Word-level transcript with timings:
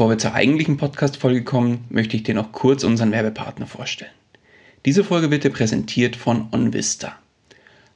Bevor 0.00 0.12
wir 0.12 0.16
zur 0.18 0.32
eigentlichen 0.32 0.78
Podcast-Folge 0.78 1.44
kommen, 1.44 1.84
möchte 1.90 2.16
ich 2.16 2.22
dir 2.22 2.34
noch 2.34 2.52
kurz 2.52 2.84
unseren 2.84 3.12
Werbepartner 3.12 3.66
vorstellen. 3.66 4.10
Diese 4.86 5.04
Folge 5.04 5.30
wird 5.30 5.44
dir 5.44 5.50
präsentiert 5.50 6.16
von 6.16 6.48
OnVista. 6.52 7.18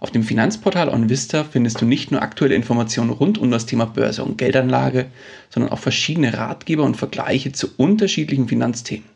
Auf 0.00 0.10
dem 0.10 0.22
Finanzportal 0.22 0.90
OnVista 0.90 1.44
findest 1.44 1.80
du 1.80 1.86
nicht 1.86 2.10
nur 2.10 2.20
aktuelle 2.20 2.56
Informationen 2.56 3.08
rund 3.08 3.38
um 3.38 3.50
das 3.50 3.64
Thema 3.64 3.86
Börse 3.86 4.22
und 4.22 4.36
Geldanlage, 4.36 5.06
sondern 5.48 5.72
auch 5.72 5.78
verschiedene 5.78 6.36
Ratgeber 6.36 6.82
und 6.82 6.98
Vergleiche 6.98 7.52
zu 7.52 7.68
unterschiedlichen 7.78 8.48
Finanzthemen. 8.48 9.08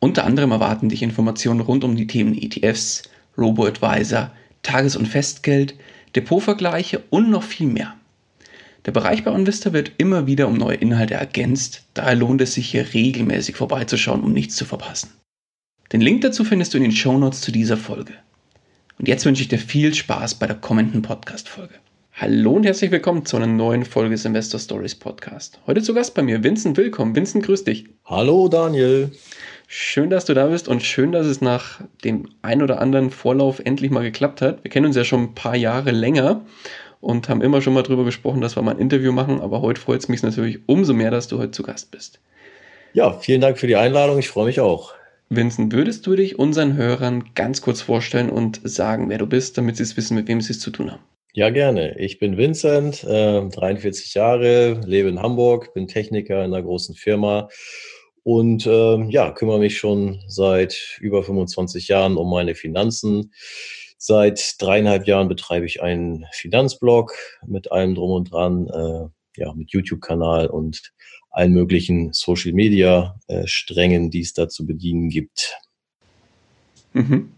Unter 0.00 0.24
anderem 0.24 0.52
erwarten 0.52 0.88
dich 0.88 1.02
Informationen 1.02 1.60
rund 1.60 1.84
um 1.84 1.94
die 1.94 2.06
Themen 2.06 2.32
ETFs, 2.40 3.02
Robo-Advisor, 3.36 4.30
Tages- 4.62 4.96
und 4.96 5.08
Festgeld, 5.08 5.74
Depotvergleiche 6.16 7.02
und 7.10 7.28
noch 7.28 7.42
viel 7.42 7.66
mehr. 7.66 7.96
Der 8.86 8.92
Bereich 8.92 9.24
bei 9.24 9.30
OnVista 9.30 9.72
wird 9.72 9.92
immer 9.96 10.26
wieder 10.26 10.46
um 10.46 10.58
neue 10.58 10.76
Inhalte 10.76 11.14
ergänzt, 11.14 11.84
daher 11.94 12.14
lohnt 12.14 12.42
es 12.42 12.52
sich 12.52 12.70
hier 12.70 12.92
regelmäßig 12.92 13.56
vorbeizuschauen, 13.56 14.22
um 14.22 14.34
nichts 14.34 14.56
zu 14.56 14.66
verpassen. 14.66 15.10
Den 15.92 16.02
Link 16.02 16.20
dazu 16.20 16.44
findest 16.44 16.74
du 16.74 16.78
in 16.78 16.82
den 16.82 16.92
Shownotes 16.92 17.40
zu 17.40 17.50
dieser 17.50 17.78
Folge. 17.78 18.12
Und 18.98 19.08
jetzt 19.08 19.24
wünsche 19.24 19.40
ich 19.40 19.48
dir 19.48 19.58
viel 19.58 19.94
Spaß 19.94 20.34
bei 20.34 20.46
der 20.46 20.56
kommenden 20.56 21.00
Podcast-Folge. 21.00 21.74
Hallo 22.12 22.52
und 22.52 22.64
herzlich 22.64 22.90
willkommen 22.90 23.24
zu 23.24 23.36
einer 23.36 23.46
neuen 23.46 23.86
Folge 23.86 24.10
des 24.10 24.26
Investor 24.26 24.60
Stories 24.60 24.94
Podcast. 24.94 25.58
Heute 25.66 25.82
zu 25.82 25.94
Gast 25.94 26.14
bei 26.14 26.22
mir 26.22 26.44
Vincent 26.44 26.76
Willkommen. 26.76 27.16
Vincent, 27.16 27.44
grüß 27.44 27.64
dich. 27.64 27.86
Hallo 28.04 28.48
Daniel. 28.48 29.12
Schön, 29.66 30.10
dass 30.10 30.26
du 30.26 30.34
da 30.34 30.48
bist 30.48 30.68
und 30.68 30.82
schön, 30.82 31.10
dass 31.10 31.26
es 31.26 31.40
nach 31.40 31.80
dem 32.04 32.28
ein 32.42 32.62
oder 32.62 32.80
anderen 32.82 33.10
Vorlauf 33.10 33.60
endlich 33.60 33.90
mal 33.90 34.02
geklappt 34.02 34.42
hat. 34.42 34.62
Wir 34.62 34.70
kennen 34.70 34.86
uns 34.86 34.94
ja 34.94 35.04
schon 35.04 35.22
ein 35.22 35.34
paar 35.34 35.56
Jahre 35.56 35.90
länger 35.90 36.42
und 37.04 37.28
haben 37.28 37.42
immer 37.42 37.60
schon 37.60 37.74
mal 37.74 37.82
drüber 37.82 38.04
gesprochen, 38.04 38.40
dass 38.40 38.56
wir 38.56 38.62
mal 38.62 38.72
ein 38.72 38.78
Interview 38.78 39.12
machen. 39.12 39.40
Aber 39.40 39.60
heute 39.60 39.80
freut 39.80 40.00
es 40.00 40.08
mich 40.08 40.22
natürlich 40.22 40.60
umso 40.66 40.94
mehr, 40.94 41.10
dass 41.10 41.28
du 41.28 41.38
heute 41.38 41.50
zu 41.50 41.62
Gast 41.62 41.90
bist. 41.90 42.18
Ja, 42.94 43.12
vielen 43.12 43.40
Dank 43.40 43.58
für 43.58 43.66
die 43.66 43.76
Einladung. 43.76 44.18
Ich 44.18 44.28
freue 44.28 44.46
mich 44.46 44.60
auch. 44.60 44.94
Vincent, 45.28 45.72
würdest 45.72 46.06
du 46.06 46.16
dich 46.16 46.38
unseren 46.38 46.76
Hörern 46.76 47.30
ganz 47.34 47.60
kurz 47.60 47.82
vorstellen 47.82 48.30
und 48.30 48.60
sagen, 48.64 49.08
wer 49.10 49.18
du 49.18 49.26
bist, 49.26 49.58
damit 49.58 49.76
sie 49.76 49.82
es 49.82 49.96
wissen, 49.96 50.14
mit 50.14 50.28
wem 50.28 50.40
sie 50.40 50.52
es 50.52 50.60
zu 50.60 50.70
tun 50.70 50.92
haben? 50.92 51.02
Ja, 51.34 51.50
gerne. 51.50 51.98
Ich 51.98 52.18
bin 52.18 52.36
Vincent, 52.36 53.04
äh, 53.04 53.48
43 53.48 54.14
Jahre, 54.14 54.80
lebe 54.86 55.08
in 55.08 55.20
Hamburg, 55.20 55.74
bin 55.74 55.88
Techniker 55.88 56.44
in 56.44 56.54
einer 56.54 56.62
großen 56.62 56.94
Firma 56.94 57.48
und 58.22 58.66
äh, 58.66 59.04
ja, 59.10 59.32
kümmere 59.32 59.58
mich 59.58 59.76
schon 59.76 60.20
seit 60.28 60.98
über 61.00 61.22
25 61.22 61.88
Jahren 61.88 62.16
um 62.16 62.30
meine 62.30 62.54
Finanzen. 62.54 63.32
Seit 64.06 64.60
dreieinhalb 64.60 65.06
Jahren 65.06 65.28
betreibe 65.28 65.64
ich 65.64 65.80
einen 65.80 66.26
Finanzblog 66.30 67.14
mit 67.46 67.72
allem 67.72 67.94
drum 67.94 68.10
und 68.10 68.30
dran, 68.30 68.66
äh, 68.66 69.40
ja, 69.40 69.54
mit 69.54 69.70
YouTube-Kanal 69.70 70.48
und 70.48 70.92
allen 71.30 71.54
möglichen 71.54 72.12
Social-Media-Strängen, 72.12 74.10
die 74.10 74.20
es 74.20 74.34
da 74.34 74.50
zu 74.50 74.66
bedienen 74.66 75.08
gibt. 75.08 75.56
Mhm. 76.92 77.32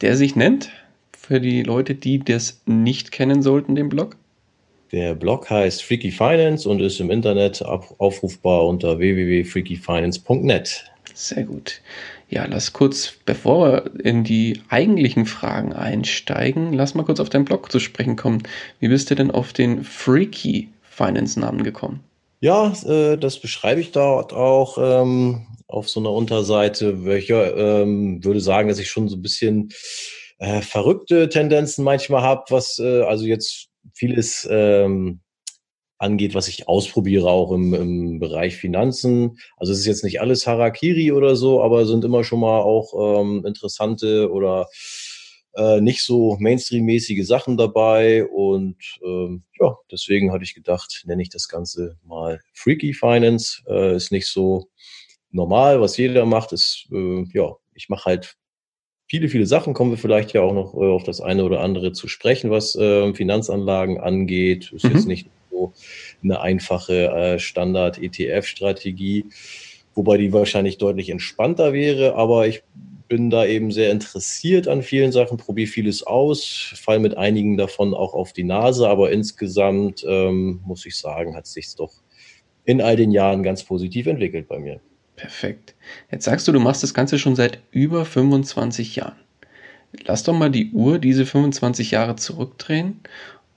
Der 0.00 0.16
sich 0.16 0.34
nennt, 0.34 0.70
für 1.12 1.40
die 1.40 1.62
Leute, 1.62 1.94
die 1.94 2.20
das 2.20 2.62
nicht 2.64 3.12
kennen 3.12 3.42
sollten, 3.42 3.74
den 3.74 3.90
Blog? 3.90 4.16
Der 4.92 5.14
Blog 5.14 5.50
heißt 5.50 5.82
Freaky 5.82 6.10
Finance 6.10 6.66
und 6.66 6.80
ist 6.80 7.00
im 7.00 7.10
Internet 7.10 7.60
aufrufbar 7.60 8.66
unter 8.66 8.98
www.freakyfinance.net. 8.98 10.90
Sehr 11.12 11.44
gut. 11.44 11.82
Ja, 12.32 12.46
lass 12.46 12.72
kurz, 12.72 13.12
bevor 13.26 13.66
wir 13.66 14.04
in 14.06 14.24
die 14.24 14.62
eigentlichen 14.70 15.26
Fragen 15.26 15.74
einsteigen, 15.74 16.72
lass 16.72 16.94
mal 16.94 17.02
kurz 17.02 17.20
auf 17.20 17.28
deinen 17.28 17.44
Blog 17.44 17.70
zu 17.70 17.78
sprechen 17.78 18.16
kommen. 18.16 18.42
Wie 18.80 18.88
bist 18.88 19.10
du 19.10 19.14
denn 19.14 19.30
auf 19.30 19.52
den 19.52 19.84
Freaky 19.84 20.70
Finance 20.80 21.38
Namen 21.38 21.62
gekommen? 21.62 22.00
Ja, 22.40 22.72
äh, 22.86 23.18
das 23.18 23.38
beschreibe 23.38 23.82
ich 23.82 23.92
dort 23.92 24.32
auch 24.32 24.78
ähm, 24.80 25.46
auf 25.66 25.90
so 25.90 26.00
einer 26.00 26.10
Unterseite. 26.10 27.04
Welcher 27.04 27.54
ähm, 27.54 28.24
würde 28.24 28.40
sagen, 28.40 28.70
dass 28.70 28.78
ich 28.78 28.88
schon 28.88 29.10
so 29.10 29.16
ein 29.16 29.22
bisschen 29.22 29.68
äh, 30.38 30.62
verrückte 30.62 31.28
Tendenzen 31.28 31.84
manchmal 31.84 32.22
habe, 32.22 32.44
was 32.48 32.78
äh, 32.78 33.02
also 33.02 33.26
jetzt 33.26 33.68
vieles 33.92 34.48
ähm, 34.50 35.20
angeht, 36.02 36.34
was 36.34 36.48
ich 36.48 36.68
ausprobiere, 36.68 37.30
auch 37.30 37.52
im, 37.52 37.72
im 37.72 38.18
Bereich 38.18 38.56
Finanzen. 38.56 39.38
Also 39.56 39.72
es 39.72 39.78
ist 39.78 39.86
jetzt 39.86 40.04
nicht 40.04 40.20
alles 40.20 40.46
Harakiri 40.46 41.12
oder 41.12 41.36
so, 41.36 41.62
aber 41.62 41.86
sind 41.86 42.04
immer 42.04 42.24
schon 42.24 42.40
mal 42.40 42.60
auch 42.60 43.20
ähm, 43.20 43.46
interessante 43.46 44.30
oder 44.30 44.68
äh, 45.54 45.80
nicht 45.80 46.02
so 46.02 46.36
Mainstream-mäßige 46.40 47.26
Sachen 47.26 47.56
dabei. 47.56 48.26
Und 48.26 48.76
ähm, 49.04 49.44
ja, 49.60 49.76
deswegen 49.90 50.32
hatte 50.32 50.44
ich 50.44 50.54
gedacht, 50.54 51.02
nenne 51.06 51.22
ich 51.22 51.30
das 51.30 51.48
Ganze 51.48 51.96
mal 52.04 52.40
Freaky 52.52 52.94
Finance. 52.94 53.62
Äh, 53.66 53.96
ist 53.96 54.12
nicht 54.12 54.26
so 54.26 54.68
normal, 55.30 55.80
was 55.80 55.96
jeder 55.96 56.26
macht. 56.26 56.52
Ist, 56.52 56.88
äh, 56.92 57.24
ja, 57.32 57.54
ich 57.74 57.88
mache 57.88 58.06
halt 58.06 58.34
viele, 59.06 59.28
viele 59.28 59.46
Sachen. 59.46 59.74
Kommen 59.74 59.90
wir 59.90 59.98
vielleicht 59.98 60.32
ja 60.32 60.40
auch 60.40 60.54
noch 60.54 60.74
äh, 60.74 60.90
auf 60.90 61.04
das 61.04 61.20
eine 61.20 61.44
oder 61.44 61.60
andere 61.60 61.92
zu 61.92 62.08
sprechen, 62.08 62.50
was 62.50 62.74
äh, 62.74 63.14
Finanzanlagen 63.14 64.00
angeht. 64.00 64.72
Ist 64.72 64.84
mhm. 64.84 64.90
jetzt 64.92 65.06
nicht 65.06 65.28
eine 66.22 66.40
einfache 66.40 67.08
äh, 67.08 67.38
Standard-ETF-Strategie, 67.38 69.26
wobei 69.94 70.16
die 70.16 70.32
wahrscheinlich 70.32 70.78
deutlich 70.78 71.10
entspannter 71.10 71.72
wäre. 71.72 72.14
Aber 72.14 72.46
ich 72.46 72.62
bin 73.12 73.28
da 73.28 73.44
eben 73.44 73.70
sehr 73.72 73.90
interessiert 73.90 74.68
an 74.68 74.82
vielen 74.82 75.12
Sachen, 75.12 75.36
probiere 75.36 75.68
vieles 75.68 76.02
aus, 76.02 76.72
fall 76.74 76.98
mit 76.98 77.14
einigen 77.18 77.58
davon 77.58 77.92
auch 77.92 78.14
auf 78.14 78.32
die 78.32 78.42
Nase, 78.42 78.88
aber 78.88 79.12
insgesamt 79.12 80.02
ähm, 80.08 80.62
muss 80.64 80.86
ich 80.86 80.96
sagen, 80.96 81.36
hat 81.36 81.46
sich 81.46 81.76
doch 81.76 81.92
in 82.64 82.80
all 82.80 82.96
den 82.96 83.10
Jahren 83.10 83.42
ganz 83.42 83.64
positiv 83.64 84.06
entwickelt 84.06 84.48
bei 84.48 84.58
mir. 84.58 84.80
Perfekt. 85.16 85.74
Jetzt 86.10 86.24
sagst 86.24 86.48
du, 86.48 86.52
du 86.52 86.60
machst 86.60 86.82
das 86.82 86.94
Ganze 86.94 87.18
schon 87.18 87.36
seit 87.36 87.60
über 87.70 88.06
25 88.06 88.96
Jahren. 88.96 89.18
Lass 90.06 90.22
doch 90.22 90.32
mal 90.32 90.50
die 90.50 90.70
Uhr 90.70 90.98
diese 90.98 91.26
25 91.26 91.90
Jahre 91.90 92.16
zurückdrehen 92.16 93.00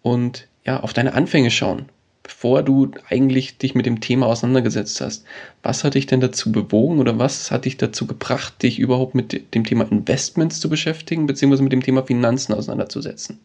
und 0.01 0.49
ja, 0.65 0.81
auf 0.81 0.91
deine 0.91 1.13
Anfänge 1.13 1.49
schauen 1.49 1.85
bevor 2.25 2.63
du 2.63 2.89
eigentlich 3.07 3.59
dich 3.59 3.75
mit 3.75 3.85
dem 3.85 4.01
Thema 4.01 4.25
auseinandergesetzt 4.25 4.99
hast. 4.99 5.25
Was 5.61 5.83
hat 5.83 5.93
dich 5.93 6.07
denn 6.07 6.21
dazu 6.21 6.51
bewogen 6.51 6.99
oder 6.99 7.19
was 7.19 7.51
hat 7.51 7.65
dich 7.65 7.77
dazu 7.77 8.07
gebracht, 8.07 8.63
dich 8.63 8.79
überhaupt 8.79 9.13
mit 9.13 9.53
dem 9.53 9.63
Thema 9.63 9.89
Investments 9.91 10.59
zu 10.59 10.67
beschäftigen, 10.67 11.27
beziehungsweise 11.27 11.61
mit 11.61 11.71
dem 11.71 11.83
Thema 11.83 12.01
Finanzen 12.01 12.53
auseinanderzusetzen? 12.53 13.39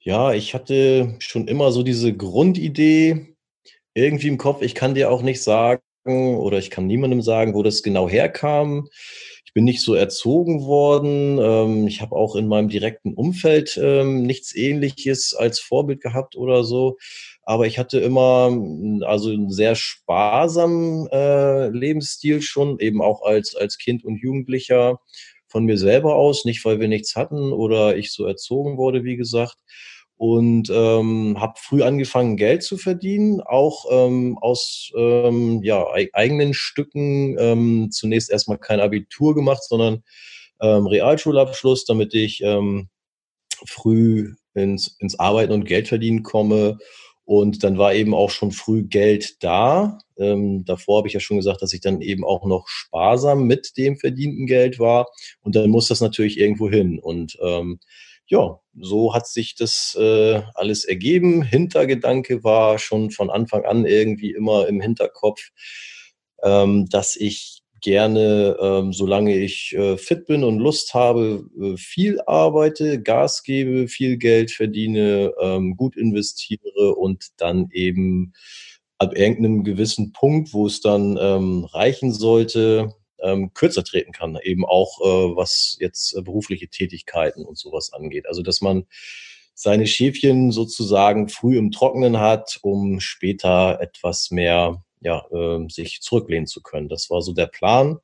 Ja, 0.00 0.32
ich 0.32 0.52
hatte 0.52 1.14
schon 1.20 1.46
immer 1.46 1.70
so 1.70 1.84
diese 1.84 2.12
Grundidee 2.12 3.36
irgendwie 3.94 4.28
im 4.28 4.38
Kopf. 4.38 4.62
Ich 4.62 4.74
kann 4.74 4.96
dir 4.96 5.12
auch 5.12 5.22
nicht 5.22 5.40
sagen 5.40 5.80
oder 6.04 6.58
ich 6.58 6.70
kann 6.70 6.88
niemandem 6.88 7.22
sagen, 7.22 7.54
wo 7.54 7.62
das 7.62 7.84
genau 7.84 8.08
herkam. 8.08 8.88
Ich 9.46 9.52
bin 9.54 9.62
nicht 9.62 9.80
so 9.80 9.94
erzogen 9.94 10.64
worden. 10.64 11.38
Ähm, 11.38 11.86
ich 11.86 12.00
habe 12.02 12.16
auch 12.16 12.34
in 12.34 12.48
meinem 12.48 12.68
direkten 12.68 13.14
Umfeld 13.14 13.78
ähm, 13.80 14.24
nichts 14.24 14.56
Ähnliches 14.56 15.34
als 15.34 15.60
Vorbild 15.60 16.00
gehabt 16.00 16.34
oder 16.34 16.64
so 16.64 16.96
aber 17.46 17.66
ich 17.66 17.78
hatte 17.78 17.98
immer 17.98 18.50
also 19.02 19.30
einen 19.30 19.50
sehr 19.50 19.74
sparsamen 19.74 21.06
äh, 21.08 21.68
Lebensstil 21.68 22.40
schon, 22.42 22.78
eben 22.78 23.02
auch 23.02 23.22
als, 23.22 23.54
als 23.54 23.78
Kind 23.78 24.04
und 24.04 24.16
Jugendlicher 24.16 24.98
von 25.46 25.64
mir 25.64 25.78
selber 25.78 26.16
aus, 26.16 26.44
nicht 26.44 26.64
weil 26.64 26.80
wir 26.80 26.88
nichts 26.88 27.16
hatten 27.16 27.52
oder 27.52 27.96
ich 27.96 28.12
so 28.12 28.26
erzogen 28.26 28.76
wurde, 28.76 29.04
wie 29.04 29.16
gesagt. 29.16 29.56
Und 30.16 30.70
ähm, 30.72 31.36
habe 31.40 31.54
früh 31.56 31.82
angefangen, 31.82 32.36
Geld 32.36 32.62
zu 32.62 32.78
verdienen, 32.78 33.40
auch 33.40 33.84
ähm, 33.90 34.38
aus 34.38 34.90
ähm, 34.96 35.60
ja, 35.62 35.86
eigenen 36.12 36.54
Stücken. 36.54 37.36
Ähm, 37.38 37.88
zunächst 37.90 38.30
erstmal 38.30 38.58
kein 38.58 38.80
Abitur 38.80 39.34
gemacht, 39.34 39.64
sondern 39.64 40.02
ähm, 40.60 40.86
Realschulabschluss, 40.86 41.84
damit 41.84 42.14
ich 42.14 42.40
ähm, 42.42 42.88
früh 43.66 44.34
ins, 44.54 44.96
ins 45.00 45.18
Arbeiten 45.18 45.52
und 45.52 45.64
Geld 45.64 45.88
verdienen 45.88 46.22
komme 46.22 46.78
und 47.24 47.64
dann 47.64 47.78
war 47.78 47.94
eben 47.94 48.14
auch 48.14 48.30
schon 48.30 48.52
früh 48.52 48.82
Geld 48.82 49.42
da. 49.42 49.98
Ähm, 50.18 50.64
davor 50.64 50.98
habe 50.98 51.08
ich 51.08 51.14
ja 51.14 51.20
schon 51.20 51.38
gesagt, 51.38 51.62
dass 51.62 51.72
ich 51.72 51.80
dann 51.80 52.00
eben 52.00 52.24
auch 52.24 52.44
noch 52.44 52.68
sparsam 52.68 53.44
mit 53.46 53.76
dem 53.76 53.96
verdienten 53.96 54.46
Geld 54.46 54.78
war. 54.78 55.06
Und 55.40 55.56
dann 55.56 55.70
muss 55.70 55.88
das 55.88 56.00
natürlich 56.00 56.38
irgendwo 56.38 56.68
hin. 56.68 56.98
Und 56.98 57.38
ähm, 57.42 57.80
ja, 58.26 58.58
so 58.78 59.14
hat 59.14 59.26
sich 59.26 59.54
das 59.54 59.96
äh, 59.98 60.42
alles 60.54 60.84
ergeben. 60.84 61.42
Hintergedanke 61.42 62.44
war 62.44 62.78
schon 62.78 63.10
von 63.10 63.30
Anfang 63.30 63.64
an 63.64 63.86
irgendwie 63.86 64.32
immer 64.32 64.68
im 64.68 64.80
Hinterkopf, 64.80 65.50
ähm, 66.42 66.86
dass 66.90 67.16
ich 67.16 67.63
gerne, 67.84 68.56
ähm, 68.60 68.92
solange 68.94 69.36
ich 69.36 69.74
äh, 69.74 69.98
fit 69.98 70.26
bin 70.26 70.42
und 70.42 70.58
Lust 70.58 70.94
habe, 70.94 71.44
äh, 71.60 71.76
viel 71.76 72.18
arbeite, 72.26 73.00
Gas 73.02 73.42
gebe, 73.42 73.88
viel 73.88 74.16
Geld 74.16 74.50
verdiene, 74.50 75.32
ähm, 75.38 75.76
gut 75.76 75.94
investiere 75.94 76.94
und 76.96 77.26
dann 77.36 77.68
eben 77.72 78.32
ab 78.96 79.14
irgendeinem 79.14 79.64
gewissen 79.64 80.12
Punkt, 80.12 80.54
wo 80.54 80.66
es 80.66 80.80
dann 80.80 81.18
ähm, 81.20 81.66
reichen 81.66 82.14
sollte, 82.14 82.94
ähm, 83.20 83.52
kürzer 83.52 83.84
treten 83.84 84.12
kann, 84.12 84.38
eben 84.42 84.64
auch 84.64 85.00
äh, 85.02 85.36
was 85.36 85.76
jetzt 85.78 86.16
äh, 86.16 86.22
berufliche 86.22 86.68
Tätigkeiten 86.68 87.44
und 87.44 87.58
sowas 87.58 87.92
angeht. 87.92 88.26
Also 88.26 88.40
dass 88.40 88.62
man 88.62 88.86
seine 89.52 89.86
Schäfchen 89.86 90.52
sozusagen 90.52 91.28
früh 91.28 91.58
im 91.58 91.70
Trockenen 91.70 92.18
hat, 92.18 92.58
um 92.62 92.98
später 92.98 93.78
etwas 93.80 94.30
mehr 94.30 94.82
ja, 95.04 95.24
äh, 95.30 95.68
sich 95.68 96.00
zurücklehnen 96.00 96.46
zu 96.46 96.60
können. 96.62 96.88
Das 96.88 97.10
war 97.10 97.22
so 97.22 97.32
der 97.32 97.46
Plan. 97.46 97.98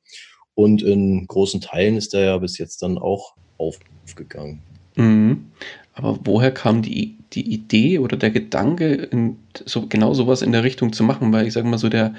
Und 0.53 0.81
in 0.81 1.27
großen 1.27 1.59
Teilen 1.59 1.97
ist 1.97 2.13
er 2.13 2.23
ja 2.23 2.37
bis 2.37 2.57
jetzt 2.57 2.81
dann 2.83 2.97
auch 2.97 3.35
aufgegangen. 3.57 4.61
Mhm. 4.95 5.51
Aber 5.93 6.19
woher 6.23 6.51
kam 6.51 6.81
die, 6.81 7.17
die 7.33 7.53
Idee 7.53 7.99
oder 7.99 8.15
der 8.17 8.31
Gedanke, 8.31 8.93
in 8.93 9.37
so, 9.65 9.87
genau 9.87 10.13
sowas 10.13 10.41
in 10.41 10.51
der 10.51 10.63
Richtung 10.63 10.93
zu 10.93 11.03
machen? 11.03 11.33
Weil 11.33 11.47
ich 11.47 11.53
sage 11.53 11.67
mal 11.67 11.77
so, 11.77 11.89
der, 11.89 12.13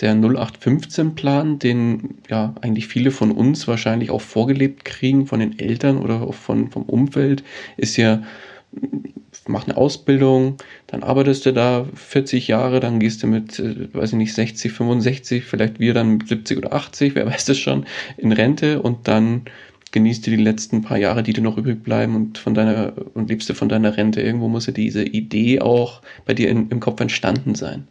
der 0.00 0.14
0815-Plan, 0.14 1.58
den 1.58 2.18
ja 2.28 2.54
eigentlich 2.60 2.86
viele 2.86 3.10
von 3.10 3.32
uns 3.32 3.66
wahrscheinlich 3.66 4.10
auch 4.10 4.20
vorgelebt 4.20 4.84
kriegen, 4.84 5.26
von 5.26 5.40
den 5.40 5.58
Eltern 5.58 5.98
oder 5.98 6.22
auch 6.22 6.34
von, 6.34 6.70
vom 6.70 6.82
Umfeld, 6.82 7.42
ist 7.76 7.96
ja, 7.96 8.22
mach 9.48 9.66
eine 9.66 9.76
Ausbildung, 9.76 10.56
dann 10.86 11.02
arbeitest 11.02 11.46
du 11.46 11.52
da 11.52 11.86
40 11.94 12.48
Jahre, 12.48 12.80
dann 12.80 12.98
gehst 12.98 13.22
du 13.22 13.26
mit, 13.26 13.58
äh, 13.58 13.92
weiß 13.94 14.12
ich 14.12 14.18
nicht, 14.18 14.34
60, 14.34 14.72
65, 14.72 15.44
vielleicht 15.44 15.78
wir 15.78 15.94
dann 15.94 16.18
mit 16.18 16.28
70 16.28 16.58
oder 16.58 16.72
80, 16.72 17.14
wer 17.14 17.26
weiß 17.32 17.44
das 17.44 17.58
schon, 17.58 17.86
in 18.16 18.32
Rente 18.32 18.82
und 18.82 19.08
dann 19.08 19.42
genießt 19.92 20.26
du 20.26 20.30
die 20.30 20.36
letzten 20.36 20.82
paar 20.82 20.98
Jahre, 20.98 21.22
die 21.22 21.32
dir 21.32 21.42
noch 21.42 21.56
übrig 21.56 21.82
bleiben 21.82 22.16
und 22.16 22.38
von 22.38 22.54
deiner 22.54 22.92
und 23.14 23.30
lebst 23.30 23.48
du 23.48 23.54
von 23.54 23.68
deiner 23.68 23.96
Rente. 23.96 24.20
Irgendwo 24.20 24.48
muss 24.48 24.66
ja 24.66 24.72
diese 24.72 25.02
Idee 25.02 25.60
auch 25.60 26.02
bei 26.26 26.34
dir 26.34 26.50
in, 26.50 26.68
im 26.68 26.80
Kopf 26.80 27.00
entstanden 27.00 27.54
sein. 27.54 27.88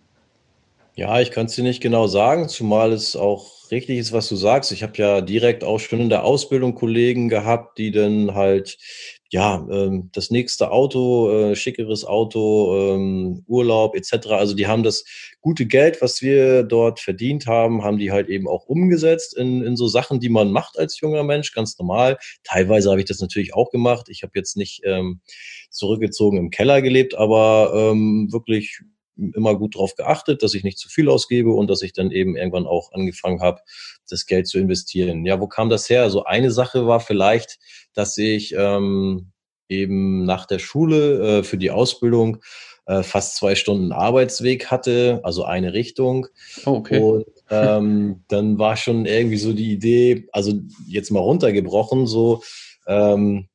Ja, 0.95 1.19
ich 1.19 1.31
kann 1.31 1.47
es 1.47 1.55
dir 1.55 1.63
nicht 1.63 1.81
genau 1.81 2.07
sagen, 2.07 2.47
zumal 2.47 2.93
es 2.93 3.15
auch 3.15 3.71
richtig 3.71 3.97
ist, 3.97 4.13
was 4.13 4.29
du 4.29 4.35
sagst. 4.35 4.71
Ich 4.71 4.83
habe 4.83 4.93
ja 4.97 5.21
direkt 5.21 5.63
auch 5.63 5.79
schon 5.79 5.99
in 5.99 6.09
der 6.09 6.23
Ausbildung 6.23 6.75
Kollegen 6.75 7.27
gehabt, 7.27 7.77
die 7.79 7.91
dann 7.91 8.33
halt 8.33 8.77
ja 9.35 9.67
ähm, 9.69 10.09
das 10.13 10.31
nächste 10.31 10.71
Auto, 10.71 11.29
äh, 11.29 11.55
schickeres 11.57 12.05
Auto, 12.05 12.95
ähm, 12.95 13.43
Urlaub 13.47 13.93
etc. 13.93 14.27
Also 14.27 14.55
die 14.55 14.65
haben 14.65 14.81
das 14.81 15.03
gute 15.41 15.65
Geld, 15.65 16.01
was 16.01 16.21
wir 16.21 16.63
dort 16.63 17.01
verdient 17.01 17.45
haben, 17.45 17.83
haben 17.83 17.97
die 17.97 18.13
halt 18.13 18.29
eben 18.29 18.47
auch 18.47 18.65
umgesetzt 18.65 19.35
in, 19.35 19.61
in 19.61 19.75
so 19.75 19.87
Sachen, 19.87 20.21
die 20.21 20.29
man 20.29 20.51
macht 20.51 20.79
als 20.79 21.01
junger 21.01 21.23
Mensch, 21.23 21.51
ganz 21.51 21.77
normal. 21.77 22.17
Teilweise 22.45 22.89
habe 22.89 23.01
ich 23.01 23.07
das 23.07 23.19
natürlich 23.19 23.53
auch 23.53 23.71
gemacht. 23.71 24.07
Ich 24.09 24.23
habe 24.23 24.31
jetzt 24.35 24.55
nicht 24.55 24.81
ähm, 24.85 25.19
zurückgezogen 25.69 26.37
im 26.37 26.49
Keller 26.49 26.81
gelebt, 26.81 27.15
aber 27.15 27.73
ähm, 27.75 28.29
wirklich 28.31 28.79
immer 29.17 29.55
gut 29.55 29.75
darauf 29.75 29.95
geachtet, 29.95 30.43
dass 30.43 30.53
ich 30.53 30.63
nicht 30.63 30.77
zu 30.77 30.89
viel 30.89 31.09
ausgebe 31.09 31.51
und 31.51 31.69
dass 31.69 31.81
ich 31.81 31.93
dann 31.93 32.11
eben 32.11 32.35
irgendwann 32.35 32.67
auch 32.67 32.91
angefangen 32.91 33.41
habe, 33.41 33.61
das 34.09 34.25
Geld 34.25 34.47
zu 34.47 34.59
investieren. 34.59 35.25
Ja, 35.25 35.39
wo 35.39 35.47
kam 35.47 35.69
das 35.69 35.89
her? 35.89 36.03
Also 36.03 36.25
eine 36.25 36.51
Sache 36.51 36.87
war 36.87 36.99
vielleicht, 36.99 37.57
dass 37.93 38.17
ich 38.17 38.53
ähm, 38.57 39.31
eben 39.69 40.25
nach 40.25 40.45
der 40.45 40.59
Schule 40.59 41.39
äh, 41.39 41.43
für 41.43 41.57
die 41.57 41.71
Ausbildung 41.71 42.37
äh, 42.85 43.03
fast 43.03 43.37
zwei 43.37 43.55
Stunden 43.55 43.91
Arbeitsweg 43.91 44.67
hatte, 44.69 45.19
also 45.23 45.43
eine 45.43 45.73
Richtung. 45.73 46.27
Oh, 46.65 46.73
okay. 46.73 46.99
Und 46.99 47.25
ähm, 47.49 48.23
dann 48.27 48.59
war 48.59 48.77
schon 48.77 49.05
irgendwie 49.05 49.37
so 49.37 49.53
die 49.53 49.71
Idee, 49.71 50.27
also 50.31 50.53
jetzt 50.87 51.11
mal 51.11 51.19
runtergebrochen, 51.19 52.05
so 52.05 52.43
ähm, 52.87 53.47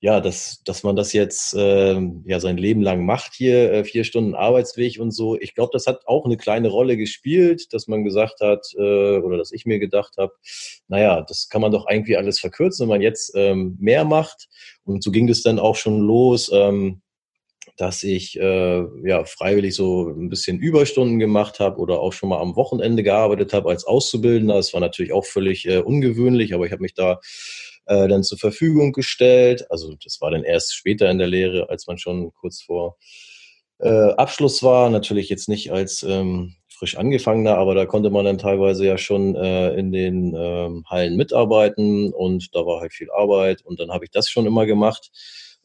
ja, 0.00 0.20
dass, 0.20 0.62
dass 0.64 0.84
man 0.84 0.94
das 0.94 1.12
jetzt 1.12 1.54
äh, 1.54 2.00
ja 2.24 2.38
sein 2.38 2.56
Leben 2.56 2.82
lang 2.82 3.04
macht 3.04 3.34
hier, 3.34 3.72
äh, 3.72 3.84
vier 3.84 4.04
Stunden 4.04 4.34
Arbeitsweg 4.34 5.00
und 5.00 5.10
so. 5.10 5.36
Ich 5.40 5.54
glaube, 5.54 5.70
das 5.72 5.86
hat 5.86 6.06
auch 6.06 6.24
eine 6.24 6.36
kleine 6.36 6.68
Rolle 6.68 6.96
gespielt, 6.96 7.72
dass 7.72 7.88
man 7.88 8.04
gesagt 8.04 8.40
hat, 8.40 8.64
äh, 8.76 9.18
oder 9.18 9.38
dass 9.38 9.50
ich 9.50 9.66
mir 9.66 9.80
gedacht 9.80 10.14
habe, 10.16 10.32
naja, 10.86 11.22
das 11.22 11.48
kann 11.48 11.62
man 11.62 11.72
doch 11.72 11.86
irgendwie 11.90 12.16
alles 12.16 12.38
verkürzen, 12.38 12.84
wenn 12.84 12.96
man 12.96 13.02
jetzt 13.02 13.32
ähm, 13.34 13.76
mehr 13.80 14.04
macht. 14.04 14.48
Und 14.84 15.02
so 15.02 15.10
ging 15.10 15.26
das 15.26 15.42
dann 15.42 15.58
auch 15.58 15.76
schon 15.76 16.00
los. 16.00 16.50
Ähm, 16.52 17.02
dass 17.76 18.02
ich 18.02 18.38
äh, 18.38 18.84
ja 19.04 19.24
freiwillig 19.24 19.74
so 19.74 20.08
ein 20.08 20.28
bisschen 20.28 20.58
Überstunden 20.58 21.18
gemacht 21.20 21.60
habe 21.60 21.78
oder 21.78 22.00
auch 22.00 22.12
schon 22.12 22.28
mal 22.28 22.40
am 22.40 22.56
Wochenende 22.56 23.04
gearbeitet 23.04 23.52
habe 23.52 23.68
als 23.68 23.84
Auszubildender. 23.84 24.54
Das 24.54 24.74
war 24.74 24.80
natürlich 24.80 25.12
auch 25.12 25.24
völlig 25.24 25.66
äh, 25.66 25.78
ungewöhnlich, 25.78 26.54
aber 26.54 26.66
ich 26.66 26.72
habe 26.72 26.82
mich 26.82 26.94
da 26.94 27.20
äh, 27.88 28.08
dann 28.08 28.22
zur 28.22 28.38
Verfügung 28.38 28.92
gestellt. 28.92 29.70
Also 29.70 29.94
das 30.02 30.20
war 30.20 30.30
dann 30.30 30.44
erst 30.44 30.74
später 30.74 31.10
in 31.10 31.18
der 31.18 31.26
Lehre, 31.26 31.68
als 31.68 31.86
man 31.86 31.98
schon 31.98 32.32
kurz 32.32 32.62
vor 32.62 32.96
äh, 33.78 34.12
Abschluss 34.12 34.62
war. 34.62 34.90
Natürlich 34.90 35.28
jetzt 35.28 35.48
nicht 35.48 35.72
als 35.72 36.02
ähm, 36.02 36.54
frisch 36.68 36.96
angefangener, 36.96 37.58
aber 37.58 37.74
da 37.74 37.86
konnte 37.86 38.10
man 38.10 38.24
dann 38.24 38.38
teilweise 38.38 38.86
ja 38.86 38.98
schon 38.98 39.34
äh, 39.34 39.74
in 39.74 39.90
den 39.90 40.34
ähm, 40.38 40.84
Hallen 40.88 41.16
mitarbeiten 41.16 42.12
und 42.12 42.54
da 42.54 42.60
war 42.60 42.80
halt 42.80 42.92
viel 42.92 43.10
Arbeit 43.10 43.62
und 43.64 43.80
dann 43.80 43.90
habe 43.90 44.04
ich 44.04 44.10
das 44.10 44.30
schon 44.30 44.46
immer 44.46 44.64
gemacht 44.64 45.10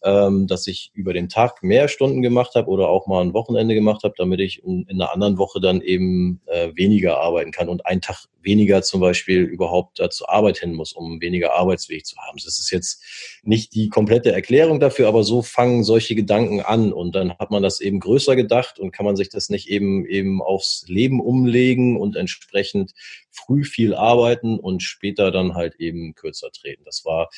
ähm, 0.04 0.48
dass 0.48 0.68
ich 0.68 0.92
über 0.94 1.14
den 1.14 1.30
Tag 1.30 1.64
mehr 1.64 1.88
Stunden 1.88 2.22
gemacht 2.22 2.56
habe 2.56 2.70
oder 2.70 2.90
auch 2.90 3.08
mal 3.08 3.22
ein 3.22 3.34
Wochenende 3.34 3.74
gemacht 3.74 4.04
habe, 4.04 4.14
damit 4.18 4.40
ich 4.40 4.64
in, 4.64 4.86
in 4.90 5.02
einer 5.02 5.14
anderen 5.14 5.38
Woche 5.38 5.62
dann 5.62 5.82
eben 5.82 6.42
äh, 6.48 6.72
weniger 6.76 7.20
arbeiten 7.20 7.52
kann 7.52 7.70
und 7.70 7.86
einen 7.86 8.02
Tag 8.02 8.26
weniger 8.42 8.82
zum 8.82 9.00
Beispiel 9.00 9.44
überhaupt 9.44 10.00
da 10.00 10.10
zur 10.10 10.30
Arbeit 10.30 10.58
hin 10.58 10.74
muss, 10.74 10.92
um 10.92 11.22
weniger 11.22 11.54
Arbeitsweg 11.54 12.06
zu 12.06 12.18
haben. 12.18 12.38
Das 12.44 12.60
ist 12.60 12.72
jetzt 12.72 13.02
nicht 13.44 13.74
die 13.74 13.88
komplette 13.88 14.34
Erklärung 14.34 14.82
dafür, 14.82 15.08
aber 15.08 15.24
so 15.24 15.42
fangen 15.42 15.86
solche 15.86 16.16
Gedanken 16.16 16.60
an 16.60 16.92
und 16.92 17.16
dann 17.16 17.38
hat 17.38 17.52
man 17.52 17.64
das 17.64 17.80
eben 17.80 18.02
größer 18.02 18.36
gedacht 18.36 18.80
und 18.80 18.92
kann 18.92 19.06
man 19.06 19.16
sich 19.16 19.30
das 19.30 19.50
nicht 19.50 19.70
eben 19.70 20.06
eben 20.06 20.42
aufs 20.42 20.84
Leben 20.88 21.22
umlegen 21.22 21.98
und 21.98 22.18
entsprechend 22.18 22.94
früh 23.32 23.64
viel 23.64 23.94
arbeiten 23.96 24.60
und 24.60 24.84
später 24.84 25.32
dann 25.32 25.56
halt 25.56 25.76
eben 25.76 26.14
kürzer 26.14 26.52
treten. 26.52 26.84
Das 26.84 27.06
war 27.06 27.30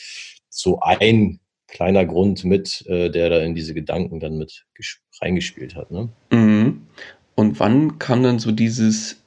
so 0.50 0.80
ein 0.80 1.40
kleiner 1.68 2.06
Grund 2.06 2.44
mit, 2.44 2.86
äh, 2.88 3.10
der 3.10 3.30
da 3.30 3.40
in 3.40 3.56
diese 3.56 3.74
Gedanken 3.74 4.20
dann 4.20 4.38
mit 4.38 4.66
reingespielt 5.22 5.76
hat. 5.76 5.92
Ne? 5.92 6.10
Mhm. 6.32 6.82
Und 7.36 7.60
wann 7.60 8.00
kam 8.00 8.24
dann 8.24 8.40
so 8.40 8.52
dieses, 8.52 9.22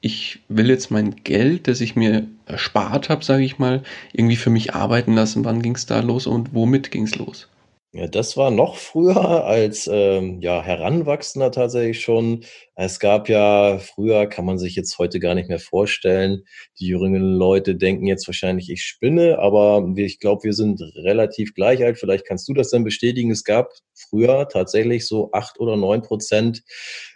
ich 0.00 0.40
will 0.48 0.68
jetzt 0.68 0.90
mein 0.90 1.16
Geld, 1.24 1.68
das 1.68 1.80
ich 1.80 1.96
mir 1.96 2.26
erspart 2.44 3.08
habe, 3.08 3.24
sage 3.24 3.44
ich 3.44 3.58
mal, 3.58 3.82
irgendwie 4.12 4.36
für 4.36 4.50
mich 4.50 4.74
arbeiten 4.74 5.14
lassen? 5.14 5.44
Wann 5.44 5.62
ging 5.62 5.74
es 5.74 5.86
da 5.86 6.00
los 6.00 6.26
und 6.26 6.54
womit 6.54 6.90
ging 6.90 7.04
es 7.04 7.16
los? 7.16 7.48
Ja, 7.96 8.08
das 8.08 8.36
war 8.36 8.50
noch 8.50 8.76
früher 8.76 9.46
als 9.46 9.88
ähm, 9.90 10.42
ja, 10.42 10.62
Heranwachsender 10.62 11.50
tatsächlich 11.50 12.02
schon. 12.02 12.44
Es 12.74 13.00
gab 13.00 13.30
ja 13.30 13.78
früher, 13.78 14.26
kann 14.26 14.44
man 14.44 14.58
sich 14.58 14.76
jetzt 14.76 14.98
heute 14.98 15.18
gar 15.18 15.34
nicht 15.34 15.48
mehr 15.48 15.58
vorstellen. 15.58 16.42
Die 16.78 16.88
jüngeren 16.88 17.36
Leute 17.38 17.74
denken 17.74 18.06
jetzt 18.06 18.28
wahrscheinlich, 18.28 18.68
ich 18.68 18.82
spinne, 18.82 19.38
aber 19.38 19.90
ich 19.96 20.20
glaube, 20.20 20.44
wir 20.44 20.52
sind 20.52 20.82
relativ 20.96 21.54
gleich 21.54 21.82
alt. 21.82 21.98
Vielleicht 21.98 22.26
kannst 22.26 22.46
du 22.48 22.52
das 22.52 22.68
dann 22.68 22.84
bestätigen. 22.84 23.30
Es 23.30 23.44
gab 23.44 23.72
früher 23.94 24.46
tatsächlich 24.46 25.06
so 25.06 25.30
acht 25.32 25.58
oder 25.58 25.78
neun 25.78 26.02
Prozent 26.02 26.64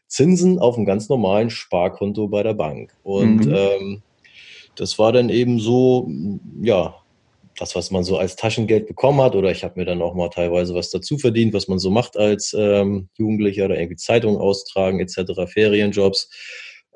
Zinsen 0.06 0.58
auf 0.58 0.76
einem 0.76 0.86
ganz 0.86 1.10
normalen 1.10 1.50
Sparkonto 1.50 2.28
bei 2.28 2.42
der 2.42 2.54
Bank. 2.54 2.96
Und 3.02 3.44
mhm. 3.44 3.54
ähm, 3.54 4.02
das 4.76 4.98
war 4.98 5.12
dann 5.12 5.28
eben 5.28 5.60
so, 5.60 6.08
ja, 6.62 6.99
das, 7.60 7.76
was 7.76 7.90
man 7.90 8.04
so 8.04 8.16
als 8.16 8.36
Taschengeld 8.36 8.86
bekommen 8.86 9.20
hat, 9.20 9.34
oder 9.34 9.50
ich 9.50 9.64
habe 9.64 9.78
mir 9.78 9.84
dann 9.84 10.00
auch 10.00 10.14
mal 10.14 10.30
teilweise 10.30 10.74
was 10.74 10.90
dazu 10.90 11.18
verdient, 11.18 11.52
was 11.52 11.68
man 11.68 11.78
so 11.78 11.90
macht 11.90 12.16
als 12.16 12.54
ähm, 12.58 13.10
Jugendlicher 13.18 13.66
oder 13.66 13.78
irgendwie 13.78 13.96
Zeitungen 13.96 14.40
austragen 14.40 14.98
etc., 14.98 15.32
Ferienjobs, 15.46 16.30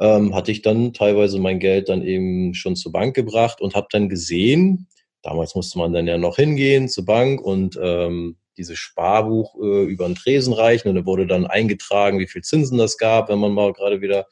ähm, 0.01 0.35
hatte 0.35 0.53
ich 0.53 0.63
dann 0.63 0.95
teilweise 0.95 1.39
mein 1.39 1.59
Geld 1.59 1.91
dann 1.91 2.03
eben 2.03 2.55
schon 2.55 2.77
zur 2.77 2.93
Bank 2.93 3.15
gebracht 3.15 3.61
und 3.61 3.75
habe 3.75 3.89
dann 3.91 4.09
gesehen, 4.09 4.89
damals 5.23 5.55
musste 5.55 5.79
man 5.79 5.93
dann 5.93 6.07
ja 6.07 6.17
noch 6.17 6.37
hingehen 6.37 6.89
zur 6.89 7.05
Bank 7.05 7.43
und 7.43 7.79
ähm, 7.81 8.39
dieses 8.57 8.79
Sparbuch 8.79 9.57
äh, 9.61 9.85
über 9.85 10.07
den 10.07 10.15
Tresen 10.15 10.55
reichen 10.55 10.89
und 10.89 10.95
da 10.95 11.05
wurde 11.05 11.27
dann 11.27 11.47
eingetragen, 11.47 12.19
wie 12.19 12.27
viel 12.27 12.43
Zinsen 12.43 12.79
das 12.79 12.97
gab, 12.97 13.29
wenn 13.29 13.39
man 13.39 13.53
mal 13.53 13.73
gerade 13.73 14.01
wieder 14.01 14.27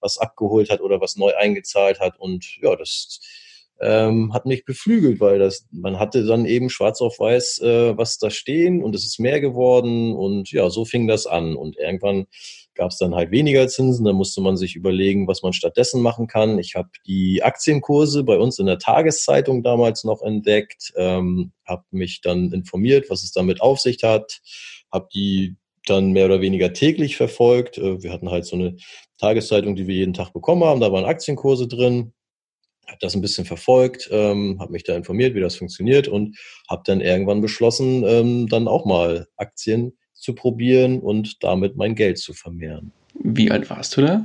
was 0.00 0.18
abgeholt 0.18 0.68
hat 0.68 0.80
oder 0.82 1.00
was 1.00 1.16
neu 1.16 1.34
eingezahlt 1.34 1.98
hat 1.98 2.18
und 2.18 2.58
ja, 2.60 2.76
das 2.76 3.20
ähm, 3.80 4.32
hat 4.32 4.46
mich 4.46 4.64
beflügelt, 4.64 5.20
weil 5.20 5.38
das, 5.38 5.66
man 5.72 5.98
hatte 5.98 6.24
dann 6.24 6.46
eben 6.46 6.70
schwarz 6.70 7.00
auf 7.00 7.18
weiß 7.18 7.60
äh, 7.62 7.96
was 7.96 8.18
da 8.18 8.30
stehen 8.30 8.82
und 8.82 8.94
es 8.94 9.04
ist 9.04 9.18
mehr 9.18 9.40
geworden 9.40 10.14
und 10.14 10.50
ja, 10.52 10.70
so 10.70 10.84
fing 10.84 11.08
das 11.08 11.26
an 11.26 11.56
und 11.56 11.76
irgendwann 11.76 12.26
gab 12.74 12.90
es 12.90 12.98
dann 12.98 13.14
halt 13.14 13.30
weniger 13.30 13.68
Zinsen, 13.68 14.04
dann 14.04 14.16
musste 14.16 14.40
man 14.40 14.56
sich 14.56 14.76
überlegen, 14.76 15.28
was 15.28 15.42
man 15.42 15.52
stattdessen 15.52 16.00
machen 16.00 16.26
kann. 16.26 16.58
Ich 16.58 16.74
habe 16.74 16.88
die 17.06 17.42
Aktienkurse 17.42 18.24
bei 18.24 18.38
uns 18.38 18.58
in 18.58 18.66
der 18.66 18.78
Tageszeitung 18.78 19.62
damals 19.62 20.04
noch 20.04 20.22
entdeckt, 20.22 20.92
ähm, 20.96 21.52
habe 21.66 21.84
mich 21.90 22.20
dann 22.22 22.52
informiert, 22.52 23.10
was 23.10 23.22
es 23.22 23.32
damit 23.32 23.60
auf 23.60 23.78
sich 23.80 24.02
hat, 24.02 24.40
habe 24.90 25.08
die 25.14 25.56
dann 25.86 26.12
mehr 26.12 26.26
oder 26.26 26.40
weniger 26.40 26.72
täglich 26.72 27.16
verfolgt. 27.16 27.76
Äh, 27.78 28.02
wir 28.02 28.12
hatten 28.12 28.30
halt 28.30 28.46
so 28.46 28.56
eine 28.56 28.76
Tageszeitung, 29.18 29.76
die 29.76 29.86
wir 29.86 29.96
jeden 29.96 30.14
Tag 30.14 30.32
bekommen 30.32 30.64
haben, 30.64 30.80
da 30.80 30.92
waren 30.92 31.04
Aktienkurse 31.04 31.68
drin 31.68 32.12
habe 32.86 32.98
das 33.00 33.14
ein 33.14 33.20
bisschen 33.20 33.44
verfolgt, 33.44 34.08
ähm, 34.12 34.58
habe 34.60 34.72
mich 34.72 34.84
da 34.84 34.96
informiert, 34.96 35.34
wie 35.34 35.40
das 35.40 35.56
funktioniert 35.56 36.08
und 36.08 36.36
habe 36.68 36.82
dann 36.84 37.00
irgendwann 37.00 37.40
beschlossen, 37.40 38.04
ähm, 38.06 38.48
dann 38.48 38.68
auch 38.68 38.84
mal 38.84 39.26
Aktien 39.36 39.96
zu 40.14 40.34
probieren 40.34 41.00
und 41.00 41.42
damit 41.42 41.76
mein 41.76 41.94
Geld 41.94 42.18
zu 42.18 42.32
vermehren. 42.32 42.92
Wie 43.14 43.50
alt 43.50 43.68
warst 43.70 43.96
du 43.96 44.02
da? 44.02 44.24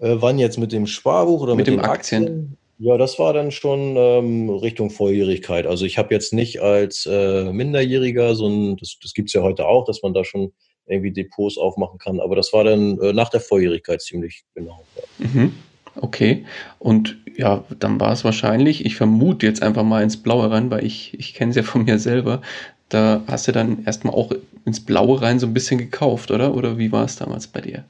Äh, 0.00 0.16
wann 0.20 0.38
jetzt 0.38 0.58
mit 0.58 0.72
dem 0.72 0.86
Sparbuch 0.86 1.42
oder 1.42 1.54
mit, 1.54 1.66
mit 1.66 1.78
dem 1.78 1.80
Aktien? 1.80 2.22
Aktien? 2.22 2.56
Ja, 2.78 2.96
das 2.96 3.18
war 3.18 3.34
dann 3.34 3.50
schon 3.50 3.94
ähm, 3.98 4.48
Richtung 4.48 4.88
Volljährigkeit. 4.88 5.66
Also 5.66 5.84
ich 5.84 5.98
habe 5.98 6.14
jetzt 6.14 6.32
nicht 6.32 6.62
als 6.62 7.04
äh, 7.04 7.52
Minderjähriger, 7.52 8.34
so 8.34 8.48
ein, 8.48 8.78
das, 8.78 8.96
das 9.02 9.12
gibt 9.12 9.28
es 9.28 9.34
ja 9.34 9.42
heute 9.42 9.66
auch, 9.66 9.84
dass 9.84 10.02
man 10.02 10.14
da 10.14 10.24
schon 10.24 10.52
irgendwie 10.86 11.12
Depots 11.12 11.58
aufmachen 11.58 11.98
kann. 11.98 12.20
Aber 12.20 12.36
das 12.36 12.54
war 12.54 12.64
dann 12.64 12.98
äh, 13.00 13.12
nach 13.12 13.28
der 13.28 13.40
Volljährigkeit 13.40 14.00
ziemlich 14.00 14.44
genau. 14.54 14.82
Ja. 14.96 15.26
Mhm. 15.26 15.52
Okay. 16.00 16.44
Und 16.78 17.18
ja, 17.36 17.64
dann 17.78 18.00
war 18.00 18.12
es 18.12 18.24
wahrscheinlich, 18.24 18.84
ich 18.84 18.96
vermute 18.96 19.46
jetzt 19.46 19.62
einfach 19.62 19.84
mal 19.84 20.02
ins 20.02 20.16
Blaue 20.16 20.50
rein, 20.50 20.70
weil 20.70 20.84
ich, 20.84 21.18
ich 21.18 21.34
kenne 21.34 21.50
es 21.50 21.56
ja 21.56 21.62
von 21.62 21.84
mir 21.84 21.98
selber. 21.98 22.40
Da 22.88 23.22
hast 23.26 23.46
du 23.48 23.52
dann 23.52 23.84
erstmal 23.84 24.14
auch 24.14 24.32
ins 24.64 24.84
Blaue 24.84 25.22
rein 25.22 25.38
so 25.38 25.46
ein 25.46 25.54
bisschen 25.54 25.78
gekauft, 25.78 26.30
oder? 26.30 26.54
Oder 26.54 26.78
wie 26.78 26.92
war 26.92 27.04
es 27.04 27.16
damals 27.16 27.46
bei 27.46 27.60
dir? 27.60 27.84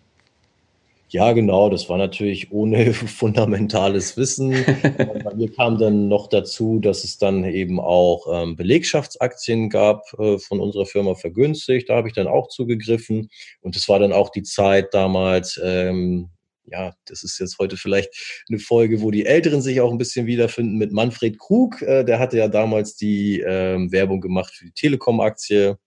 Ja, 1.12 1.32
genau, 1.32 1.68
das 1.70 1.88
war 1.88 1.98
natürlich 1.98 2.52
ohne 2.52 2.92
fundamentales 2.94 4.16
Wissen. 4.16 4.50
Bei 5.24 5.34
mir 5.34 5.50
kam 5.50 5.76
dann 5.76 6.06
noch 6.06 6.28
dazu, 6.28 6.78
dass 6.78 7.02
es 7.02 7.18
dann 7.18 7.42
eben 7.44 7.80
auch 7.80 8.26
ähm, 8.32 8.54
Belegschaftsaktien 8.54 9.70
gab 9.70 10.04
äh, 10.20 10.38
von 10.38 10.60
unserer 10.60 10.86
Firma 10.86 11.16
vergünstigt. 11.16 11.88
Da 11.88 11.96
habe 11.96 12.06
ich 12.06 12.14
dann 12.14 12.28
auch 12.28 12.46
zugegriffen. 12.46 13.28
Und 13.60 13.74
es 13.74 13.88
war 13.88 13.98
dann 13.98 14.12
auch 14.12 14.30
die 14.30 14.44
Zeit 14.44 14.94
damals, 14.94 15.60
ähm, 15.64 16.30
ja, 16.70 16.94
das 17.06 17.22
ist 17.24 17.38
jetzt 17.38 17.58
heute 17.58 17.76
vielleicht 17.76 18.10
eine 18.48 18.58
Folge, 18.58 19.02
wo 19.02 19.10
die 19.10 19.26
Älteren 19.26 19.60
sich 19.60 19.80
auch 19.80 19.90
ein 19.90 19.98
bisschen 19.98 20.26
wiederfinden 20.26 20.78
mit 20.78 20.92
Manfred 20.92 21.38
Krug. 21.38 21.82
Äh, 21.82 22.04
der 22.04 22.18
hatte 22.18 22.38
ja 22.38 22.48
damals 22.48 22.96
die 22.96 23.40
ähm, 23.40 23.90
Werbung 23.92 24.20
gemacht 24.20 24.54
für 24.54 24.66
die 24.66 24.72
Telekom-Aktie. 24.72 25.78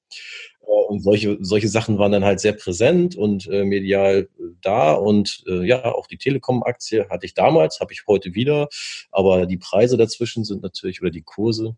Äh, 0.62 0.66
und 0.66 1.02
solche, 1.02 1.38
solche 1.42 1.70
Sachen 1.70 1.98
waren 1.98 2.12
dann 2.12 2.25
halt 2.25 2.40
sehr 2.40 2.54
präsent 2.54 3.16
und 3.16 3.48
äh, 3.48 3.63
medial 3.63 4.30
äh, 4.38 4.44
da. 4.62 4.94
Und 4.94 5.44
äh, 5.48 5.66
ja, 5.66 5.86
auch 5.86 6.08
die 6.08 6.18
Telekom-Aktie 6.18 7.08
hatte 7.10 7.25
ich 7.25 7.34
damals, 7.34 7.80
habe 7.80 7.94
ich 7.94 8.04
heute 8.08 8.36
wieder. 8.36 8.68
Aber 9.12 9.46
die 9.46 9.58
Preise 9.58 9.98
dazwischen 9.98 10.44
sind 10.44 10.62
natürlich, 10.63 11.02
oder 11.02 11.12
die 11.12 11.24
Kurse 11.24 11.78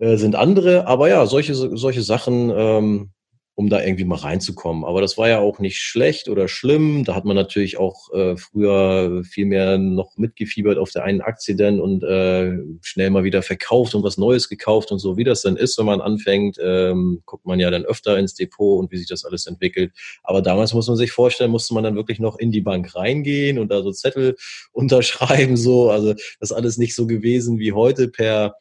sind 0.00 0.36
andere. 0.36 0.86
Aber 0.86 1.08
ja, 1.08 1.26
solche, 1.26 1.56
solche 1.56 2.02
Sachen 2.02 2.52
ähm, 2.54 3.10
um 3.58 3.68
da 3.68 3.82
irgendwie 3.82 4.04
mal 4.04 4.20
reinzukommen. 4.20 4.84
Aber 4.84 5.00
das 5.00 5.18
war 5.18 5.28
ja 5.28 5.40
auch 5.40 5.58
nicht 5.58 5.78
schlecht 5.78 6.28
oder 6.28 6.46
schlimm. 6.46 7.02
Da 7.02 7.16
hat 7.16 7.24
man 7.24 7.34
natürlich 7.34 7.76
auch 7.76 8.08
äh, 8.12 8.36
früher 8.36 9.24
viel 9.24 9.46
mehr 9.46 9.78
noch 9.78 10.16
mitgefiebert 10.16 10.78
auf 10.78 10.92
der 10.92 11.02
einen 11.02 11.22
Aktie 11.22 11.56
denn 11.56 11.80
und 11.80 12.04
äh, 12.04 12.52
schnell 12.82 13.10
mal 13.10 13.24
wieder 13.24 13.42
verkauft 13.42 13.96
und 13.96 14.04
was 14.04 14.16
Neues 14.16 14.48
gekauft 14.48 14.92
und 14.92 15.00
so. 15.00 15.16
Wie 15.16 15.24
das 15.24 15.42
dann 15.42 15.56
ist, 15.56 15.76
wenn 15.76 15.86
man 15.86 16.00
anfängt, 16.00 16.56
ähm, 16.62 17.22
guckt 17.26 17.46
man 17.46 17.58
ja 17.58 17.68
dann 17.68 17.84
öfter 17.84 18.16
ins 18.16 18.34
Depot 18.34 18.78
und 18.78 18.92
wie 18.92 18.96
sich 18.96 19.08
das 19.08 19.24
alles 19.24 19.48
entwickelt. 19.48 19.90
Aber 20.22 20.40
damals 20.40 20.72
muss 20.72 20.86
man 20.86 20.96
sich 20.96 21.10
vorstellen, 21.10 21.50
musste 21.50 21.74
man 21.74 21.82
dann 21.82 21.96
wirklich 21.96 22.20
noch 22.20 22.38
in 22.38 22.52
die 22.52 22.60
Bank 22.60 22.94
reingehen 22.94 23.58
und 23.58 23.72
da 23.72 23.82
so 23.82 23.90
Zettel 23.90 24.36
unterschreiben. 24.70 25.56
So, 25.56 25.90
also 25.90 26.14
das 26.38 26.52
alles 26.52 26.78
nicht 26.78 26.94
so 26.94 27.08
gewesen 27.08 27.58
wie 27.58 27.72
heute 27.72 28.06
per 28.06 28.54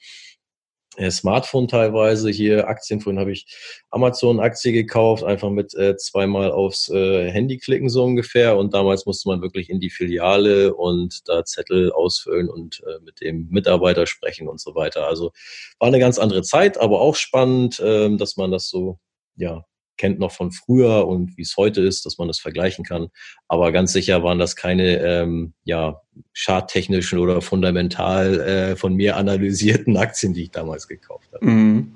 Smartphone 1.10 1.68
teilweise. 1.68 2.30
Hier 2.30 2.68
Aktien, 2.68 3.02
vorhin 3.02 3.20
habe 3.20 3.32
ich 3.32 3.46
Amazon-Aktie 3.92 4.74
gekauft, 4.74 5.24
einfach 5.24 5.50
mit 5.50 5.74
äh, 5.76 5.96
zweimal 5.98 6.52
aufs 6.52 6.90
äh, 6.90 7.30
Handy 7.32 7.58
klicken 7.58 7.90
so 7.90 8.04
ungefähr. 8.04 8.58
Und 8.58 8.74
damals 8.74 9.06
musste 9.06 9.30
man 9.30 9.42
wirklich 9.42 9.70
in 9.70 9.80
die 9.80 9.90
Filiale 9.90 10.74
und 10.74 11.28
da 11.28 11.46
Zettel 11.46 11.92
ausfüllen 11.92 12.50
und 12.50 12.82
äh, 12.88 13.00
mit 13.04 13.22
dem 13.22 13.48
Mitarbeiter 13.50 14.08
sprechen 14.08 14.48
und 14.48 14.60
so 14.60 14.76
weiter. 14.76 15.08
Also 15.08 15.32
war 15.80 15.88
eine 15.88 16.00
ganz 16.00 16.20
andere 16.20 16.42
Zeit, 16.42 16.80
aber 16.80 17.02
auch 17.02 17.16
spannend, 17.16 17.80
äh, 17.80 18.16
dass 18.18 18.38
man 18.38 18.52
das 18.52 18.70
so 18.70 19.00
ja 19.36 19.66
kennt 19.98 20.20
noch 20.20 20.32
von 20.32 20.52
früher 20.52 21.08
und 21.08 21.38
wie 21.38 21.42
es 21.42 21.58
heute 21.58 21.82
ist, 21.82 22.06
dass 22.06 22.18
man 22.18 22.28
das 22.28 22.40
vergleichen 22.40 22.86
kann. 22.86 23.08
Aber 23.48 23.72
ganz 23.72 23.94
sicher 23.94 24.24
waren 24.24 24.40
das 24.40 24.56
keine 24.56 24.98
ähm, 24.98 25.54
ja, 25.64 26.02
charttechnischen 26.34 27.20
oder 27.20 27.42
fundamental 27.42 28.40
äh, 28.40 28.76
von 28.76 28.94
mir 28.94 29.18
analysierten 29.18 29.98
Aktien, 29.98 30.34
die 30.34 30.44
ich 30.44 30.52
damals 30.52 30.88
gekauft 30.88 31.30
habe. 31.34 31.46
Mm. 31.46 31.94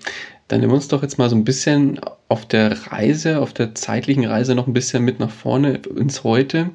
Dann 0.47 0.59
nehmen 0.59 0.73
wir 0.73 0.75
uns 0.75 0.89
doch 0.89 1.01
jetzt 1.01 1.17
mal 1.17 1.29
so 1.29 1.35
ein 1.37 1.45
bisschen 1.45 2.01
auf 2.27 2.45
der 2.45 2.91
Reise, 2.91 3.39
auf 3.39 3.53
der 3.53 3.73
zeitlichen 3.73 4.25
Reise 4.25 4.53
noch 4.53 4.67
ein 4.67 4.73
bisschen 4.73 5.01
mit 5.01 5.17
nach 5.17 5.31
vorne 5.31 5.79
ins 5.95 6.25
Heute. 6.25 6.71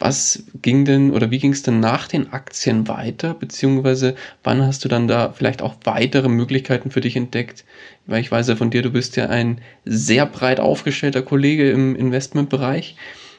Was 0.00 0.44
ging 0.62 0.86
denn 0.86 1.12
oder 1.12 1.30
wie 1.30 1.38
ging 1.38 1.52
es 1.52 1.62
denn 1.62 1.78
nach 1.78 2.08
den 2.08 2.32
Aktien 2.32 2.88
weiter? 2.88 3.34
Beziehungsweise 3.34 4.14
wann 4.42 4.66
hast 4.66 4.82
du 4.82 4.88
dann 4.88 5.06
da 5.06 5.32
vielleicht 5.32 5.60
auch 5.60 5.76
weitere 5.84 6.28
Möglichkeiten 6.28 6.90
für 6.90 7.02
dich 7.02 7.16
entdeckt? 7.16 7.66
Weil 8.06 8.22
ich 8.22 8.32
weiß 8.32 8.48
ja 8.48 8.56
von 8.56 8.70
dir, 8.70 8.80
du 8.80 8.90
bist 8.90 9.16
ja 9.16 9.28
ein 9.28 9.60
sehr 9.84 10.24
breit 10.24 10.58
aufgestellter 10.58 11.20
Kollege 11.20 11.70
im 11.70 11.94
Investmentbereich. 11.94 12.96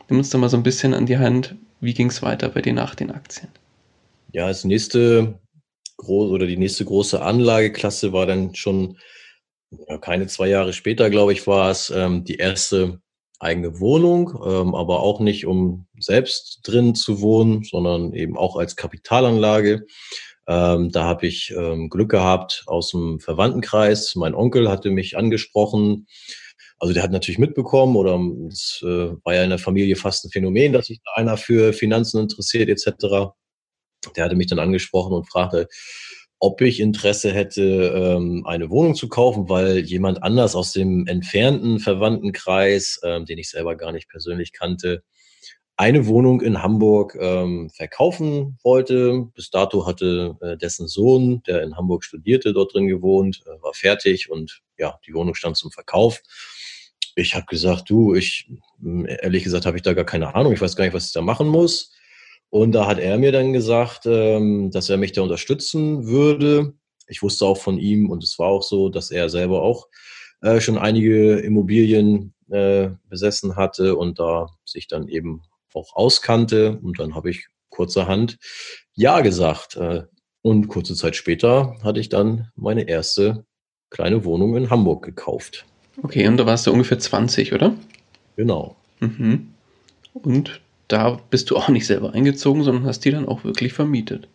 Nimm 0.08 0.20
uns 0.20 0.30
da 0.30 0.38
mal 0.38 0.50
so 0.50 0.58
ein 0.58 0.64
bisschen 0.64 0.94
an 0.94 1.08
die 1.08 1.18
Hand. 1.18 1.56
Wie 1.80 1.96
ging 1.96 2.08
es 2.08 2.22
weiter 2.22 2.50
bei 2.50 2.62
dir 2.62 2.74
nach 2.74 2.94
den 2.94 3.10
Aktien? 3.10 3.50
Ja, 4.32 4.48
das 4.48 4.64
nächste 4.64 5.40
große 5.98 6.32
oder 6.32 6.46
die 6.46 6.58
nächste 6.58 6.86
große 6.86 7.22
Anlageklasse 7.22 8.14
war 8.14 8.28
dann 8.28 8.54
schon 8.54 8.98
ja, 9.90 9.98
keine 9.98 10.28
zwei 10.28 10.48
Jahre 10.48 10.74
später, 10.74 11.10
glaube 11.10 11.34
ich, 11.34 11.48
war 11.48 11.72
es 11.72 11.90
ähm, 11.90 12.24
die 12.24 12.36
erste 12.36 13.02
eigene 13.42 13.80
Wohnung, 13.80 14.40
ähm, 14.46 14.76
aber 14.76 15.02
auch 15.02 15.20
nicht, 15.20 15.46
um 15.46 15.88
selbst 16.00 16.60
drin 16.64 16.96
zu 16.96 17.22
wohnen, 17.22 17.64
sondern 17.64 18.14
eben 18.14 18.38
auch 18.38 18.56
als 18.56 18.76
Kapitalanlage. 18.76 19.86
Ähm, 20.48 20.92
da 20.92 21.04
habe 21.04 21.28
ich 21.28 21.54
ähm, 21.56 21.90
Glück 21.90 22.12
gehabt 22.12 22.64
aus 22.68 22.92
dem 22.92 23.20
Verwandtenkreis. 23.20 24.16
Mein 24.16 24.36
Onkel 24.36 24.70
hatte 24.70 24.92
mich 24.92 25.18
angesprochen. 25.18 26.08
Also 26.78 26.94
der 26.94 27.04
hat 27.04 27.12
natürlich 27.12 27.40
mitbekommen 27.40 27.96
oder 27.96 28.20
es 28.48 28.82
äh, 28.84 29.12
war 29.24 29.36
ja 29.36 29.44
in 29.44 29.50
der 29.50 29.60
Familie 29.60 29.96
fast 29.96 30.26
ein 30.26 30.32
Phänomen, 30.32 30.74
dass 30.74 30.88
sich 30.88 31.00
da 31.04 31.22
einer 31.22 31.38
für 31.38 31.74
Finanzen 31.74 32.20
interessiert 32.22 32.70
etc. 32.70 33.34
Der 34.16 34.26
hatte 34.26 34.36
mich 34.36 34.48
dann 34.48 34.60
angesprochen 34.60 35.14
und 35.14 35.30
fragte, 35.30 35.68
ob 36.44 36.60
ich 36.62 36.80
Interesse 36.80 37.32
hätte, 37.32 37.94
ähm, 37.96 38.48
eine 38.48 38.72
Wohnung 38.72 38.96
zu 38.96 39.08
kaufen, 39.08 39.48
weil 39.48 39.78
jemand 39.78 40.24
anders 40.24 40.56
aus 40.56 40.74
dem 40.74 41.06
entfernten 41.06 41.80
Verwandtenkreis, 41.80 43.00
ähm, 43.04 43.26
den 43.26 43.38
ich 43.38 43.52
selber 43.52 43.76
gar 43.76 43.92
nicht 43.92 44.10
persönlich 44.10 44.52
kannte, 44.52 45.04
eine 45.78 46.08
Wohnung 46.08 46.42
in 46.42 46.64
Hamburg 46.64 47.16
ähm, 47.20 47.70
verkaufen 47.70 48.58
wollte. 48.64 49.28
Bis 49.36 49.52
dato 49.52 49.86
hatte 49.86 50.36
äh, 50.42 50.58
dessen 50.58 50.88
Sohn, 50.88 51.44
der 51.46 51.62
in 51.62 51.78
Hamburg 51.78 52.04
studierte, 52.04 52.54
dort 52.54 52.74
drin 52.74 52.88
gewohnt, 52.88 53.44
äh, 53.46 53.62
war 53.62 53.76
fertig 53.76 54.32
und 54.32 54.64
ja, 54.80 55.00
die 55.06 55.14
Wohnung 55.14 55.36
stand 55.36 55.58
zum 55.58 55.70
Verkauf. 55.70 56.24
Ich 57.16 57.36
habe 57.36 57.46
gesagt, 57.46 57.88
du, 57.88 58.16
ich 58.16 58.50
ehrlich 59.20 59.44
gesagt 59.44 59.68
habe 59.68 59.78
ich 59.78 59.84
da 59.84 59.94
gar 59.94 60.06
keine 60.06 60.34
Ahnung, 60.34 60.54
ich 60.54 60.62
weiß 60.62 60.76
gar 60.76 60.86
nicht, 60.86 60.96
was 60.96 61.06
ich 61.06 61.14
da 61.14 61.22
machen 61.22 61.48
muss. 61.48 61.92
Und 62.52 62.74
da 62.74 62.86
hat 62.86 63.00
er 63.00 63.18
mir 63.18 63.32
dann 63.32 63.54
gesagt, 63.54 64.06
ähm, 64.06 64.72
dass 64.72 64.90
er 64.90 64.98
mich 64.98 65.14
da 65.14 65.22
unterstützen 65.22 66.06
würde. 66.06 66.74
Ich 67.08 67.24
wusste 67.24 67.46
auch 67.46 67.58
von 67.58 67.80
ihm 67.80 68.10
und 68.10 68.24
es 68.24 68.38
war 68.38 68.48
auch 68.50 68.62
so, 68.62 68.90
dass 68.90 69.10
er 69.10 69.30
selber 69.30 69.62
auch 69.62 69.88
äh, 70.42 70.60
schon 70.60 70.78
einige 70.78 71.40
Immobilien 71.40 72.34
äh, 72.50 72.90
besessen 73.10 73.56
hatte 73.56 73.96
und 73.96 74.20
da 74.20 74.50
sich 74.66 74.88
dann 74.88 75.08
eben 75.08 75.42
auch 75.74 75.96
auskannte. 75.96 76.78
Und 76.84 77.00
dann 77.00 77.16
habe 77.16 77.30
ich 77.30 77.48
kurzerhand 77.70 78.38
Ja 78.94 79.22
gesagt. 79.22 79.78
Äh, 79.78 80.04
und 80.42 80.68
kurze 80.68 80.96
Zeit 80.96 81.16
später 81.16 81.78
hatte 81.84 82.00
ich 82.00 82.10
dann 82.10 82.50
meine 82.56 82.88
erste 82.90 83.46
kleine 83.90 84.26
Wohnung 84.26 84.58
in 84.58 84.70
Hamburg 84.70 85.06
gekauft. 85.06 85.66
Okay, 86.04 86.28
und 86.28 86.38
da 86.38 86.46
warst 86.46 86.68
du 86.68 86.72
ungefähr 86.72 87.00
20, 87.00 87.54
oder? 87.54 87.76
Genau. 88.36 88.76
Mhm. 89.00 89.54
Und 90.14 90.62
da 90.92 91.20
bist 91.30 91.50
du 91.50 91.58
auch 91.58 91.70
nicht 91.70 91.86
selber 91.86 92.14
eingezogen, 92.14 92.64
sondern 92.64 92.86
hast 92.86 93.06
die 93.06 93.12
dann 93.12 93.28
auch 93.28 93.44
wirklich 93.44 93.74
vermietet. 93.74 94.28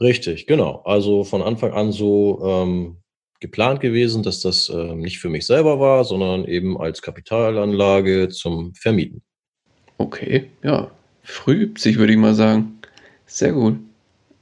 Richtig, 0.00 0.46
genau. 0.46 0.82
Also 0.84 1.24
von 1.24 1.42
Anfang 1.42 1.72
an 1.72 1.92
so 1.92 2.40
ähm, 2.44 2.96
geplant 3.40 3.80
gewesen, 3.80 4.22
dass 4.22 4.40
das 4.40 4.68
ähm, 4.68 4.98
nicht 4.98 5.18
für 5.18 5.28
mich 5.28 5.46
selber 5.46 5.80
war, 5.80 6.04
sondern 6.04 6.44
eben 6.44 6.78
als 6.78 7.02
Kapitalanlage 7.02 8.28
zum 8.28 8.74
Vermieten. 8.74 9.22
Okay, 9.98 10.50
ja, 10.62 10.90
früh 11.22 11.62
übt 11.62 11.80
sich, 11.80 11.96
würde 11.98 12.12
ich 12.12 12.18
mal 12.18 12.34
sagen. 12.34 12.78
Sehr 13.26 13.52
gut. 13.52 13.78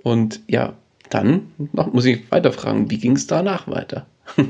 Und 0.02 0.40
ja, 0.48 0.76
dann 1.10 1.52
noch 1.72 1.92
muss 1.92 2.04
ich 2.04 2.30
weiter 2.30 2.52
fragen, 2.52 2.90
wie 2.90 2.98
ging 2.98 3.12
es 3.12 3.26
danach 3.26 3.68
weiter? 3.68 4.06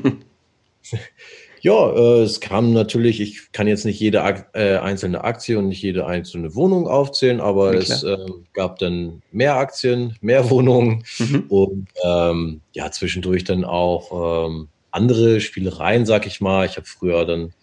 Ja, 1.64 1.94
äh, 1.94 2.22
es 2.24 2.40
kam 2.40 2.74
natürlich, 2.74 3.22
ich 3.22 3.50
kann 3.52 3.66
jetzt 3.66 3.86
nicht 3.86 3.98
jede 3.98 4.18
äh, 4.52 4.76
einzelne 4.76 5.24
Aktie 5.24 5.58
und 5.58 5.68
nicht 5.68 5.80
jede 5.80 6.04
einzelne 6.04 6.54
Wohnung 6.54 6.86
aufzählen, 6.86 7.40
aber 7.40 7.72
ja, 7.72 7.78
es 7.78 8.02
äh, 8.02 8.18
gab 8.52 8.78
dann 8.80 9.22
mehr 9.32 9.56
Aktien, 9.56 10.14
mehr 10.20 10.50
Wohnungen 10.50 11.04
mhm. 11.18 11.44
und 11.48 11.88
ähm, 12.04 12.60
ja, 12.74 12.90
zwischendurch 12.90 13.44
dann 13.44 13.64
auch 13.64 14.46
ähm, 14.46 14.68
andere 14.90 15.40
Spielereien, 15.40 16.04
sag 16.04 16.26
ich 16.26 16.42
mal. 16.42 16.66
Ich 16.66 16.76
habe 16.76 16.84
früher 16.84 17.24
dann 17.24 17.54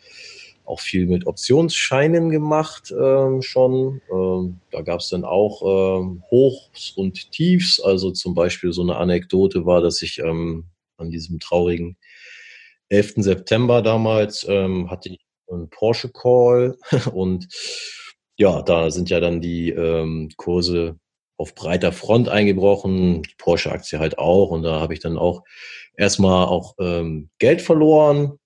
auch 0.66 0.80
viel 0.80 1.06
mit 1.06 1.28
Optionsscheinen 1.28 2.32
gemacht 2.32 2.92
ähm, 3.00 3.44
schon. 3.44 4.02
Ähm, 4.12 4.58
da 4.72 4.82
gab 4.82 5.02
es 5.02 5.10
dann 5.10 5.26
auch 5.26 5.62
ähm, 6.02 6.24
Hochs 6.32 6.90
und 6.96 7.32
Tiefs. 7.32 7.80
Also 7.80 8.10
zum 8.10 8.34
Beispiel 8.34 8.74
so 8.74 8.82
eine 8.82 8.96
Anekdote 8.96 9.68
war, 9.68 9.80
dass 9.80 10.02
ich 10.02 10.18
ähm, 10.18 10.64
an 10.98 11.12
diesem 11.12 11.40
traurigen 11.40 11.98
11. 12.92 13.14
September 13.18 13.82
damals 13.82 14.46
ähm, 14.48 14.90
hatte 14.90 15.10
ich 15.10 15.20
einen 15.50 15.70
Porsche 15.70 16.10
Call 16.10 16.78
und 17.14 17.48
ja, 18.38 18.62
da 18.62 18.90
sind 18.92 19.10
ja 19.10 19.20
dann 19.20 19.42
die 19.42 19.70
ähm, 19.70 20.30
Kurse 20.36 20.98
auf 21.38 21.56
breiter 21.56 21.92
Front 21.92 22.30
eingebrochen, 22.30 23.24
die 23.24 23.36
Porsche-Aktie 23.38 24.00
halt 24.00 24.20
auch. 24.20 24.52
Und 24.52 24.64
da 24.64 24.80
habe 24.80 24.94
ich 24.94 25.00
dann 25.00 25.18
auch 25.18 25.44
erstmal 25.98 26.46
auch 26.46 26.76
ähm, 26.80 27.30
Geld 27.40 27.62
verloren. 27.62 28.38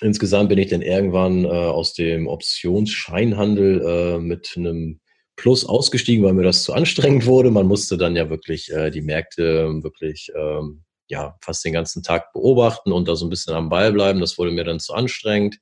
Insgesamt 0.00 0.48
bin 0.48 0.58
ich 0.58 0.68
dann 0.68 0.82
irgendwann 0.82 1.44
äh, 1.44 1.48
aus 1.48 1.92
dem 1.94 2.26
Optionsscheinhandel 2.26 3.82
äh, 3.82 4.18
mit 4.18 4.54
einem 4.56 5.00
Plus 5.36 5.64
ausgestiegen, 5.64 6.24
weil 6.24 6.34
mir 6.34 6.42
das 6.42 6.62
zu 6.64 6.72
anstrengend 6.72 7.26
wurde. 7.26 7.50
Man 7.50 7.66
musste 7.66 7.96
dann 7.96 8.16
ja 8.16 8.30
wirklich 8.30 8.72
äh, 8.72 8.90
die 8.90 9.02
Märkte 9.02 9.82
wirklich 9.82 10.30
ähm, 10.34 10.84
ja 11.12 11.36
fast 11.40 11.64
den 11.64 11.72
ganzen 11.72 12.02
Tag 12.02 12.32
beobachten 12.32 12.90
und 12.90 13.06
da 13.06 13.14
so 13.14 13.26
ein 13.26 13.30
bisschen 13.30 13.54
am 13.54 13.68
Ball 13.68 13.92
bleiben. 13.92 14.20
Das 14.20 14.38
wurde 14.38 14.50
mir 14.50 14.64
dann 14.64 14.80
zu 14.80 14.94
anstrengend. 14.94 15.58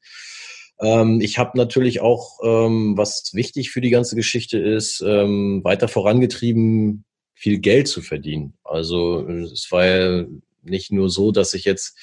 Ähm, 0.81 1.21
ich 1.21 1.39
habe 1.39 1.59
natürlich 1.59 2.01
auch, 2.01 2.39
ähm, 2.43 2.97
was 2.97 3.35
wichtig 3.35 3.71
für 3.71 3.81
die 3.81 3.91
ganze 3.91 4.17
Geschichte 4.17 4.59
ist, 4.59 5.03
ähm, 5.03 5.61
weiter 5.63 5.89
vorangetrieben, 5.89 7.05
viel 7.35 7.59
Geld 7.59 7.89
zu 7.89 8.01
verdienen. 8.01 8.55
Also 8.65 9.29
es 9.29 9.71
war 9.71 9.87
ja 9.87 10.27
nicht 10.63 10.93
nur 10.93 11.09
so, 11.11 11.33
dass 11.33 11.55
ich 11.55 11.65
jetzt 11.65 11.99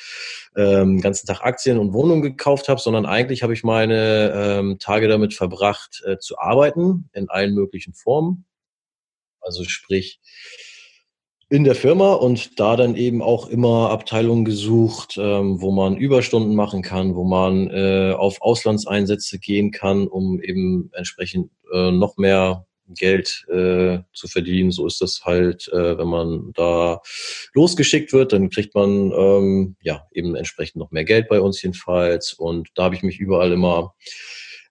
ähm, 0.56 1.00
ganzen 1.00 1.28
Tag 1.28 1.42
Aktien 1.42 1.78
und 1.78 1.94
Wohnungen 1.94 2.24
gekauft 2.24 2.70
habe, 2.70 2.82
sondern 2.82 3.06
eigentlich 3.06 3.44
habe 3.44 3.54
ich 3.54 3.64
meine 3.64 4.34
ähm, 4.36 4.80
Tage 4.80 5.08
damit 5.08 5.34
verbracht, 5.34 6.02
äh, 6.06 6.18
zu 6.18 6.38
arbeiten 6.40 7.10
in 7.14 7.30
allen 7.30 7.54
möglichen 7.54 7.94
Formen. 7.94 8.46
Also 9.42 9.64
sprich, 9.64 10.20
in 11.50 11.64
der 11.64 11.76
Firma 11.76 12.14
und 12.14 12.60
da 12.60 12.76
dann 12.76 12.96
eben 12.96 13.22
auch 13.22 13.48
immer 13.48 13.90
Abteilungen 13.90 14.44
gesucht, 14.44 15.18
ähm, 15.18 15.62
wo 15.62 15.72
man 15.72 15.96
Überstunden 15.96 16.56
machen 16.56 16.82
kann, 16.82 17.16
wo 17.16 17.24
man 17.24 17.70
äh, 17.70 18.14
auf 18.18 18.42
Auslandseinsätze 18.42 19.40
gehen 19.40 19.72
kann, 19.72 20.08
um 20.08 20.42
eben 20.42 20.90
entsprechend 20.94 21.52
äh, 21.72 21.92
noch 21.92 22.18
mehr 22.18 22.66
Geld 22.90 23.46
äh, 23.50 24.00
zu 24.14 24.28
verdienen. 24.28 24.72
So 24.72 24.88
ist 24.88 25.02
das 25.02 25.22
halt, 25.24 25.70
äh, 25.70 25.98
wenn 25.98 26.08
man 26.08 26.52
da 26.54 27.02
losgeschickt 27.54 28.12
wird, 28.12 28.34
dann 28.34 28.50
kriegt 28.50 28.76
man 28.76 29.12
ähm, 29.12 29.76
ja 29.82 30.04
eben 30.12 30.36
entsprechend 30.36 30.78
noch 30.78 30.92
mehr 30.92 31.06
Geld 31.06 31.30
bei 31.30 31.40
uns 31.40 31.62
jedenfalls. 31.62 32.34
Und 32.34 32.70
da 32.76 32.84
habe 32.84 32.96
ich 32.96 33.04
mich 33.04 33.20
überall 33.20 33.52
immer 33.54 33.94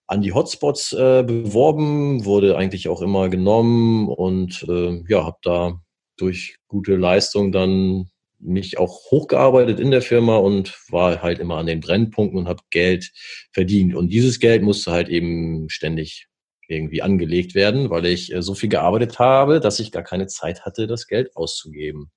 an 0.07 0.23
die 0.23 0.33
Hotspots 0.33 0.93
äh, 0.93 1.25
beworben, 1.27 2.25
wurde 2.25 2.57
eigentlich 2.57 2.89
auch 2.89 3.03
immer 3.03 3.29
genommen 3.29 4.09
und 4.09 4.65
äh, 4.69 5.03
ja, 5.09 5.25
habe 5.25 5.39
da 5.43 5.81
durch 6.17 6.57
gute 6.69 6.97
Leistung 6.97 7.53
dann 7.53 8.11
mich 8.39 8.79
auch 8.79 9.11
hochgearbeitet 9.11 9.81
in 9.81 9.91
der 9.91 10.03
Firma 10.03 10.37
und 10.37 10.75
war 10.91 11.23
halt 11.23 11.39
immer 11.39 11.57
an 11.57 11.67
den 11.67 11.81
Brennpunkten 11.81 12.39
und 12.39 12.49
habe 12.49 12.63
Geld 12.71 13.13
verdient. 13.53 13.95
Und 13.95 14.13
dieses 14.13 14.39
Geld 14.41 14.63
musste 14.63 14.93
halt 14.93 15.09
eben 15.09 15.69
ständig 15.69 16.29
irgendwie 16.69 17.03
angelegt 17.03 17.55
werden, 17.55 17.91
weil 17.91 18.07
ich 18.07 18.33
äh, 18.33 18.43
so 18.43 18.55
viel 18.55 18.69
gearbeitet 18.69 19.19
habe, 19.19 19.61
dass 19.61 19.79
ich 19.79 19.93
gar 19.93 20.03
keine 20.03 20.27
Zeit 20.27 20.65
hatte, 20.65 20.87
das 20.87 21.07
Geld 21.07 21.37
auszugeben. 21.37 22.11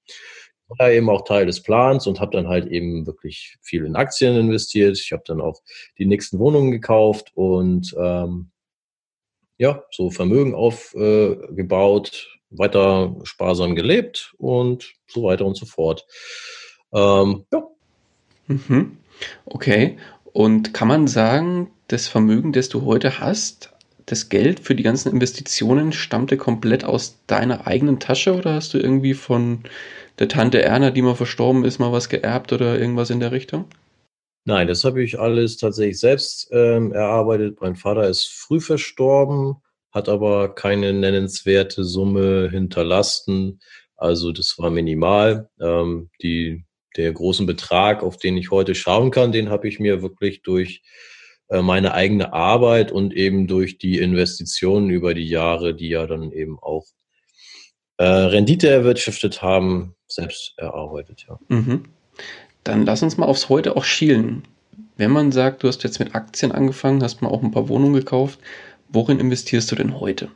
War 0.67 0.91
eben 0.91 1.09
auch 1.09 1.23
Teil 1.23 1.45
des 1.45 1.63
Plans 1.63 2.05
und 2.05 2.19
habe 2.19 2.31
dann 2.31 2.47
halt 2.47 2.67
eben 2.67 3.07
wirklich 3.07 3.57
viel 3.61 3.85
in 3.85 3.95
Aktien 3.95 4.35
investiert. 4.35 4.99
Ich 4.99 5.11
habe 5.11 5.23
dann 5.25 5.41
auch 5.41 5.61
die 5.97 6.05
nächsten 6.05 6.37
Wohnungen 6.37 6.71
gekauft 6.71 7.31
und 7.33 7.95
ähm, 7.99 8.51
ja, 9.57 9.83
so 9.91 10.09
Vermögen 10.09 10.55
aufgebaut, 10.55 12.38
weiter 12.51 13.15
sparsam 13.23 13.75
gelebt 13.75 14.33
und 14.37 14.93
so 15.07 15.23
weiter 15.23 15.45
und 15.45 15.55
so 15.55 15.65
fort. 15.65 16.05
Ähm, 16.93 17.45
ja. 17.51 17.67
Mhm. 18.47 18.97
Okay. 19.45 19.97
Und 20.31 20.73
kann 20.73 20.87
man 20.87 21.07
sagen, 21.07 21.71
das 21.87 22.07
Vermögen, 22.07 22.53
das 22.53 22.69
du 22.69 22.85
heute 22.85 23.19
hast, 23.19 23.71
das 24.05 24.29
Geld 24.29 24.59
für 24.59 24.75
die 24.75 24.83
ganzen 24.83 25.11
Investitionen 25.11 25.91
stammte 25.91 26.37
komplett 26.37 26.83
aus 26.83 27.19
deiner 27.27 27.67
eigenen 27.67 27.99
Tasche 27.99 28.35
oder 28.35 28.53
hast 28.53 28.73
du 28.73 28.79
irgendwie 28.79 29.13
von 29.13 29.63
der 30.17 30.27
Tante 30.27 30.61
Erna, 30.61 30.91
die 30.91 31.01
mal 31.01 31.15
verstorben 31.15 31.63
ist, 31.63 31.79
mal 31.79 31.91
was 31.91 32.09
geerbt 32.09 32.51
oder 32.51 32.79
irgendwas 32.79 33.09
in 33.09 33.19
der 33.19 33.31
Richtung? 33.31 33.65
Nein, 34.45 34.67
das 34.67 34.83
habe 34.83 35.03
ich 35.03 35.19
alles 35.19 35.57
tatsächlich 35.57 35.99
selbst 35.99 36.49
ähm, 36.51 36.91
erarbeitet. 36.91 37.61
Mein 37.61 37.75
Vater 37.75 38.07
ist 38.07 38.27
früh 38.27 38.59
verstorben 38.59 39.57
hat 39.91 40.09
aber 40.09 40.53
keine 40.55 40.93
nennenswerte 40.93 41.83
Summe 41.83 42.49
hinterlassen. 42.51 43.59
Also 43.97 44.31
das 44.31 44.57
war 44.57 44.69
minimal. 44.69 45.49
Ähm, 45.59 46.09
die, 46.21 46.63
der 46.95 47.11
großen 47.11 47.45
Betrag, 47.45 48.03
auf 48.03 48.17
den 48.17 48.37
ich 48.37 48.51
heute 48.51 48.75
schauen 48.75 49.11
kann, 49.11 49.31
den 49.31 49.49
habe 49.49 49.67
ich 49.67 49.79
mir 49.79 50.01
wirklich 50.01 50.41
durch 50.41 50.81
äh, 51.49 51.61
meine 51.61 51.93
eigene 51.93 52.33
Arbeit 52.33 52.91
und 52.91 53.13
eben 53.13 53.47
durch 53.47 53.77
die 53.77 53.97
Investitionen 53.97 54.89
über 54.89 55.13
die 55.13 55.27
Jahre, 55.27 55.75
die 55.75 55.89
ja 55.89 56.05
dann 56.07 56.31
eben 56.31 56.59
auch 56.59 56.85
äh, 57.97 58.05
Rendite 58.05 58.69
erwirtschaftet 58.69 59.41
haben, 59.41 59.95
selbst 60.07 60.53
erarbeitet. 60.57 61.25
Ja. 61.27 61.39
Mhm. 61.49 61.83
Dann 62.63 62.85
lass 62.85 63.03
uns 63.03 63.17
mal 63.17 63.25
aufs 63.25 63.49
Heute 63.49 63.75
auch 63.75 63.83
schielen. 63.83 64.43
Wenn 64.95 65.11
man 65.11 65.31
sagt, 65.31 65.63
du 65.63 65.67
hast 65.67 65.83
jetzt 65.83 65.99
mit 65.99 66.13
Aktien 66.13 66.51
angefangen, 66.51 67.01
hast 67.01 67.21
mal 67.21 67.29
auch 67.29 67.41
ein 67.41 67.51
paar 67.51 67.69
Wohnungen 67.69 67.93
gekauft, 67.93 68.39
Worin 68.91 69.19
investierst 69.19 69.71
du 69.71 69.75
denn 69.75 69.99
heute? 69.99 70.31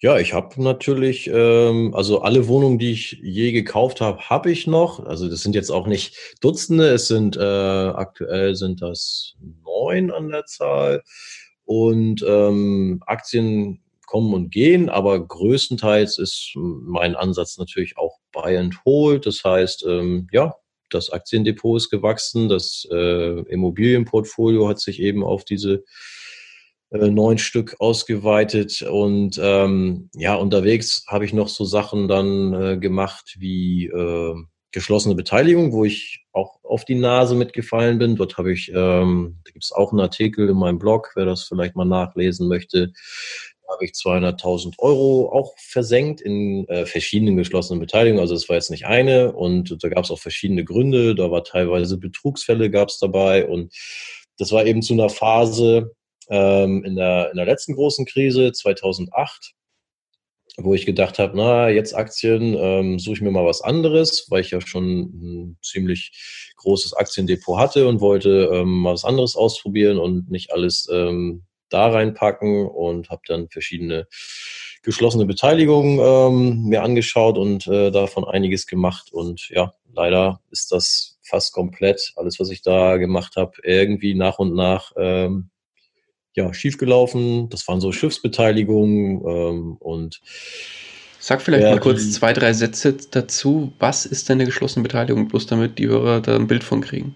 Ja, 0.00 0.18
ich 0.18 0.32
habe 0.32 0.60
natürlich, 0.60 1.30
ähm, 1.32 1.94
also 1.94 2.22
alle 2.22 2.48
Wohnungen, 2.48 2.78
die 2.78 2.90
ich 2.90 3.18
je 3.22 3.52
gekauft 3.52 4.00
habe, 4.00 4.28
habe 4.28 4.50
ich 4.50 4.66
noch. 4.66 4.98
Also 5.06 5.28
das 5.28 5.42
sind 5.42 5.54
jetzt 5.54 5.70
auch 5.70 5.86
nicht 5.86 6.16
Dutzende, 6.40 6.88
es 6.88 7.06
sind 7.06 7.36
äh, 7.36 7.40
aktuell 7.40 8.56
sind 8.56 8.82
das 8.82 9.34
neun 9.64 10.10
an 10.10 10.28
der 10.28 10.44
Zahl. 10.44 11.02
Und 11.64 12.24
ähm, 12.26 13.00
Aktien 13.06 13.80
kommen 14.06 14.34
und 14.34 14.50
gehen, 14.50 14.88
aber 14.90 15.26
größtenteils 15.26 16.18
ist 16.18 16.52
mein 16.56 17.14
Ansatz 17.14 17.56
natürlich 17.56 17.96
auch 17.96 18.18
Buy 18.32 18.58
and 18.58 18.84
Hold. 18.84 19.24
Das 19.24 19.44
heißt, 19.44 19.86
ähm, 19.88 20.26
ja, 20.32 20.54
das 20.90 21.10
Aktiendepot 21.10 21.76
ist 21.78 21.90
gewachsen, 21.90 22.48
das 22.48 22.86
äh, 22.90 23.40
Immobilienportfolio 23.48 24.68
hat 24.68 24.80
sich 24.80 25.00
eben 25.00 25.22
auf 25.24 25.44
diese 25.44 25.84
äh, 26.92 27.08
neun 27.08 27.38
Stück 27.38 27.76
ausgeweitet 27.78 28.82
und 28.82 29.40
ähm, 29.42 30.10
ja, 30.14 30.34
unterwegs 30.34 31.04
habe 31.08 31.24
ich 31.24 31.32
noch 31.32 31.48
so 31.48 31.64
Sachen 31.64 32.08
dann 32.08 32.52
äh, 32.54 32.76
gemacht 32.78 33.36
wie 33.38 33.86
äh, 33.86 34.34
geschlossene 34.72 35.14
Beteiligung, 35.14 35.72
wo 35.72 35.84
ich 35.84 36.24
auch 36.32 36.58
auf 36.64 36.84
die 36.84 36.94
Nase 36.94 37.34
mitgefallen 37.34 37.98
bin. 37.98 38.16
Dort 38.16 38.38
habe 38.38 38.52
ich, 38.52 38.70
ähm, 38.74 39.38
da 39.44 39.52
gibt 39.52 39.64
es 39.64 39.72
auch 39.72 39.92
einen 39.92 40.00
Artikel 40.00 40.48
in 40.48 40.56
meinem 40.56 40.78
Blog, 40.78 41.12
wer 41.14 41.26
das 41.26 41.44
vielleicht 41.44 41.76
mal 41.76 41.84
nachlesen 41.84 42.48
möchte. 42.48 42.92
Da 43.66 43.74
habe 43.74 43.84
ich 43.84 43.92
200.000 43.92 44.78
Euro 44.78 45.30
auch 45.32 45.54
versenkt 45.58 46.20
in 46.20 46.66
äh, 46.68 46.86
verschiedenen 46.86 47.36
geschlossenen 47.36 47.80
Beteiligungen. 47.80 48.20
Also 48.20 48.34
es 48.34 48.48
war 48.48 48.56
jetzt 48.56 48.70
nicht 48.70 48.86
eine 48.86 49.32
und 49.32 49.82
da 49.82 49.88
gab 49.88 50.04
es 50.04 50.10
auch 50.10 50.18
verschiedene 50.18 50.64
Gründe. 50.64 51.14
Da 51.14 51.30
war 51.30 51.44
teilweise 51.44 51.98
Betrugsfälle 51.98 52.70
gab 52.70 52.88
es 52.88 52.98
dabei 52.98 53.46
und 53.46 53.74
das 54.38 54.52
war 54.52 54.64
eben 54.64 54.82
zu 54.82 54.94
einer 54.94 55.10
Phase, 55.10 55.94
ähm, 56.30 56.84
in, 56.84 56.96
der, 56.96 57.30
in 57.30 57.36
der 57.36 57.46
letzten 57.46 57.74
großen 57.74 58.06
Krise 58.06 58.52
2008, 58.52 59.54
wo 60.58 60.74
ich 60.74 60.84
gedacht 60.86 61.18
habe, 61.18 61.36
na, 61.36 61.70
jetzt 61.70 61.94
Aktien, 61.94 62.54
ähm, 62.58 62.98
suche 62.98 63.14
ich 63.14 63.20
mir 63.22 63.30
mal 63.30 63.46
was 63.46 63.62
anderes, 63.62 64.26
weil 64.28 64.42
ich 64.42 64.50
ja 64.50 64.60
schon 64.60 65.00
ein 65.00 65.58
ziemlich 65.62 66.52
großes 66.56 66.92
Aktiendepot 66.94 67.58
hatte 67.58 67.88
und 67.88 68.00
wollte 68.00 68.50
ähm, 68.52 68.80
mal 68.80 68.92
was 68.92 69.04
anderes 69.04 69.34
ausprobieren 69.34 69.98
und 69.98 70.30
nicht 70.30 70.52
alles 70.52 70.88
ähm, 70.92 71.44
da 71.70 71.88
reinpacken 71.88 72.66
und 72.66 73.08
habe 73.08 73.22
dann 73.26 73.48
verschiedene 73.48 74.06
geschlossene 74.82 75.26
Beteiligungen 75.26 75.98
ähm, 76.00 76.64
mir 76.64 76.82
angeschaut 76.82 77.38
und 77.38 77.66
äh, 77.66 77.90
davon 77.90 78.24
einiges 78.24 78.66
gemacht. 78.66 79.12
Und 79.12 79.48
ja, 79.48 79.72
leider 79.92 80.40
ist 80.50 80.72
das 80.72 81.18
fast 81.22 81.52
komplett, 81.52 82.12
alles, 82.16 82.40
was 82.40 82.50
ich 82.50 82.62
da 82.62 82.96
gemacht 82.96 83.36
habe, 83.36 83.52
irgendwie 83.62 84.14
nach 84.14 84.38
und 84.38 84.54
nach 84.54 84.92
ähm, 84.96 85.50
ja, 86.34 86.52
schiefgelaufen. 86.54 87.48
Das 87.48 87.66
waren 87.68 87.80
so 87.80 87.92
Schiffsbeteiligungen 87.92 89.22
ähm, 89.26 89.76
und 89.78 90.20
Sag 91.24 91.40
vielleicht 91.40 91.62
ja, 91.62 91.70
mal 91.70 91.78
kurz 91.78 92.10
zwei, 92.10 92.32
drei 92.32 92.52
Sätze 92.52 92.96
dazu. 93.12 93.72
Was 93.78 94.06
ist 94.06 94.28
denn 94.28 94.38
eine 94.38 94.46
geschlossene 94.46 94.82
Beteiligung? 94.82 95.28
Bloß 95.28 95.46
damit 95.46 95.78
die 95.78 95.86
Hörer 95.86 96.20
da 96.20 96.34
ein 96.34 96.48
Bild 96.48 96.64
von 96.64 96.80
kriegen. 96.80 97.14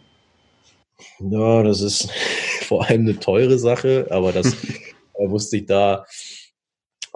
Ja, 1.18 1.64
das 1.64 1.80
ist 1.80 2.08
vor 2.62 2.86
allem 2.86 3.00
eine 3.00 3.18
teure 3.18 3.58
Sache, 3.58 4.06
aber 4.10 4.30
das 4.30 4.56
wusste 5.14 5.56
ich 5.56 5.66
da 5.66 6.06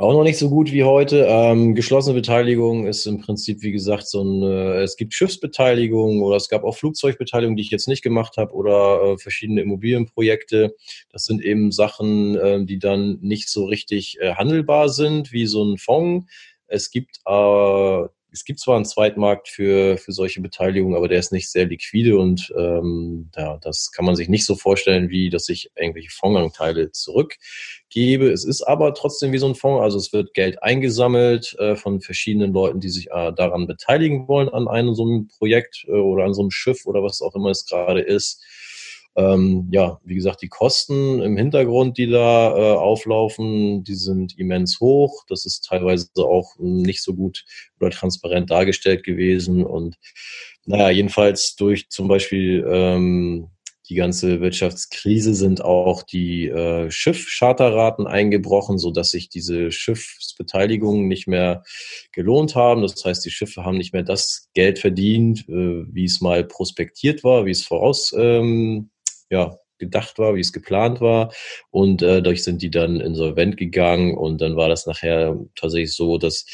Auch 0.00 0.14
noch 0.14 0.24
nicht 0.24 0.38
so 0.38 0.48
gut 0.48 0.72
wie 0.72 0.84
heute. 0.84 1.26
Ähm, 1.28 1.74
geschlossene 1.74 2.14
Beteiligung 2.14 2.86
ist 2.86 3.04
im 3.04 3.20
Prinzip, 3.20 3.60
wie 3.60 3.70
gesagt, 3.70 4.08
so 4.08 4.22
ein, 4.22 4.42
äh, 4.42 4.80
es 4.80 4.96
gibt 4.96 5.12
Schiffsbeteiligung 5.12 6.22
oder 6.22 6.36
es 6.36 6.48
gab 6.48 6.64
auch 6.64 6.74
Flugzeugbeteiligung, 6.74 7.54
die 7.54 7.60
ich 7.64 7.70
jetzt 7.70 7.86
nicht 7.86 8.00
gemacht 8.00 8.38
habe 8.38 8.54
oder 8.54 9.02
äh, 9.02 9.18
verschiedene 9.18 9.60
Immobilienprojekte. 9.60 10.74
Das 11.12 11.24
sind 11.24 11.44
eben 11.44 11.70
Sachen, 11.70 12.34
äh, 12.34 12.64
die 12.64 12.78
dann 12.78 13.18
nicht 13.20 13.50
so 13.50 13.66
richtig 13.66 14.16
äh, 14.20 14.36
handelbar 14.36 14.88
sind, 14.88 15.32
wie 15.32 15.44
so 15.44 15.62
ein 15.64 15.76
Fonds. 15.76 16.26
Es 16.66 16.90
gibt 16.90 17.18
äh, 17.26 18.04
es 18.32 18.44
gibt 18.44 18.60
zwar 18.60 18.76
einen 18.76 18.84
Zweitmarkt 18.84 19.48
für, 19.48 19.98
für 19.98 20.12
solche 20.12 20.40
Beteiligungen, 20.40 20.96
aber 20.96 21.08
der 21.08 21.18
ist 21.18 21.32
nicht 21.32 21.50
sehr 21.50 21.66
liquide 21.66 22.18
und 22.18 22.52
ähm, 22.56 23.30
ja, 23.36 23.58
das 23.58 23.90
kann 23.92 24.04
man 24.04 24.16
sich 24.16 24.28
nicht 24.28 24.46
so 24.46 24.54
vorstellen, 24.54 25.10
wie 25.10 25.30
dass 25.30 25.48
ich 25.48 25.70
irgendwelche 25.76 26.10
Fondsanteile 26.10 26.92
zurückgebe. 26.92 28.30
Es 28.30 28.44
ist 28.44 28.62
aber 28.62 28.94
trotzdem 28.94 29.32
wie 29.32 29.38
so 29.38 29.48
ein 29.48 29.54
Fonds, 29.54 29.82
also 29.82 29.98
es 29.98 30.12
wird 30.12 30.34
Geld 30.34 30.62
eingesammelt 30.62 31.56
äh, 31.58 31.76
von 31.76 32.00
verschiedenen 32.00 32.52
Leuten, 32.52 32.80
die 32.80 32.90
sich 32.90 33.08
äh, 33.10 33.32
daran 33.32 33.66
beteiligen 33.66 34.28
wollen 34.28 34.48
an 34.48 34.68
einem 34.68 34.94
so 34.94 35.04
einem 35.04 35.28
Projekt 35.28 35.84
äh, 35.88 35.92
oder 35.92 36.24
an 36.24 36.34
so 36.34 36.42
einem 36.42 36.50
Schiff 36.50 36.86
oder 36.86 37.02
was 37.02 37.22
auch 37.22 37.34
immer 37.34 37.50
es 37.50 37.66
gerade 37.66 38.00
ist. 38.00 38.42
Ähm, 39.16 39.68
ja, 39.72 39.98
wie 40.04 40.14
gesagt, 40.14 40.42
die 40.42 40.48
Kosten 40.48 41.20
im 41.20 41.36
Hintergrund, 41.36 41.98
die 41.98 42.08
da 42.08 42.56
äh, 42.56 42.76
auflaufen, 42.76 43.82
die 43.82 43.94
sind 43.94 44.38
immens 44.38 44.80
hoch. 44.80 45.24
Das 45.28 45.46
ist 45.46 45.64
teilweise 45.64 46.08
auch 46.16 46.54
nicht 46.58 47.02
so 47.02 47.14
gut 47.14 47.44
oder 47.80 47.90
transparent 47.90 48.50
dargestellt 48.50 49.02
gewesen. 49.02 49.64
Und 49.64 49.96
naja, 50.64 50.90
jedenfalls 50.90 51.56
durch 51.56 51.88
zum 51.88 52.06
Beispiel 52.06 52.64
ähm, 52.70 53.48
die 53.90 53.96
ganze 53.96 54.40
Wirtschaftskrise 54.40 55.34
sind 55.34 55.64
auch 55.64 56.04
die 56.04 56.46
äh, 56.46 56.88
Schiffcharterraten 56.92 58.06
eingebrochen, 58.06 58.78
so 58.78 58.92
dass 58.92 59.10
sich 59.10 59.28
diese 59.28 59.72
Schiffsbeteiligungen 59.72 61.08
nicht 61.08 61.26
mehr 61.26 61.64
gelohnt 62.12 62.54
haben. 62.54 62.82
Das 62.82 63.04
heißt, 63.04 63.24
die 63.24 63.32
Schiffe 63.32 63.64
haben 63.64 63.76
nicht 63.76 63.92
mehr 63.92 64.04
das 64.04 64.48
Geld 64.54 64.78
verdient, 64.78 65.48
äh, 65.48 65.84
wie 65.92 66.04
es 66.04 66.20
mal 66.20 66.44
prospektiert 66.44 67.24
war, 67.24 67.46
wie 67.46 67.50
es 67.50 67.64
voraus 67.64 68.14
ähm, 68.16 68.90
ja, 69.30 69.56
gedacht 69.78 70.18
war, 70.18 70.34
wie 70.34 70.40
es 70.40 70.52
geplant 70.52 71.00
war. 71.00 71.32
Und 71.70 72.02
äh, 72.02 72.22
dadurch 72.22 72.44
sind 72.44 72.62
die 72.62 72.70
dann 72.70 73.00
insolvent 73.00 73.56
gegangen 73.56 74.16
und 74.16 74.40
dann 74.40 74.56
war 74.56 74.68
das 74.68 74.86
nachher 74.86 75.36
tatsächlich 75.56 75.94
so, 75.94 76.18
dass 76.18 76.46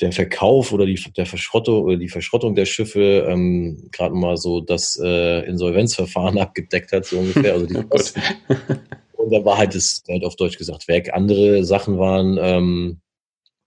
der 0.00 0.12
Verkauf 0.12 0.72
oder 0.72 0.86
die, 0.86 1.00
der 1.16 1.26
Verschrottung 1.26 1.84
oder 1.84 1.96
die 1.96 2.08
Verschrottung 2.08 2.54
der 2.54 2.64
Schiffe 2.64 3.26
ähm, 3.28 3.88
gerade 3.92 4.14
mal 4.14 4.36
so 4.36 4.60
das 4.60 4.98
äh, 5.02 5.40
Insolvenzverfahren 5.46 6.38
abgedeckt 6.38 6.92
hat, 6.92 7.04
so 7.04 7.18
ungefähr. 7.18 7.54
Also 7.54 7.66
die 7.66 7.74
und 9.16 9.30
dann 9.30 9.44
war 9.44 9.58
halt 9.58 9.74
das 9.74 10.02
halt 10.08 10.24
auf 10.24 10.36
Deutsch 10.36 10.58
gesagt 10.58 10.88
weg. 10.88 11.10
Andere 11.12 11.64
Sachen 11.64 11.98
waren 11.98 12.38
ähm, 12.40 13.00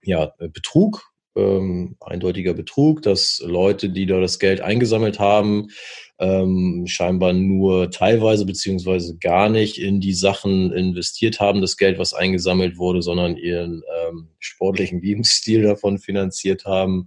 ja 0.02 0.32
Betrug, 0.38 1.10
ähm, 1.36 1.96
eindeutiger 2.00 2.54
Betrug, 2.54 3.02
dass 3.02 3.42
Leute, 3.44 3.90
die 3.90 4.06
da 4.06 4.20
das 4.20 4.38
Geld 4.38 4.60
eingesammelt 4.60 5.18
haben, 5.18 5.68
ähm, 6.18 6.84
scheinbar 6.86 7.32
nur 7.34 7.90
teilweise 7.90 8.46
beziehungsweise 8.46 9.18
gar 9.18 9.48
nicht 9.48 9.78
in 9.78 10.00
die 10.00 10.14
Sachen 10.14 10.72
investiert 10.72 11.40
haben, 11.40 11.60
das 11.60 11.76
Geld, 11.76 11.98
was 11.98 12.14
eingesammelt 12.14 12.78
wurde, 12.78 13.02
sondern 13.02 13.36
ihren 13.36 13.82
ähm, 14.08 14.28
sportlichen 14.38 15.00
Lebensstil 15.02 15.62
davon 15.62 15.98
finanziert 15.98 16.64
haben. 16.64 17.06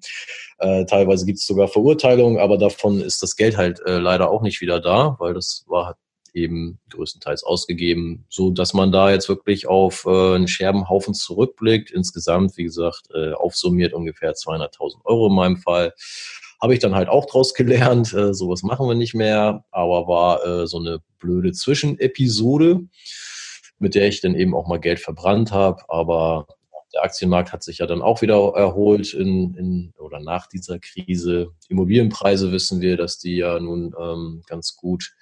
Äh, 0.60 0.86
teilweise 0.86 1.26
gibt 1.26 1.40
es 1.40 1.48
sogar 1.48 1.68
Verurteilungen, 1.68 2.38
aber 2.38 2.58
davon 2.58 3.02
ist 3.02 3.24
das 3.24 3.36
Geld 3.36 3.58
halt 3.58 3.80
äh, 3.86 3.98
leider 3.98 4.30
auch 4.30 4.42
nicht 4.42 4.62
wieder 4.62 4.80
da, 4.80 5.16
weil 5.20 5.34
das 5.34 5.66
war 5.68 5.98
eben 6.34 6.80
größtenteils 6.90 7.44
ausgegeben, 7.44 8.26
so 8.30 8.52
dass 8.52 8.74
man 8.74 8.92
da 8.92 9.12
jetzt 9.12 9.30
wirklich 9.30 9.68
auf 9.68 10.06
äh, 10.06 10.36
einen 10.36 10.48
Scherbenhaufen 10.48 11.14
zurückblickt. 11.14 11.92
Insgesamt, 11.92 12.58
wie 12.58 12.64
gesagt, 12.64 13.10
äh, 13.14 13.34
aufsummiert 13.34 13.94
ungefähr 13.94 14.34
200.000 14.34 15.06
Euro 15.06 15.28
in 15.28 15.36
meinem 15.36 15.58
Fall. 15.58 15.94
Habe 16.62 16.74
ich 16.74 16.80
dann 16.80 16.96
halt 16.96 17.10
auch 17.10 17.26
draus 17.26 17.54
gelernt, 17.54 18.14
äh, 18.14 18.34
sowas 18.34 18.64
machen 18.64 18.88
wir 18.88 18.96
nicht 18.96 19.14
mehr, 19.14 19.64
aber 19.72 20.08
war 20.08 20.46
äh, 20.46 20.68
so 20.68 20.80
eine 20.80 21.00
blöde 21.20 21.52
Zwischenepisode, 21.52 22.82
mit 23.80 23.96
der 23.96 24.08
ich 24.08 24.22
dann 24.22 24.36
eben 24.36 24.54
auch 24.54 24.68
mal 24.68 24.80
Geld 24.80 25.00
verbrannt 25.00 25.52
habe, 25.52 25.84
aber 25.88 26.48
der 26.94 27.04
Aktienmarkt 27.04 27.54
hat 27.54 27.64
sich 27.64 27.80
ja 27.80 27.86
dann 27.86 28.02
auch 28.02 28.22
wieder 28.22 28.54
erholt 28.56 29.14
in, 29.14 29.54
in 29.56 29.94
oder 29.98 30.20
nach 30.20 30.48
dieser 30.48 30.80
Krise. 30.80 31.52
Immobilienpreise 31.68 32.52
wissen 32.52 32.82
wir, 32.82 32.98
dass 32.98 33.20
die 33.20 33.38
ja 33.38 33.60
nun 33.60 33.94
ähm, 34.00 34.42
ganz 34.48 34.76
gut 34.76 35.14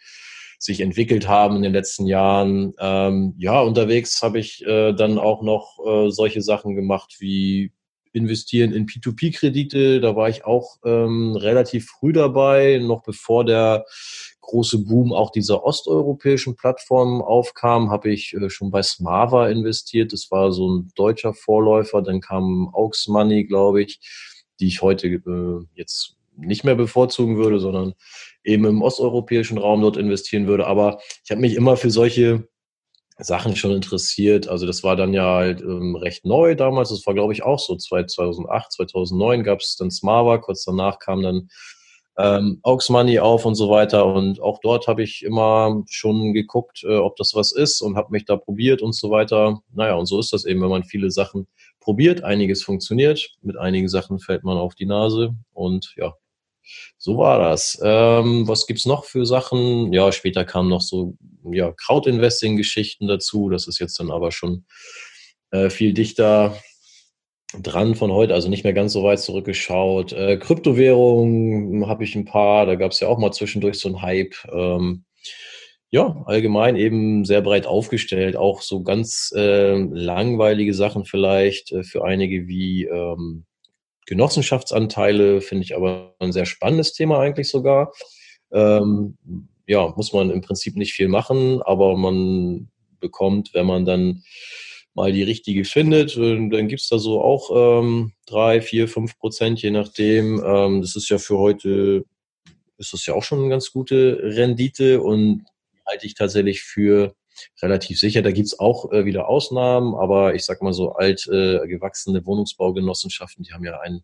sich 0.58 0.82
entwickelt 0.82 1.28
haben 1.28 1.58
in 1.58 1.62
den 1.62 1.74
letzten 1.74 2.08
Jahren. 2.08 2.74
Ähm, 2.80 3.36
ja, 3.38 3.62
unterwegs 3.62 4.22
habe 4.22 4.40
ich 4.40 4.66
äh, 4.66 4.94
dann 4.94 5.20
auch 5.20 5.42
noch 5.42 5.78
äh, 5.86 6.10
solche 6.10 6.42
Sachen 6.42 6.76
gemacht 6.76 7.18
wie 7.20 7.72
investieren 8.14 8.74
in 8.74 8.88
P2P-Kredite. 8.88 10.02
Da 10.02 10.16
war 10.16 10.30
ich 10.30 10.46
auch 10.46 10.78
ähm, 10.84 11.36
relativ 11.36 11.88
früh 11.88 12.12
dabei, 12.12 12.80
noch 12.82 13.04
bevor 13.04 13.46
der 13.46 13.86
große 14.42 14.80
Boom 14.80 15.14
auch 15.14 15.32
dieser 15.32 15.64
osteuropäischen 15.64 16.56
Plattformen 16.56 17.22
aufkam, 17.22 17.92
habe 17.92 18.12
ich 18.12 18.34
äh, 18.34 18.50
schon 18.50 18.72
bei 18.72 18.82
Smava 18.82 19.50
investiert. 19.50 20.14
Das 20.14 20.32
war 20.32 20.52
so 20.52 20.70
ein 20.70 20.92
deutscher 20.96 21.34
Vorläufer. 21.34 22.02
Dann 22.02 22.22
kam 22.22 22.70
Aux 22.74 23.08
Money, 23.08 23.46
glaube 23.46 23.84
ich, 23.84 24.00
die 24.60 24.68
ich 24.68 24.82
heute 24.82 25.08
äh, 25.08 25.66
jetzt 25.76 26.17
nicht 26.38 26.64
mehr 26.64 26.76
bevorzugen 26.76 27.38
würde, 27.38 27.60
sondern 27.60 27.94
eben 28.44 28.66
im 28.66 28.82
osteuropäischen 28.82 29.58
Raum 29.58 29.82
dort 29.82 29.98
investieren 29.98 30.48
würde. 30.48 30.68
Aber 30.68 31.00
ich 31.24 31.32
habe 31.32 31.42
mich 31.42 31.56
immer 31.56 31.78
für 31.78 31.92
solche 31.92 32.48
Sachen 33.20 33.56
schon 33.56 33.72
interessiert. 33.72 34.48
Also 34.48 34.66
das 34.66 34.84
war 34.84 34.96
dann 34.96 35.14
ja 35.14 35.36
halt 35.36 35.62
ähm, 35.62 35.96
recht 35.96 36.26
neu 36.26 36.56
damals. 36.56 36.90
Das 36.90 37.06
war, 37.08 37.14
glaube 37.14 37.34
ich, 37.34 37.44
auch 37.44 37.60
so 37.60 37.76
2008, 37.76 38.72
2009 38.72 39.44
gab 39.44 39.60
es 39.60 39.76
dann 39.76 39.92
Smava. 39.92 40.38
Kurz 40.38 40.64
danach 40.64 41.00
kam 41.00 41.24
dann 41.24 41.50
ähm, 42.18 42.60
Aux 42.64 42.90
Money 42.90 43.20
auf 43.20 43.46
und 43.46 43.56
so 43.56 43.70
weiter. 43.70 44.06
Und 44.06 44.40
auch 44.40 44.60
dort 44.62 44.88
habe 44.88 45.04
ich 45.04 45.24
immer 45.24 45.84
schon 45.90 46.34
geguckt, 46.34 46.84
äh, 46.84 46.96
ob 46.96 47.16
das 47.16 47.34
was 47.34 47.52
ist 47.52 47.82
und 47.82 47.96
habe 47.96 48.12
mich 48.12 48.26
da 48.26 48.38
probiert 48.38 48.82
und 48.82 48.94
so 48.94 49.10
weiter. 49.10 49.62
Naja, 49.74 49.96
und 49.96 50.06
so 50.06 50.20
ist 50.20 50.32
das 50.34 50.46
eben, 50.46 50.62
wenn 50.62 50.70
man 50.70 50.84
viele 50.84 51.10
Sachen 51.10 51.48
probiert. 51.80 52.24
Einiges 52.24 52.64
funktioniert, 52.64 53.32
mit 53.42 53.58
einigen 53.58 53.88
Sachen 53.88 54.20
fällt 54.20 54.44
man 54.44 54.58
auf 54.58 54.76
die 54.76 54.86
Nase 54.86 55.36
und 55.54 55.94
ja, 55.96 56.14
so 56.98 57.18
war 57.18 57.40
das. 57.40 57.80
Ähm, 57.84 58.48
was 58.48 58.68
gibt's 58.68 58.86
noch 58.86 59.06
für 59.06 59.26
Sachen? 59.26 59.94
Ja, 59.94 60.12
später 60.12 60.46
kamen 60.46 60.70
noch 60.70 60.82
so 60.82 61.16
ja, 61.52 61.72
Crowd-Investing-Geschichten 61.72 63.08
dazu. 63.08 63.50
Das 63.50 63.68
ist 63.68 63.80
jetzt 63.80 64.00
dann 64.00 64.12
aber 64.12 64.32
schon 64.32 64.66
äh, 65.52 65.70
viel 65.70 65.94
dichter 65.94 66.58
dran 67.62 67.96
von 67.96 68.12
heute, 68.12 68.34
also 68.34 68.50
nicht 68.50 68.64
mehr 68.64 68.74
ganz 68.74 68.94
so 68.94 69.04
weit 69.04 69.20
zurückgeschaut. 69.20 70.12
Äh, 70.12 70.38
Kryptowährungen 70.38 71.88
habe 71.88 72.04
ich 72.04 72.16
ein 72.16 72.26
paar, 72.26 72.66
da 72.66 72.76
gab 72.76 72.92
es 72.92 73.00
ja 73.00 73.08
auch 73.08 73.18
mal 73.18 73.32
zwischendurch 73.32 73.80
so 73.80 73.88
einen 73.88 74.02
Hype. 74.02 74.36
Ähm, 74.52 75.06
ja, 75.90 76.22
allgemein 76.26 76.76
eben 76.76 77.24
sehr 77.24 77.42
breit 77.42 77.66
aufgestellt, 77.66 78.36
auch 78.36 78.62
so 78.62 78.84
ganz 78.84 79.32
äh, 79.36 79.78
langweilige 79.78 80.74
Sachen 80.74 81.06
vielleicht 81.06 81.72
äh, 81.72 81.84
für 81.84 82.04
einige 82.04 82.48
wie 82.48 82.84
ähm, 82.86 83.46
Genossenschaftsanteile 84.08 85.42
finde 85.42 85.66
ich 85.66 85.76
aber 85.76 86.16
ein 86.20 86.32
sehr 86.32 86.46
spannendes 86.46 86.94
Thema 86.94 87.20
eigentlich 87.20 87.50
sogar. 87.50 87.92
Ähm, 88.52 89.18
ja, 89.68 89.94
muss 89.96 90.14
man 90.14 90.32
im 90.32 90.42
Prinzip 90.42 90.78
nicht 90.78 90.94
viel 90.94 91.10
machen, 91.10 91.62
aber 91.62 91.96
man 91.98 92.70
bekommt, 93.00 93.54
wenn 93.54 93.66
man 93.66 93.86
dann 93.86 94.24
mal 94.94 95.12
die 95.12 95.24
richtige 95.24 95.66
findet, 95.66 96.18
äh, 96.18 96.50
dann 96.50 96.68
gibt 96.70 96.82
es 96.82 96.88
da 96.88 96.98
so 96.98 97.22
auch 97.22 97.82
ähm, 97.82 98.14
drei, 98.26 98.62
vier, 98.62 98.88
fünf 98.88 99.20
Prozent, 99.20 99.62
je 99.62 99.72
nachdem. 99.72 100.42
Ähm, 100.44 100.82
das 100.82 100.96
ist 100.96 101.10
ja 101.10 101.18
für 101.18 101.38
heute, 101.38 102.06
ist 102.78 102.94
das 102.94 103.06
ja 103.06 103.14
auch 103.14 103.24
schon 103.24 103.40
eine 103.40 103.50
ganz 103.50 103.72
gute 103.72 104.20
Rendite 104.24 105.02
und 105.02 105.46
halte 105.86 106.08
ich 106.08 106.16
tatsächlich 106.16 106.62
für 106.62 107.14
relativ 107.62 108.00
sicher. 108.00 108.22
Da 108.22 108.32
gibt's 108.32 108.60
auch 108.60 108.92
äh, 108.92 109.06
wieder 109.06 109.28
Ausnahmen, 109.28 109.96
aber 109.96 110.36
ich 110.36 110.46
sag 110.46 110.62
mal 110.62 110.74
so 110.74 110.94
alt 110.94 111.28
äh, 111.28 111.68
gewachsene 111.68 112.26
Wohnungsbaugenossenschaften, 112.26 113.44
die 113.44 113.54
haben 113.54 113.66
ja 113.66 113.80
einen 113.80 114.04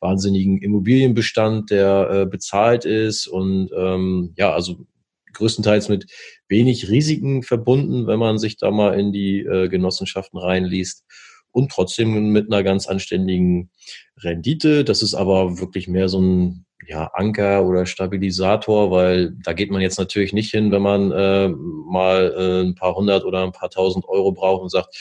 wahnsinnigen 0.00 0.58
Immobilienbestand, 0.58 1.70
der 1.70 2.10
äh, 2.10 2.26
bezahlt 2.26 2.84
ist 2.84 3.26
und 3.26 3.70
ähm, 3.76 4.34
ja, 4.36 4.52
also 4.52 4.86
größtenteils 5.32 5.88
mit 5.88 6.06
wenig 6.48 6.88
Risiken 6.88 7.42
verbunden, 7.42 8.06
wenn 8.06 8.18
man 8.18 8.38
sich 8.38 8.56
da 8.56 8.70
mal 8.70 8.98
in 8.98 9.12
die 9.12 9.40
äh, 9.40 9.68
Genossenschaften 9.68 10.38
reinliest 10.38 11.04
und 11.50 11.70
trotzdem 11.70 12.32
mit 12.32 12.52
einer 12.52 12.62
ganz 12.62 12.86
anständigen 12.86 13.70
Rendite. 14.18 14.84
Das 14.84 15.02
ist 15.02 15.14
aber 15.14 15.58
wirklich 15.58 15.88
mehr 15.88 16.08
so 16.08 16.20
ein 16.20 16.66
ja, 16.86 17.10
Anker 17.14 17.64
oder 17.64 17.86
Stabilisator, 17.86 18.90
weil 18.90 19.32
da 19.42 19.52
geht 19.52 19.70
man 19.70 19.80
jetzt 19.80 19.98
natürlich 19.98 20.32
nicht 20.32 20.50
hin, 20.50 20.70
wenn 20.70 20.82
man 20.82 21.12
äh, 21.12 21.48
mal 21.48 22.34
äh, 22.36 22.68
ein 22.68 22.74
paar 22.74 22.94
hundert 22.94 23.24
oder 23.24 23.42
ein 23.42 23.52
paar 23.52 23.70
tausend 23.70 24.06
Euro 24.08 24.32
braucht 24.32 24.62
und 24.62 24.70
sagt, 24.70 24.96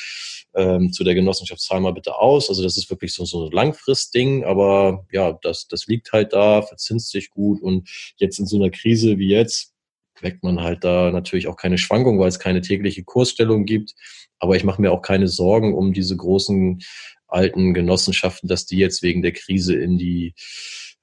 ähm, 0.55 0.91
zu 0.93 1.03
der 1.03 1.15
Genossenschaft 1.15 1.61
zahl 1.61 1.79
mal 1.79 1.93
bitte 1.93 2.15
aus. 2.15 2.49
Also 2.49 2.63
das 2.63 2.77
ist 2.77 2.89
wirklich 2.89 3.13
so, 3.13 3.25
so 3.25 3.45
ein 3.45 3.51
Langfristding, 3.51 4.43
aber 4.43 5.05
ja, 5.11 5.37
das, 5.41 5.67
das 5.67 5.87
liegt 5.87 6.11
halt 6.11 6.33
da, 6.33 6.61
verzinst 6.61 7.09
sich 7.09 7.29
gut 7.31 7.61
und 7.61 7.89
jetzt 8.17 8.39
in 8.39 8.45
so 8.45 8.57
einer 8.57 8.69
Krise 8.69 9.17
wie 9.17 9.29
jetzt 9.29 9.73
weckt 10.21 10.43
man 10.43 10.61
halt 10.61 10.83
da 10.83 11.11
natürlich 11.11 11.47
auch 11.47 11.57
keine 11.57 11.77
Schwankung, 11.77 12.19
weil 12.19 12.29
es 12.29 12.39
keine 12.39 12.61
tägliche 12.61 13.03
Kursstellung 13.03 13.65
gibt. 13.65 13.93
Aber 14.39 14.55
ich 14.55 14.63
mache 14.63 14.81
mir 14.81 14.91
auch 14.91 15.01
keine 15.01 15.27
Sorgen 15.27 15.73
um 15.73 15.93
diese 15.93 16.15
großen 16.15 16.81
alten 17.27 17.73
Genossenschaften, 17.73 18.47
dass 18.47 18.65
die 18.65 18.77
jetzt 18.77 19.01
wegen 19.01 19.21
der 19.21 19.33
Krise 19.33 19.75
in 19.75 19.97
die 19.97 20.33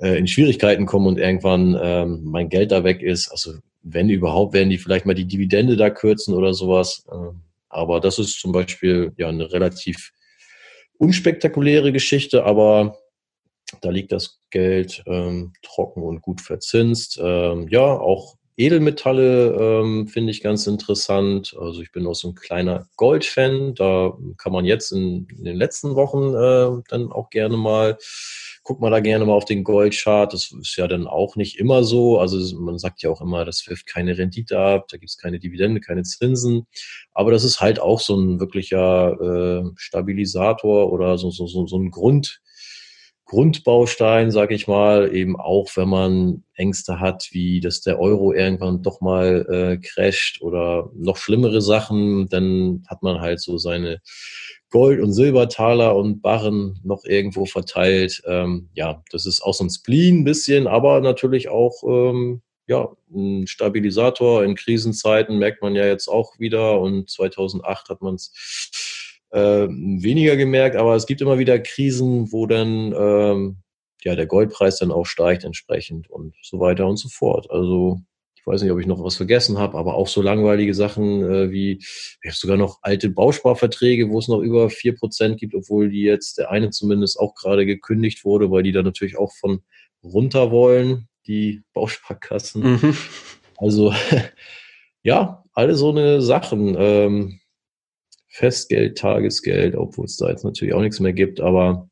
äh, 0.01 0.19
in 0.19 0.27
Schwierigkeiten 0.27 0.87
kommen 0.87 1.07
und 1.07 1.19
irgendwann 1.19 1.79
ähm, 1.81 2.21
mein 2.25 2.49
Geld 2.49 2.73
da 2.73 2.85
weg 2.85 3.03
ist. 3.03 3.31
Also 3.31 3.55
wenn 3.83 4.09
überhaupt, 4.09 4.53
werden 4.53 4.71
die 4.71 4.79
vielleicht 4.79 5.07
mal 5.07 5.15
die 5.15 5.27
Dividende 5.27 5.77
da 5.77 5.91
kürzen 5.91 6.35
oder 6.35 6.55
sowas. 6.55 7.05
Ähm, 7.13 7.43
aber 7.69 8.01
das 8.01 8.19
ist 8.19 8.41
zum 8.41 8.53
Beispiel 8.53 9.13
ja 9.17 9.29
eine 9.29 9.53
relativ 9.53 10.13
unspektakuläre 10.99 11.93
Geschichte, 11.93 12.45
aber 12.45 12.99
da 13.81 13.91
liegt 13.91 14.13
das 14.13 14.41
Geld 14.51 15.03
ähm, 15.07 15.53
trocken 15.63 16.03
und 16.03 16.23
gut 16.23 16.41
verzinst. 16.41 17.19
Ähm, 17.23 17.69
ja, 17.69 17.81
auch 17.81 18.37
Edelmetalle 18.57 19.55
ähm, 19.59 20.09
finde 20.09 20.33
ich 20.33 20.43
ganz 20.43 20.67
interessant. 20.67 21.57
Also 21.59 21.81
ich 21.81 21.93
bin 21.93 22.07
auch 22.07 22.15
so 22.15 22.29
ein 22.29 22.35
kleiner 22.35 22.87
Goldfan. 22.97 23.75
Da 23.75 24.13
kann 24.37 24.53
man 24.53 24.67
jetzt 24.67 24.93
in, 24.93 25.27
in 25.35 25.45
den 25.45 25.57
letzten 25.57 25.95
Wochen 25.95 26.35
äh, 26.35 26.83
dann 26.89 27.11
auch 27.11 27.31
gerne 27.31 27.57
mal 27.57 27.97
guck 28.63 28.81
mal 28.81 28.91
da 28.91 29.01
gerne 29.01 29.25
mal 29.25 29.33
auf 29.33 29.45
den 29.45 29.65
Goldchart. 29.65 30.33
Das 30.33 30.53
ist 30.53 30.77
ja 30.77 30.87
dann 30.87 31.07
auch 31.07 31.37
nicht 31.37 31.59
immer 31.59 31.83
so. 31.83 32.19
Also 32.19 32.59
man 32.59 32.79
sagt 32.79 33.03
ja 33.03 33.11
auch 33.11 33.21
immer, 33.21 33.45
das 33.45 33.67
wirft 33.67 33.87
keine 33.87 34.19
Rendite 34.19 34.59
ab, 34.59 34.89
da 34.89 34.97
gibt 34.97 35.11
es 35.11 35.17
keine 35.17 35.39
Dividende, 35.39 35.81
keine 35.81 36.03
Zinsen. 36.03 36.67
Aber 37.13 37.31
das 37.31 37.45
ist 37.45 37.61
halt 37.61 37.81
auch 37.81 38.01
so 38.01 38.17
ein 38.17 38.41
wirklicher 38.41 39.13
äh, 39.21 39.71
Stabilisator 39.77 40.93
oder 40.93 41.19
so, 41.19 41.31
so, 41.31 41.47
so, 41.47 41.67
so 41.67 41.79
ein 41.79 41.91
Grund, 41.91 42.41
Grundbaustein, 43.31 44.33
sag 44.33 44.51
ich 44.51 44.67
mal, 44.67 45.15
eben 45.15 45.37
auch 45.37 45.71
wenn 45.77 45.89
man 45.89 46.43
Ängste 46.55 46.99
hat, 46.99 47.29
wie 47.31 47.61
dass 47.61 47.81
der 47.81 48.01
Euro 48.01 48.33
irgendwann 48.33 48.83
doch 48.83 49.01
mal 49.01 49.47
äh, 49.49 49.77
crasht 49.77 50.43
oder 50.43 50.91
noch 50.97 51.17
schlimmere 51.17 51.63
Sachen, 51.63 52.29
dann 52.29 52.83
hat 52.89 53.05
man 53.05 53.21
halt 53.21 53.41
so 53.41 53.57
seine 53.57 54.01
Gold- 54.69 55.01
und 55.01 55.13
Silbertaler 55.13 55.95
und 55.95 56.23
Barren 56.23 56.81
noch 56.83 57.05
irgendwo 57.05 57.47
verteilt. 57.47 58.21
Ähm, 58.27 58.69
ja, 58.75 59.01
das 59.13 59.27
ist 59.27 59.43
auch 59.43 59.55
so 59.55 59.63
ein 59.63 59.71
Spleen 59.71 60.23
ein 60.23 60.25
bisschen, 60.25 60.67
aber 60.67 61.01
natürlich 61.01 61.49
auch 61.51 61.85
ähm, 61.85 62.43
ja, 62.67 62.89
ein 63.15 63.47
Stabilisator 63.47 64.43
in 64.43 64.57
Krisenzeiten 64.57 65.39
merkt 65.39 65.63
man 65.63 65.77
ja 65.77 65.87
jetzt 65.87 66.09
auch 66.09 66.41
wieder 66.41 66.81
und 66.81 67.09
2008 67.09 67.91
hat 67.91 68.03
man 68.03 68.17
es 68.17 68.33
äh, 69.31 69.69
weniger 69.69 70.37
gemerkt, 70.37 70.77
aber 70.77 70.97
es 70.97 71.07
gibt 71.07 71.21
immer 71.21 71.39
wieder 71.39 71.59
Krisen, 71.59 72.33
wo 72.33 72.47
dann 72.47 72.95
ähm, 72.97 73.57
ja 74.03 74.17
der 74.17 74.27
Goldpreis 74.27 74.79
dann 74.79 74.91
auch 74.91 75.07
steigt 75.07 75.45
entsprechend 75.45 76.11
und 76.11 76.35
so 76.43 76.61
weiter 76.61 76.87
und 76.87 76.97
so 76.97 77.09
fort. 77.09 77.51
Also 77.51 78.01
ich 78.41 78.47
weiß 78.47 78.63
nicht, 78.63 78.73
ob 78.73 78.81
ich 78.81 78.87
noch 78.87 79.05
was 79.05 79.17
vergessen 79.17 79.59
habe, 79.59 79.77
aber 79.77 79.95
auch 79.95 80.09
so 80.09 80.23
langweilige 80.23 80.73
Sachen 80.75 81.23
äh, 81.23 81.51
wie, 81.51 81.73
ich 81.79 82.19
habe 82.25 82.35
sogar 82.35 82.57
noch 82.57 82.79
alte 82.81 83.11
Bausparverträge, 83.11 84.09
wo 84.09 84.19
es 84.19 84.29
noch 84.29 84.41
über 84.41 84.71
vier 84.71 84.95
Prozent 84.95 85.39
gibt, 85.39 85.55
obwohl 85.55 85.91
die 85.91 86.03
jetzt, 86.03 86.39
der 86.39 86.51
eine 86.51 86.71
zumindest 86.71 87.21
auch 87.21 87.35
gerade 87.35 87.67
gekündigt 87.67 88.25
wurde, 88.25 88.51
weil 88.51 88.63
die 88.63 88.73
da 88.73 88.83
natürlich 88.83 89.19
auch 89.19 89.33
von 89.35 89.61
runter 90.03 90.51
wollen, 90.51 91.09
die 91.27 91.63
Bausparkassen. 91.75 92.63
Mhm. 92.63 92.97
Also 93.59 93.93
ja, 95.03 95.45
alle 95.53 95.75
so 95.75 95.91
eine 95.91 96.23
Sachen. 96.23 96.75
Ähm, 96.79 97.40
Festgeld, 98.31 98.97
Tagesgeld, 98.97 99.75
obwohl 99.75 100.07
es 100.07 100.17
da 100.17 100.29
jetzt 100.29 100.45
natürlich 100.45 100.73
auch 100.73 100.81
nichts 100.81 101.01
mehr 101.01 101.13
gibt, 101.13 101.41
aber 101.41 101.89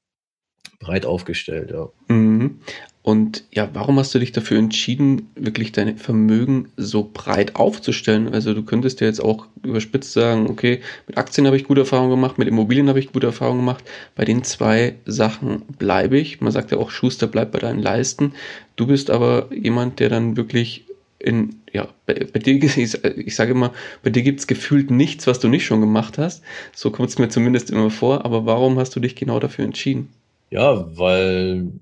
breit 0.80 1.04
aufgestellt, 1.04 1.70
ja. 1.72 1.88
Mhm. 2.08 2.60
Und 3.02 3.44
ja, 3.50 3.70
warum 3.72 3.98
hast 3.98 4.14
du 4.14 4.18
dich 4.18 4.32
dafür 4.32 4.58
entschieden, 4.58 5.30
wirklich 5.34 5.72
deine 5.72 5.96
Vermögen 5.96 6.68
so 6.76 7.10
breit 7.10 7.56
aufzustellen? 7.56 8.34
Also 8.34 8.52
du 8.52 8.62
könntest 8.62 9.00
ja 9.00 9.06
jetzt 9.06 9.20
auch 9.24 9.46
überspitzt 9.64 10.12
sagen, 10.12 10.48
okay, 10.50 10.80
mit 11.06 11.16
Aktien 11.16 11.46
habe 11.46 11.56
ich 11.56 11.64
gute 11.64 11.80
Erfahrungen 11.80 12.10
gemacht, 12.10 12.36
mit 12.36 12.48
Immobilien 12.48 12.88
habe 12.88 12.98
ich 12.98 13.10
gute 13.10 13.26
Erfahrungen 13.26 13.60
gemacht. 13.60 13.82
Bei 14.14 14.26
den 14.26 14.44
zwei 14.44 14.96
Sachen 15.06 15.62
bleibe 15.78 16.18
ich. 16.18 16.42
Man 16.42 16.52
sagt 16.52 16.70
ja 16.70 16.76
auch, 16.76 16.90
Schuster 16.90 17.26
bleibt 17.26 17.52
bei 17.52 17.60
deinen 17.60 17.80
Leisten. 17.80 18.34
Du 18.76 18.86
bist 18.86 19.08
aber 19.08 19.48
jemand, 19.54 20.00
der 20.00 20.10
dann 20.10 20.36
wirklich 20.36 20.84
in, 21.18 21.62
ja, 21.72 21.88
bei, 22.06 22.14
bei 22.14 22.38
dir, 22.38 22.62
ich, 22.62 23.04
ich 23.04 23.34
sage 23.34 23.50
immer, 23.50 23.72
bei 24.02 24.10
dir 24.10 24.22
gibt 24.22 24.40
es 24.40 24.46
gefühlt 24.46 24.90
nichts, 24.90 25.26
was 25.26 25.40
du 25.40 25.48
nicht 25.48 25.66
schon 25.66 25.80
gemacht 25.80 26.18
hast. 26.18 26.42
So 26.74 26.90
kommt 26.90 27.08
es 27.08 27.18
mir 27.18 27.28
zumindest 27.28 27.70
immer 27.70 27.90
vor. 27.90 28.24
Aber 28.24 28.46
warum 28.46 28.78
hast 28.78 28.94
du 28.94 29.00
dich 29.00 29.16
genau 29.16 29.40
dafür 29.40 29.64
entschieden? 29.64 30.08
Ja, 30.50 30.96
weil 30.96 31.72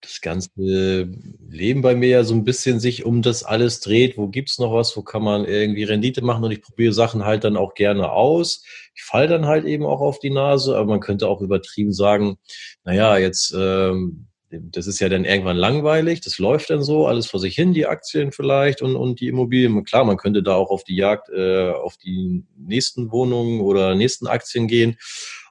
das 0.00 0.20
ganze 0.20 1.08
Leben 1.48 1.82
bei 1.82 1.94
mir 1.94 2.08
ja 2.08 2.24
so 2.24 2.34
ein 2.34 2.44
bisschen 2.44 2.80
sich 2.80 3.04
um 3.04 3.22
das 3.22 3.42
alles 3.42 3.80
dreht. 3.80 4.16
Wo 4.16 4.28
gibt's 4.28 4.58
noch 4.58 4.72
was? 4.72 4.96
Wo 4.96 5.02
kann 5.02 5.22
man 5.22 5.44
irgendwie 5.44 5.84
Rendite 5.84 6.22
machen? 6.22 6.44
Und 6.44 6.52
ich 6.52 6.62
probiere 6.62 6.92
Sachen 6.92 7.24
halt 7.24 7.44
dann 7.44 7.56
auch 7.56 7.74
gerne 7.74 8.10
aus. 8.12 8.64
Ich 8.94 9.02
falle 9.02 9.28
dann 9.28 9.46
halt 9.46 9.64
eben 9.64 9.84
auch 9.84 10.00
auf 10.00 10.20
die 10.20 10.30
Nase, 10.30 10.76
aber 10.76 10.86
man 10.86 11.00
könnte 11.00 11.28
auch 11.28 11.40
übertrieben 11.42 11.92
sagen, 11.92 12.38
naja, 12.84 13.18
jetzt, 13.18 13.54
ähm, 13.56 14.26
das 14.50 14.86
ist 14.86 15.00
ja 15.00 15.08
dann 15.08 15.24
irgendwann 15.24 15.56
langweilig, 15.56 16.20
das 16.20 16.38
läuft 16.38 16.70
dann 16.70 16.82
so, 16.82 17.06
alles 17.06 17.26
vor 17.26 17.40
sich 17.40 17.54
hin, 17.56 17.74
die 17.74 17.86
Aktien 17.86 18.32
vielleicht 18.32 18.80
und, 18.80 18.94
und 18.94 19.20
die 19.20 19.28
Immobilien. 19.28 19.84
Klar, 19.84 20.04
man 20.04 20.16
könnte 20.16 20.42
da 20.42 20.54
auch 20.54 20.70
auf 20.70 20.84
die 20.84 20.96
Jagd, 20.96 21.28
äh, 21.30 21.70
auf 21.70 21.96
die 21.96 22.44
nächsten 22.56 23.10
Wohnungen 23.10 23.60
oder 23.60 23.94
nächsten 23.94 24.26
Aktien 24.26 24.68
gehen. 24.68 24.96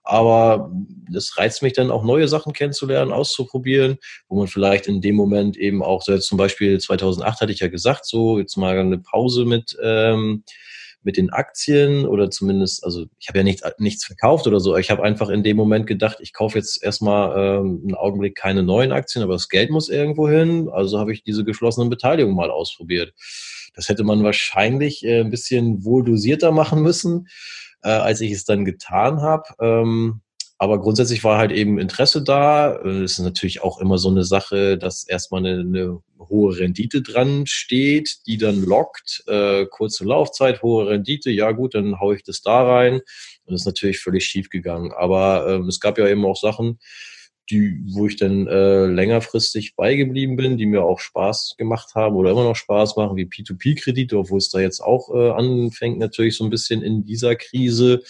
Aber 0.03 0.71
es 1.13 1.35
reizt 1.37 1.63
mich 1.63 1.73
dann 1.73 1.89
auch 1.89 2.03
neue 2.03 2.27
Sachen 2.27 2.53
kennenzulernen, 2.53 3.11
auszuprobieren, 3.11 3.97
wo 4.29 4.37
man 4.37 4.47
vielleicht 4.47 4.87
in 4.87 5.01
dem 5.01 5.15
Moment 5.15 5.57
eben 5.57 5.81
auch, 5.81 6.03
so 6.03 6.13
jetzt 6.13 6.27
zum 6.27 6.37
Beispiel 6.37 6.79
2008 6.79 7.41
hatte 7.41 7.51
ich 7.51 7.59
ja 7.59 7.67
gesagt, 7.67 8.05
so 8.05 8.37
jetzt 8.37 8.55
mal 8.55 8.77
eine 8.77 8.99
Pause 8.99 9.45
mit, 9.45 9.75
ähm, 9.81 10.43
mit 11.05 11.17
den 11.17 11.29
Aktien 11.29 12.05
oder 12.05 12.29
zumindest, 12.29 12.83
also 12.83 13.05
ich 13.19 13.27
habe 13.29 13.39
ja 13.39 13.43
nichts, 13.43 13.63
nichts 13.77 14.05
verkauft 14.05 14.47
oder 14.47 14.59
so. 14.59 14.75
Ich 14.75 14.91
habe 14.91 15.03
einfach 15.03 15.29
in 15.29 15.43
dem 15.43 15.55
Moment 15.55 15.87
gedacht, 15.87 16.17
ich 16.19 16.33
kaufe 16.33 16.57
jetzt 16.57 16.83
erstmal 16.83 17.59
ähm, 17.59 17.81
einen 17.83 17.95
Augenblick 17.95 18.35
keine 18.35 18.63
neuen 18.63 18.91
Aktien, 18.91 19.23
aber 19.23 19.33
das 19.33 19.49
Geld 19.49 19.69
muss 19.69 19.89
irgendwo 19.89 20.27
hin. 20.27 20.69
Also 20.71 20.99
habe 20.99 21.13
ich 21.13 21.23
diese 21.23 21.45
geschlossenen 21.45 21.89
Beteiligungen 21.89 22.35
mal 22.35 22.51
ausprobiert. 22.51 23.13
Das 23.75 23.87
hätte 23.87 24.03
man 24.03 24.23
wahrscheinlich 24.23 25.05
äh, 25.05 25.21
ein 25.21 25.29
bisschen 25.29 25.85
wohl 25.85 26.03
dosierter 26.03 26.51
machen 26.51 26.81
müssen 26.81 27.27
äh, 27.85 27.89
als 27.89 28.19
ich 28.19 28.31
es 28.31 28.45
dann 28.45 28.65
getan 28.65 29.21
habe. 29.21 29.43
Ähm, 29.61 30.21
aber 30.57 30.79
grundsätzlich 30.79 31.23
war 31.23 31.37
halt 31.37 31.51
eben 31.51 31.79
Interesse 31.79 32.23
da. 32.23 32.75
Äh, 32.77 33.03
es 33.03 33.13
ist 33.13 33.19
natürlich 33.19 33.61
auch 33.61 33.79
immer 33.81 33.97
so 33.97 34.09
eine 34.09 34.23
Sache, 34.23 34.77
dass 34.77 35.07
erstmal 35.07 35.45
eine, 35.45 35.59
eine 35.59 35.99
hohe 36.17 36.57
Rendite 36.57 37.01
dran 37.01 37.45
steht, 37.45 38.25
die 38.25 38.37
dann 38.37 38.61
lockt. 38.63 39.23
Äh, 39.27 39.65
kurze 39.65 40.05
Laufzeit, 40.05 40.61
hohe 40.61 40.87
Rendite, 40.87 41.29
ja 41.29 41.51
gut, 41.51 41.75
dann 41.75 41.99
haue 41.99 42.15
ich 42.15 42.23
das 42.23 42.41
da 42.41 42.63
rein. 42.63 42.95
Und 42.95 43.53
das 43.53 43.61
ist 43.61 43.65
natürlich 43.65 43.99
völlig 43.99 44.25
schief 44.25 44.49
gegangen. 44.49 44.93
Aber 44.93 45.47
ähm, 45.49 45.67
es 45.67 45.79
gab 45.79 45.97
ja 45.97 46.07
eben 46.07 46.25
auch 46.25 46.37
Sachen, 46.37 46.79
die, 47.49 47.79
wo 47.91 48.07
ich 48.07 48.15
dann 48.15 48.47
äh, 48.47 48.85
längerfristig 48.87 49.75
beigeblieben 49.75 50.35
bin, 50.35 50.57
die 50.57 50.65
mir 50.65 50.83
auch 50.83 50.99
Spaß 50.99 51.55
gemacht 51.57 51.93
haben 51.93 52.15
oder 52.15 52.31
immer 52.31 52.43
noch 52.43 52.55
Spaß 52.55 52.95
machen, 52.95 53.17
wie 53.17 53.25
P2P-Kredite, 53.25 54.17
obwohl 54.17 54.39
es 54.39 54.49
da 54.49 54.59
jetzt 54.59 54.79
auch 54.79 55.13
äh, 55.13 55.31
anfängt, 55.31 55.99
natürlich 55.99 56.37
so 56.37 56.43
ein 56.43 56.49
bisschen 56.49 56.81
in 56.81 57.05
dieser 57.05 57.35
Krise 57.35 58.01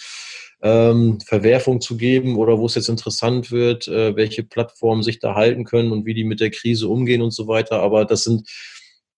ähm, 0.62 1.20
Verwerfung 1.20 1.80
zu 1.80 1.96
geben 1.96 2.36
oder 2.36 2.58
wo 2.58 2.66
es 2.66 2.74
jetzt 2.74 2.88
interessant 2.88 3.50
wird, 3.50 3.88
äh, 3.88 4.16
welche 4.16 4.42
Plattformen 4.42 5.02
sich 5.02 5.18
da 5.18 5.34
halten 5.34 5.64
können 5.64 5.92
und 5.92 6.06
wie 6.06 6.14
die 6.14 6.24
mit 6.24 6.40
der 6.40 6.50
Krise 6.50 6.88
umgehen 6.88 7.22
und 7.22 7.32
so 7.32 7.46
weiter. 7.46 7.80
Aber 7.80 8.04
das 8.04 8.24
sind 8.24 8.48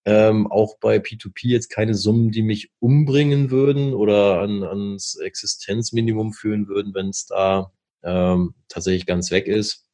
ähm, 0.04 0.50
auch 0.50 0.78
bei 0.80 0.96
P2P 0.96 1.48
jetzt 1.48 1.68
keine 1.68 1.94
Summen, 1.94 2.30
die 2.32 2.42
mich 2.42 2.70
umbringen 2.80 3.50
würden 3.50 3.94
oder 3.94 4.40
an, 4.40 4.62
ans 4.64 5.16
Existenzminimum 5.16 6.32
führen 6.32 6.68
würden, 6.68 6.94
wenn 6.94 7.10
es 7.10 7.26
da 7.26 7.72
ähm, 8.02 8.54
tatsächlich 8.68 9.06
ganz 9.06 9.30
weg 9.30 9.46
ist 9.46 9.88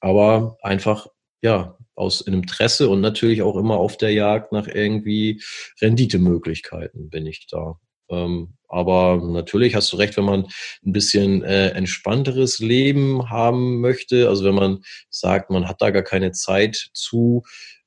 aber 0.00 0.58
einfach, 0.62 1.06
ja, 1.42 1.76
aus 1.94 2.26
einem 2.26 2.40
Interesse 2.42 2.88
und 2.88 3.00
natürlich 3.02 3.42
auch 3.42 3.56
immer 3.56 3.76
auf 3.76 3.98
der 3.98 4.12
Jagd 4.12 4.52
nach 4.52 4.66
irgendwie 4.66 5.42
Renditemöglichkeiten 5.80 7.10
bin 7.10 7.26
ich 7.26 7.46
da. 7.46 7.78
Ähm, 8.10 8.54
aber 8.68 9.20
natürlich 9.22 9.74
hast 9.74 9.92
du 9.92 9.96
recht, 9.96 10.16
wenn 10.16 10.24
man 10.24 10.46
ein 10.86 10.92
bisschen 10.92 11.42
äh, 11.42 11.70
entspannteres 11.70 12.60
Leben 12.60 13.28
haben 13.30 13.80
möchte, 13.80 14.28
also 14.28 14.44
wenn 14.44 14.54
man 14.54 14.82
sagt, 15.08 15.50
man 15.50 15.66
hat 15.68 15.82
da 15.82 15.90
gar 15.90 16.04
keine 16.04 16.30
Zeit 16.32 16.90
zu, 16.92 17.42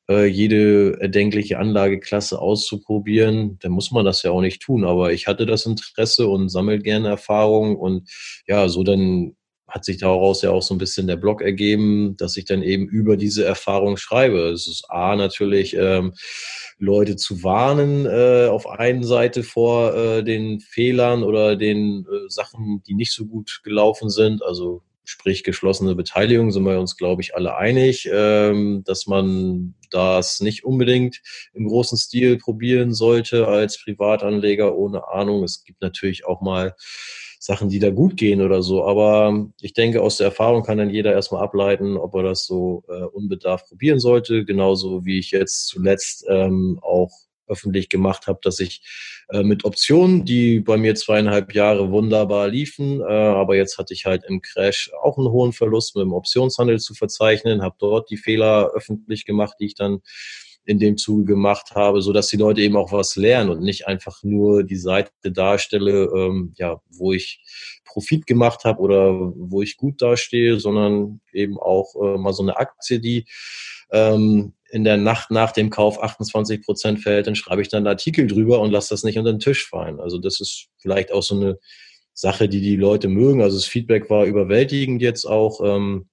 äh, 0.10 0.26
jede 0.26 0.98
erdenkliche 1.00 1.58
Anlageklasse 1.60 2.40
auszuprobieren, 2.40 3.58
dann 3.60 3.72
muss 3.72 3.92
man 3.92 4.04
das 4.06 4.24
ja 4.24 4.32
auch 4.32 4.42
nicht 4.42 4.62
tun. 4.62 4.84
Aber 4.84 5.14
ich 5.14 5.28
hatte 5.28 5.46
das 5.46 5.66
Interesse 5.66 6.28
und 6.28 6.50
sammelt 6.50 6.84
gerne 6.84 7.08
Erfahrung 7.10 7.78
und 7.78 8.10
ja, 8.46 8.68
so 8.68 8.84
dann 8.84 9.36
hat 9.74 9.86
sich 9.86 9.98
daraus 9.98 10.44
ja 10.44 10.52
auch 10.52 10.62
so 10.62 10.76
ein 10.76 10.78
bisschen 10.78 11.08
der 11.08 11.16
Blog 11.16 11.42
ergeben, 11.42 12.16
dass 12.18 12.38
ich 12.38 12.46
dann 12.46 12.62
eben 12.62 12.88
über 12.88 13.18
diese 13.18 13.44
Erfahrung 13.44 13.98
schreibe. 13.98 14.50
Es 14.50 14.68
ist 14.68 14.86
A 14.90 15.16
natürlich 15.16 15.76
ähm, 15.76 16.14
Leute 16.78 17.16
zu 17.16 17.42
warnen 17.42 18.06
äh, 18.06 18.48
auf 18.50 18.70
einen 18.70 19.04
Seite 19.04 19.42
vor 19.42 19.96
äh, 19.96 20.24
den 20.24 20.60
Fehlern 20.60 21.24
oder 21.24 21.56
den 21.56 22.06
äh, 22.06 22.30
Sachen, 22.30 22.84
die 22.88 22.94
nicht 22.94 23.14
so 23.14 23.26
gut 23.26 23.62
gelaufen 23.64 24.12
sind. 24.12 24.44
Also 24.44 24.84
sprich 25.06 25.44
geschlossene 25.44 25.96
Beteiligung, 25.96 26.52
sind 26.52 26.66
wir 26.66 26.80
uns, 26.80 26.96
glaube 26.96 27.24
ich, 27.24 27.36
alle 27.36 27.58
einig, 27.58 28.08
ähm, 28.14 28.84
dass 28.86 29.08
man 29.08 29.74
das 29.90 30.40
nicht 30.40 30.64
unbedingt 30.64 31.20
im 31.54 31.68
großen 31.68 31.98
Stil 31.98 32.38
probieren 32.38 32.94
sollte 32.94 33.48
als 33.48 33.82
Privatanleger 33.84 34.76
ohne 34.76 35.08
Ahnung. 35.08 35.44
Es 35.44 35.64
gibt 35.64 35.82
natürlich 35.82 36.28
auch 36.28 36.42
mal 36.42 36.76
Sachen, 37.44 37.68
die 37.68 37.80
da 37.80 37.90
gut 37.90 38.16
gehen 38.16 38.42
oder 38.42 38.62
so. 38.62 38.86
Aber 38.86 39.50
ich 39.60 39.74
denke, 39.74 40.02
aus 40.02 40.16
der 40.16 40.28
Erfahrung 40.28 40.64
kann 40.64 40.78
dann 40.78 40.90
jeder 40.90 41.12
erstmal 41.12 41.44
ableiten, 41.44 41.98
ob 41.98 42.16
er 42.16 42.24
das 42.24 42.46
so 42.46 42.86
äh, 42.88 43.04
unbedarft 43.04 43.68
probieren 43.68 44.00
sollte. 44.00 44.46
Genauso 44.46 45.04
wie 45.04 45.20
ich 45.20 45.32
jetzt 45.32 45.68
zuletzt 45.68 46.26
ähm, 46.30 46.80
auch 46.82 47.12
öffentlich 47.48 47.90
gemacht 47.90 48.28
habe, 48.28 48.40
dass 48.42 48.62
ich 48.62 48.82
äh, 49.28 49.44
mit 49.44 49.66
Optionen, 49.66 50.24
die 50.24 50.62
bei 50.62 50.78
mir 50.78 50.96
zweieinhalb 50.96 51.54
Jahre 51.54 51.92
wunderbar 51.92 52.48
liefen, 52.48 53.02
äh, 53.02 53.04
aber 53.04 53.58
jetzt 53.58 53.78
hatte 53.78 53.94
ich 53.94 54.06
halt 54.06 54.24
im 54.26 54.42
Crash 54.42 54.90
auch 55.02 55.18
einen 55.18 55.30
hohen 55.30 55.52
Verlust 55.52 55.98
mit 55.98 56.04
dem 56.04 56.14
Optionshandel 56.14 56.80
zu 56.80 56.94
verzeichnen, 56.94 57.62
habe 57.62 57.76
dort 57.78 58.10
die 58.10 58.16
Fehler 58.16 58.72
öffentlich 58.74 59.26
gemacht, 59.26 59.58
die 59.60 59.66
ich 59.66 59.76
dann 59.76 60.00
in 60.66 60.80
dem 60.80 60.98
Zuge 60.98 61.26
gemacht 61.26 61.72
habe, 61.76 62.02
so 62.02 62.14
dass 62.14 62.28
die 62.28 62.38
Leute 62.38 62.62
eben 62.62 62.78
auch 62.78 62.92
was 62.92 63.16
lernen 63.16 63.50
und 63.50 63.62
nicht 63.62 63.88
einfach 63.88 64.24
nur 64.24 64.64
die 64.64 64.78
Seite 64.78 65.12
darstelle, 65.24 66.10
ähm, 66.16 66.54
ja, 66.58 66.82
wo 66.90 67.12
ich 67.12 67.42
Profit 67.86 68.26
gemacht 68.26 68.64
habe 68.64 68.80
oder 68.82 69.14
wo 69.36 69.62
ich 69.62 69.78
gut 69.78 70.02
dastehe, 70.02 70.60
sondern 70.60 71.22
eben 71.32 71.58
auch 71.58 71.96
äh, 71.96 72.18
mal 72.18 72.34
so 72.34 72.44
eine 72.44 72.58
Aktie, 72.58 73.00
die 73.00 73.26
ähm, 73.92 74.54
in 74.72 74.84
der 74.84 74.98
Nacht 74.98 75.30
nach 75.30 75.52
dem 75.52 75.70
Kauf 75.70 76.02
28 76.02 76.64
Prozent 76.64 77.00
fällt, 77.00 77.28
dann 77.28 77.36
schreibe 77.36 77.62
ich 77.62 77.70
dann 77.70 77.80
einen 77.80 77.88
Artikel 77.88 78.26
drüber 78.26 78.60
und 78.60 78.72
lasse 78.72 78.90
das 78.90 79.04
nicht 79.04 79.20
unter 79.20 79.32
den 79.32 79.40
Tisch 79.40 79.68
fallen. 79.68 80.00
Also 80.00 80.18
das 80.18 80.40
ist 80.40 80.70
vielleicht 80.80 81.12
auch 81.12 81.22
so 81.22 81.36
eine 81.36 81.60
Sache, 82.14 82.50
die 82.50 82.62
die 82.62 82.76
Leute 82.76 83.08
mögen. 83.08 83.42
Also 83.42 83.58
das 83.58 83.66
Feedback 83.66 84.10
war 84.10 84.26
überwältigend 84.26 85.02
jetzt 85.02 85.26
auch. 85.26 85.62
Ähm, 85.64 86.08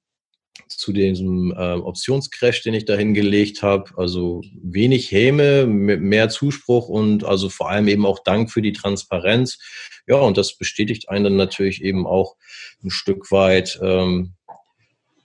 zu 0.69 0.93
diesem 0.93 1.53
äh, 1.53 1.75
Optionscrash, 1.75 2.63
den 2.63 2.75
ich 2.75 2.85
da 2.85 2.97
hingelegt 2.97 3.63
habe. 3.63 3.91
Also 3.97 4.43
wenig 4.63 5.11
Häme, 5.11 5.67
mehr 5.67 6.29
Zuspruch 6.29 6.89
und 6.89 7.25
also 7.25 7.49
vor 7.49 7.71
allem 7.71 7.89
eben 7.89 8.07
auch 8.07 8.21
Dank 8.21 8.51
für 8.51 8.63
die 8.63 8.73
Transparenz. 8.73 9.59
Ja, 10.07 10.17
und 10.17 10.37
das 10.37 10.57
bestätigt 10.57 11.09
einen 11.09 11.25
dann 11.25 11.37
natürlich 11.37 11.83
eben 11.83 12.07
auch 12.07 12.37
ein 12.83 12.91
Stück 12.91 13.31
weit, 13.31 13.79
ähm, 13.83 14.35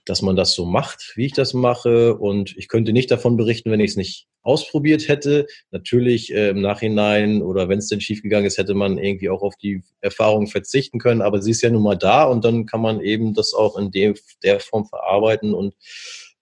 dass 0.04 0.22
man 0.22 0.36
das 0.36 0.54
so 0.54 0.64
macht, 0.64 1.12
wie 1.16 1.26
ich 1.26 1.32
das 1.32 1.54
mache. 1.54 2.16
Und 2.16 2.56
ich 2.56 2.68
könnte 2.68 2.92
nicht 2.92 3.10
davon 3.10 3.36
berichten, 3.36 3.70
wenn 3.70 3.80
ich 3.80 3.90
es 3.92 3.96
nicht 3.96 4.26
ausprobiert 4.46 5.08
hätte. 5.08 5.46
Natürlich 5.70 6.32
äh, 6.32 6.50
im 6.50 6.60
Nachhinein 6.60 7.42
oder 7.42 7.68
wenn 7.68 7.78
es 7.78 7.88
denn 7.88 8.00
schiefgegangen 8.00 8.46
ist, 8.46 8.58
hätte 8.58 8.74
man 8.74 8.98
irgendwie 8.98 9.28
auch 9.28 9.42
auf 9.42 9.56
die 9.56 9.82
Erfahrung 10.00 10.46
verzichten 10.46 10.98
können. 10.98 11.22
Aber 11.22 11.42
sie 11.42 11.50
ist 11.50 11.62
ja 11.62 11.70
nun 11.70 11.82
mal 11.82 11.96
da 11.96 12.24
und 12.24 12.44
dann 12.44 12.66
kann 12.66 12.80
man 12.80 13.00
eben 13.00 13.34
das 13.34 13.52
auch 13.54 13.76
in 13.76 13.90
dem, 13.90 14.14
der 14.42 14.60
Form 14.60 14.86
verarbeiten 14.86 15.52
und 15.52 15.74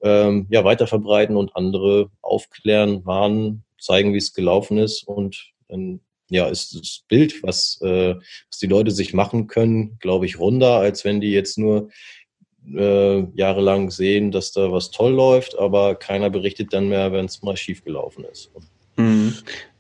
ähm, 0.03 0.47
ja, 0.51 0.64
weiter 0.64 0.87
verbreiten 0.87 1.37
und 1.37 1.57
andere 1.57 2.11
aufklären, 2.21 3.05
warnen, 3.07 3.64
zeigen, 3.81 4.12
wie 4.12 4.19
es 4.19 4.35
gelaufen 4.35 4.79
ist. 4.79 5.03
Und 5.09 5.53
dann 5.69 6.01
ja, 6.29 6.47
ist 6.47 6.75
das 6.75 7.05
Bild, 7.09 7.43
was, 7.43 7.81
äh, 7.83 8.14
was 8.14 8.59
die 8.61 8.67
Leute 8.67 8.90
sich 8.90 9.14
machen 9.14 9.47
können, 9.47 9.99
glaube 9.99 10.27
ich, 10.27 10.38
runder, 10.38 10.79
als 10.79 11.05
wenn 11.05 11.21
die 11.21 11.33
jetzt 11.33 11.59
nur 11.59 11.90
äh, 12.72 13.24
jahrelang 13.35 13.90
sehen, 13.90 14.31
dass 14.31 14.53
da 14.53 14.72
was 14.72 14.90
toll 14.90 15.12
läuft, 15.12 15.59
aber 15.59 15.94
keiner 15.94 16.31
berichtet 16.31 16.72
dann 16.72 16.88
mehr, 16.88 17.12
wenn 17.12 17.27
es 17.27 17.42
mal 17.42 17.57
schief 17.57 17.85
gelaufen 17.85 18.24
ist. 18.31 18.50
Mhm. 18.96 19.35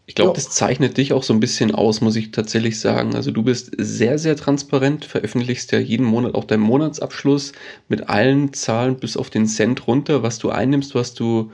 Ich 0.06 0.14
glaube, 0.14 0.30
ja. 0.30 0.34
das 0.34 0.50
zeichnet 0.50 0.98
dich 0.98 1.14
auch 1.14 1.22
so 1.22 1.32
ein 1.32 1.40
bisschen 1.40 1.74
aus, 1.74 2.02
muss 2.02 2.16
ich 2.16 2.30
tatsächlich 2.30 2.78
sagen. 2.78 3.14
Also 3.14 3.30
du 3.30 3.42
bist 3.42 3.72
sehr, 3.78 4.18
sehr 4.18 4.36
transparent, 4.36 5.06
veröffentlichst 5.06 5.72
ja 5.72 5.78
jeden 5.78 6.04
Monat 6.04 6.34
auch 6.34 6.44
deinen 6.44 6.60
Monatsabschluss 6.60 7.52
mit 7.88 8.10
allen 8.10 8.52
Zahlen 8.52 8.96
bis 8.96 9.16
auf 9.16 9.30
den 9.30 9.46
Cent 9.46 9.86
runter, 9.86 10.22
was 10.22 10.38
du 10.38 10.50
einnimmst, 10.50 10.94
was 10.94 11.14
du, 11.14 11.52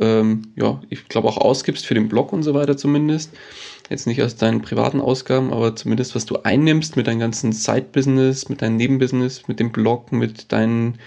ähm, 0.00 0.52
ja, 0.56 0.80
ich 0.90 1.08
glaube 1.08 1.28
auch 1.28 1.38
ausgibst 1.38 1.86
für 1.86 1.94
den 1.94 2.08
Blog 2.08 2.32
und 2.32 2.42
so 2.42 2.54
weiter 2.54 2.76
zumindest. 2.76 3.32
Jetzt 3.88 4.06
nicht 4.06 4.22
aus 4.22 4.36
deinen 4.36 4.62
privaten 4.62 5.00
Ausgaben, 5.00 5.52
aber 5.52 5.76
zumindest 5.76 6.14
was 6.14 6.26
du 6.26 6.38
einnimmst 6.42 6.96
mit 6.96 7.06
deinem 7.06 7.20
ganzen 7.20 7.52
Side-Business, 7.52 8.48
mit 8.48 8.62
deinem 8.62 8.76
Nebenbusiness, 8.76 9.46
mit 9.46 9.60
dem 9.60 9.70
Blog, 9.70 10.12
mit 10.12 10.50
deinen 10.52 10.98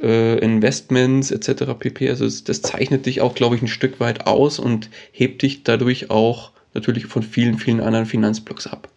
äh, 0.00 0.38
Investments 0.38 1.30
etc. 1.30 1.74
pp. 1.78 2.08
Also 2.08 2.24
das, 2.24 2.62
zeichnet 2.62 3.06
dich 3.06 3.20
auch, 3.20 3.34
glaube 3.34 3.56
ich, 3.56 3.62
ein 3.62 3.68
Stück 3.68 4.00
weit 4.00 4.26
aus 4.26 4.58
und 4.58 4.88
hebt 5.12 5.42
dich 5.42 5.62
dadurch 5.62 6.10
auch 6.10 6.52
natürlich 6.74 7.06
von 7.06 7.22
vielen, 7.22 7.58
vielen 7.58 7.80
anderen 7.80 8.06
Finanzblogs 8.06 8.66
ab. 8.66 8.88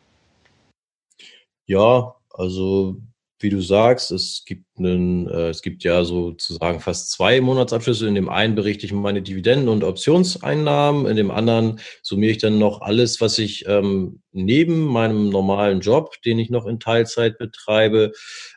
Ja, 1.65 2.15
also 2.31 2.97
wie 3.45 3.49
du 3.51 3.61
sagst, 3.61 4.09
es 4.09 4.41
gibt 4.43 4.65
einen, 4.79 5.27
äh, 5.27 5.49
es 5.49 5.61
gibt 5.61 5.83
ja 5.83 6.03
sozusagen 6.03 6.79
fast 6.79 7.11
zwei 7.11 7.41
Monatsabschlüsse. 7.41 8.07
In 8.07 8.15
dem 8.15 8.27
einen 8.27 8.55
berichte 8.55 8.87
ich 8.87 8.91
meine 8.91 9.21
Dividenden 9.21 9.69
und 9.69 9.83
Optionseinnahmen, 9.83 11.05
in 11.05 11.15
dem 11.15 11.29
anderen 11.29 11.79
summiere 12.01 12.31
ich 12.31 12.39
dann 12.39 12.57
noch 12.57 12.81
alles, 12.81 13.21
was 13.21 13.37
ich 13.37 13.65
ähm, 13.67 14.21
neben 14.31 14.85
meinem 14.85 15.29
normalen 15.29 15.81
Job, 15.81 16.19
den 16.23 16.39
ich 16.39 16.49
noch 16.49 16.65
in 16.65 16.79
Teilzeit 16.79 17.37
betreibe, 17.37 18.13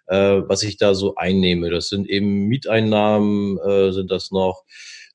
äh, 0.06 0.16
was 0.16 0.62
ich 0.62 0.78
da 0.78 0.94
so 0.94 1.16
einnehme. 1.16 1.68
Das 1.68 1.90
sind 1.90 2.08
eben 2.08 2.46
Mieteinnahmen, 2.46 3.58
äh, 3.58 3.92
sind 3.92 4.10
das 4.10 4.30
noch 4.30 4.64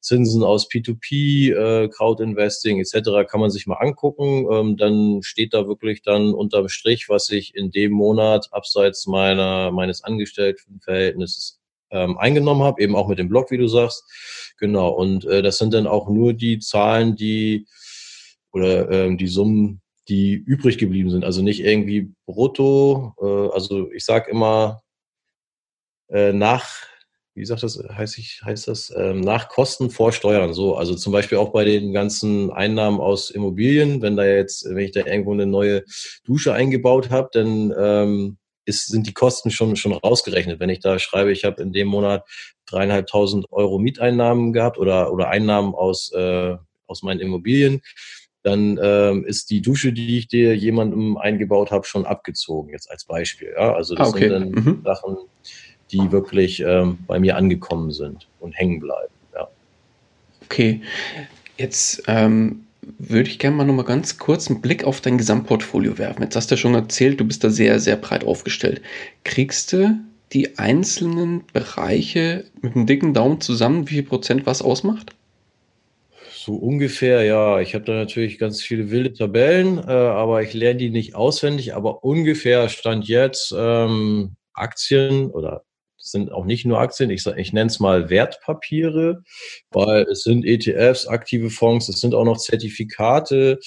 Zinsen 0.04 0.44
aus 0.44 0.70
P2P, 0.70 1.54
äh, 1.54 1.88
Crowdinvesting 1.88 2.80
etc. 2.80 3.28
kann 3.28 3.39
man 3.39 3.50
sich 3.50 3.66
mal 3.68 3.78
angucken. 3.78 4.48
Ähm, 4.52 4.78
dann 4.78 5.24
steht 5.24 5.54
da 5.54 5.68
wirklich 5.68 6.02
dann 6.04 6.34
unterm 6.34 6.68
Strich, 6.68 7.10
was 7.10 7.30
ich 7.30 7.56
in 7.56 7.72
dem 7.72 7.94
Monat 7.94 8.50
abseits 8.52 9.08
meiner 9.08 9.72
meines 9.72 10.04
Angestelltenverhältnisses 10.04 11.60
ähm, 11.89 12.18
eingenommen 12.18 12.63
habe, 12.63 12.82
eben 12.82 12.96
auch 12.96 13.08
mit 13.08 13.20
dem 13.20 13.30
Blog, 13.30 13.50
wie 13.52 13.58
du 13.58 13.68
sagst. 13.68 14.04
Genau. 14.60 14.89
Und 14.89 15.26
äh, 15.26 15.42
das 15.42 15.58
sind 15.58 15.74
dann 15.74 15.88
auch 15.88 16.10
nur 16.10 16.34
die 16.34 16.60
Zahlen, 16.60 17.16
die 17.16 17.68
oder 18.52 18.92
ähm, 18.92 19.18
die 19.18 19.28
Summen, 19.28 19.82
die 20.10 20.34
übrig 20.34 20.78
geblieben 20.78 21.10
sind. 21.10 21.24
Also 21.24 21.42
nicht 21.42 21.62
irgendwie 21.62 22.13
brutto. 22.26 23.13
Äh, 23.22 23.56
also 23.56 23.92
ich 23.92 24.04
sage 24.04 24.30
immer 24.30 24.82
äh, 26.10 26.34
nach 26.34 26.93
wie 27.36 27.46
sagt 27.46 27.63
das, 27.63 27.78
heißt, 27.78 28.17
ich, 28.19 28.41
heißt 28.43 28.67
das, 28.67 28.93
ähm, 28.96 29.22
nach 29.22 29.50
Kosten 29.50 29.89
vor 29.89 30.12
Steuern. 30.12 30.54
So, 30.54 30.76
also 30.76 30.93
zum 30.96 31.12
Beispiel 31.12 31.39
auch 31.39 31.52
bei 31.52 31.65
den 31.65 31.91
ganzen 31.91 32.52
Einnahmen 32.52 33.00
aus 33.00 33.32
Immobilien, 33.32 34.02
wenn 34.02 34.15
da 34.15 34.26
jetzt, 34.26 34.65
wenn 34.65 34.78
ich 34.78 34.91
da 34.91 35.06
irgendwo 35.06 35.34
eine 35.34 35.48
neue 35.48 35.84
Dusche 36.26 36.54
eingebaut 36.54 37.10
habe, 37.10 37.30
dann 37.32 37.74
ähm, 37.78 38.38
ist, 38.65 38.88
sind 38.88 39.08
die 39.08 39.13
Kosten 39.13 39.50
schon, 39.50 39.76
schon 39.76 39.93
rausgerechnet. 39.93 40.60
Wenn 40.60 40.69
ich 40.69 40.80
da 40.80 41.00
schreibe, 41.00 41.32
ich 41.32 41.43
habe 41.43 41.62
in 41.62 41.74
dem 41.74 41.88
Monat 41.88 42.24
dreieinhalbtausend 42.67 43.52
Euro 43.52 43.80
Mieteinnahmen 43.80 44.54
gehabt 44.54 44.78
oder, 44.78 45.12
oder 45.12 45.30
Einnahmen 45.30 45.74
aus, 45.74 46.12
äh, 46.13 46.56
aus 46.88 47.02
meinen 47.02 47.19
Immobilien, 47.19 47.82
dann 48.43 48.78
ähm, 48.82 49.26
ist 49.26 49.50
die 49.50 49.62
Dusche, 49.62 49.93
die 49.93 50.17
ich 50.17 50.28
dir 50.28 50.56
jemandem 50.56 51.17
eingebaut 51.17 51.72
habe, 51.72 51.88
schon 51.88 52.06
abgezogen, 52.06 52.72
jetzt 52.72 52.91
als 52.91 53.06
Beispiel. 53.06 53.54
Ja? 53.56 53.74
Also 53.74 53.96
das 53.96 54.08
ah, 54.08 54.12
okay. 54.12 54.30
sind 54.30 54.32
dann 54.32 54.52
mhm. 54.52 54.82
Sachen, 54.84 55.17
die 55.91 56.12
wirklich 56.12 56.62
ähm, 56.62 57.00
bei 57.08 57.19
mir 57.19 57.38
angekommen 57.38 57.91
sind 57.91 58.28
und 58.39 58.54
hängen 58.54 58.80
bleiben. 58.80 59.13
Ja. 59.34 59.48
Okay, 60.46 60.82
jetzt 61.58 62.04
ähm, 62.08 62.65
würde 62.98 63.30
ich 63.30 63.39
gerne 63.39 63.56
mal 63.56 63.65
noch 63.65 63.74
mal 63.74 63.84
ganz 63.84 64.17
kurz 64.17 64.50
einen 64.50 64.62
Blick 64.62 64.84
auf 64.84 65.02
dein 65.02 65.17
Gesamtportfolio 65.17 65.98
werfen. 65.98 66.24
Jetzt 66.24 66.36
hast 66.36 66.52
du 66.52 66.56
ja 66.56 66.58
schon 66.58 66.76
erzählt, 66.76 67.19
du 67.19 67.26
bist 67.26 67.43
da 67.43 67.50
sehr, 67.50 67.80
sehr 67.80 67.96
breit 67.96 68.26
aufgestellt. 68.26 68.82
Kriegst 69.24 69.74
du 69.74 69.98
die 70.34 70.58
einzelnen 70.58 71.43
Bereiche 71.54 72.46
mit 72.62 72.76
einem 72.76 72.86
dicken 72.86 73.13
Daumen 73.13 73.39
zusammen, 73.39 73.89
wie 73.89 73.96
viel 73.96 74.04
Prozent 74.04 74.46
was 74.46 74.62
ausmacht? 74.62 75.15
So 76.46 76.56
ungefähr, 76.56 77.24
ja. 77.24 77.62
Ich 77.62 77.74
habe 77.74 77.86
da 77.86 77.93
natürlich 77.93 78.38
ganz 78.38 78.62
viele 78.62 78.91
wilde 78.91 79.13
Tabellen, 79.13 79.78
äh, 79.78 79.91
aber 79.91 80.41
ich 80.41 80.54
lerne 80.54 80.78
die 80.78 80.89
nicht 80.89 81.15
auswendig. 81.15 81.74
Aber 81.74 82.04
ungefähr 82.04 82.67
stand 82.67 83.08
jetzt 83.08 83.54
ähm, 83.58 84.36
Aktien 84.54 85.30
oder 85.30 85.63
sind 86.04 86.32
auch 86.32 86.46
nicht 86.46 86.66
nur 86.66 86.80
Aktien, 86.80 87.10
ich, 87.10 87.26
ich 87.26 87.54
nenne 87.54 87.68
es 87.68 87.80
mal 87.80 88.10
Wertpapiere, 88.10 89.24
weil 89.72 90.04
es 90.04 90.24
sind 90.24 90.46
ETFs, 90.46 91.08
aktive 91.08 91.50
Fonds, 91.50 91.89
es 91.89 92.02
sind 92.02 92.13
auch 92.13 92.26
noch 92.26 92.38
Zertifikate, 92.38 93.60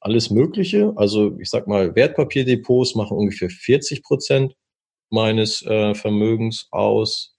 alles 0.00 0.30
Mögliche. 0.30 0.92
Also 0.96 1.38
ich 1.38 1.48
sag 1.50 1.66
mal, 1.66 1.94
Wertpapierdepots 1.94 2.94
machen 2.94 3.16
ungefähr 3.16 3.50
40 3.50 4.02
Prozent 4.02 4.54
meines 5.10 5.62
äh, 5.62 5.94
Vermögens 5.94 6.66
aus. 6.70 7.36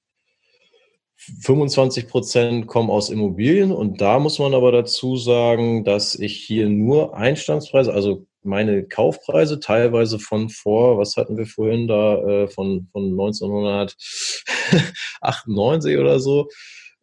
25 1.43 2.07
Prozent 2.07 2.67
kommen 2.67 2.89
aus 2.89 3.11
Immobilien 3.11 3.71
und 3.71 4.01
da 4.01 4.17
muss 4.17 4.39
man 4.39 4.55
aber 4.55 4.71
dazu 4.71 5.17
sagen, 5.17 5.83
dass 5.83 6.15
ich 6.15 6.37
hier 6.37 6.67
nur 6.67 7.15
Einstandspreise, 7.15 7.93
also 7.93 8.25
meine 8.43 8.83
Kaufpreise 8.83 9.59
teilweise 9.59 10.19
von 10.19 10.49
vor, 10.49 10.97
was 10.97 11.17
hatten 11.17 11.37
wir 11.37 11.45
vorhin 11.45 11.87
da, 11.87 12.17
äh, 12.17 12.47
von, 12.47 12.87
von 12.91 13.11
1998 13.11 15.97
oder 15.97 16.19
so. 16.19 16.49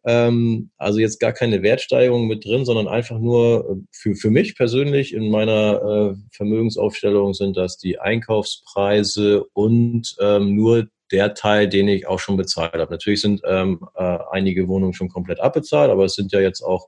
Ähm, 0.05 0.71
also 0.77 0.99
jetzt 0.99 1.19
gar 1.19 1.33
keine 1.33 1.61
Wertsteigerung 1.61 2.27
mit 2.27 2.45
drin, 2.45 2.63
sondern 2.63 2.87
einfach 2.87 3.19
nur 3.19 3.69
äh, 3.69 3.75
für, 3.91 4.15
für 4.15 4.29
mich 4.29 4.55
persönlich 4.55 5.13
in 5.13 5.29
meiner 5.29 5.81
äh, 5.81 6.15
Vermögensaufstellung 6.31 7.33
sind 7.33 7.57
das 7.57 7.77
die 7.77 7.99
Einkaufspreise 7.99 9.43
und 9.53 10.15
ähm, 10.21 10.55
nur 10.55 10.87
der 11.11 11.33
Teil, 11.33 11.67
den 11.67 11.87
ich 11.87 12.07
auch 12.07 12.19
schon 12.19 12.37
bezahlt 12.37 12.73
habe. 12.73 12.91
Natürlich 12.91 13.21
sind 13.21 13.41
ähm, 13.45 13.85
äh, 13.95 14.17
einige 14.31 14.67
Wohnungen 14.67 14.93
schon 14.93 15.09
komplett 15.09 15.39
abbezahlt, 15.39 15.91
aber 15.91 16.05
es 16.05 16.13
sind 16.13 16.31
ja 16.31 16.39
jetzt 16.39 16.61
auch 16.61 16.87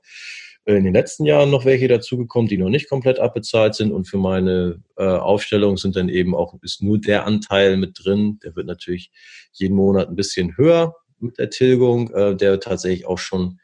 in 0.64 0.84
den 0.84 0.94
letzten 0.94 1.24
Jahren 1.24 1.50
noch 1.50 1.64
welche 1.64 1.88
dazugekommen, 1.88 2.48
die 2.48 2.56
noch 2.56 2.68
nicht 2.68 2.88
komplett 2.88 3.18
abbezahlt 3.18 3.74
sind. 3.74 3.92
Und 3.92 4.06
für 4.06 4.18
meine 4.18 4.80
äh, 4.96 5.04
Aufstellung 5.04 5.76
sind 5.76 5.96
dann 5.96 6.08
eben 6.08 6.34
auch, 6.34 6.54
ist 6.62 6.82
nur 6.82 6.98
der 6.98 7.26
Anteil 7.26 7.76
mit 7.76 7.98
drin. 8.02 8.38
Der 8.44 8.54
wird 8.54 8.66
natürlich 8.66 9.10
jeden 9.52 9.74
Monat 9.74 10.08
ein 10.08 10.16
bisschen 10.16 10.56
höher 10.56 10.94
mit 11.18 11.38
der 11.38 11.50
Tilgung, 11.50 12.12
äh, 12.14 12.36
der 12.36 12.60
tatsächlich 12.60 13.06
auch 13.06 13.18
schon 13.18 13.58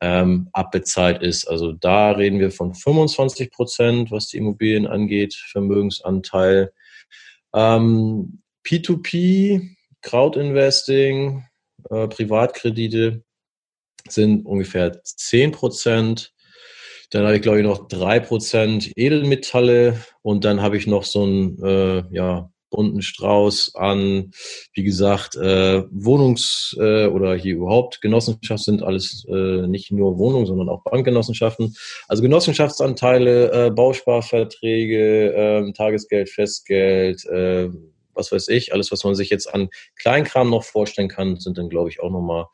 ähm, 0.00 0.48
abbezahlt 0.52 1.22
ist. 1.22 1.46
Also 1.46 1.72
da 1.72 2.12
reden 2.12 2.40
wir 2.40 2.50
von 2.50 2.74
25 2.74 3.50
Prozent, 3.50 4.10
was 4.10 4.28
die 4.28 4.36
Immobilien 4.36 4.86
angeht, 4.86 5.34
Vermögensanteil. 5.34 6.72
Ähm, 7.54 8.42
P2P, 8.66 9.76
Crowdinvesting, 10.02 11.44
äh, 11.90 12.06
Privatkredite 12.08 13.22
sind 14.12 14.46
ungefähr 14.46 15.02
10 15.02 15.52
Prozent. 15.52 16.32
Dann 17.10 17.24
habe 17.24 17.36
ich, 17.36 17.42
glaube 17.42 17.58
ich, 17.58 17.64
noch 17.64 17.88
3 17.88 18.20
Prozent 18.20 18.92
Edelmetalle 18.96 19.98
und 20.22 20.44
dann 20.44 20.60
habe 20.60 20.76
ich 20.76 20.86
noch 20.86 21.04
so 21.04 21.22
einen 21.22 21.62
äh, 21.62 22.04
ja, 22.10 22.50
bunten 22.70 23.02
Strauß 23.02 23.74
an, 23.76 24.32
wie 24.74 24.82
gesagt, 24.82 25.36
äh, 25.36 25.82
Wohnungs- 25.90 26.76
äh, 26.78 27.06
oder 27.06 27.34
hier 27.34 27.56
überhaupt 27.56 28.00
Genossenschaften 28.00 28.78
sind 28.78 28.82
alles 28.82 29.24
äh, 29.28 29.66
nicht 29.66 29.90
nur 29.90 30.18
Wohnungen, 30.18 30.46
sondern 30.46 30.68
auch 30.68 30.82
Bankgenossenschaften. 30.84 31.74
Also 32.08 32.22
Genossenschaftsanteile, 32.22 33.66
äh, 33.66 33.70
Bausparverträge, 33.70 35.32
äh, 35.34 35.72
Tagesgeld, 35.72 36.28
Festgeld, 36.28 37.24
äh, 37.26 37.70
was 38.14 38.32
weiß 38.32 38.48
ich, 38.48 38.72
alles, 38.72 38.90
was 38.90 39.04
man 39.04 39.14
sich 39.14 39.30
jetzt 39.30 39.46
an 39.46 39.68
Kleinkram 39.96 40.50
noch 40.50 40.64
vorstellen 40.64 41.08
kann, 41.08 41.38
sind 41.38 41.56
dann, 41.56 41.68
glaube 41.68 41.88
ich, 41.88 42.00
auch 42.00 42.10
nochmal 42.10 42.46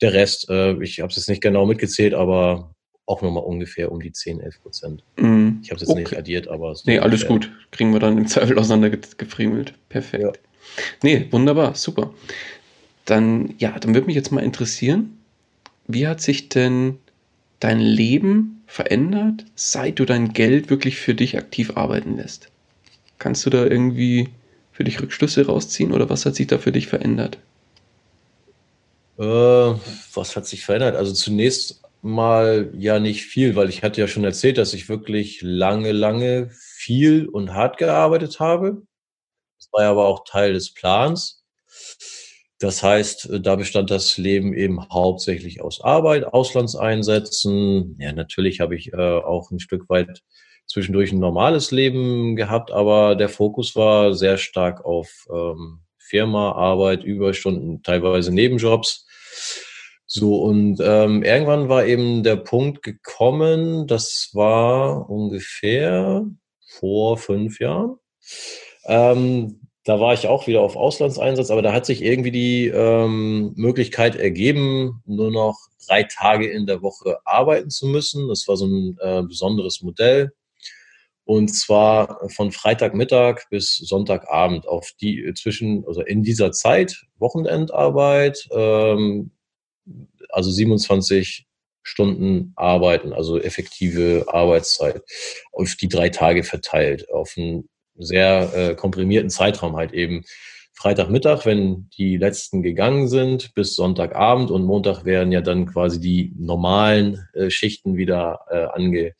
der 0.00 0.12
Rest. 0.12 0.48
Äh, 0.50 0.82
ich 0.82 1.00
habe 1.00 1.10
es 1.10 1.16
jetzt 1.16 1.28
nicht 1.28 1.42
genau 1.42 1.66
mitgezählt, 1.66 2.14
aber 2.14 2.74
auch 3.06 3.22
nochmal 3.22 3.44
ungefähr 3.44 3.90
um 3.90 4.00
die 4.00 4.12
10, 4.12 4.40
11 4.40 4.62
Prozent. 4.62 5.04
Mm, 5.16 5.60
ich 5.62 5.70
habe 5.70 5.76
es 5.76 5.80
jetzt 5.80 5.88
okay. 5.88 6.00
nicht 6.00 6.16
addiert, 6.16 6.48
aber... 6.48 6.76
Nee, 6.84 6.98
alles 6.98 7.26
gut. 7.26 7.50
Kriegen 7.70 7.92
wir 7.92 8.00
dann 8.00 8.18
im 8.18 8.26
Zweifel 8.26 8.58
auseinandergefriemelt. 8.58 9.72
Perfekt. 9.88 10.22
Ja. 10.22 10.32
Nee, 11.02 11.26
wunderbar, 11.30 11.74
super. 11.74 12.12
Dann, 13.06 13.54
ja, 13.58 13.78
dann 13.78 13.94
würde 13.94 14.06
mich 14.06 14.16
jetzt 14.16 14.30
mal 14.30 14.44
interessieren, 14.44 15.18
wie 15.86 16.06
hat 16.06 16.20
sich 16.20 16.50
denn 16.50 16.98
dein 17.60 17.80
Leben 17.80 18.62
verändert, 18.66 19.46
seit 19.54 19.98
du 19.98 20.04
dein 20.04 20.34
Geld 20.34 20.68
wirklich 20.68 20.96
für 20.96 21.14
dich 21.14 21.38
aktiv 21.38 21.76
arbeiten 21.76 22.16
lässt? 22.16 22.50
Kannst 23.18 23.46
du 23.46 23.50
da 23.50 23.64
irgendwie 23.64 24.28
für 24.72 24.84
dich 24.84 25.00
Rückschlüsse 25.00 25.46
rausziehen 25.46 25.92
oder 25.92 26.10
was 26.10 26.26
hat 26.26 26.36
sich 26.36 26.46
da 26.46 26.58
für 26.58 26.72
dich 26.72 26.86
verändert? 26.86 27.38
Äh, 29.18 29.22
was 30.14 30.36
hat 30.36 30.46
sich 30.46 30.64
verändert? 30.64 30.96
Also 30.96 31.12
zunächst 31.12 31.82
mal 32.02 32.70
ja 32.78 33.00
nicht 33.00 33.24
viel, 33.24 33.56
weil 33.56 33.68
ich 33.68 33.82
hatte 33.82 34.00
ja 34.00 34.06
schon 34.06 34.24
erzählt, 34.24 34.58
dass 34.58 34.74
ich 34.74 34.88
wirklich 34.88 35.40
lange, 35.42 35.92
lange 35.92 36.50
viel 36.52 37.26
und 37.28 37.54
hart 37.54 37.78
gearbeitet 37.78 38.38
habe. 38.38 38.82
Das 39.58 39.68
war 39.72 39.82
ja 39.82 39.90
aber 39.90 40.06
auch 40.06 40.24
Teil 40.24 40.52
des 40.52 40.72
Plans. 40.72 41.44
Das 42.60 42.82
heißt, 42.82 43.30
da 43.40 43.56
bestand 43.56 43.90
das 43.90 44.16
Leben 44.18 44.52
eben 44.54 44.88
hauptsächlich 44.88 45.60
aus 45.62 45.80
Arbeit, 45.80 46.24
Auslandseinsätzen. 46.24 47.96
Ja, 48.00 48.12
natürlich 48.12 48.60
habe 48.60 48.76
ich 48.76 48.92
äh, 48.92 48.96
auch 48.96 49.50
ein 49.50 49.60
Stück 49.60 49.88
weit 49.88 50.22
zwischendurch 50.66 51.12
ein 51.12 51.20
normales 51.20 51.70
Leben 51.70 52.36
gehabt, 52.36 52.70
aber 52.72 53.16
der 53.16 53.28
Fokus 53.28 53.74
war 53.76 54.14
sehr 54.14 54.38
stark 54.38 54.84
auf 54.84 55.26
ähm, 55.32 55.80
Firma, 55.98 56.52
Arbeit, 56.52 57.04
Überstunden, 57.04 57.82
teilweise 57.82 58.32
Nebenjobs. 58.32 59.06
So, 60.06 60.36
und 60.36 60.80
ähm, 60.82 61.22
irgendwann 61.22 61.68
war 61.68 61.84
eben 61.84 62.22
der 62.22 62.36
Punkt 62.36 62.82
gekommen, 62.82 63.86
das 63.86 64.30
war 64.32 65.10
ungefähr 65.10 66.24
vor 66.66 67.18
fünf 67.18 67.60
Jahren. 67.60 67.96
Ähm, 68.86 69.60
da 69.84 70.00
war 70.00 70.14
ich 70.14 70.26
auch 70.26 70.46
wieder 70.46 70.60
auf 70.60 70.76
Auslandseinsatz, 70.76 71.50
aber 71.50 71.62
da 71.62 71.72
hat 71.72 71.86
sich 71.86 72.02
irgendwie 72.02 72.30
die 72.30 72.68
ähm, 72.68 73.52
Möglichkeit 73.56 74.16
ergeben, 74.16 75.02
nur 75.06 75.30
noch 75.30 75.58
drei 75.86 76.02
Tage 76.04 76.46
in 76.50 76.66
der 76.66 76.82
Woche 76.82 77.18
arbeiten 77.24 77.70
zu 77.70 77.86
müssen. 77.86 78.28
Das 78.28 78.46
war 78.48 78.56
so 78.56 78.66
ein 78.66 78.98
äh, 79.00 79.22
besonderes 79.22 79.82
Modell. 79.82 80.32
Und 81.28 81.48
zwar 81.48 82.26
von 82.30 82.52
Freitagmittag 82.52 83.50
bis 83.50 83.76
Sonntagabend 83.76 84.66
auf 84.66 84.92
die 84.98 85.30
zwischen, 85.34 85.84
also 85.86 86.00
in 86.00 86.22
dieser 86.22 86.52
Zeit, 86.52 87.04
Wochenendarbeit, 87.18 88.48
ähm, 88.50 89.32
also 90.30 90.50
27 90.50 91.46
Stunden 91.82 92.54
arbeiten, 92.56 93.12
also 93.12 93.38
effektive 93.38 94.24
Arbeitszeit, 94.28 95.02
auf 95.52 95.74
die 95.74 95.90
drei 95.90 96.08
Tage 96.08 96.44
verteilt, 96.44 97.10
auf 97.10 97.34
einen 97.36 97.68
sehr 97.98 98.50
äh, 98.54 98.74
komprimierten 98.74 99.28
Zeitraum 99.28 99.76
halt 99.76 99.92
eben. 99.92 100.24
Freitagmittag, 100.78 101.44
wenn 101.44 101.90
die 101.98 102.18
letzten 102.18 102.62
gegangen 102.62 103.08
sind, 103.08 103.52
bis 103.54 103.74
Sonntagabend 103.74 104.52
und 104.52 104.62
Montag 104.62 105.04
wären 105.04 105.32
ja 105.32 105.40
dann 105.40 105.66
quasi 105.66 105.98
die 105.98 106.32
normalen 106.38 107.26
äh, 107.34 107.50
Schichten 107.50 107.96
wieder 107.96 108.42
äh, 108.48 108.66
ange, 108.80 109.14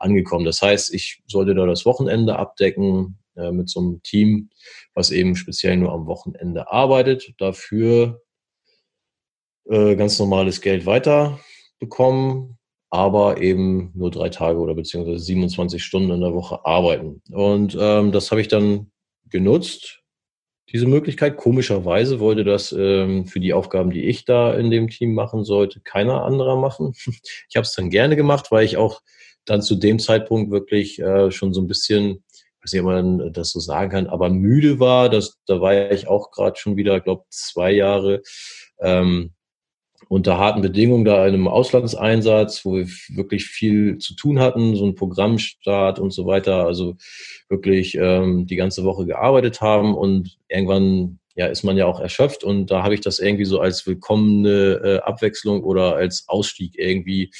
angekommen. 0.00 0.44
Das 0.44 0.62
heißt, 0.62 0.92
ich 0.92 1.22
sollte 1.28 1.54
da 1.54 1.64
das 1.64 1.86
Wochenende 1.86 2.40
abdecken 2.40 3.18
äh, 3.36 3.52
mit 3.52 3.68
so 3.68 3.78
einem 3.78 4.02
Team, 4.02 4.50
was 4.94 5.12
eben 5.12 5.36
speziell 5.36 5.76
nur 5.76 5.92
am 5.92 6.06
Wochenende 6.06 6.72
arbeitet. 6.72 7.34
Dafür 7.38 8.20
äh, 9.66 9.94
ganz 9.94 10.18
normales 10.18 10.60
Geld 10.60 10.86
weiterbekommen, 10.86 12.58
aber 12.90 13.40
eben 13.40 13.92
nur 13.94 14.10
drei 14.10 14.28
Tage 14.28 14.58
oder 14.58 14.74
beziehungsweise 14.74 15.20
27 15.20 15.84
Stunden 15.84 16.10
in 16.10 16.20
der 16.20 16.34
Woche 16.34 16.66
arbeiten. 16.66 17.22
Und 17.30 17.78
ähm, 17.78 18.10
das 18.10 18.32
habe 18.32 18.40
ich 18.40 18.48
dann 18.48 18.90
genutzt 19.30 20.02
diese 20.72 20.86
Möglichkeit. 20.86 21.36
Komischerweise 21.36 22.20
wollte 22.20 22.44
das 22.44 22.72
ähm, 22.72 23.26
für 23.26 23.40
die 23.40 23.54
Aufgaben, 23.54 23.90
die 23.90 24.04
ich 24.04 24.24
da 24.24 24.54
in 24.54 24.70
dem 24.70 24.88
Team 24.88 25.14
machen 25.14 25.44
sollte, 25.44 25.80
keiner 25.80 26.24
anderer 26.24 26.56
machen. 26.56 26.94
Ich 27.48 27.56
habe 27.56 27.64
es 27.64 27.74
dann 27.74 27.90
gerne 27.90 28.16
gemacht, 28.16 28.50
weil 28.50 28.64
ich 28.64 28.76
auch 28.76 29.00
dann 29.44 29.62
zu 29.62 29.76
dem 29.76 29.98
Zeitpunkt 29.98 30.50
wirklich 30.50 30.98
äh, 30.98 31.30
schon 31.30 31.54
so 31.54 31.60
ein 31.60 31.68
bisschen, 31.68 32.24
weiß 32.62 32.72
nicht, 32.72 32.82
ob 32.82 32.86
man 32.86 33.32
das 33.32 33.50
so 33.50 33.60
sagen 33.60 33.90
kann, 33.90 34.06
aber 34.08 34.28
müde 34.28 34.80
war. 34.80 35.08
Das, 35.08 35.38
da 35.46 35.60
war 35.60 35.90
ich 35.90 36.08
auch 36.08 36.30
gerade 36.32 36.56
schon 36.58 36.76
wieder, 36.76 37.00
glaube 37.00 37.24
zwei 37.30 37.72
Jahre 37.72 38.22
ähm, 38.80 39.32
unter 40.08 40.38
harten 40.38 40.62
Bedingungen 40.62 41.04
da 41.04 41.26
in 41.26 41.34
einem 41.34 41.48
Auslandseinsatz, 41.48 42.64
wo 42.64 42.76
wir 42.76 42.86
wirklich 43.08 43.46
viel 43.46 43.98
zu 43.98 44.14
tun 44.14 44.38
hatten, 44.38 44.76
so 44.76 44.86
ein 44.86 44.94
Programmstart 44.94 45.98
und 45.98 46.12
so 46.12 46.26
weiter, 46.26 46.64
also 46.66 46.96
wirklich 47.48 47.96
ähm, 48.00 48.46
die 48.46 48.56
ganze 48.56 48.84
Woche 48.84 49.06
gearbeitet 49.06 49.60
haben 49.60 49.94
und 49.94 50.38
irgendwann 50.48 51.18
ja 51.34 51.46
ist 51.46 51.64
man 51.64 51.76
ja 51.76 51.86
auch 51.86 52.00
erschöpft 52.00 52.44
und 52.44 52.70
da 52.70 52.82
habe 52.82 52.94
ich 52.94 53.00
das 53.00 53.18
irgendwie 53.18 53.44
so 53.44 53.60
als 53.60 53.86
willkommene 53.86 54.80
äh, 54.82 54.98
Abwechslung 54.98 55.62
oder 55.64 55.96
als 55.96 56.24
Ausstieg 56.28 56.78
irgendwie 56.78 57.30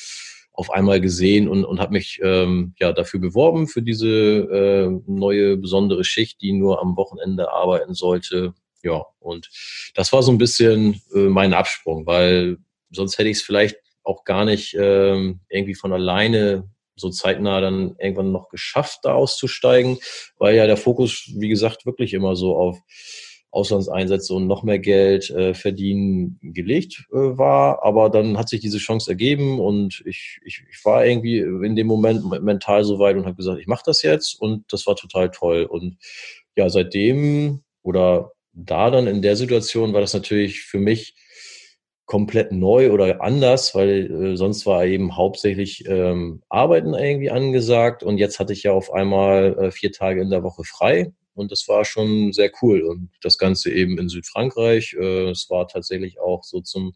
auf 0.53 0.71
einmal 0.71 1.01
gesehen 1.01 1.49
und, 1.49 1.65
und 1.65 1.81
habe 1.81 1.93
mich 1.93 2.19
ähm, 2.23 2.75
ja 2.81 2.93
dafür 2.93 3.21
beworben 3.21 3.69
für 3.69 3.83
diese 3.83 4.09
äh, 4.09 4.91
neue 5.07 5.57
besondere 5.57 6.03
Schicht, 6.03 6.41
die 6.41 6.53
nur 6.53 6.81
am 6.81 6.97
Wochenende 6.97 7.53
arbeiten 7.53 7.95
sollte 7.95 8.55
ja, 8.83 9.05
und 9.19 9.49
das 9.95 10.13
war 10.13 10.23
so 10.23 10.33
ein 10.33 10.39
bisschen 10.39 11.01
äh, 11.15 11.29
mein 11.29 11.55
Absprung, 11.55 12.07
weil 12.07 12.59
sonst 12.91 13.19
hätte 13.19 13.29
ich 13.29 13.39
es 13.39 13.43
vielleicht 13.43 13.77
auch 14.03 14.25
gar 14.25 14.45
nicht 14.45 14.77
ähm, 14.79 15.41
irgendwie 15.49 15.75
von 15.75 15.93
alleine 15.93 16.71
so 16.95 17.11
zeitnah 17.11 17.61
dann 17.61 17.97
irgendwann 17.99 18.33
noch 18.33 18.49
geschafft, 18.49 19.01
da 19.03 19.15
auszusteigen, 19.15 19.99
weil 20.39 20.57
ja 20.57 20.67
der 20.67 20.77
Fokus, 20.77 21.31
wie 21.37 21.49
gesagt, 21.49 21.85
wirklich 21.85 22.15
immer 22.15 22.37
so 22.37 22.57
auf 22.57 22.79
Auslandseinsätze 23.51 24.35
und 24.35 24.47
noch 24.47 24.63
mehr 24.63 24.79
Geld 24.79 25.31
äh, 25.31 25.55
verdienen 25.55 26.39
gelegt 26.43 27.07
äh, 27.11 27.17
war. 27.17 27.83
Aber 27.85 28.11
dann 28.11 28.37
hat 28.37 28.49
sich 28.49 28.61
diese 28.61 28.79
Chance 28.79 29.11
ergeben 29.11 29.61
und 29.61 30.03
ich, 30.05 30.41
ich, 30.45 30.63
ich 30.71 30.85
war 30.85 31.07
irgendwie 31.07 31.39
in 31.39 31.77
dem 31.77 31.87
Moment 31.87 32.43
mental 32.43 32.85
so 32.85 32.99
weit 32.99 33.17
und 33.17 33.25
habe 33.25 33.37
gesagt, 33.37 33.59
ich 33.61 33.67
mache 33.67 33.85
das 33.87 34.03
jetzt 34.03 34.41
und 34.41 34.65
das 34.73 34.87
war 34.87 34.97
total 34.97 35.31
toll. 35.31 35.65
Und 35.65 35.97
ja, 36.55 36.69
seitdem 36.69 37.63
oder 37.83 38.33
da 38.57 38.91
dann 38.91 39.07
in 39.07 39.23
der 39.23 39.37
Situation 39.37 39.93
war 39.93 40.01
das 40.01 40.15
natürlich 40.15 40.63
für 40.63 40.79
mich 40.79 41.15
komplett 42.07 42.53
neu 42.53 42.93
oder 42.93 43.21
anders, 43.21 43.75
weil 43.75 44.11
äh, 44.11 44.37
sonst 44.37 44.65
war 44.65 44.87
eben 44.87 45.17
hauptsächlich 45.17 45.85
ähm, 45.87 46.43
Arbeiten 46.49 46.95
irgendwie 46.95 47.31
angesagt 47.31 48.03
und 48.03 48.19
jetzt 48.19 48.39
hatte 48.39 48.53
ich 48.53 48.63
ja 48.63 48.73
auf 48.73 48.93
einmal 48.93 49.59
äh, 49.59 49.71
vier 49.71 49.93
Tage 49.93 50.23
in 50.23 50.31
der 50.31 50.43
Woche 50.45 50.63
frei 50.65 51.13
und 51.35 51.53
das 51.53 51.69
war 51.69 51.85
schon 51.85 52.33
sehr 52.33 52.51
cool 52.63 52.83
und 52.83 53.11
das 53.23 53.39
Ganze 53.39 53.71
eben 53.71 53.99
in 53.99 54.09
Südfrankreich. 54.09 54.97
Äh, 54.99 55.31
es 55.31 55.51
war 55.51 55.67
tatsächlich 55.69 56.21
auch 56.21 56.45
so 56.45 56.61
zum 56.61 56.95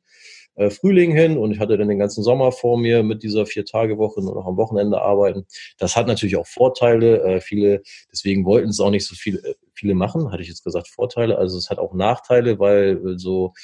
äh, 0.55 0.71
Frühling 0.71 1.13
hin 1.13 1.39
und 1.39 1.53
ich 1.53 1.59
hatte 1.59 1.77
dann 1.77 1.89
den 1.89 1.99
ganzen 1.99 2.23
Sommer 2.23 2.53
vor 2.53 2.79
mir 2.79 3.03
mit 3.03 3.23
dieser 3.23 3.47
Vier-Tage-Woche 3.47 4.23
nur 4.23 4.35
noch 4.35 4.47
am 4.47 4.57
Wochenende 4.57 5.01
arbeiten. 5.01 5.47
Das 5.79 5.97
hat 5.97 6.07
natürlich 6.07 6.37
auch 6.37 6.47
Vorteile. 6.47 7.23
Äh, 7.23 7.41
viele, 7.41 7.83
deswegen 8.13 8.45
wollten 8.45 8.71
es 8.71 8.81
auch 8.81 8.91
nicht 8.91 9.07
so 9.07 9.15
viele, 9.15 9.39
äh, 9.41 9.55
viele 9.81 9.95
machen, 9.95 10.31
hatte 10.31 10.43
ich 10.43 10.49
jetzt 10.49 10.65
gesagt, 10.65 10.89
Vorteile. 10.89 11.39
Also 11.39 11.59
es 11.59 11.71
hat 11.71 11.79
auch 11.79 11.95
Nachteile, 11.95 12.59
weil 12.59 13.19
so 13.19 13.55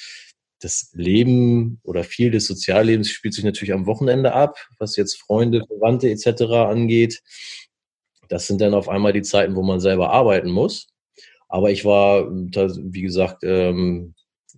das 0.59 0.89
Leben 0.93 1.79
oder 1.83 2.03
viel 2.03 2.31
des 2.31 2.47
Soziallebens 2.47 3.09
spielt 3.09 3.35
sich 3.35 3.43
natürlich 3.43 3.73
am 3.73 3.85
Wochenende 3.85 4.33
ab, 4.33 4.57
was 4.79 4.95
jetzt 4.95 5.21
Freunde, 5.21 5.63
Verwandte 5.67 6.09
etc. 6.09 6.41
angeht. 6.69 7.21
Das 8.27 8.47
sind 8.47 8.59
dann 8.59 8.73
auf 8.73 8.89
einmal 8.89 9.13
die 9.13 9.21
Zeiten, 9.21 9.55
wo 9.55 9.61
man 9.61 9.79
selber 9.79 10.11
arbeiten 10.11 10.51
muss. 10.51 10.87
Aber 11.47 11.71
ich 11.71 11.85
war, 11.85 12.27
wie 12.29 13.01
gesagt, 13.01 13.43
ähm, 13.43 14.15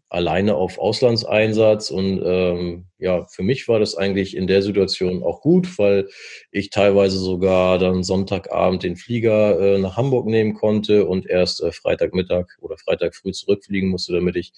alleine 0.09 0.55
auf 0.55 0.79
Auslandseinsatz 0.79 1.91
und 1.91 2.21
ähm, 2.23 2.85
ja, 2.97 3.25
für 3.25 3.43
mich 3.43 3.67
war 3.67 3.79
das 3.79 3.95
eigentlich 3.95 4.35
in 4.35 4.47
der 4.47 4.63
Situation 4.63 5.23
auch 5.23 5.41
gut, 5.41 5.77
weil 5.77 6.09
ich 6.51 6.71
teilweise 6.71 7.17
sogar 7.19 7.77
dann 7.77 8.03
Sonntagabend 8.03 8.83
den 8.83 8.95
Flieger 8.95 9.59
äh, 9.59 9.77
nach 9.77 9.97
Hamburg 9.97 10.25
nehmen 10.25 10.55
konnte 10.55 11.05
und 11.05 11.27
erst 11.27 11.61
äh, 11.61 11.71
Freitagmittag 11.71 12.47
oder 12.59 12.77
Freitag 12.77 13.15
früh 13.15 13.31
zurückfliegen 13.31 13.89
musste, 13.89 14.13
damit 14.13 14.35
ich 14.35 14.51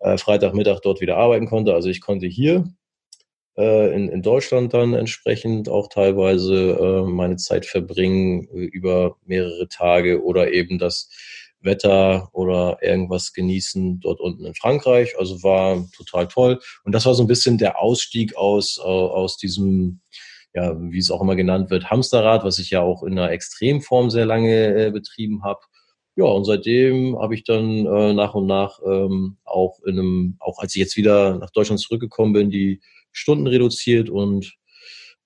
äh, 0.00 0.18
Freitagmittag 0.18 0.80
dort 0.82 1.00
wieder 1.00 1.16
arbeiten 1.16 1.46
konnte. 1.46 1.72
Also 1.72 1.88
ich 1.88 2.02
konnte 2.02 2.26
hier 2.26 2.64
äh, 3.56 3.94
in, 3.94 4.08
in 4.08 4.22
Deutschland 4.22 4.74
dann 4.74 4.94
entsprechend 4.94 5.68
auch 5.68 5.88
teilweise 5.88 6.72
äh, 6.72 7.10
meine 7.10 7.36
Zeit 7.36 7.66
verbringen 7.66 8.48
äh, 8.52 8.64
über 8.64 9.16
mehrere 9.24 9.68
Tage 9.68 10.22
oder 10.22 10.52
eben 10.52 10.78
das 10.78 11.08
Wetter 11.64 12.28
oder 12.32 12.78
irgendwas 12.82 13.32
genießen 13.32 14.00
dort 14.00 14.20
unten 14.20 14.44
in 14.44 14.54
Frankreich. 14.54 15.18
Also 15.18 15.42
war 15.42 15.84
total 15.96 16.28
toll. 16.28 16.60
Und 16.84 16.92
das 16.92 17.06
war 17.06 17.14
so 17.14 17.22
ein 17.22 17.28
bisschen 17.28 17.58
der 17.58 17.80
Ausstieg 17.80 18.36
aus, 18.36 18.78
aus 18.78 19.36
diesem, 19.36 20.00
ja, 20.54 20.76
wie 20.78 20.98
es 20.98 21.10
auch 21.10 21.22
immer 21.22 21.36
genannt 21.36 21.70
wird, 21.70 21.90
Hamsterrad, 21.90 22.44
was 22.44 22.58
ich 22.58 22.70
ja 22.70 22.80
auch 22.80 23.02
in 23.02 23.18
einer 23.18 23.30
Extremform 23.30 24.10
sehr 24.10 24.26
lange 24.26 24.86
äh, 24.86 24.90
betrieben 24.90 25.42
habe. 25.42 25.60
Ja, 26.16 26.26
und 26.26 26.44
seitdem 26.44 27.18
habe 27.18 27.34
ich 27.34 27.42
dann 27.42 27.86
äh, 27.86 28.12
nach 28.12 28.34
und 28.34 28.46
nach 28.46 28.78
ähm, 28.86 29.36
auch 29.44 29.80
in 29.84 29.98
einem, 29.98 30.36
auch 30.38 30.60
als 30.60 30.76
ich 30.76 30.80
jetzt 30.80 30.96
wieder 30.96 31.38
nach 31.38 31.50
Deutschland 31.50 31.80
zurückgekommen 31.80 32.32
bin, 32.32 32.50
die 32.50 32.80
Stunden 33.10 33.48
reduziert 33.48 34.10
und 34.10 34.54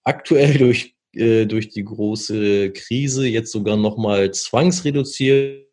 aktuell 0.02 0.54
durch, 0.58 0.94
äh, 1.12 1.44
durch 1.44 1.68
die 1.68 1.84
große 1.84 2.72
Krise 2.72 3.28
jetzt 3.28 3.52
sogar 3.52 3.76
nochmal 3.76 4.32
zwangsreduziert 4.32 5.67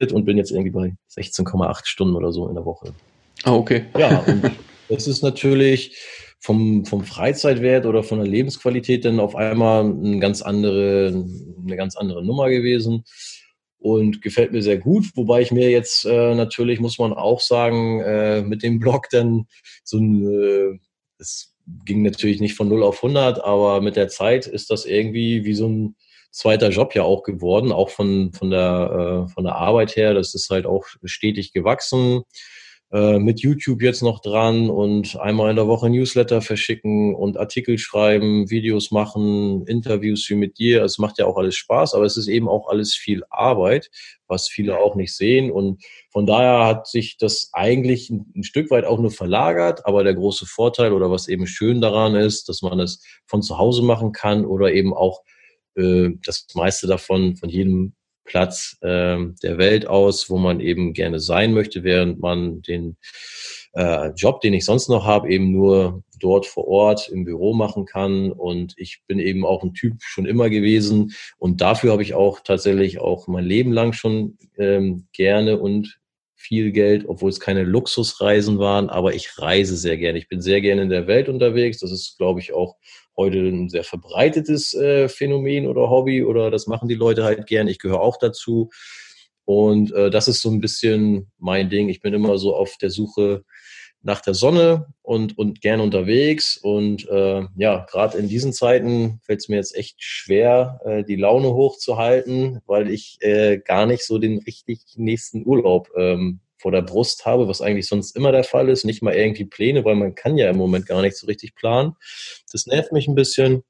und 0.00 0.24
bin 0.24 0.36
jetzt 0.36 0.50
irgendwie 0.50 0.70
bei 0.70 0.94
16,8 1.16 1.86
Stunden 1.86 2.16
oder 2.16 2.32
so 2.32 2.48
in 2.48 2.54
der 2.54 2.64
Woche. 2.64 2.94
Ah, 3.44 3.54
okay. 3.54 3.86
Ja, 3.96 4.18
und 4.26 4.50
das 4.88 5.06
ist 5.06 5.22
natürlich 5.22 5.96
vom, 6.38 6.84
vom 6.84 7.04
Freizeitwert 7.04 7.86
oder 7.86 8.02
von 8.02 8.18
der 8.18 8.28
Lebensqualität 8.28 9.04
dann 9.04 9.20
auf 9.20 9.34
einmal 9.34 9.84
eine 9.84 10.18
ganz 10.18 10.42
andere, 10.42 11.24
eine 11.64 11.76
ganz 11.76 11.96
andere 11.96 12.24
Nummer 12.24 12.50
gewesen 12.50 13.04
und 13.78 14.22
gefällt 14.22 14.52
mir 14.52 14.62
sehr 14.62 14.78
gut. 14.78 15.06
Wobei 15.14 15.42
ich 15.42 15.52
mir 15.52 15.70
jetzt 15.70 16.04
äh, 16.04 16.34
natürlich, 16.34 16.80
muss 16.80 16.98
man 16.98 17.12
auch 17.12 17.40
sagen, 17.40 18.00
äh, 18.00 18.42
mit 18.42 18.62
dem 18.62 18.78
Blog 18.78 19.08
dann 19.10 19.46
so 19.84 19.98
ein, 19.98 20.24
äh, 20.24 20.78
es 21.18 21.54
ging 21.84 22.02
natürlich 22.02 22.40
nicht 22.40 22.54
von 22.54 22.68
0 22.68 22.82
auf 22.82 23.02
100, 23.02 23.42
aber 23.42 23.80
mit 23.80 23.96
der 23.96 24.08
Zeit 24.08 24.46
ist 24.46 24.70
das 24.70 24.84
irgendwie 24.84 25.44
wie 25.44 25.54
so 25.54 25.68
ein 25.68 25.96
zweiter 26.36 26.68
Job 26.68 26.94
ja 26.94 27.02
auch 27.02 27.22
geworden, 27.22 27.72
auch 27.72 27.88
von, 27.88 28.32
von, 28.32 28.50
der, 28.50 29.24
äh, 29.26 29.32
von 29.32 29.44
der 29.44 29.56
Arbeit 29.56 29.96
her. 29.96 30.12
Das 30.14 30.34
ist 30.34 30.50
halt 30.50 30.66
auch 30.66 30.84
stetig 31.04 31.52
gewachsen. 31.52 32.24
Äh, 32.92 33.18
mit 33.18 33.40
YouTube 33.40 33.82
jetzt 33.82 34.02
noch 34.02 34.20
dran 34.20 34.70
und 34.70 35.18
einmal 35.18 35.50
in 35.50 35.56
der 35.56 35.66
Woche 35.66 35.90
Newsletter 35.90 36.40
verschicken 36.40 37.16
und 37.16 37.36
Artikel 37.36 37.78
schreiben, 37.78 38.48
Videos 38.48 38.92
machen, 38.92 39.66
Interviews 39.66 40.28
wie 40.30 40.36
mit 40.36 40.58
dir. 40.58 40.84
Es 40.84 40.98
macht 40.98 41.18
ja 41.18 41.26
auch 41.26 41.36
alles 41.36 41.56
Spaß, 41.56 41.94
aber 41.94 42.04
es 42.04 42.16
ist 42.16 42.28
eben 42.28 42.48
auch 42.48 42.68
alles 42.68 42.94
viel 42.94 43.24
Arbeit, 43.30 43.90
was 44.28 44.48
viele 44.48 44.78
auch 44.78 44.94
nicht 44.94 45.16
sehen. 45.16 45.50
Und 45.50 45.82
von 46.12 46.26
daher 46.26 46.64
hat 46.64 46.86
sich 46.86 47.16
das 47.18 47.50
eigentlich 47.54 48.10
ein, 48.10 48.32
ein 48.36 48.44
Stück 48.44 48.70
weit 48.70 48.84
auch 48.84 49.00
nur 49.00 49.10
verlagert. 49.10 49.84
Aber 49.84 50.04
der 50.04 50.14
große 50.14 50.46
Vorteil 50.46 50.92
oder 50.92 51.10
was 51.10 51.26
eben 51.26 51.48
schön 51.48 51.80
daran 51.80 52.14
ist, 52.14 52.48
dass 52.48 52.62
man 52.62 52.78
es 52.78 53.02
von 53.26 53.42
zu 53.42 53.58
Hause 53.58 53.82
machen 53.82 54.12
kann 54.12 54.44
oder 54.44 54.72
eben 54.72 54.94
auch 54.94 55.22
äh, 55.76 56.10
das 56.24 56.46
meiste 56.54 56.86
davon 56.86 57.36
von 57.36 57.48
jedem 57.48 57.94
Platz 58.24 58.76
äh, 58.80 59.18
der 59.42 59.58
Welt 59.58 59.86
aus, 59.86 60.28
wo 60.28 60.36
man 60.36 60.60
eben 60.60 60.92
gerne 60.92 61.20
sein 61.20 61.54
möchte, 61.54 61.84
während 61.84 62.20
man 62.20 62.60
den 62.62 62.96
äh, 63.72 64.10
Job, 64.16 64.40
den 64.40 64.54
ich 64.54 64.64
sonst 64.64 64.88
noch 64.88 65.06
habe, 65.06 65.30
eben 65.30 65.52
nur 65.52 66.02
dort 66.18 66.46
vor 66.46 66.66
Ort 66.66 67.08
im 67.08 67.24
Büro 67.24 67.54
machen 67.54 67.84
kann. 67.84 68.32
Und 68.32 68.74
ich 68.76 69.02
bin 69.06 69.18
eben 69.18 69.44
auch 69.44 69.62
ein 69.62 69.74
Typ 69.74 70.02
schon 70.02 70.26
immer 70.26 70.50
gewesen. 70.50 71.12
Und 71.38 71.60
dafür 71.60 71.92
habe 71.92 72.02
ich 72.02 72.14
auch 72.14 72.40
tatsächlich 72.40 73.00
auch 73.00 73.28
mein 73.28 73.44
Leben 73.44 73.72
lang 73.72 73.92
schon 73.92 74.38
ähm, 74.58 75.06
gerne 75.12 75.58
und 75.58 75.98
viel 76.34 76.70
Geld, 76.70 77.06
obwohl 77.08 77.30
es 77.30 77.40
keine 77.40 77.64
Luxusreisen 77.64 78.58
waren, 78.58 78.88
aber 78.88 79.14
ich 79.14 79.38
reise 79.38 79.76
sehr 79.76 79.96
gerne. 79.96 80.18
Ich 80.18 80.28
bin 80.28 80.40
sehr 80.40 80.60
gerne 80.60 80.82
in 80.82 80.90
der 80.90 81.06
Welt 81.06 81.28
unterwegs. 81.28 81.80
Das 81.80 81.90
ist, 81.90 82.18
glaube 82.18 82.40
ich, 82.40 82.52
auch 82.52 82.76
heute 83.16 83.38
ein 83.38 83.68
sehr 83.68 83.84
verbreitetes 83.84 84.74
äh, 84.74 85.08
Phänomen 85.08 85.66
oder 85.66 85.88
Hobby 85.90 86.22
oder 86.22 86.50
das 86.50 86.66
machen 86.66 86.88
die 86.88 86.94
Leute 86.94 87.24
halt 87.24 87.46
gern. 87.46 87.68
Ich 87.68 87.78
gehöre 87.78 88.00
auch 88.00 88.18
dazu. 88.18 88.70
Und 89.44 89.92
äh, 89.92 90.10
das 90.10 90.28
ist 90.28 90.42
so 90.42 90.50
ein 90.50 90.60
bisschen 90.60 91.30
mein 91.38 91.70
Ding. 91.70 91.88
Ich 91.88 92.00
bin 92.00 92.14
immer 92.14 92.36
so 92.38 92.54
auf 92.54 92.76
der 92.78 92.90
Suche 92.90 93.44
nach 94.02 94.20
der 94.20 94.34
Sonne 94.34 94.86
und, 95.02 95.36
und 95.36 95.60
gern 95.60 95.80
unterwegs. 95.80 96.56
Und 96.56 97.08
äh, 97.08 97.44
ja, 97.56 97.86
gerade 97.90 98.18
in 98.18 98.28
diesen 98.28 98.52
Zeiten 98.52 99.20
fällt 99.22 99.40
es 99.40 99.48
mir 99.48 99.56
jetzt 99.56 99.74
echt 99.76 100.02
schwer, 100.02 100.80
äh, 100.84 101.04
die 101.04 101.16
Laune 101.16 101.52
hochzuhalten, 101.52 102.60
weil 102.66 102.90
ich 102.90 103.18
äh, 103.20 103.58
gar 103.58 103.86
nicht 103.86 104.04
so 104.04 104.18
den 104.18 104.38
richtig 104.38 104.80
nächsten 104.96 105.44
Urlaub 105.46 105.90
ähm, 105.96 106.40
vor 106.66 106.72
der 106.72 106.82
Brust 106.82 107.24
habe, 107.26 107.46
was 107.46 107.62
eigentlich 107.62 107.86
sonst 107.86 108.16
immer 108.16 108.32
der 108.32 108.42
Fall 108.42 108.68
ist. 108.68 108.84
Nicht 108.84 109.00
mal 109.00 109.14
irgendwie 109.14 109.44
Pläne, 109.44 109.84
weil 109.84 109.94
man 109.94 110.16
kann 110.16 110.36
ja 110.36 110.50
im 110.50 110.56
Moment 110.56 110.84
gar 110.84 111.00
nicht 111.00 111.16
so 111.16 111.28
richtig 111.28 111.54
planen. 111.54 111.94
Das 112.50 112.66
nervt 112.66 112.90
mich 112.90 113.06
ein 113.06 113.14
bisschen. 113.14 113.62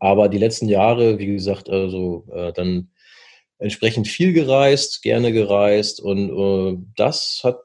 Aber 0.00 0.28
die 0.28 0.38
letzten 0.38 0.68
Jahre, 0.68 1.20
wie 1.20 1.26
gesagt, 1.26 1.70
also 1.70 2.26
äh, 2.32 2.52
dann 2.52 2.90
entsprechend 3.60 4.08
viel 4.08 4.32
gereist, 4.32 5.00
gerne 5.00 5.30
gereist 5.30 6.00
und 6.00 6.28
äh, 6.28 6.76
das 6.96 7.42
hat 7.44 7.60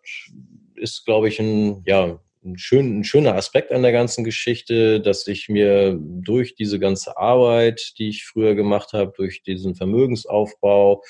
ist, 0.75 1.03
glaube 1.03 1.27
ich, 1.27 1.39
ein 1.39 1.81
ja 1.87 2.19
ein, 2.43 2.57
schön, 2.57 2.99
ein 2.99 3.03
schöner 3.03 3.35
Aspekt 3.35 3.71
an 3.71 3.83
der 3.83 3.91
ganzen 3.91 4.23
Geschichte, 4.23 4.99
dass 4.99 5.27
ich 5.27 5.49
mir 5.49 5.97
durch 5.99 6.55
diese 6.55 6.79
ganze 6.79 7.17
Arbeit, 7.17 7.93
die 7.97 8.09
ich 8.09 8.25
früher 8.25 8.55
gemacht 8.55 8.93
habe, 8.93 9.13
durch 9.15 9.43
diesen 9.43 9.75
Vermögensaufbau, 9.75 11.03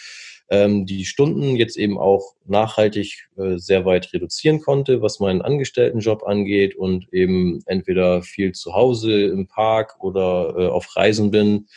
ähm, 0.50 0.86
die 0.86 1.06
Stunden 1.06 1.56
jetzt 1.56 1.78
eben 1.78 1.98
auch 1.98 2.36
nachhaltig 2.46 3.30
äh, 3.38 3.58
sehr 3.58 3.86
weit 3.86 4.12
reduzieren 4.14 4.62
konnte, 4.62 5.02
was 5.02 5.20
meinen 5.20 5.42
Angestelltenjob 5.42 6.24
angeht 6.24 6.76
und 6.76 7.12
eben 7.14 7.62
entweder 7.66 8.22
viel 8.22 8.52
zu 8.52 8.74
Hause 8.74 9.24
im 9.28 9.48
Park 9.48 9.96
oder 10.00 10.54
äh, 10.58 10.68
auf 10.68 10.96
Reisen 10.96 11.32
bin 11.32 11.68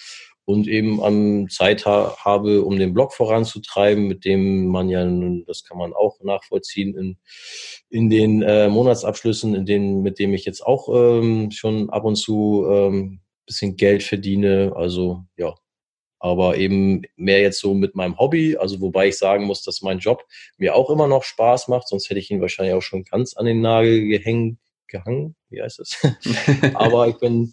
und 0.45 0.69
eben 0.69 1.03
am 1.03 1.49
Zeit 1.49 1.87
ha 1.87 2.17
habe, 2.19 2.63
um 2.63 2.79
den 2.79 2.93
Blog 2.93 3.15
voranzutreiben, 3.15 4.07
mit 4.07 4.25
dem 4.25 4.67
man 4.67 4.89
ja, 4.89 5.05
das 5.47 5.65
kann 5.65 5.79
man 5.79 5.93
auch 5.93 6.21
nachvollziehen, 6.23 6.97
in, 6.97 7.17
in 7.89 8.11
den 8.11 8.43
äh, 8.43 8.69
Monatsabschlüssen, 8.69 9.55
in 9.55 9.67
denen, 9.67 10.03
mit 10.03 10.19
dem 10.19 10.35
ich 10.35 10.45
jetzt 10.45 10.65
auch 10.65 10.89
ähm, 10.89 11.51
schon 11.51 11.91
ab 11.91 12.05
und 12.05 12.17
zu 12.17 12.67
ähm, 12.69 13.21
bisschen 13.47 13.77
Geld 13.77 14.03
verdiene. 14.03 14.73
Also 14.75 15.25
ja, 15.37 15.55
aber 16.19 16.57
eben 16.57 17.03
mehr 17.17 17.41
jetzt 17.41 17.61
so 17.61 17.75
mit 17.75 17.95
meinem 17.95 18.19
Hobby, 18.19 18.57
also 18.57 18.81
wobei 18.81 19.09
ich 19.09 19.19
sagen 19.19 19.45
muss, 19.45 19.63
dass 19.63 19.83
mein 19.83 19.99
Job 19.99 20.25
mir 20.57 20.75
auch 20.75 20.91
immer 20.91 21.07
noch 21.07 21.23
Spaß 21.23 21.69
macht, 21.69 21.89
sonst 21.89 22.09
hätte 22.09 22.21
ich 22.21 22.31
ihn 22.31 22.41
wahrscheinlich 22.41 22.75
auch 22.75 22.83
schon 22.83 23.05
ganz 23.05 23.37
an 23.37 23.47
den 23.47 23.61
Nagel 23.61 24.07
gehängt, 24.07 24.59
gehangen, 24.89 25.37
wie 25.51 25.61
heißt 25.61 25.81
das? 25.81 25.99
aber 26.75 27.09
ich 27.09 27.19
bin 27.19 27.53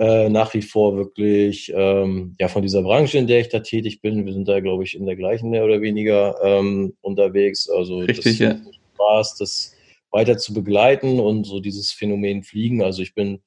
äh, 0.00 0.30
nach 0.30 0.54
wie 0.54 0.62
vor 0.62 0.96
wirklich 0.96 1.70
ähm, 1.76 2.34
ja 2.40 2.48
von 2.48 2.62
dieser 2.62 2.82
Branche, 2.82 3.18
in 3.18 3.26
der 3.26 3.40
ich 3.40 3.50
da 3.50 3.60
tätig 3.60 4.00
bin. 4.00 4.24
Wir 4.24 4.32
sind 4.32 4.48
da, 4.48 4.60
glaube 4.60 4.82
ich, 4.82 4.96
in 4.96 5.04
der 5.04 5.14
gleichen 5.14 5.50
mehr 5.50 5.62
oder 5.62 5.82
weniger 5.82 6.36
ähm, 6.42 6.94
unterwegs. 7.02 7.68
Also 7.68 7.98
Richtig, 7.98 8.24
das 8.24 8.38
ja. 8.38 8.60
Spaß, 8.94 9.36
das 9.36 9.74
weiter 10.10 10.38
zu 10.38 10.54
begleiten 10.54 11.20
und 11.20 11.44
so 11.44 11.60
dieses 11.60 11.92
Phänomen 11.92 12.42
Fliegen. 12.42 12.82
Also 12.82 13.02
ich 13.02 13.14
bin 13.14 13.42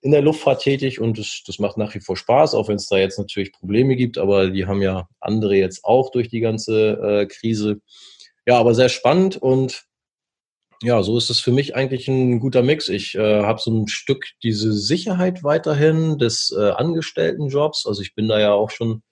in 0.00 0.12
der 0.12 0.22
Luftfahrt 0.22 0.62
tätig 0.62 0.98
und 0.98 1.18
das, 1.18 1.42
das 1.46 1.58
macht 1.58 1.76
nach 1.76 1.94
wie 1.94 2.00
vor 2.00 2.16
Spaß, 2.16 2.54
auch 2.54 2.68
wenn 2.68 2.76
es 2.76 2.88
da 2.88 2.96
jetzt 2.96 3.18
natürlich 3.18 3.52
Probleme 3.52 3.94
gibt, 3.94 4.16
aber 4.16 4.48
die 4.48 4.64
haben 4.64 4.80
ja 4.80 5.08
andere 5.20 5.56
jetzt 5.56 5.84
auch 5.84 6.10
durch 6.10 6.30
die 6.30 6.40
ganze 6.40 6.92
äh, 7.02 7.26
Krise. 7.26 7.82
Ja, 8.46 8.58
aber 8.58 8.74
sehr 8.74 8.88
spannend 8.88 9.36
und 9.36 9.84
ja, 10.82 11.02
so 11.02 11.16
ist 11.16 11.30
es 11.30 11.40
für 11.40 11.52
mich 11.52 11.76
eigentlich 11.76 12.08
ein 12.08 12.40
guter 12.40 12.62
Mix. 12.62 12.88
Ich 12.88 13.14
äh, 13.14 13.42
habe 13.42 13.60
so 13.60 13.70
ein 13.70 13.88
Stück 13.88 14.26
diese 14.42 14.72
Sicherheit 14.72 15.44
weiterhin 15.44 16.18
des 16.18 16.54
äh, 16.56 16.70
Angestelltenjobs. 16.70 17.86
Also 17.86 18.02
ich 18.02 18.14
bin 18.14 18.28
da 18.28 18.40
ja 18.40 18.52
auch 18.52 18.70
schon 18.70 19.02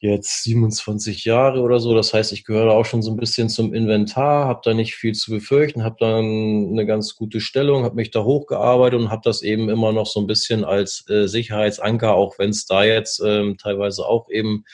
jetzt 0.00 0.44
27 0.44 1.24
Jahre 1.24 1.60
oder 1.60 1.80
so. 1.80 1.94
Das 1.94 2.14
heißt, 2.14 2.32
ich 2.32 2.44
gehöre 2.44 2.72
auch 2.72 2.84
schon 2.84 3.02
so 3.02 3.10
ein 3.10 3.16
bisschen 3.16 3.48
zum 3.48 3.74
Inventar, 3.74 4.46
habe 4.46 4.60
da 4.62 4.74
nicht 4.74 4.94
viel 4.94 5.14
zu 5.14 5.30
befürchten, 5.30 5.82
habe 5.82 5.96
dann 5.98 6.68
eine 6.70 6.86
ganz 6.86 7.16
gute 7.16 7.40
Stellung, 7.40 7.84
habe 7.84 7.96
mich 7.96 8.10
da 8.10 8.22
hochgearbeitet 8.22 9.00
und 9.00 9.10
habe 9.10 9.22
das 9.24 9.42
eben 9.42 9.68
immer 9.68 9.92
noch 9.92 10.06
so 10.06 10.20
ein 10.20 10.26
bisschen 10.26 10.64
als 10.64 11.04
äh, 11.08 11.26
Sicherheitsanker, 11.26 12.14
auch 12.14 12.38
wenn 12.38 12.50
es 12.50 12.66
da 12.66 12.84
jetzt 12.84 13.20
ähm, 13.24 13.56
teilweise 13.58 14.06
auch 14.06 14.28
eben 14.30 14.64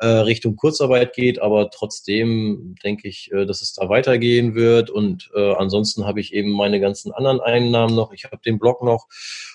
äh, 0.00 0.06
Richtung 0.06 0.56
Kurzarbeit 0.56 1.12
geht, 1.12 1.40
aber 1.40 1.70
trotzdem 1.70 2.74
denke 2.82 3.06
ich, 3.06 3.30
äh, 3.32 3.44
dass 3.44 3.60
es 3.60 3.74
da 3.74 3.88
weitergehen 3.90 4.54
wird. 4.54 4.88
Und 4.88 5.30
äh, 5.34 5.52
ansonsten 5.54 6.06
habe 6.06 6.20
ich 6.20 6.32
eben 6.32 6.52
meine 6.52 6.80
ganzen 6.80 7.12
anderen 7.12 7.40
Einnahmen 7.40 7.94
noch. 7.94 8.12
Ich 8.12 8.24
habe 8.24 8.38
den 8.44 8.58
Blog 8.58 8.82
noch. 8.82 9.08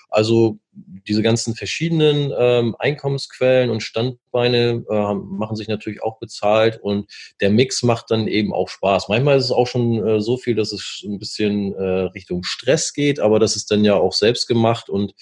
Also 0.08 0.58
diese 0.72 1.22
ganzen 1.22 1.56
verschiedenen 1.56 2.32
ähm, 2.38 2.76
Einkommensquellen 2.78 3.70
und 3.70 3.82
Standbeine 3.82 4.84
äh, 4.88 5.14
machen 5.14 5.56
sich 5.56 5.66
natürlich 5.66 6.02
auch 6.02 6.18
bezahlt 6.18 6.80
und 6.80 7.10
der 7.40 7.50
Mix 7.50 7.82
macht 7.82 8.10
dann 8.10 8.28
eben 8.28 8.54
auch 8.54 8.68
Spaß. 8.68 9.08
Manchmal 9.08 9.38
ist 9.38 9.46
es 9.46 9.50
auch 9.50 9.66
schon 9.66 10.06
äh, 10.06 10.20
so 10.20 10.36
viel, 10.36 10.54
dass 10.54 10.72
es 10.72 11.02
ein 11.04 11.18
bisschen 11.18 11.74
äh, 11.74 11.82
Richtung 12.14 12.44
Stress 12.44 12.92
geht, 12.92 13.18
aber 13.18 13.40
das 13.40 13.56
ist 13.56 13.70
dann 13.70 13.84
ja 13.84 13.94
auch 13.94 14.12
selbst 14.12 14.46
gemacht 14.46 14.88
und 14.88 15.14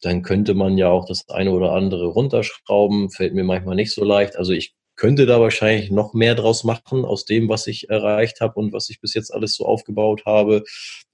dann 0.00 0.22
könnte 0.22 0.54
man 0.54 0.78
ja 0.78 0.88
auch 0.88 1.04
das 1.06 1.28
eine 1.28 1.52
oder 1.52 1.72
andere 1.72 2.06
runterschrauben. 2.06 3.10
Fällt 3.10 3.34
mir 3.34 3.44
manchmal 3.44 3.76
nicht 3.76 3.92
so 3.92 4.04
leicht. 4.04 4.36
Also 4.36 4.52
ich 4.52 4.74
könnte 4.98 5.26
da 5.26 5.40
wahrscheinlich 5.40 5.90
noch 5.90 6.12
mehr 6.12 6.34
draus 6.34 6.64
machen 6.64 7.04
aus 7.04 7.24
dem, 7.24 7.48
was 7.48 7.68
ich 7.68 7.88
erreicht 7.88 8.40
habe 8.40 8.58
und 8.58 8.72
was 8.72 8.90
ich 8.90 9.00
bis 9.00 9.14
jetzt 9.14 9.32
alles 9.32 9.54
so 9.54 9.64
aufgebaut 9.64 10.24
habe. 10.26 10.64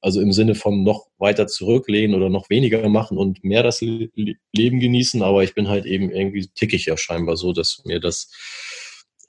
Also 0.01 0.21
im 0.21 0.33
Sinne 0.33 0.55
von 0.55 0.83
noch 0.83 1.07
weiter 1.19 1.47
zurücklehnen 1.47 2.17
oder 2.17 2.31
noch 2.31 2.49
weniger 2.51 2.89
machen 2.89 3.19
und 3.19 3.45
mehr 3.45 3.63
das 3.63 3.81
Leben 3.83 4.81
genießen. 4.81 5.23
Aber 5.23 5.45
ich 5.45 5.55
bin 5.55 5.69
halt 5.69 5.85
eben 5.85 6.11
irgendwie 6.11 6.49
tickig 6.55 6.87
ja 6.87 6.97
scheinbar 6.97 7.37
so, 7.37 7.53
dass 7.53 7.83
mir 7.85 8.01
das 8.01 8.31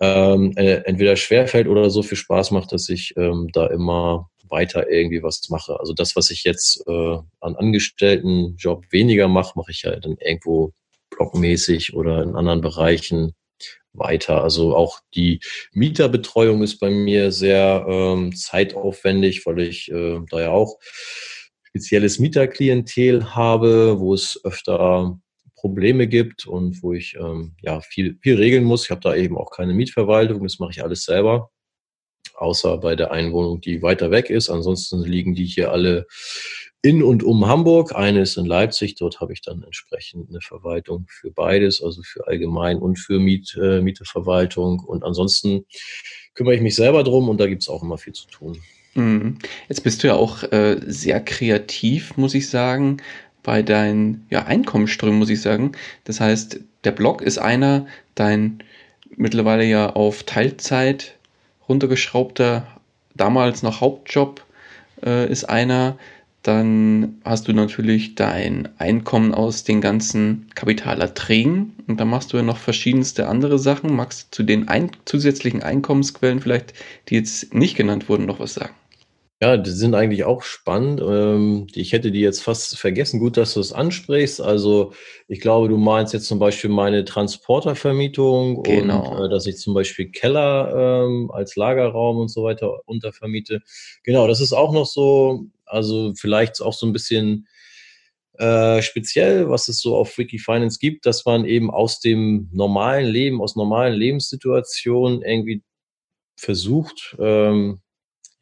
ähm, 0.01 0.53
äh, 0.55 0.83
entweder 0.85 1.15
schwerfällt 1.17 1.67
oder 1.67 1.89
so 1.89 2.01
viel 2.01 2.17
Spaß 2.17 2.51
macht, 2.51 2.71
dass 2.71 2.89
ich 2.89 3.13
ähm, 3.17 3.49
da 3.51 3.67
immer 3.67 4.29
weiter 4.49 4.89
irgendwie 4.89 5.23
was 5.23 5.49
mache. 5.49 5.79
Also 5.79 5.93
das, 5.93 6.15
was 6.15 6.31
ich 6.31 6.43
jetzt 6.43 6.83
äh, 6.87 7.17
an 7.39 7.55
Angestelltenjob 7.55 8.85
weniger 8.91 9.27
mache, 9.27 9.53
mache 9.55 9.71
ich 9.71 9.83
ja 9.83 9.95
dann 9.95 10.17
irgendwo 10.19 10.73
blogmäßig 11.09 11.93
oder 11.93 12.21
in 12.23 12.35
anderen 12.35 12.61
Bereichen 12.61 13.33
weiter. 13.93 14.43
Also 14.43 14.75
auch 14.75 14.99
die 15.15 15.39
Mieterbetreuung 15.73 16.61
ist 16.63 16.79
bei 16.79 16.89
mir 16.89 17.31
sehr 17.31 17.85
ähm, 17.87 18.35
zeitaufwendig, 18.35 19.45
weil 19.45 19.59
ich 19.59 19.91
äh, 19.91 20.19
da 20.29 20.41
ja 20.41 20.49
auch 20.51 20.79
spezielles 21.63 22.19
Mieterklientel 22.19 23.35
habe, 23.35 23.99
wo 23.99 24.13
es 24.13 24.39
öfter 24.43 25.17
Probleme 25.55 26.07
gibt 26.07 26.45
und 26.45 26.81
wo 26.83 26.93
ich 26.93 27.15
ähm, 27.19 27.55
ja 27.61 27.81
viel, 27.81 28.17
viel 28.21 28.35
regeln 28.35 28.63
muss. 28.63 28.85
Ich 28.85 28.91
habe 28.91 29.01
da 29.01 29.15
eben 29.15 29.37
auch 29.37 29.51
keine 29.51 29.73
Mietverwaltung, 29.73 30.43
das 30.43 30.59
mache 30.59 30.71
ich 30.71 30.83
alles 30.83 31.03
selber 31.03 31.49
außer 32.35 32.77
bei 32.77 32.95
der 32.95 33.11
Einwohnung, 33.11 33.61
die 33.61 33.81
weiter 33.81 34.11
weg 34.11 34.29
ist. 34.29 34.49
Ansonsten 34.49 35.03
liegen 35.03 35.35
die 35.35 35.45
hier 35.45 35.71
alle 35.71 36.07
in 36.81 37.01
und 37.01 37.23
um 37.23 37.47
Hamburg. 37.47 37.95
Eine 37.95 38.21
ist 38.21 38.37
in 38.37 38.45
Leipzig. 38.45 38.95
Dort 38.95 39.19
habe 39.19 39.33
ich 39.33 39.41
dann 39.41 39.63
entsprechend 39.63 40.29
eine 40.29 40.41
Verwaltung 40.41 41.07
für 41.09 41.31
beides, 41.31 41.81
also 41.81 42.01
für 42.03 42.27
Allgemein 42.27 42.77
und 42.77 42.99
für 42.99 43.19
Miet, 43.19 43.57
äh, 43.61 43.81
Mieteverwaltung. 43.81 44.79
Und 44.79 45.03
ansonsten 45.03 45.65
kümmere 46.35 46.55
ich 46.55 46.61
mich 46.61 46.75
selber 46.75 47.03
drum 47.03 47.27
und 47.27 47.39
da 47.39 47.47
gibt 47.47 47.63
es 47.63 47.69
auch 47.69 47.81
immer 47.81 47.97
viel 47.97 48.13
zu 48.13 48.27
tun. 48.27 48.59
Mhm. 48.93 49.39
Jetzt 49.67 49.83
bist 49.83 50.03
du 50.03 50.07
ja 50.07 50.15
auch 50.15 50.43
äh, 50.51 50.79
sehr 50.85 51.19
kreativ, 51.21 52.17
muss 52.17 52.35
ich 52.35 52.49
sagen, 52.49 52.97
bei 53.41 53.61
deinen 53.61 54.25
ja, 54.29 54.45
Einkommensströmen, 54.45 55.19
muss 55.19 55.29
ich 55.29 55.41
sagen. 55.41 55.73
Das 56.03 56.19
heißt, 56.19 56.59
der 56.83 56.91
Blog 56.91 57.21
ist 57.21 57.37
einer, 57.37 57.87
dein 58.15 58.59
mittlerweile 59.17 59.65
ja 59.65 59.89
auf 59.91 60.23
Teilzeit 60.23 61.15
runtergeschraubter, 61.67 62.67
damals 63.15 63.63
noch 63.63 63.81
Hauptjob 63.81 64.43
äh, 65.03 65.29
ist 65.29 65.45
einer. 65.45 65.97
Dann 66.43 67.15
hast 67.25 67.47
du 67.47 67.53
natürlich 67.53 68.13
dein 68.13 68.69
Einkommen 68.77 69.33
aus 69.33 69.63
den 69.63 69.81
ganzen 69.81 70.47
Kapitalerträgen 70.53 71.73
und 71.87 71.99
dann 71.99 72.07
machst 72.07 72.33
du 72.33 72.37
ja 72.37 72.43
noch 72.43 72.57
verschiedenste 72.57 73.27
andere 73.27 73.57
Sachen. 73.57 73.95
Magst 73.95 74.27
du 74.27 74.35
zu 74.35 74.43
den 74.43 74.67
ein 74.67 74.91
zusätzlichen 75.05 75.63
Einkommensquellen 75.63 76.41
vielleicht, 76.41 76.75
die 77.09 77.15
jetzt 77.15 77.55
nicht 77.55 77.75
genannt 77.75 78.09
wurden, 78.09 78.27
noch 78.27 78.39
was 78.39 78.53
sagen? 78.53 78.75
Ja, 79.41 79.57
die 79.57 79.71
sind 79.71 79.95
eigentlich 79.95 80.23
auch 80.23 80.43
spannend. 80.43 81.01
Ähm, 81.01 81.67
ich 81.73 81.91
hätte 81.91 82.11
die 82.11 82.21
jetzt 82.21 82.41
fast 82.41 82.77
vergessen. 82.77 83.19
Gut, 83.19 83.35
dass 83.35 83.53
du 83.53 83.59
es 83.59 83.73
ansprichst. 83.73 84.39
Also 84.39 84.93
ich 85.27 85.41
glaube, 85.41 85.67
du 85.67 85.77
meinst 85.77 86.13
jetzt 86.13 86.27
zum 86.27 86.39
Beispiel 86.39 86.69
meine 86.69 87.03
Transportervermietung 87.03 88.63
genau. 88.63 89.17
und 89.17 89.25
äh, 89.25 89.29
dass 89.29 89.45
ich 89.45 89.57
zum 89.57 89.73
Beispiel 89.73 90.09
Keller 90.09 91.03
ähm, 91.05 91.31
als 91.31 91.57
Lagerraum 91.57 92.17
und 92.17 92.29
so 92.29 92.43
weiter 92.43 92.79
untervermiete. 92.85 93.61
Genau, 94.03 94.25
das 94.27 94.39
ist 94.39 94.53
auch 94.53 94.71
noch 94.71 94.85
so, 94.85 95.47
also 95.65 96.13
vielleicht 96.15 96.61
auch 96.61 96.73
so 96.73 96.85
ein 96.85 96.93
bisschen 96.93 97.47
äh, 98.37 98.81
speziell, 98.81 99.49
was 99.49 99.67
es 99.67 99.81
so 99.81 99.97
auf 99.97 100.17
Wikifinance 100.17 100.79
gibt, 100.79 101.05
dass 101.05 101.25
man 101.25 101.43
eben 101.43 101.71
aus 101.71 101.99
dem 101.99 102.49
normalen 102.53 103.07
Leben, 103.07 103.41
aus 103.41 103.57
normalen 103.57 103.95
Lebenssituationen 103.95 105.21
irgendwie 105.23 105.61
versucht, 106.37 107.17
ähm, 107.19 107.81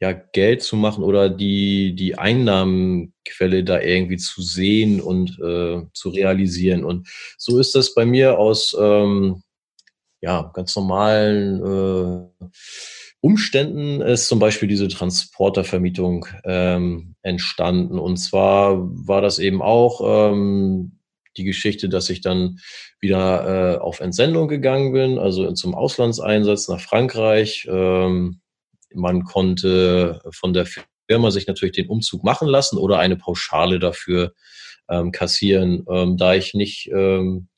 ja, 0.04 0.12
Geld 0.12 0.62
zu 0.62 0.76
machen 0.76 1.02
oder 1.02 1.30
die, 1.30 1.94
die 1.94 2.18
Einnahmenquelle 2.18 3.64
da 3.64 3.80
irgendwie 3.80 4.18
zu 4.18 4.42
sehen 4.42 5.00
und 5.00 5.38
äh, 5.40 5.80
zu 5.94 6.10
realisieren. 6.10 6.84
Und 6.84 7.08
so 7.38 7.58
ist 7.58 7.74
das 7.74 7.94
bei 7.94 8.04
mir 8.04 8.38
aus 8.38 8.76
ähm, 8.78 9.42
ja, 10.20 10.50
ganz 10.52 10.76
normalen 10.76 11.62
äh, 11.64 12.44
Umständen 13.20 14.02
ist 14.02 14.28
zum 14.28 14.40
Beispiel 14.40 14.68
diese 14.68 14.88
Transportervermietung 14.88 16.26
ähm, 16.44 17.14
entstanden. 17.22 17.98
Und 17.98 18.18
zwar 18.18 18.76
war 19.08 19.22
das 19.22 19.38
eben 19.38 19.62
auch 19.62 20.02
ähm, 20.04 20.98
die 21.38 21.44
Geschichte, 21.44 21.88
dass 21.88 22.10
ich 22.10 22.20
dann 22.20 22.58
wieder 23.00 23.76
äh, 23.76 23.78
auf 23.78 24.00
Entsendung 24.00 24.48
gegangen 24.48 24.92
bin, 24.92 25.18
also 25.18 25.50
zum 25.52 25.74
Auslandseinsatz 25.74 26.68
nach 26.68 26.80
Frankreich. 26.80 27.66
Ähm, 27.70 28.42
man 28.94 29.24
konnte 29.24 30.20
von 30.32 30.52
der 30.52 30.66
Firma 31.08 31.30
sich 31.30 31.46
natürlich 31.46 31.74
den 31.74 31.88
Umzug 31.88 32.24
machen 32.24 32.48
lassen 32.48 32.78
oder 32.78 32.98
eine 32.98 33.16
Pauschale 33.16 33.78
dafür 33.78 34.32
ähm, 34.88 35.12
kassieren. 35.12 35.84
Ähm, 35.88 36.16
da 36.16 36.34
ich 36.34 36.54
nicht, 36.54 36.90
ähm, 36.92 37.48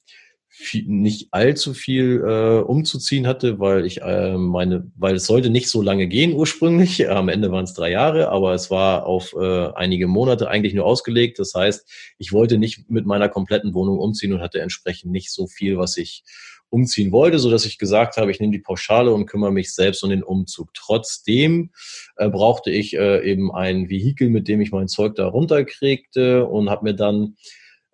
viel, 0.49 0.85
nicht 0.87 1.29
allzu 1.33 1.75
viel 1.75 2.25
äh, 2.27 2.61
umzuziehen 2.61 3.27
hatte, 3.27 3.59
weil 3.59 3.85
ich 3.85 4.01
äh, 4.01 4.39
meine, 4.39 4.91
weil 4.97 5.17
es 5.17 5.27
sollte 5.27 5.51
nicht 5.51 5.69
so 5.69 5.83
lange 5.83 6.07
gehen 6.07 6.33
ursprünglich. 6.33 7.09
Am 7.11 7.29
Ende 7.29 7.53
waren 7.53 7.65
es 7.65 7.75
drei 7.75 7.91
Jahre, 7.91 8.31
aber 8.31 8.55
es 8.55 8.71
war 8.71 9.05
auf 9.05 9.35
äh, 9.39 9.69
einige 9.75 10.07
Monate 10.07 10.49
eigentlich 10.49 10.73
nur 10.73 10.87
ausgelegt. 10.87 11.39
Das 11.39 11.55
heißt, 11.55 11.87
ich 12.19 12.33
wollte 12.33 12.57
nicht 12.57 12.91
mit 12.91 13.05
meiner 13.05 13.29
kompletten 13.29 13.75
Wohnung 13.75 13.99
umziehen 13.99 14.33
und 14.33 14.41
hatte 14.41 14.61
entsprechend 14.61 15.13
nicht 15.13 15.31
so 15.31 15.47
viel, 15.47 15.77
was 15.77 15.99
ich 15.99 16.25
umziehen 16.71 17.13
wollte, 17.13 17.39
so 17.39 17.51
dass 17.51 17.65
ich 17.65 17.79
gesagt 17.79 18.17
habe, 18.17 18.31
ich 18.31 18.41
nehme 18.41 18.53
die 18.53 18.59
Pauschale 18.59 19.13
und 19.13 19.27
kümmere 19.27 19.53
mich 19.53 19.73
selbst 19.75 20.03
um 20.03 20.11
den 20.11 20.23
Umzug. 20.23 20.75
Trotzdem 20.75 21.71
äh, 22.17 22.29
brauchte 22.29 22.71
ich 22.71 22.95
äh, 22.95 23.29
eben 23.29 23.53
ein 23.53 23.89
Vehikel, 23.89 24.31
mit 24.31 24.49
dem 24.49 24.61
ich 24.61 24.73
mein 24.73 24.89
Zeug 24.89 25.15
da 25.15 25.27
runterkriegte 25.27 26.47
und 26.47 26.71
habe 26.71 26.85
mir 26.85 26.95
dann 26.95 27.37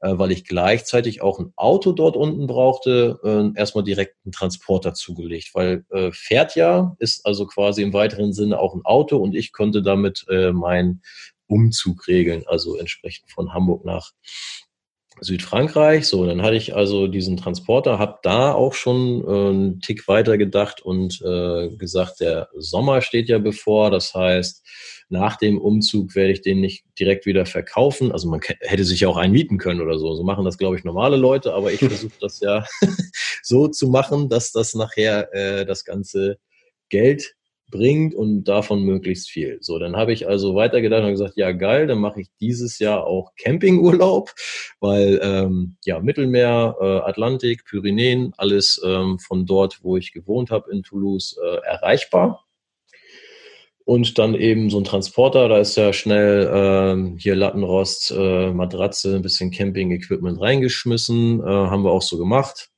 äh, 0.02 0.18
weil 0.18 0.32
ich 0.32 0.44
gleichzeitig 0.44 1.22
auch 1.22 1.38
ein 1.38 1.52
Auto 1.54 1.92
dort 1.92 2.16
unten 2.16 2.48
brauchte, 2.48 3.20
äh, 3.22 3.56
erstmal 3.58 3.84
direkt 3.84 4.16
einen 4.24 4.32
Transporter 4.32 4.94
zugelegt, 4.94 5.50
weil 5.54 5.84
äh, 5.90 6.10
fährt 6.12 6.56
ja, 6.56 6.96
ist 6.98 7.24
also 7.24 7.46
quasi 7.46 7.82
im 7.82 7.92
weiteren 7.92 8.32
Sinne 8.32 8.58
auch 8.58 8.74
ein 8.74 8.84
Auto 8.84 9.16
und 9.16 9.36
ich 9.36 9.52
konnte 9.52 9.80
damit 9.80 10.26
äh, 10.28 10.52
meinen 10.52 11.02
Umzug 11.46 12.08
regeln, 12.08 12.42
also 12.46 12.76
entsprechend 12.76 13.30
von 13.30 13.54
Hamburg 13.54 13.84
nach 13.84 14.10
Südfrankreich. 15.20 16.06
So, 16.06 16.26
dann 16.26 16.42
hatte 16.42 16.56
ich 16.56 16.74
also 16.74 17.06
diesen 17.06 17.36
Transporter, 17.36 17.98
habe 17.98 18.18
da 18.22 18.52
auch 18.52 18.74
schon 18.74 19.24
äh, 19.26 19.48
einen 19.50 19.80
Tick 19.80 20.08
weiter 20.08 20.38
gedacht 20.38 20.80
und 20.82 21.20
äh, 21.22 21.68
gesagt, 21.76 22.20
der 22.20 22.48
Sommer 22.56 23.00
steht 23.00 23.28
ja 23.28 23.38
bevor. 23.38 23.90
Das 23.90 24.14
heißt, 24.14 24.64
nach 25.08 25.36
dem 25.36 25.60
Umzug 25.60 26.14
werde 26.14 26.32
ich 26.32 26.40
den 26.40 26.60
nicht 26.60 26.84
direkt 26.98 27.26
wieder 27.26 27.46
verkaufen. 27.46 28.12
Also 28.12 28.28
man 28.28 28.40
hätte 28.60 28.84
sich 28.84 29.00
ja 29.00 29.08
auch 29.08 29.18
einen 29.18 29.32
mieten 29.32 29.58
können 29.58 29.80
oder 29.80 29.98
so. 29.98 30.14
So 30.14 30.22
machen 30.22 30.44
das, 30.44 30.58
glaube 30.58 30.76
ich, 30.76 30.84
normale 30.84 31.16
Leute, 31.16 31.54
aber 31.54 31.72
ich 31.72 31.80
versuche 31.80 32.18
das 32.20 32.40
ja 32.40 32.64
so 33.42 33.68
zu 33.68 33.88
machen, 33.88 34.28
dass 34.28 34.52
das 34.52 34.74
nachher 34.74 35.32
äh, 35.34 35.66
das 35.66 35.84
ganze 35.84 36.38
Geld 36.88 37.34
bringt 37.72 38.14
und 38.14 38.44
davon 38.44 38.84
möglichst 38.84 39.28
viel. 39.28 39.58
So, 39.60 39.80
dann 39.80 39.96
habe 39.96 40.12
ich 40.12 40.28
also 40.28 40.54
weitergedacht 40.54 41.02
und 41.02 41.10
gesagt, 41.10 41.36
ja 41.36 41.50
geil, 41.50 41.88
dann 41.88 41.98
mache 41.98 42.20
ich 42.20 42.28
dieses 42.40 42.78
Jahr 42.78 43.04
auch 43.04 43.32
Campingurlaub, 43.36 44.30
weil 44.78 45.18
ähm, 45.20 45.76
ja 45.84 45.98
Mittelmeer, 45.98 46.76
äh, 46.80 46.84
Atlantik, 46.84 47.64
Pyrenäen, 47.64 48.32
alles 48.36 48.80
ähm, 48.84 49.18
von 49.18 49.44
dort, 49.46 49.80
wo 49.82 49.96
ich 49.96 50.12
gewohnt 50.12 50.52
habe 50.52 50.70
in 50.70 50.84
Toulouse, 50.84 51.36
äh, 51.42 51.56
erreichbar. 51.66 52.46
Und 53.84 54.16
dann 54.18 54.36
eben 54.36 54.70
so 54.70 54.78
ein 54.78 54.84
Transporter, 54.84 55.48
da 55.48 55.58
ist 55.58 55.76
ja 55.76 55.92
schnell 55.92 56.48
ähm, 56.54 57.16
hier 57.18 57.34
Lattenrost, 57.34 58.12
äh, 58.16 58.52
Matratze, 58.52 59.16
ein 59.16 59.22
bisschen 59.22 59.50
Camping-Equipment 59.50 60.40
reingeschmissen, 60.40 61.40
äh, 61.40 61.44
haben 61.44 61.82
wir 61.82 61.90
auch 61.90 62.02
so 62.02 62.16
gemacht. 62.16 62.70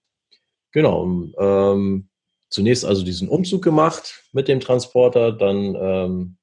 Genau. 0.72 1.05
Ähm, 1.38 2.09
zunächst 2.55 2.84
also 2.84 3.05
diesen 3.05 3.28
Umzug 3.28 3.62
gemacht 3.62 4.22
mit 4.32 4.46
dem 4.46 4.61
Transporter, 4.61 5.32
dann 5.32 5.74
ähm, 5.74 6.36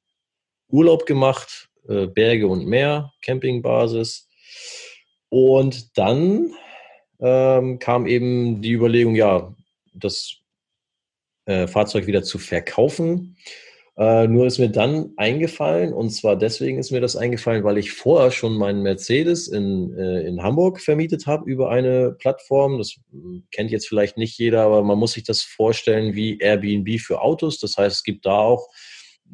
Urlaub 0.68 1.06
gemacht, 1.06 1.70
äh, 1.88 2.06
Berge 2.08 2.48
und 2.48 2.68
Meer, 2.68 3.14
Campingbasis. 3.22 4.28
Und 5.30 5.98
dann 5.98 6.54
ähm, 7.22 7.80
kam 7.80 8.08
eben 8.08 8.62
die 8.62 8.74
Überlegung, 8.74 9.16
ja, 9.16 9.56
das 9.94 10.36
äh, 11.46 11.66
Fahrzeug 11.68 12.08
wieder 12.08 12.24
zu 12.24 12.40
verkaufen. 12.40 13.38
Äh, 14.02 14.28
nur 14.28 14.48
ist 14.48 14.58
mir 14.58 14.70
dann 14.70 15.14
eingefallen, 15.16 15.94
und 15.94 16.10
zwar 16.10 16.36
deswegen 16.36 16.80
ist 16.80 16.90
mir 16.90 17.02
das 17.02 17.16
eingefallen, 17.16 17.64
weil 17.64 17.78
ich 17.78 17.92
vorher 17.92 18.32
schon 18.32 18.58
meinen 18.58 18.82
Mercedes 18.82 19.48
in, 19.48 19.96
äh, 19.96 20.22
in 20.22 20.42
Hamburg 20.42 20.82
vermietet 20.82 21.28
habe 21.28 21.48
über 21.48 21.70
eine 21.70 22.12
Plattform. 22.14 22.80
Das 22.80 22.96
hm, 23.12 23.44
kennt 23.52 23.70
jetzt 23.70 23.88
vielleicht 23.88 24.18
nicht 24.18 24.40
jeder, 24.40 24.64
aber 24.64 24.82
man 24.82 24.98
muss 24.98 25.12
sich 25.12 25.24
das 25.24 25.44
vorstellen 25.44 26.16
wie 26.16 26.40
Airbnb 26.40 27.00
für 27.00 27.22
Autos. 27.22 27.60
Das 27.60 27.78
heißt, 27.78 27.98
es 27.98 28.04
gibt 28.04 28.26
da 28.26 28.40
auch 28.40 28.70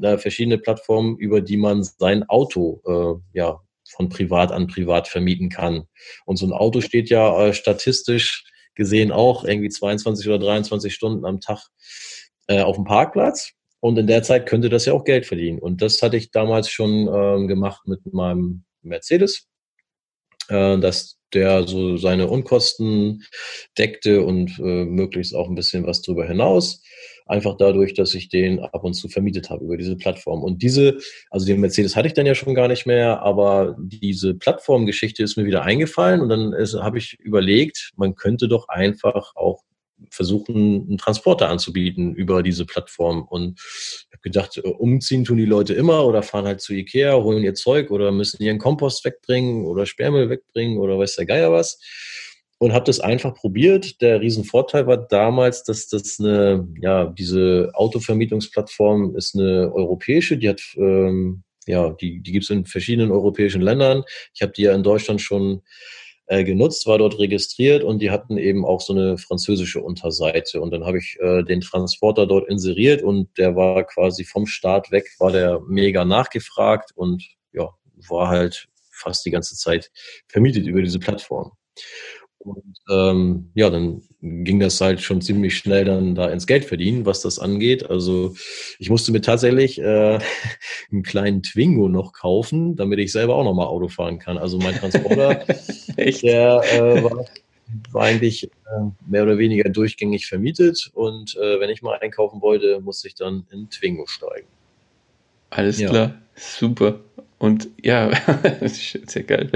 äh, 0.01 0.17
verschiedene 0.17 0.57
Plattformen, 0.57 1.15
über 1.15 1.39
die 1.39 1.55
man 1.55 1.83
sein 1.83 2.27
Auto 2.27 2.81
äh, 2.85 3.37
ja, 3.37 3.61
von 3.87 4.09
privat 4.09 4.51
an 4.51 4.67
privat 4.67 5.07
vermieten 5.07 5.47
kann. 5.47 5.87
Und 6.25 6.35
so 6.35 6.45
ein 6.45 6.51
Auto 6.51 6.81
steht 6.81 7.09
ja 7.09 7.41
äh, 7.41 7.53
statistisch 7.53 8.43
gesehen 8.75 9.13
auch 9.13 9.45
irgendwie 9.45 9.69
22 9.69 10.27
oder 10.27 10.39
23 10.39 10.93
Stunden 10.93 11.23
am 11.25 11.39
Tag 11.39 11.69
äh, 12.47 12.59
auf 12.59 12.75
dem 12.75 12.83
Parkplatz. 12.83 13.53
Und 13.79 13.97
in 13.97 14.07
der 14.07 14.23
Zeit 14.23 14.47
könnte 14.47 14.69
das 14.69 14.85
ja 14.85 14.93
auch 14.93 15.03
Geld 15.03 15.25
verdienen. 15.25 15.59
Und 15.59 15.81
das 15.81 16.01
hatte 16.01 16.17
ich 16.17 16.31
damals 16.31 16.69
schon 16.69 17.07
ähm, 17.07 17.47
gemacht 17.47 17.87
mit 17.87 18.11
meinem 18.11 18.63
Mercedes, 18.81 19.47
äh, 20.49 20.77
dass 20.79 21.17
der 21.33 21.67
so 21.67 21.97
seine 21.97 22.27
Unkosten 22.27 23.23
deckte 23.77 24.23
und 24.23 24.57
äh, 24.59 24.85
möglichst 24.85 25.35
auch 25.35 25.49
ein 25.49 25.55
bisschen 25.55 25.85
was 25.85 26.01
drüber 26.01 26.25
hinaus. 26.25 26.81
Einfach 27.25 27.57
dadurch, 27.57 27.93
dass 27.93 28.13
ich 28.13 28.29
den 28.29 28.61
ab 28.61 28.85
und 28.85 28.93
zu 28.93 29.09
vermietet 29.09 29.49
habe 29.49 29.65
über 29.65 29.75
diese 29.75 29.97
Plattform. 29.97 30.41
Und 30.43 30.63
diese, 30.63 30.97
also 31.29 31.45
den 31.45 31.59
Mercedes 31.59 31.95
hatte 31.97 32.07
ich 32.07 32.13
dann 32.13 32.25
ja 32.25 32.35
schon 32.35 32.55
gar 32.55 32.69
nicht 32.69 32.85
mehr, 32.85 33.21
aber 33.21 33.75
diese 33.77 34.33
Plattformgeschichte 34.33 35.23
ist 35.23 35.35
mir 35.35 35.45
wieder 35.45 35.63
eingefallen 35.63 36.21
und 36.21 36.29
dann 36.29 36.53
habe 36.81 36.97
ich 36.97 37.19
überlegt, 37.19 37.91
man 37.97 38.15
könnte 38.15 38.47
doch 38.47 38.69
einfach 38.69 39.35
auch 39.35 39.63
versuchen, 40.09 40.87
einen 40.87 40.97
Transporter 40.97 41.49
anzubieten 41.49 42.13
über 42.13 42.43
diese 42.43 42.65
Plattform. 42.65 43.23
Und 43.23 43.59
ich 43.59 44.07
habe 44.11 44.21
gedacht, 44.21 44.57
äh, 44.57 44.67
umziehen 44.67 45.25
tun 45.25 45.37
die 45.37 45.45
Leute 45.45 45.73
immer 45.73 46.05
oder 46.05 46.23
fahren 46.23 46.45
halt 46.45 46.61
zu 46.61 46.73
Ikea, 46.73 47.15
holen 47.15 47.43
ihr 47.43 47.53
Zeug 47.53 47.91
oder 47.91 48.11
müssen 48.11 48.41
ihren 48.41 48.59
Kompost 48.59 49.03
wegbringen 49.05 49.65
oder 49.65 49.85
Sperrmüll 49.85 50.29
wegbringen 50.29 50.77
oder 50.77 50.97
weiß 50.97 51.15
der 51.15 51.25
Geier 51.25 51.51
was. 51.51 51.79
Und 52.59 52.73
habe 52.73 52.85
das 52.85 52.99
einfach 52.99 53.35
probiert. 53.35 54.01
Der 54.01 54.19
Riesenvorteil 54.19 54.87
war 54.87 54.97
damals, 54.97 55.63
dass 55.63 55.89
das 55.89 56.19
eine, 56.19 56.67
ja, 56.81 57.05
diese 57.05 57.69
Autovermietungsplattform 57.73 59.15
ist 59.15 59.35
eine 59.35 59.71
europäische, 59.71 60.37
die 60.37 60.49
hat 60.49 60.61
ähm, 60.75 61.43
ja, 61.67 61.91
die, 61.91 62.21
die 62.21 62.31
gibt 62.31 62.45
es 62.45 62.49
in 62.49 62.65
verschiedenen 62.65 63.11
europäischen 63.11 63.61
Ländern. 63.61 64.03
Ich 64.33 64.41
habe 64.41 64.53
die 64.53 64.63
ja 64.63 64.73
in 64.73 64.83
Deutschland 64.83 65.21
schon 65.21 65.61
äh, 66.27 66.43
genutzt, 66.43 66.85
war 66.87 66.97
dort 66.97 67.19
registriert 67.19 67.83
und 67.83 67.99
die 67.99 68.11
hatten 68.11 68.37
eben 68.37 68.65
auch 68.65 68.81
so 68.81 68.93
eine 68.93 69.17
französische 69.17 69.81
Unterseite. 69.81 70.61
Und 70.61 70.71
dann 70.71 70.85
habe 70.85 70.97
ich 70.97 71.17
äh, 71.21 71.43
den 71.43 71.61
Transporter 71.61 72.27
dort 72.27 72.49
inseriert 72.49 73.01
und 73.01 73.37
der 73.37 73.55
war 73.55 73.83
quasi 73.85 74.23
vom 74.25 74.45
Start 74.45 74.91
weg, 74.91 75.09
war 75.19 75.31
der 75.31 75.61
mega 75.67 76.05
nachgefragt 76.05 76.91
und 76.95 77.23
ja, 77.53 77.69
war 78.09 78.27
halt 78.27 78.67
fast 78.91 79.25
die 79.25 79.31
ganze 79.31 79.55
Zeit 79.55 79.91
vermietet 80.27 80.67
über 80.67 80.81
diese 80.81 80.99
Plattform. 80.99 81.51
Und 82.39 82.77
ähm, 82.89 83.49
ja, 83.55 83.69
dann 83.69 84.01
ging 84.21 84.59
das 84.59 84.79
halt 84.79 85.01
schon 85.01 85.21
ziemlich 85.21 85.57
schnell 85.57 85.85
dann 85.85 86.15
da 86.15 86.29
ins 86.29 86.47
Geld 86.47 86.65
verdienen, 86.65 87.05
was 87.05 87.21
das 87.21 87.39
angeht. 87.39 87.89
Also 87.89 88.35
ich 88.79 88.89
musste 88.89 89.11
mir 89.11 89.21
tatsächlich 89.21 89.79
äh, 89.79 90.19
einen 90.91 91.03
kleinen 91.03 91.43
Twingo 91.43 91.89
noch 91.89 92.13
kaufen, 92.13 92.75
damit 92.75 92.99
ich 92.99 93.11
selber 93.11 93.35
auch 93.35 93.43
nochmal 93.43 93.67
Auto 93.67 93.87
fahren 93.87 94.19
kann. 94.19 94.37
Also 94.37 94.57
mein 94.57 94.75
Transporter, 94.75 95.45
der 95.97 96.61
äh, 96.73 97.03
war, 97.03 97.25
war 97.91 98.03
eigentlich 98.03 98.45
äh, 98.45 98.49
mehr 99.05 99.23
oder 99.23 99.37
weniger 99.37 99.69
durchgängig 99.69 100.27
vermietet. 100.27 100.89
Und 100.93 101.35
äh, 101.35 101.59
wenn 101.59 101.69
ich 101.69 101.81
mal 101.81 101.99
einkaufen 101.99 102.41
wollte, 102.41 102.79
musste 102.79 103.07
ich 103.07 103.15
dann 103.15 103.45
in 103.51 103.69
Twingo 103.69 104.05
steigen. 104.07 104.47
Alles 105.49 105.79
ja. 105.79 105.89
klar, 105.89 106.21
super. 106.35 106.99
Und 107.39 107.69
ja, 107.81 108.09
das 108.59 108.95
ist 108.95 109.09
sehr 109.09 109.23
geil. 109.23 109.49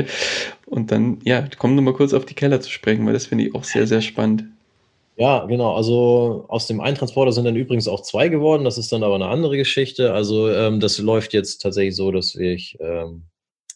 Und 0.71 0.89
dann, 0.89 1.19
ja, 1.25 1.45
komm 1.57 1.75
nur 1.75 1.83
mal 1.83 1.93
kurz 1.93 2.13
auf 2.13 2.25
die 2.25 2.33
Keller 2.33 2.61
zu 2.61 2.69
sprechen, 2.69 3.05
weil 3.05 3.11
das 3.11 3.25
finde 3.25 3.43
ich 3.45 3.53
auch 3.53 3.65
sehr, 3.65 3.87
sehr 3.87 3.99
spannend. 3.99 4.45
Ja, 5.17 5.45
genau. 5.45 5.75
Also 5.75 6.45
aus 6.47 6.65
dem 6.65 6.79
einen 6.79 6.95
Transporter 6.95 7.33
sind 7.33 7.43
dann 7.43 7.57
übrigens 7.57 7.89
auch 7.89 8.01
zwei 8.03 8.29
geworden. 8.29 8.63
Das 8.63 8.77
ist 8.77 8.89
dann 8.93 9.03
aber 9.03 9.15
eine 9.15 9.27
andere 9.27 9.57
Geschichte. 9.57 10.13
Also 10.13 10.49
ähm, 10.49 10.79
das 10.79 10.97
läuft 10.97 11.33
jetzt 11.33 11.61
tatsächlich 11.61 11.97
so, 11.97 12.09
dass 12.13 12.35
ich 12.35 12.77
ähm, 12.79 13.23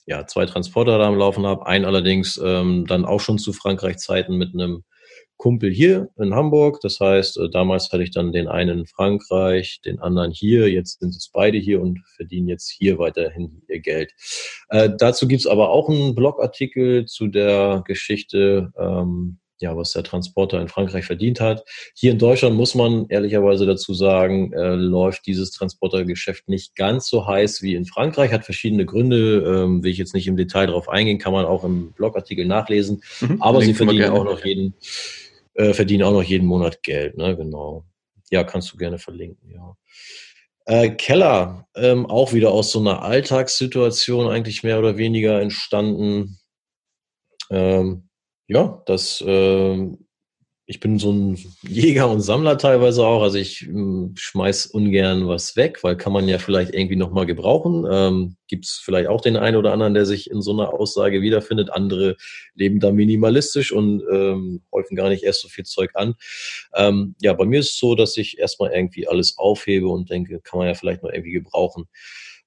ja 0.05 0.25
zwei 0.25 0.45
Transporter 0.45 0.97
da 0.97 1.07
am 1.07 1.17
Laufen 1.17 1.45
habe. 1.45 1.67
Einen 1.67 1.83
allerdings 1.83 2.39
ähm, 2.41 2.85
dann 2.87 3.03
auch 3.03 3.19
schon 3.19 3.39
zu 3.39 3.51
Frankreich-Zeiten 3.51 4.37
mit 4.37 4.53
einem 4.53 4.85
Kumpel 5.37 5.71
hier 5.71 6.09
in 6.17 6.33
Hamburg. 6.33 6.79
Das 6.81 6.99
heißt, 6.99 7.37
äh, 7.37 7.49
damals 7.49 7.91
hatte 7.91 8.03
ich 8.03 8.11
dann 8.11 8.31
den 8.31 8.47
einen 8.47 8.79
in 8.79 8.85
Frankreich, 8.85 9.81
den 9.83 9.99
anderen 9.99 10.31
hier. 10.31 10.69
Jetzt 10.69 10.99
sind 10.99 11.15
es 11.15 11.29
beide 11.31 11.57
hier 11.57 11.81
und 11.81 11.99
verdienen 12.15 12.47
jetzt 12.47 12.69
hier 12.69 12.97
weiterhin 12.97 13.61
ihr 13.67 13.79
Geld. 13.79 14.13
Äh, 14.69 14.89
dazu 14.97 15.27
gibt's 15.27 15.47
aber 15.47 15.69
auch 15.69 15.89
einen 15.89 16.15
Blogartikel 16.15 17.05
zu 17.05 17.27
der 17.27 17.83
Geschichte, 17.85 18.71
ähm, 18.77 19.39
ja, 19.59 19.75
was 19.77 19.91
der 19.91 20.03
Transporter 20.03 20.59
in 20.59 20.67
Frankreich 20.67 21.05
verdient 21.05 21.39
hat. 21.39 21.63
Hier 21.95 22.11
in 22.11 22.19
Deutschland 22.19 22.55
muss 22.55 22.75
man 22.75 23.05
ehrlicherweise 23.07 23.65
dazu 23.65 23.93
sagen, 23.93 24.51
äh, 24.53 24.75
läuft 24.75 25.25
dieses 25.27 25.51
Transportergeschäft 25.51 26.49
nicht 26.49 26.75
ganz 26.75 27.07
so 27.07 27.25
heiß 27.25 27.61
wie 27.61 27.75
in 27.75 27.85
Frankreich. 27.85 28.31
Hat 28.31 28.43
verschiedene 28.43 28.85
Gründe, 28.85 29.43
ähm, 29.45 29.83
will 29.83 29.91
ich 29.91 29.97
jetzt 29.97 30.13
nicht 30.13 30.27
im 30.27 30.35
Detail 30.35 30.67
darauf 30.67 30.89
eingehen, 30.89 31.19
kann 31.19 31.33
man 31.33 31.45
auch 31.45 31.63
im 31.63 31.93
Blogartikel 31.93 32.45
nachlesen. 32.45 33.01
Mhm, 33.21 33.41
aber 33.41 33.61
sie 33.61 33.73
verdienen 33.73 34.09
auch 34.09 34.25
noch 34.25 34.43
jeden 34.43 34.73
äh, 35.55 35.73
verdienen 35.73 36.03
auch 36.03 36.11
noch 36.11 36.23
jeden 36.23 36.47
Monat 36.47 36.83
Geld, 36.83 37.17
ne? 37.17 37.35
Genau. 37.35 37.85
Ja, 38.31 38.43
kannst 38.43 38.71
du 38.73 38.77
gerne 38.77 38.99
verlinken, 38.99 39.51
ja. 39.51 39.75
Äh, 40.65 40.89
Keller, 40.91 41.67
ähm, 41.75 42.07
auch 42.07 42.33
wieder 42.33 42.51
aus 42.51 42.71
so 42.71 42.79
einer 42.79 43.03
Alltagssituation 43.03 44.27
eigentlich 44.27 44.63
mehr 44.63 44.79
oder 44.79 44.97
weniger 44.97 45.39
entstanden. 45.41 46.39
Ähm, 47.51 48.09
ja, 48.47 48.81
das 48.87 49.21
äh, 49.21 49.89
ich 50.67 50.79
bin 50.79 50.97
so 50.97 51.11
ein 51.11 51.37
Jäger 51.61 52.09
und 52.09 52.21
Sammler 52.21 52.57
teilweise 52.57 53.05
auch. 53.05 53.21
Also 53.21 53.37
ich 53.37 53.67
äh, 53.67 54.09
schmeiß 54.15 54.65
ungern 54.67 55.27
was 55.27 55.55
weg, 55.55 55.83
weil 55.83 55.95
kann 55.95 56.11
man 56.11 56.27
ja 56.27 56.39
vielleicht 56.39 56.73
irgendwie 56.73 56.95
nochmal 56.95 57.27
gebrauchen. 57.27 57.85
Ähm, 57.89 58.35
Gibt 58.47 58.65
es 58.65 58.81
vielleicht 58.83 59.07
auch 59.07 59.21
den 59.21 59.37
einen 59.37 59.57
oder 59.57 59.73
anderen, 59.73 59.93
der 59.93 60.07
sich 60.07 60.29
in 60.31 60.41
so 60.41 60.53
einer 60.53 60.73
Aussage 60.73 61.21
wiederfindet. 61.21 61.71
Andere 61.71 62.17
leben 62.55 62.79
da 62.79 62.91
minimalistisch 62.91 63.71
und 63.71 64.03
ähm, 64.11 64.63
häufen 64.71 64.95
gar 64.95 65.09
nicht 65.09 65.23
erst 65.23 65.41
so 65.41 65.49
viel 65.49 65.65
Zeug 65.65 65.91
an. 65.93 66.15
Ähm, 66.73 67.15
ja, 67.21 67.33
bei 67.33 67.45
mir 67.45 67.59
ist 67.59 67.73
es 67.73 67.79
so, 67.79 67.93
dass 67.93 68.17
ich 68.17 68.39
erstmal 68.39 68.71
irgendwie 68.71 69.07
alles 69.07 69.37
aufhebe 69.37 69.87
und 69.87 70.09
denke, 70.09 70.41
kann 70.41 70.57
man 70.57 70.67
ja 70.67 70.73
vielleicht 70.73 71.03
noch 71.03 71.11
irgendwie 71.11 71.33
gebrauchen. 71.33 71.85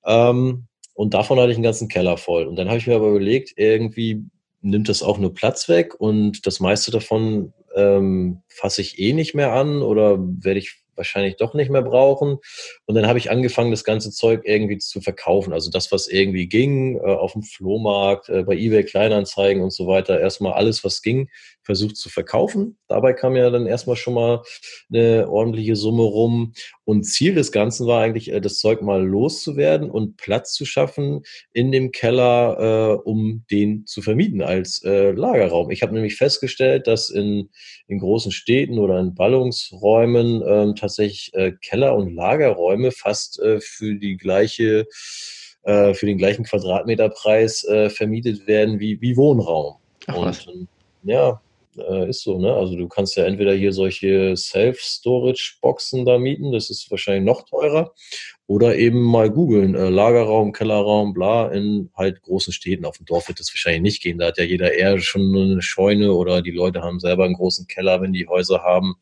Ähm, 0.04 0.66
und 0.94 1.14
davon 1.14 1.38
hatte 1.38 1.52
ich 1.52 1.56
einen 1.56 1.62
ganzen 1.62 1.86
Keller 1.86 2.16
voll. 2.16 2.46
Und 2.46 2.56
dann 2.56 2.66
habe 2.66 2.78
ich 2.78 2.88
mir 2.88 2.96
aber 2.96 3.10
überlegt, 3.10 3.52
irgendwie 3.56 4.24
nimmt 4.60 4.88
das 4.88 5.04
auch 5.04 5.18
nur 5.18 5.34
Platz 5.34 5.68
weg 5.68 5.94
und 6.00 6.44
das 6.46 6.58
meiste 6.58 6.90
davon 6.90 7.52
ähm, 7.78 8.42
fasse 8.48 8.82
ich 8.82 8.98
eh 8.98 9.12
nicht 9.12 9.34
mehr 9.34 9.52
an 9.52 9.82
oder 9.82 10.18
werde 10.18 10.58
ich 10.58 10.82
wahrscheinlich 10.98 11.36
doch 11.36 11.54
nicht 11.54 11.70
mehr 11.70 11.82
brauchen. 11.82 12.38
Und 12.84 12.94
dann 12.94 13.06
habe 13.06 13.18
ich 13.18 13.30
angefangen, 13.30 13.70
das 13.70 13.84
ganze 13.84 14.10
Zeug 14.10 14.42
irgendwie 14.44 14.78
zu 14.78 15.00
verkaufen. 15.00 15.52
Also 15.54 15.70
das, 15.70 15.90
was 15.90 16.08
irgendwie 16.08 16.48
ging, 16.48 16.96
äh, 16.96 17.00
auf 17.00 17.32
dem 17.32 17.42
Flohmarkt, 17.42 18.28
äh, 18.28 18.42
bei 18.42 18.54
eBay 18.54 18.84
Kleinanzeigen 18.84 19.62
und 19.62 19.72
so 19.72 19.86
weiter. 19.86 20.20
Erstmal 20.20 20.52
alles, 20.52 20.84
was 20.84 21.00
ging, 21.00 21.30
versucht 21.62 21.96
zu 21.96 22.08
verkaufen. 22.10 22.78
Dabei 22.88 23.12
kam 23.12 23.36
ja 23.36 23.48
dann 23.50 23.66
erstmal 23.66 23.96
schon 23.96 24.14
mal 24.14 24.42
eine 24.92 25.28
ordentliche 25.30 25.76
Summe 25.76 26.02
rum. 26.02 26.52
Und 26.84 27.04
Ziel 27.04 27.34
des 27.34 27.52
Ganzen 27.52 27.86
war 27.86 28.02
eigentlich, 28.02 28.30
äh, 28.30 28.40
das 28.40 28.58
Zeug 28.58 28.82
mal 28.82 29.02
loszuwerden 29.02 29.90
und 29.90 30.16
Platz 30.16 30.52
zu 30.52 30.66
schaffen 30.66 31.22
in 31.52 31.72
dem 31.72 31.92
Keller, 31.92 33.06
um 33.06 33.44
den 33.50 33.86
zu 33.86 34.02
vermieten 34.02 34.42
als 34.42 34.82
Lagerraum. 34.84 35.70
Ich 35.70 35.82
habe 35.82 35.94
nämlich 35.94 36.16
festgestellt, 36.16 36.86
dass 36.86 37.10
in, 37.10 37.50
in 37.86 37.98
großen 37.98 38.32
Städten 38.32 38.78
oder 38.78 38.98
in 38.98 39.14
Ballungsräumen 39.14 40.42
ähm, 40.46 40.74
tatsächlich 40.88 41.30
äh, 41.34 41.52
Keller- 41.52 41.94
und 41.94 42.14
Lagerräume 42.14 42.90
fast 42.90 43.38
äh, 43.40 43.60
für 43.60 43.94
die 43.94 44.16
gleiche 44.16 44.86
äh, 45.62 45.92
für 45.92 46.06
den 46.06 46.18
gleichen 46.18 46.44
Quadratmeterpreis 46.44 47.64
äh, 47.64 47.90
vermietet 47.90 48.46
werden 48.46 48.80
wie, 48.80 49.00
wie 49.00 49.16
Wohnraum. 49.16 49.76
Ach, 50.06 50.16
und 50.16 50.68
ja, 51.02 51.40
äh, 51.80 52.08
ist 52.08 52.22
so, 52.22 52.38
ne? 52.38 52.54
Also 52.54 52.76
du 52.76 52.88
kannst 52.88 53.16
ja 53.16 53.24
entweder 53.24 53.54
hier 53.54 53.72
solche 53.72 54.36
Self-Storage-Boxen 54.36 56.04
da 56.04 56.18
mieten, 56.18 56.52
das 56.52 56.70
ist 56.70 56.90
wahrscheinlich 56.90 57.24
noch 57.24 57.44
teurer, 57.44 57.92
oder 58.48 58.76
eben 58.76 59.02
mal 59.02 59.30
googeln, 59.30 59.74
äh, 59.74 59.90
Lagerraum, 59.90 60.52
Kellerraum, 60.52 61.12
bla, 61.12 61.48
in 61.48 61.90
halt 61.94 62.22
großen 62.22 62.50
Städten. 62.50 62.86
Auf 62.86 62.96
dem 62.96 63.04
Dorf 63.04 63.28
wird 63.28 63.40
das 63.40 63.52
wahrscheinlich 63.52 63.82
nicht 63.82 64.02
gehen. 64.02 64.16
Da 64.16 64.28
hat 64.28 64.38
ja 64.38 64.44
jeder 64.44 64.72
eher 64.72 64.98
schon 65.00 65.36
eine 65.36 65.60
Scheune 65.60 66.14
oder 66.14 66.40
die 66.40 66.50
Leute 66.50 66.80
haben 66.80 66.98
selber 66.98 67.24
einen 67.24 67.34
großen 67.34 67.66
Keller, 67.66 68.00
wenn 68.00 68.14
die 68.14 68.26
Häuser 68.26 68.62
haben, 68.62 68.94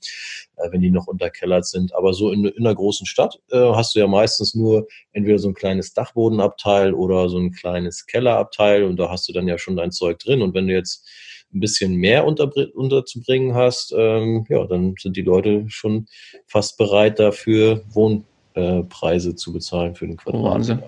äh, 0.56 0.72
wenn 0.72 0.80
die 0.80 0.90
noch 0.90 1.06
unterkellert 1.06 1.64
sind. 1.64 1.94
Aber 1.94 2.12
so 2.12 2.32
in, 2.32 2.44
in 2.44 2.66
einer 2.66 2.74
großen 2.74 3.06
Stadt 3.06 3.38
äh, 3.52 3.56
hast 3.56 3.94
du 3.94 4.00
ja 4.00 4.08
meistens 4.08 4.56
nur 4.56 4.88
entweder 5.12 5.38
so 5.38 5.48
ein 5.48 5.54
kleines 5.54 5.94
Dachbodenabteil 5.94 6.92
oder 6.92 7.28
so 7.28 7.38
ein 7.38 7.52
kleines 7.52 8.06
Kellerabteil 8.06 8.82
und 8.82 8.96
da 8.96 9.10
hast 9.10 9.28
du 9.28 9.32
dann 9.32 9.46
ja 9.46 9.58
schon 9.58 9.76
dein 9.76 9.92
Zeug 9.92 10.18
drin. 10.18 10.42
Und 10.42 10.54
wenn 10.54 10.66
du 10.66 10.74
jetzt 10.74 11.06
ein 11.54 11.60
bisschen 11.60 11.94
mehr 11.94 12.26
unterzubringen 12.26 13.54
hast, 13.54 13.94
ähm, 13.96 14.46
ja, 14.48 14.66
dann 14.66 14.94
sind 14.98 15.16
die 15.16 15.22
Leute 15.22 15.64
schon 15.68 16.06
fast 16.46 16.76
bereit 16.76 17.18
dafür, 17.18 17.82
Wohnpreise 17.88 19.30
äh, 19.30 19.34
zu 19.34 19.52
bezahlen 19.52 19.94
für 19.94 20.06
den 20.06 20.16
Quadrat. 20.16 20.42
Wahnsinn. 20.42 20.82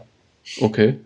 Okay. 0.61 0.99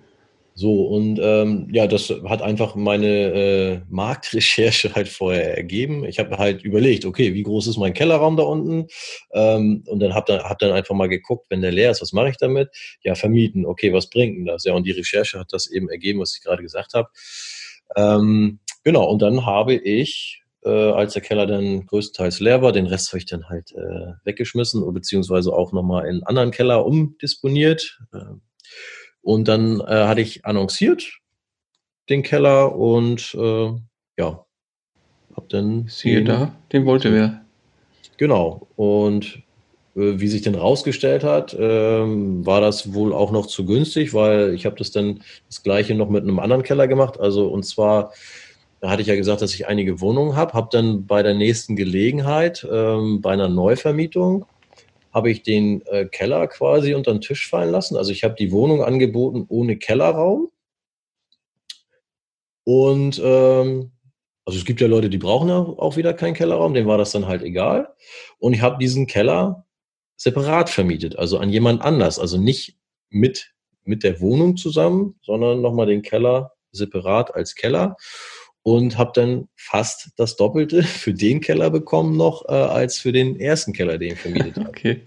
So, 0.55 0.86
und 0.86 1.18
ähm, 1.22 1.68
ja, 1.72 1.86
das 1.86 2.11
hat 2.11 2.42
einfach 2.42 2.74
meine 2.74 3.07
äh, 3.09 3.80
Marktrecherche 3.88 4.94
halt 4.94 5.09
vorher 5.09 5.57
ergeben. 5.57 6.05
Ich 6.05 6.18
habe 6.18 6.36
halt 6.36 6.62
überlegt, 6.62 7.07
okay, 7.07 7.32
wie 7.32 7.42
groß 7.42 7.68
ist 7.68 7.78
mein 7.78 7.94
Kellerraum 7.94 8.36
da 8.36 8.42
unten? 8.42 8.86
Ähm, 9.32 9.82
und 9.86 10.00
dann 10.00 10.14
habe 10.14 10.30
dann, 10.30 10.42
hab 10.42 10.59
dann 10.59 10.72
einfach 10.72 10.94
mal 10.94 11.09
geguckt, 11.09 11.46
wenn 11.48 11.62
der 11.62 11.72
leer 11.72 11.90
ist, 11.90 12.03
was 12.03 12.12
mache 12.12 12.28
ich 12.28 12.36
damit? 12.36 12.68
Ja, 13.03 13.14
vermieten. 13.14 13.64
Okay, 13.64 13.94
was 13.94 14.11
bringt 14.11 14.36
denn 14.36 14.44
das? 14.44 14.64
Ja, 14.64 14.74
und 14.74 14.86
die 14.86 14.90
Recherche 14.90 15.38
hat 15.38 15.53
das 15.53 15.70
eben 15.70 15.88
ergeben, 15.88 16.20
was 16.20 16.36
ich 16.36 16.42
gerade 16.42 16.62
gesagt 16.62 16.92
habe. 16.92 17.09
Ähm, 17.96 18.59
genau, 18.85 19.11
und 19.11 19.22
dann 19.22 19.47
habe 19.47 19.74
ich, 19.74 20.43
äh, 20.64 20.70
als 20.70 21.14
der 21.14 21.22
Keller 21.22 21.47
dann 21.47 21.87
größtenteils 21.87 22.41
leer 22.41 22.62
war, 22.62 22.72
den 22.72 22.87
Rest 22.87 23.09
habe 23.09 23.18
ich 23.18 23.26
dann 23.26 23.49
halt 23.49 23.72
äh, 23.72 24.12
weggeschmissen, 24.24 24.93
beziehungsweise 24.93 25.53
auch 25.53 25.72
nochmal 25.72 26.05
in 26.05 26.11
einen 26.11 26.22
anderen 26.24 26.51
Keller 26.51 26.85
umdisponiert. 26.87 28.01
Äh, 28.12 28.18
und 29.22 29.49
dann 29.49 29.80
äh, 29.80 30.07
hatte 30.07 30.20
ich 30.20 30.45
annonciert 30.45 31.18
den 32.09 32.22
Keller 32.22 32.74
und 32.74 33.35
äh, 33.35 33.70
ja, 34.18 34.45
hab 35.35 35.49
dann. 35.49 35.87
Siehe 35.89 36.16
den, 36.16 36.24
da, 36.26 36.55
den 36.72 36.85
wollte 36.87 37.12
wer. 37.12 37.45
Genau. 38.16 38.68
Und 38.76 39.43
äh, 39.97 40.20
wie 40.20 40.28
sich 40.28 40.43
denn 40.43 40.55
rausgestellt 40.55 41.24
hat, 41.24 41.57
ähm, 41.59 42.45
war 42.45 42.61
das 42.61 42.95
wohl 42.95 43.12
auch 43.12 43.30
noch 43.30 43.47
zu 43.47 43.64
günstig, 43.64 44.14
weil 44.14 44.55
ich 44.55 44.66
habe 44.66 44.76
das 44.76 44.91
dann 44.91 45.22
das 45.49 45.62
gleiche 45.62 45.95
noch 45.95 46.09
mit 46.09 46.22
einem 46.22 46.39
anderen 46.39 46.62
Keller 46.62 46.89
gemacht. 46.89 47.18
Also 47.18 47.49
und 47.49 47.64
zwar 47.64 48.12
da 48.83 48.91
hatte 48.91 49.01
ich 49.01 49.09
ja 49.09 49.14
gesagt, 49.14 49.41
dass 49.41 49.55
ich 49.55 49.68
einige 49.68 50.01
Wohnungen 50.01 50.35
habe, 50.35 50.55
habe 50.55 50.68
dann 50.72 51.07
bei 51.07 51.22
der 51.22 51.35
nächsten 51.35 51.76
Gelegenheit 51.76 52.66
ähm, 52.68 53.20
bei 53.20 53.30
einer 53.30 53.49
Neuvermietung 53.49 54.45
habe 55.12 55.30
ich 55.30 55.45
den 55.45 55.87
äh, 55.87 56.07
Keller 56.07 56.49
quasi 56.49 56.95
unter 56.95 57.12
den 57.12 57.20
Tisch 57.20 57.49
fallen 57.49 57.70
lassen. 57.70 57.97
Also 57.97 58.11
ich 58.11 58.24
habe 58.24 58.35
die 58.35 58.51
Wohnung 58.51 58.83
angeboten 58.83 59.45
ohne 59.49 59.76
Kellerraum. 59.76 60.51
Und 62.64 63.20
ähm, 63.22 63.93
also 64.45 64.59
es 64.59 64.64
gibt 64.64 64.80
ja 64.80 64.89
Leute, 64.89 65.11
die 65.11 65.18
brauchen 65.18 65.49
ja 65.49 65.59
auch 65.59 65.97
wieder 65.97 66.12
keinen 66.12 66.35
Kellerraum, 66.35 66.74
denen 66.74 66.89
war 66.89 66.99
das 66.99 67.12
dann 67.12 67.28
halt 67.28 67.43
egal. 67.43 67.95
Und 68.41 68.53
ich 68.53 68.62
habe 68.62 68.78
diesen 68.78 69.07
Keller 69.07 69.64
separat 70.16 70.70
vermietet, 70.70 71.16
also 71.16 71.39
an 71.39 71.51
jemand 71.51 71.83
anders, 71.83 72.18
also 72.18 72.37
nicht 72.37 72.76
mit, 73.11 73.53
mit 73.85 74.03
der 74.03 74.20
Wohnung 74.20 74.57
zusammen, 74.57 75.14
sondern 75.22 75.61
nochmal 75.61 75.87
den 75.87 76.03
Keller 76.03 76.55
separat 76.72 77.33
als 77.33 77.55
Keller 77.55 77.97
und 78.63 78.99
habe 78.99 79.13
dann 79.15 79.49
fast 79.57 80.11
das 80.17 80.37
Doppelte 80.37 80.83
für 80.83 81.15
den 81.15 81.41
Keller 81.41 81.71
bekommen 81.71 82.17
noch 82.17 82.45
äh, 82.49 82.53
als 82.53 82.99
für 82.99 83.13
den 83.13 83.39
ersten 83.41 83.73
Keller, 83.73 83.99
den 83.99 84.13
ich 84.13 84.21
vermietet 84.21 84.57
habe. 84.57 84.69
Okay. 84.69 85.03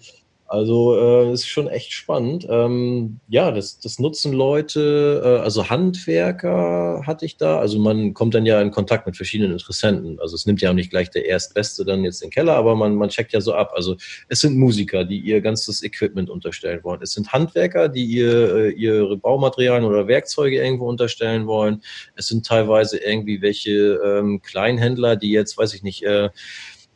Also 0.47 0.95
äh, 0.95 1.33
ist 1.33 1.47
schon 1.47 1.67
echt 1.67 1.91
spannend. 1.91 2.45
Ähm, 2.47 3.19
ja, 3.27 3.49
das, 3.49 3.79
das 3.79 3.97
nutzen 3.97 4.31
Leute, 4.31 5.21
äh, 5.23 5.43
also 5.43 5.71
Handwerker 5.71 7.01
hatte 7.05 7.25
ich 7.25 7.37
da. 7.37 7.57
Also 7.57 7.79
man 7.79 8.13
kommt 8.13 8.35
dann 8.35 8.45
ja 8.45 8.61
in 8.61 8.69
Kontakt 8.69 9.07
mit 9.07 9.15
verschiedenen 9.15 9.53
Interessenten. 9.53 10.19
Also 10.19 10.35
es 10.35 10.45
nimmt 10.45 10.61
ja 10.61 10.69
auch 10.69 10.75
nicht 10.75 10.91
gleich 10.91 11.09
der 11.09 11.25
Erstbeste 11.25 11.83
dann 11.83 12.03
jetzt 12.03 12.21
den 12.21 12.29
Keller, 12.29 12.55
aber 12.55 12.75
man, 12.75 12.93
man 12.93 13.09
checkt 13.09 13.33
ja 13.33 13.41
so 13.41 13.55
ab. 13.55 13.73
Also 13.75 13.97
es 14.27 14.41
sind 14.41 14.55
Musiker, 14.55 15.03
die 15.03 15.17
ihr 15.17 15.41
ganzes 15.41 15.81
Equipment 15.81 16.29
unterstellen 16.29 16.83
wollen. 16.83 17.01
Es 17.01 17.13
sind 17.13 17.33
Handwerker, 17.33 17.89
die 17.89 18.05
ihr, 18.05 18.55
äh, 18.55 18.69
ihre 18.69 19.17
Baumaterialien 19.17 19.89
oder 19.89 20.07
Werkzeuge 20.07 20.63
irgendwo 20.63 20.87
unterstellen 20.87 21.47
wollen. 21.47 21.81
Es 22.15 22.27
sind 22.27 22.45
teilweise 22.45 22.99
irgendwie 22.99 23.41
welche 23.41 23.99
ähm, 24.05 24.43
Kleinhändler, 24.43 25.15
die 25.15 25.31
jetzt, 25.31 25.57
weiß 25.57 25.73
ich 25.73 25.81
nicht, 25.81 26.03
äh, 26.03 26.29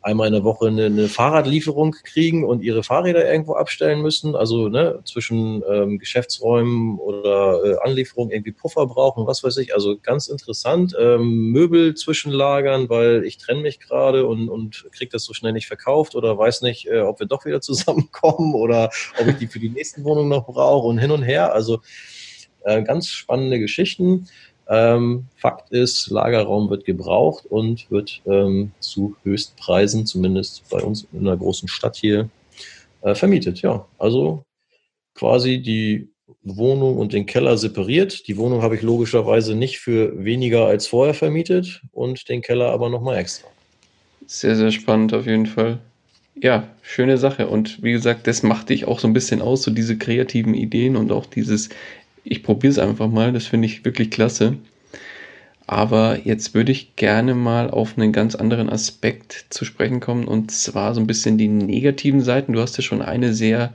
einmal 0.01 0.27
in 0.27 0.33
der 0.33 0.43
Woche 0.43 0.67
eine, 0.67 0.85
eine, 0.85 1.07
Fahrradlieferung 1.09 1.91
kriegen 1.91 2.45
und 2.45 2.61
ihre 2.61 2.83
Fahrräder 2.83 3.29
irgendwo 3.29 3.53
abstellen 3.53 4.01
müssen, 4.01 4.35
also 4.35 4.69
ne, 4.69 4.99
zwischen 5.03 5.61
ähm, 5.69 5.99
Geschäftsräumen 5.99 6.97
oder 6.97 7.63
äh, 7.63 7.77
Anlieferung 7.83 8.31
irgendwie 8.31 8.53
Puffer 8.53 8.85
brauchen, 8.87 9.27
was 9.27 9.43
weiß 9.43 9.57
ich. 9.57 9.73
Also 9.73 9.97
ganz 10.01 10.27
interessant. 10.27 10.95
Ähm, 10.97 11.51
Möbel 11.51 11.95
zwischenlagern, 11.95 12.89
weil 12.89 13.25
ich 13.25 13.37
trenne 13.37 13.61
mich 13.61 13.79
gerade 13.79 14.25
und, 14.25 14.47
und 14.47 14.87
kriege 14.91 15.11
das 15.11 15.25
so 15.25 15.33
schnell 15.33 15.53
nicht 15.53 15.67
verkauft 15.67 16.15
oder 16.15 16.37
weiß 16.37 16.61
nicht, 16.61 16.87
äh, 16.87 17.01
ob 17.01 17.19
wir 17.19 17.27
doch 17.27 17.45
wieder 17.45 17.61
zusammenkommen 17.69 18.55
oder 18.55 18.89
ob 19.19 19.27
ich 19.27 19.35
die 19.35 19.47
für 19.47 19.59
die 19.59 19.69
nächsten 19.69 20.03
Wohnungen 20.05 20.29
noch 20.29 20.45
brauche 20.45 20.87
und 20.87 20.97
hin 20.97 21.11
und 21.11 21.23
her. 21.23 21.53
Also 21.53 21.81
äh, 22.63 22.83
ganz 22.83 23.07
spannende 23.07 23.59
Geschichten. 23.59 24.27
Ähm, 24.69 25.25
Fakt 25.35 25.71
ist, 25.71 26.09
Lagerraum 26.11 26.69
wird 26.69 26.85
gebraucht 26.85 27.45
und 27.47 27.89
wird 27.89 28.21
ähm, 28.27 28.71
zu 28.79 29.15
Höchstpreisen, 29.23 30.05
zumindest 30.05 30.63
bei 30.69 30.79
uns 30.81 31.07
in 31.11 31.21
einer 31.27 31.37
großen 31.37 31.67
Stadt 31.67 31.95
hier, 31.95 32.29
äh, 33.01 33.15
vermietet. 33.15 33.61
Ja, 33.61 33.87
also 33.97 34.43
quasi 35.15 35.61
die 35.61 36.09
Wohnung 36.43 36.97
und 36.97 37.13
den 37.13 37.25
Keller 37.25 37.57
separiert. 37.57 38.27
Die 38.27 38.37
Wohnung 38.37 38.61
habe 38.61 38.75
ich 38.75 38.81
logischerweise 38.81 39.55
nicht 39.55 39.79
für 39.79 40.23
weniger 40.23 40.67
als 40.67 40.87
vorher 40.87 41.13
vermietet 41.13 41.81
und 41.91 42.29
den 42.29 42.41
Keller 42.41 42.71
aber 42.71 42.89
nochmal 42.89 43.17
extra. 43.17 43.47
Sehr, 44.27 44.55
sehr 44.55 44.71
spannend 44.71 45.13
auf 45.13 45.25
jeden 45.25 45.47
Fall. 45.47 45.79
Ja, 46.35 46.69
schöne 46.83 47.17
Sache. 47.17 47.47
Und 47.47 47.81
wie 47.83 47.91
gesagt, 47.91 48.27
das 48.27 48.43
macht 48.43 48.69
dich 48.69 48.85
auch 48.85 48.99
so 48.99 49.07
ein 49.07 49.13
bisschen 49.13 49.41
aus, 49.41 49.63
so 49.63 49.71
diese 49.71 49.97
kreativen 49.97 50.53
Ideen 50.53 50.95
und 50.95 51.11
auch 51.11 51.25
dieses 51.25 51.69
ich 52.29 52.43
probiere 52.43 52.71
es 52.71 52.79
einfach 52.79 53.09
mal, 53.09 53.33
das 53.33 53.47
finde 53.47 53.65
ich 53.65 53.83
wirklich 53.83 54.11
klasse. 54.11 54.57
Aber 55.65 56.19
jetzt 56.23 56.53
würde 56.53 56.71
ich 56.71 56.95
gerne 56.95 57.35
mal 57.35 57.69
auf 57.69 57.97
einen 57.97 58.11
ganz 58.11 58.35
anderen 58.35 58.69
Aspekt 58.69 59.45
zu 59.49 59.65
sprechen 59.65 59.99
kommen 59.99 60.27
und 60.27 60.51
zwar 60.51 60.95
so 60.95 61.01
ein 61.01 61.07
bisschen 61.07 61.37
die 61.37 61.47
negativen 61.47 62.21
Seiten. 62.21 62.53
Du 62.53 62.61
hast 62.61 62.77
ja 62.77 62.83
schon 62.83 63.01
eine 63.01 63.33
sehr, 63.33 63.73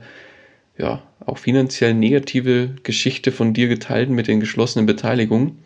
ja, 0.77 1.03
auch 1.25 1.37
finanziell 1.37 1.93
negative 1.93 2.75
Geschichte 2.83 3.31
von 3.31 3.53
dir 3.53 3.67
geteilt 3.67 4.09
mit 4.09 4.27
den 4.27 4.39
geschlossenen 4.39 4.85
Beteiligungen. 4.85 5.59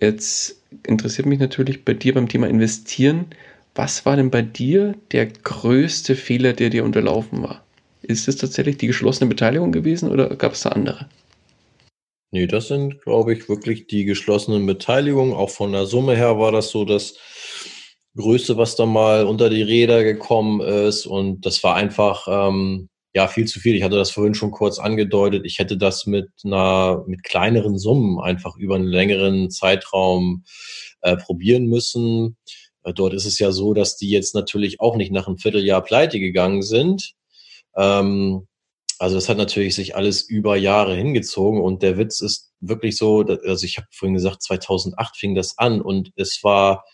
Jetzt 0.00 0.60
interessiert 0.86 1.26
mich 1.26 1.38
natürlich 1.38 1.84
bei 1.84 1.94
dir 1.94 2.14
beim 2.14 2.28
Thema 2.28 2.48
Investieren. 2.48 3.26
Was 3.74 4.06
war 4.06 4.16
denn 4.16 4.30
bei 4.30 4.42
dir 4.42 4.94
der 5.12 5.26
größte 5.26 6.16
Fehler, 6.16 6.52
der 6.52 6.70
dir 6.70 6.84
unterlaufen 6.84 7.42
war? 7.42 7.62
Ist 8.02 8.28
es 8.28 8.36
tatsächlich 8.36 8.78
die 8.78 8.86
geschlossene 8.86 9.28
Beteiligung 9.28 9.72
gewesen 9.72 10.10
oder 10.10 10.34
gab 10.36 10.52
es 10.52 10.60
da 10.60 10.70
andere? 10.70 11.08
Nee, 12.32 12.46
das 12.46 12.68
sind, 12.68 13.00
glaube 13.02 13.32
ich, 13.32 13.48
wirklich 13.48 13.86
die 13.86 14.04
geschlossenen 14.04 14.66
Beteiligungen. 14.66 15.32
Auch 15.32 15.50
von 15.50 15.72
der 15.72 15.86
Summe 15.86 16.16
her 16.16 16.38
war 16.38 16.52
das 16.52 16.70
so 16.70 16.84
das 16.84 17.14
Größte, 18.16 18.56
was 18.56 18.76
da 18.76 18.86
mal 18.86 19.26
unter 19.26 19.48
die 19.50 19.62
Räder 19.62 20.02
gekommen 20.02 20.60
ist. 20.60 21.06
Und 21.06 21.46
das 21.46 21.62
war 21.62 21.76
einfach, 21.76 22.26
ähm, 22.28 22.88
ja, 23.14 23.28
viel 23.28 23.46
zu 23.46 23.60
viel. 23.60 23.76
Ich 23.76 23.82
hatte 23.82 23.96
das 23.96 24.10
vorhin 24.10 24.34
schon 24.34 24.50
kurz 24.50 24.78
angedeutet. 24.78 25.46
Ich 25.46 25.58
hätte 25.58 25.78
das 25.78 26.06
mit 26.06 26.28
einer, 26.44 27.04
mit 27.06 27.22
kleineren 27.22 27.78
Summen 27.78 28.20
einfach 28.20 28.56
über 28.56 28.74
einen 28.74 28.88
längeren 28.88 29.50
Zeitraum 29.50 30.44
äh, 31.02 31.16
probieren 31.16 31.66
müssen. 31.66 32.36
Äh, 32.82 32.92
dort 32.92 33.14
ist 33.14 33.24
es 33.26 33.38
ja 33.38 33.52
so, 33.52 33.72
dass 33.72 33.96
die 33.96 34.10
jetzt 34.10 34.34
natürlich 34.34 34.80
auch 34.80 34.96
nicht 34.96 35.12
nach 35.12 35.26
einem 35.26 35.38
Vierteljahr 35.38 35.82
pleite 35.82 36.20
gegangen 36.20 36.62
sind. 36.62 37.12
Ähm, 37.76 38.46
also 38.98 39.16
das 39.16 39.28
hat 39.28 39.36
natürlich 39.36 39.74
sich 39.74 39.96
alles 39.96 40.22
über 40.22 40.56
Jahre 40.56 40.94
hingezogen 40.94 41.60
und 41.60 41.82
der 41.82 41.98
Witz 41.98 42.20
ist 42.20 42.52
wirklich 42.60 42.96
so, 42.96 43.20
also 43.20 43.64
ich 43.64 43.76
habe 43.76 43.86
vorhin 43.92 44.14
gesagt, 44.14 44.42
2008 44.42 45.16
fing 45.16 45.34
das 45.34 45.58
an 45.58 45.80
und 45.80 46.12
es 46.16 46.40
war 46.42 46.84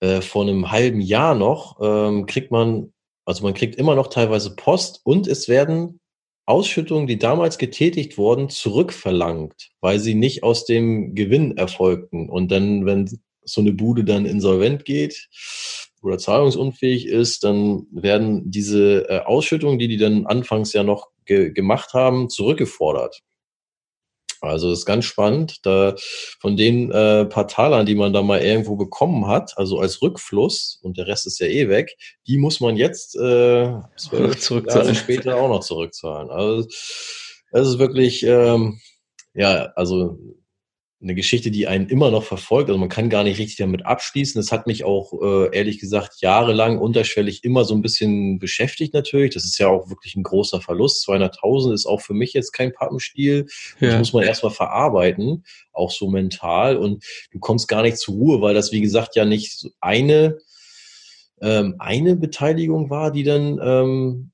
äh, 0.00 0.20
vor 0.20 0.42
einem 0.42 0.70
halben 0.70 1.00
Jahr 1.00 1.34
noch, 1.34 1.78
ähm, 1.80 2.26
kriegt 2.26 2.50
man, 2.50 2.92
also 3.24 3.44
man 3.44 3.54
kriegt 3.54 3.76
immer 3.76 3.94
noch 3.94 4.08
teilweise 4.08 4.56
Post 4.56 5.00
und 5.04 5.26
es 5.28 5.48
werden 5.48 6.00
Ausschüttungen, 6.44 7.06
die 7.06 7.18
damals 7.18 7.56
getätigt 7.56 8.18
wurden, 8.18 8.48
zurückverlangt, 8.48 9.70
weil 9.80 10.00
sie 10.00 10.14
nicht 10.14 10.42
aus 10.42 10.64
dem 10.64 11.14
Gewinn 11.14 11.56
erfolgten. 11.56 12.28
Und 12.28 12.50
dann, 12.50 12.84
wenn 12.84 13.08
so 13.44 13.60
eine 13.60 13.72
Bude 13.72 14.02
dann 14.02 14.26
insolvent 14.26 14.84
geht, 14.84 15.28
oder 16.02 16.18
zahlungsunfähig 16.18 17.06
ist, 17.06 17.44
dann 17.44 17.86
werden 17.92 18.50
diese 18.50 19.08
äh, 19.08 19.20
Ausschüttungen, 19.20 19.78
die 19.78 19.88
die 19.88 19.98
dann 19.98 20.26
anfangs 20.26 20.72
ja 20.72 20.82
noch 20.82 21.11
ge 21.24 21.52
gemacht 21.52 21.94
haben, 21.94 22.28
zurückgefordert. 22.28 23.22
Also 24.42 24.70
das 24.70 24.80
ist 24.80 24.86
ganz 24.86 25.04
spannend. 25.04 25.64
Da 25.64 25.94
von 26.40 26.56
den 26.56 26.90
äh, 26.90 27.24
paar 27.26 27.46
Talern, 27.46 27.86
die 27.86 27.94
man 27.94 28.12
da 28.12 28.22
mal 28.22 28.40
irgendwo 28.40 28.74
bekommen 28.76 29.28
hat, 29.28 29.56
also 29.56 29.78
als 29.78 30.02
Rückfluss, 30.02 30.80
und 30.82 30.98
der 30.98 31.06
Rest 31.06 31.26
ist 31.26 31.38
ja 31.38 31.46
eh 31.46 31.68
weg, 31.68 31.96
die 32.26 32.38
muss 32.38 32.60
man 32.60 32.76
jetzt 32.76 33.14
äh, 33.14 33.72
zwölf 33.96 34.50
Jahre 34.66 34.94
später 34.96 35.36
auch 35.36 35.48
noch 35.48 35.60
zurückzahlen. 35.60 36.30
Also 36.30 36.68
das 37.52 37.68
ist 37.68 37.78
wirklich, 37.78 38.24
ähm, 38.24 38.80
ja, 39.32 39.72
also 39.76 40.18
eine 41.02 41.14
Geschichte, 41.16 41.50
die 41.50 41.66
einen 41.66 41.88
immer 41.88 42.10
noch 42.10 42.22
verfolgt. 42.22 42.70
Also 42.70 42.78
man 42.78 42.88
kann 42.88 43.10
gar 43.10 43.24
nicht 43.24 43.38
richtig 43.38 43.56
damit 43.56 43.84
abschließen. 43.84 44.40
Das 44.40 44.52
hat 44.52 44.68
mich 44.68 44.84
auch 44.84 45.12
äh, 45.20 45.56
ehrlich 45.56 45.80
gesagt 45.80 46.20
jahrelang 46.20 46.78
unterschwellig 46.78 47.42
immer 47.42 47.64
so 47.64 47.74
ein 47.74 47.82
bisschen 47.82 48.38
beschäftigt 48.38 48.94
natürlich. 48.94 49.34
Das 49.34 49.44
ist 49.44 49.58
ja 49.58 49.66
auch 49.66 49.90
wirklich 49.90 50.14
ein 50.14 50.22
großer 50.22 50.60
Verlust. 50.60 51.06
200.000 51.08 51.74
ist 51.74 51.86
auch 51.86 52.00
für 52.00 52.14
mich 52.14 52.34
jetzt 52.34 52.52
kein 52.52 52.72
Pappenstiel. 52.72 53.46
Ja. 53.80 53.90
Das 53.90 53.98
muss 53.98 54.12
man 54.12 54.22
erstmal 54.22 54.52
verarbeiten, 54.52 55.44
auch 55.72 55.90
so 55.90 56.08
mental. 56.08 56.76
Und 56.76 57.04
du 57.32 57.40
kommst 57.40 57.66
gar 57.66 57.82
nicht 57.82 57.98
zur 57.98 58.14
Ruhe, 58.14 58.40
weil 58.40 58.54
das, 58.54 58.70
wie 58.70 58.80
gesagt, 58.80 59.16
ja 59.16 59.24
nicht 59.24 59.68
eine, 59.80 60.38
ähm, 61.40 61.74
eine 61.80 62.14
Beteiligung 62.14 62.90
war, 62.90 63.10
die 63.10 63.24
dann 63.24 63.58
ähm, 63.60 64.30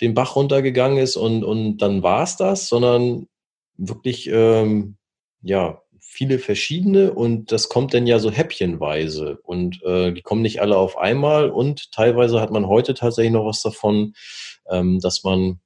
den 0.00 0.14
Bach 0.14 0.36
runtergegangen 0.36 0.98
ist 0.98 1.16
und, 1.16 1.42
und 1.42 1.78
dann 1.78 2.04
war's 2.04 2.36
das, 2.36 2.68
sondern 2.68 3.26
wirklich 3.76 4.28
ähm, 4.32 4.96
ja 5.42 5.82
viele 6.18 6.40
verschiedene 6.40 7.12
und 7.12 7.52
das 7.52 7.68
kommt 7.68 7.94
dann 7.94 8.08
ja 8.08 8.18
so 8.18 8.32
häppchenweise 8.32 9.38
und 9.44 9.80
äh, 9.84 10.12
die 10.12 10.22
kommen 10.22 10.42
nicht 10.42 10.60
alle 10.60 10.76
auf 10.76 10.98
einmal 10.98 11.48
und 11.48 11.92
teilweise 11.92 12.40
hat 12.40 12.50
man 12.50 12.66
heute 12.66 12.94
tatsächlich 12.94 13.32
noch 13.32 13.46
was 13.46 13.62
davon, 13.62 14.14
ähm, 14.68 14.98
dass 14.98 15.22
man 15.22 15.60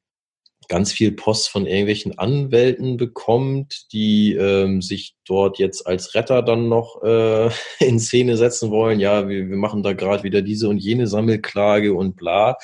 ganz 0.68 0.92
viel 0.92 1.12
Post 1.12 1.48
von 1.48 1.64
irgendwelchen 1.64 2.18
Anwälten 2.18 2.98
bekommt, 2.98 3.90
die 3.92 4.34
ähm, 4.34 4.82
sich 4.82 5.14
dort 5.24 5.58
jetzt 5.58 5.86
als 5.86 6.14
Retter 6.14 6.42
dann 6.42 6.68
noch 6.68 7.02
äh, 7.02 7.48
in 7.80 7.98
Szene 7.98 8.36
setzen 8.36 8.70
wollen. 8.70 9.00
Ja, 9.00 9.28
wir, 9.28 9.48
wir 9.48 9.56
machen 9.56 9.82
da 9.82 9.94
gerade 9.94 10.22
wieder 10.22 10.42
diese 10.42 10.68
und 10.68 10.76
jene 10.78 11.06
Sammelklage 11.06 11.94
und 11.94 12.14
bla. 12.16 12.58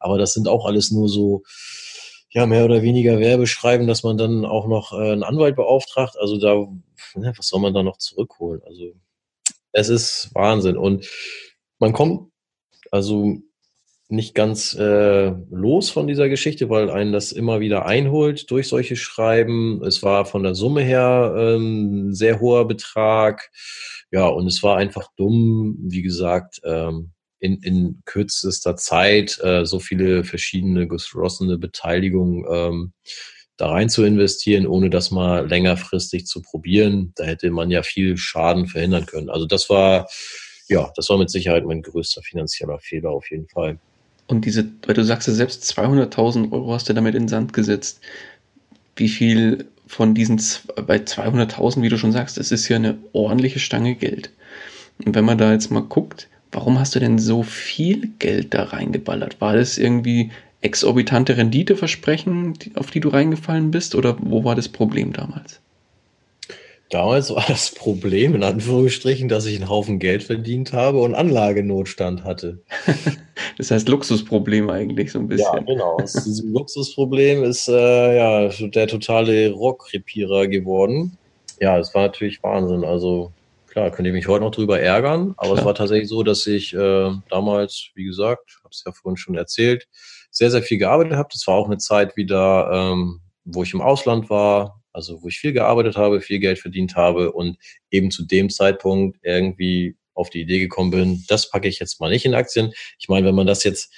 Aber 0.00 0.18
das 0.18 0.34
sind 0.34 0.48
auch 0.48 0.66
alles 0.66 0.90
nur 0.90 1.08
so 1.08 1.44
ja, 2.30 2.46
mehr 2.46 2.64
oder 2.64 2.82
weniger 2.82 3.18
Werbeschreiben, 3.20 3.86
dass 3.86 4.02
man 4.02 4.18
dann 4.18 4.44
auch 4.44 4.66
noch 4.66 4.92
äh, 4.92 5.12
einen 5.12 5.22
Anwalt 5.22 5.56
beauftragt. 5.56 6.16
Also 6.18 6.38
da, 6.38 6.66
ne, 7.18 7.32
was 7.36 7.48
soll 7.48 7.60
man 7.60 7.74
da 7.74 7.82
noch 7.82 7.98
zurückholen? 7.98 8.62
Also 8.64 8.94
es 9.72 9.88
ist 9.88 10.30
Wahnsinn. 10.34 10.76
Und 10.76 11.08
man 11.78 11.92
kommt 11.92 12.30
also 12.90 13.38
nicht 14.08 14.34
ganz 14.34 14.74
äh, 14.74 15.28
los 15.50 15.90
von 15.90 16.06
dieser 16.06 16.28
Geschichte, 16.28 16.70
weil 16.70 16.90
einen 16.90 17.12
das 17.12 17.30
immer 17.32 17.60
wieder 17.60 17.84
einholt 17.84 18.50
durch 18.50 18.68
solche 18.68 18.96
Schreiben. 18.96 19.84
Es 19.84 20.02
war 20.02 20.24
von 20.24 20.42
der 20.42 20.54
Summe 20.54 20.82
her 20.82 21.34
ähm, 21.36 22.14
sehr 22.14 22.40
hoher 22.40 22.66
Betrag. 22.66 23.50
Ja, 24.10 24.26
und 24.26 24.46
es 24.46 24.62
war 24.62 24.78
einfach 24.78 25.08
dumm, 25.16 25.76
wie 25.82 26.00
gesagt, 26.00 26.60
ähm, 26.64 27.10
in, 27.38 27.58
in 27.62 28.02
kürzester 28.06 28.76
Zeit 28.76 29.38
äh, 29.42 29.66
so 29.66 29.78
viele 29.78 30.24
verschiedene 30.24 30.88
geschlossene 30.88 31.58
Beteiligungen 31.58 32.44
ähm, 32.50 32.92
da 33.58 33.70
rein 33.70 33.88
zu 33.90 34.04
investieren, 34.04 34.66
ohne 34.66 34.88
das 34.88 35.10
mal 35.10 35.46
längerfristig 35.46 36.26
zu 36.26 36.40
probieren. 36.40 37.12
Da 37.16 37.24
hätte 37.24 37.50
man 37.50 37.70
ja 37.70 37.82
viel 37.82 38.16
Schaden 38.16 38.68
verhindern 38.68 39.04
können. 39.04 39.28
Also 39.28 39.46
das 39.46 39.68
war, 39.68 40.08
ja, 40.68 40.90
das 40.96 41.10
war 41.10 41.18
mit 41.18 41.28
Sicherheit 41.28 41.64
mein 41.64 41.82
größter 41.82 42.22
finanzieller 42.22 42.78
Fehler 42.78 43.10
auf 43.10 43.30
jeden 43.30 43.48
Fall. 43.48 43.78
Und 44.28 44.44
diese, 44.44 44.64
weil 44.86 44.94
du 44.94 45.04
sagst 45.04 45.26
ja 45.26 45.34
selbst 45.34 45.64
200.000 45.76 46.52
Euro 46.52 46.72
hast 46.72 46.88
du 46.88 46.92
damit 46.92 47.16
in 47.16 47.24
den 47.24 47.28
Sand 47.28 47.52
gesetzt. 47.52 48.00
Wie 48.94 49.08
viel 49.08 49.66
von 49.88 50.14
diesen, 50.14 50.40
bei 50.86 50.98
200.000, 50.98 51.82
wie 51.82 51.88
du 51.88 51.98
schon 51.98 52.12
sagst, 52.12 52.38
das 52.38 52.52
ist 52.52 52.68
ja 52.68 52.76
eine 52.76 52.98
ordentliche 53.12 53.58
Stange 53.58 53.96
Geld. 53.96 54.30
Und 55.04 55.16
wenn 55.16 55.24
man 55.24 55.38
da 55.38 55.52
jetzt 55.52 55.70
mal 55.70 55.82
guckt, 55.82 56.28
warum 56.52 56.78
hast 56.78 56.94
du 56.94 57.00
denn 57.00 57.18
so 57.18 57.42
viel 57.42 58.10
Geld 58.18 58.54
da 58.54 58.64
reingeballert? 58.64 59.40
War 59.40 59.56
das 59.56 59.78
irgendwie 59.78 60.30
exorbitante 60.60 61.36
Renditeversprechen, 61.36 62.54
auf 62.74 62.90
die 62.90 63.00
du 63.00 63.08
reingefallen 63.10 63.70
bist, 63.70 63.94
oder 63.94 64.16
wo 64.20 64.44
war 64.44 64.54
das 64.54 64.68
Problem 64.68 65.12
damals? 65.12 65.60
Damals 66.90 67.28
war 67.34 67.44
das 67.46 67.74
Problem, 67.74 68.34
in 68.34 68.42
Anführungsstrichen, 68.42 69.28
dass 69.28 69.44
ich 69.44 69.56
einen 69.56 69.68
Haufen 69.68 69.98
Geld 69.98 70.22
verdient 70.22 70.72
habe 70.72 71.00
und 71.00 71.14
Anlagenotstand 71.14 72.24
hatte. 72.24 72.62
das 73.58 73.70
heißt 73.70 73.88
Luxusproblem 73.88 74.70
eigentlich 74.70 75.12
so 75.12 75.18
ein 75.18 75.28
bisschen. 75.28 75.54
Ja, 75.54 75.60
genau. 75.60 75.98
Dieses 76.00 76.42
Luxusproblem 76.44 77.44
ist 77.44 77.68
äh, 77.68 78.16
ja 78.16 78.48
der 78.48 78.86
totale 78.86 79.50
Rockrepierer 79.50 80.46
geworden. 80.46 81.18
Ja, 81.60 81.78
es 81.78 81.94
war 81.94 82.02
natürlich 82.02 82.42
Wahnsinn. 82.42 82.84
Also 82.84 83.32
klar, 83.66 83.90
könnte 83.90 84.08
ich 84.08 84.14
mich 84.14 84.26
heute 84.26 84.44
noch 84.44 84.52
drüber 84.52 84.80
ärgern, 84.80 85.34
aber 85.36 85.48
klar. 85.48 85.58
es 85.58 85.64
war 85.66 85.74
tatsächlich 85.74 86.08
so, 86.08 86.22
dass 86.22 86.46
ich 86.46 86.72
äh, 86.72 87.10
damals, 87.28 87.90
wie 87.94 88.04
gesagt, 88.04 88.60
habe 88.62 88.70
es 88.70 88.82
ja 88.86 88.92
vorhin 88.92 89.18
schon 89.18 89.34
erzählt, 89.34 89.86
sehr, 90.30 90.50
sehr 90.50 90.62
viel 90.62 90.78
gearbeitet 90.78 91.14
habe. 91.14 91.28
Das 91.32 91.46
war 91.46 91.54
auch 91.54 91.66
eine 91.66 91.78
Zeit 91.78 92.16
wieder, 92.16 92.70
ähm, 92.72 93.20
wo 93.44 93.62
ich 93.62 93.74
im 93.74 93.80
Ausland 93.80 94.30
war, 94.30 94.82
also 94.92 95.22
wo 95.22 95.28
ich 95.28 95.38
viel 95.38 95.52
gearbeitet 95.52 95.96
habe, 95.96 96.20
viel 96.20 96.38
Geld 96.38 96.58
verdient 96.58 96.96
habe 96.96 97.32
und 97.32 97.56
eben 97.90 98.10
zu 98.10 98.24
dem 98.26 98.50
Zeitpunkt 98.50 99.18
irgendwie 99.22 99.96
auf 100.14 100.30
die 100.30 100.40
Idee 100.40 100.58
gekommen 100.58 100.90
bin, 100.90 101.24
das 101.28 101.48
packe 101.48 101.68
ich 101.68 101.78
jetzt 101.78 102.00
mal 102.00 102.10
nicht 102.10 102.24
in 102.24 102.34
Aktien. 102.34 102.72
Ich 102.98 103.08
meine, 103.08 103.26
wenn 103.26 103.36
man 103.36 103.46
das 103.46 103.64
jetzt 103.64 103.92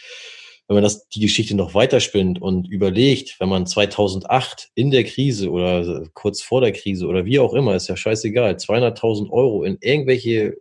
wenn 0.71 0.77
man 0.77 0.85
das, 0.85 1.09
die 1.09 1.19
Geschichte 1.19 1.57
noch 1.57 1.75
weiterspinnt 1.75 2.41
und 2.41 2.69
überlegt, 2.69 3.41
wenn 3.41 3.49
man 3.49 3.67
2008 3.67 4.71
in 4.77 4.93
der 4.93 5.03
Krise 5.03 5.51
oder 5.51 6.07
kurz 6.15 6.43
vor 6.43 6.61
der 6.61 6.71
Krise 6.71 7.09
oder 7.09 7.25
wie 7.25 7.41
auch 7.41 7.55
immer, 7.55 7.75
ist 7.75 7.89
ja 7.89 7.97
scheißegal, 7.97 8.55
200.000 8.55 9.31
Euro 9.31 9.65
in 9.65 9.79
irgendwelche 9.81 10.59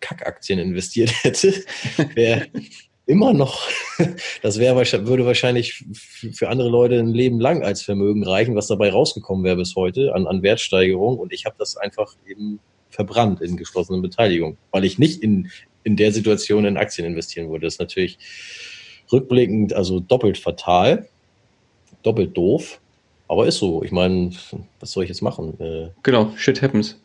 Kackaktien 0.00 0.58
investiert 0.58 1.12
hätte, 1.22 1.54
wäre 2.14 2.48
immer 3.06 3.32
noch, 3.32 3.62
das 4.42 4.58
wäre 4.58 4.76
würde 5.06 5.24
wahrscheinlich 5.24 5.84
für 6.32 6.48
andere 6.48 6.68
Leute 6.68 6.98
ein 6.98 7.14
Leben 7.14 7.40
lang 7.40 7.62
als 7.62 7.82
Vermögen 7.82 8.24
reichen, 8.24 8.56
was 8.56 8.66
dabei 8.66 8.90
rausgekommen 8.90 9.44
wäre 9.44 9.56
bis 9.56 9.76
heute 9.76 10.14
an, 10.14 10.26
an 10.26 10.42
Wertsteigerung. 10.42 11.18
Und 11.18 11.32
ich 11.32 11.46
habe 11.46 11.56
das 11.58 11.76
einfach 11.76 12.14
eben 12.28 12.58
verbrannt 12.90 13.40
in 13.40 13.56
geschlossenen 13.56 14.02
Beteiligung, 14.02 14.56
weil 14.72 14.84
ich 14.84 14.98
nicht 14.98 15.22
in, 15.22 15.50
in 15.84 15.96
der 15.96 16.12
Situation 16.12 16.64
in 16.64 16.76
Aktien 16.76 17.06
investieren 17.06 17.48
würde. 17.48 17.66
Das 17.66 17.74
ist 17.74 17.80
natürlich 17.80 18.18
rückblickend 19.12 19.72
also 19.72 20.00
doppelt 20.00 20.36
fatal, 20.36 21.08
doppelt 22.02 22.36
doof. 22.36 22.80
Aber 23.28 23.46
ist 23.46 23.58
so. 23.58 23.82
Ich 23.82 23.90
meine, 23.90 24.30
was 24.78 24.92
soll 24.92 25.04
ich 25.04 25.08
jetzt 25.08 25.22
machen? 25.22 25.58
Äh, 25.60 25.88
genau, 26.02 26.32
shit 26.36 26.62
happens. 26.62 27.00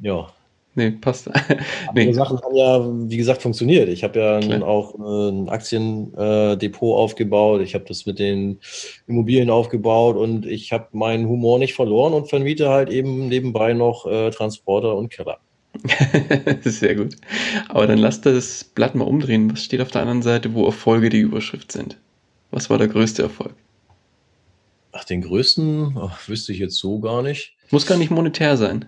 Ja. 0.00 0.32
Nee, 0.74 0.90
passt. 0.92 1.28
nee. 1.94 2.06
Die 2.06 2.14
Sachen 2.14 2.40
haben 2.40 2.56
ja, 2.56 2.80
wie 3.10 3.16
gesagt, 3.18 3.42
funktioniert. 3.42 3.88
Ich 3.90 4.04
habe 4.04 4.18
ja 4.18 4.40
Klar. 4.40 4.66
auch 4.66 4.94
äh, 4.98 5.28
ein 5.30 5.48
Aktiendepot 5.50 6.96
aufgebaut. 6.96 7.60
Ich 7.60 7.74
habe 7.74 7.84
das 7.86 8.06
mit 8.06 8.18
den 8.18 8.58
Immobilien 9.06 9.50
aufgebaut 9.50 10.16
und 10.16 10.46
ich 10.46 10.72
habe 10.72 10.88
meinen 10.92 11.28
Humor 11.28 11.58
nicht 11.58 11.74
verloren 11.74 12.14
und 12.14 12.30
vermiete 12.30 12.70
halt 12.70 12.88
eben 12.88 13.28
nebenbei 13.28 13.74
noch 13.74 14.06
äh, 14.06 14.30
Transporter 14.30 14.96
und 14.96 15.10
Keller. 15.10 15.38
Sehr 16.62 16.94
gut. 16.94 17.16
Aber 17.68 17.86
dann 17.86 17.98
lass 17.98 18.22
das 18.22 18.64
Blatt 18.64 18.94
mal 18.94 19.04
umdrehen. 19.04 19.52
Was 19.52 19.64
steht 19.64 19.80
auf 19.80 19.90
der 19.90 20.02
anderen 20.02 20.22
Seite, 20.22 20.54
wo 20.54 20.64
Erfolge 20.64 21.10
die 21.10 21.20
Überschrift 21.20 21.72
sind? 21.72 21.98
Was 22.50 22.70
war 22.70 22.78
der 22.78 22.88
größte 22.88 23.22
Erfolg? 23.22 23.54
Ach, 24.92 25.04
den 25.04 25.22
größten 25.22 25.96
Ach, 25.98 26.28
wüsste 26.28 26.52
ich 26.52 26.58
jetzt 26.58 26.76
so 26.76 26.98
gar 27.00 27.22
nicht. 27.22 27.56
Muss 27.70 27.86
gar 27.86 27.96
nicht 27.96 28.10
monetär 28.10 28.56
sein. 28.56 28.86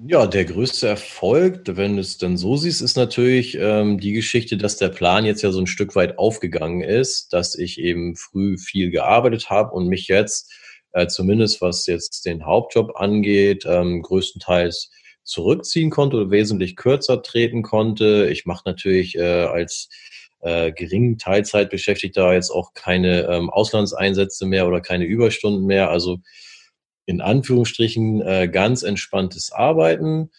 Ja, 0.00 0.26
der 0.26 0.44
größte 0.44 0.88
Erfolg, 0.88 1.62
wenn 1.66 1.94
du 1.94 2.00
es 2.00 2.18
dann 2.18 2.36
so 2.36 2.56
siehst, 2.56 2.82
ist 2.82 2.96
natürlich 2.96 3.56
ähm, 3.56 3.98
die 4.00 4.12
Geschichte, 4.12 4.56
dass 4.56 4.76
der 4.76 4.88
Plan 4.88 5.24
jetzt 5.24 5.42
ja 5.42 5.52
so 5.52 5.60
ein 5.60 5.68
Stück 5.68 5.94
weit 5.94 6.18
aufgegangen 6.18 6.82
ist, 6.82 7.32
dass 7.32 7.54
ich 7.54 7.78
eben 7.78 8.16
früh 8.16 8.58
viel 8.58 8.90
gearbeitet 8.90 9.50
habe 9.50 9.72
und 9.72 9.86
mich 9.86 10.08
jetzt 10.08 10.52
äh, 10.92 11.06
zumindest 11.06 11.60
was 11.60 11.86
jetzt 11.86 12.26
den 12.26 12.44
Hauptjob 12.44 12.96
angeht, 12.96 13.64
ähm, 13.66 14.02
größtenteils 14.02 14.90
zurückziehen 15.22 15.90
konnte 15.90 16.16
oder 16.16 16.30
wesentlich 16.30 16.74
kürzer 16.74 17.22
treten 17.22 17.62
konnte. 17.62 18.28
Ich 18.30 18.46
mache 18.46 18.62
natürlich 18.66 19.16
äh, 19.16 19.22
als 19.22 19.88
äh, 20.40 20.72
geringen 20.72 21.18
Teilzeitbeschäftigter 21.18 22.32
jetzt 22.34 22.50
auch 22.50 22.74
keine 22.74 23.28
ähm, 23.28 23.48
Auslandseinsätze 23.48 24.44
mehr 24.44 24.66
oder 24.66 24.80
keine 24.80 25.04
Überstunden 25.04 25.66
mehr. 25.66 25.90
Also 25.90 26.18
in 27.06 27.20
Anführungsstrichen 27.20 28.22
äh, 28.22 28.48
ganz 28.48 28.82
entspanntes 28.82 29.52
Arbeiten 29.52 30.30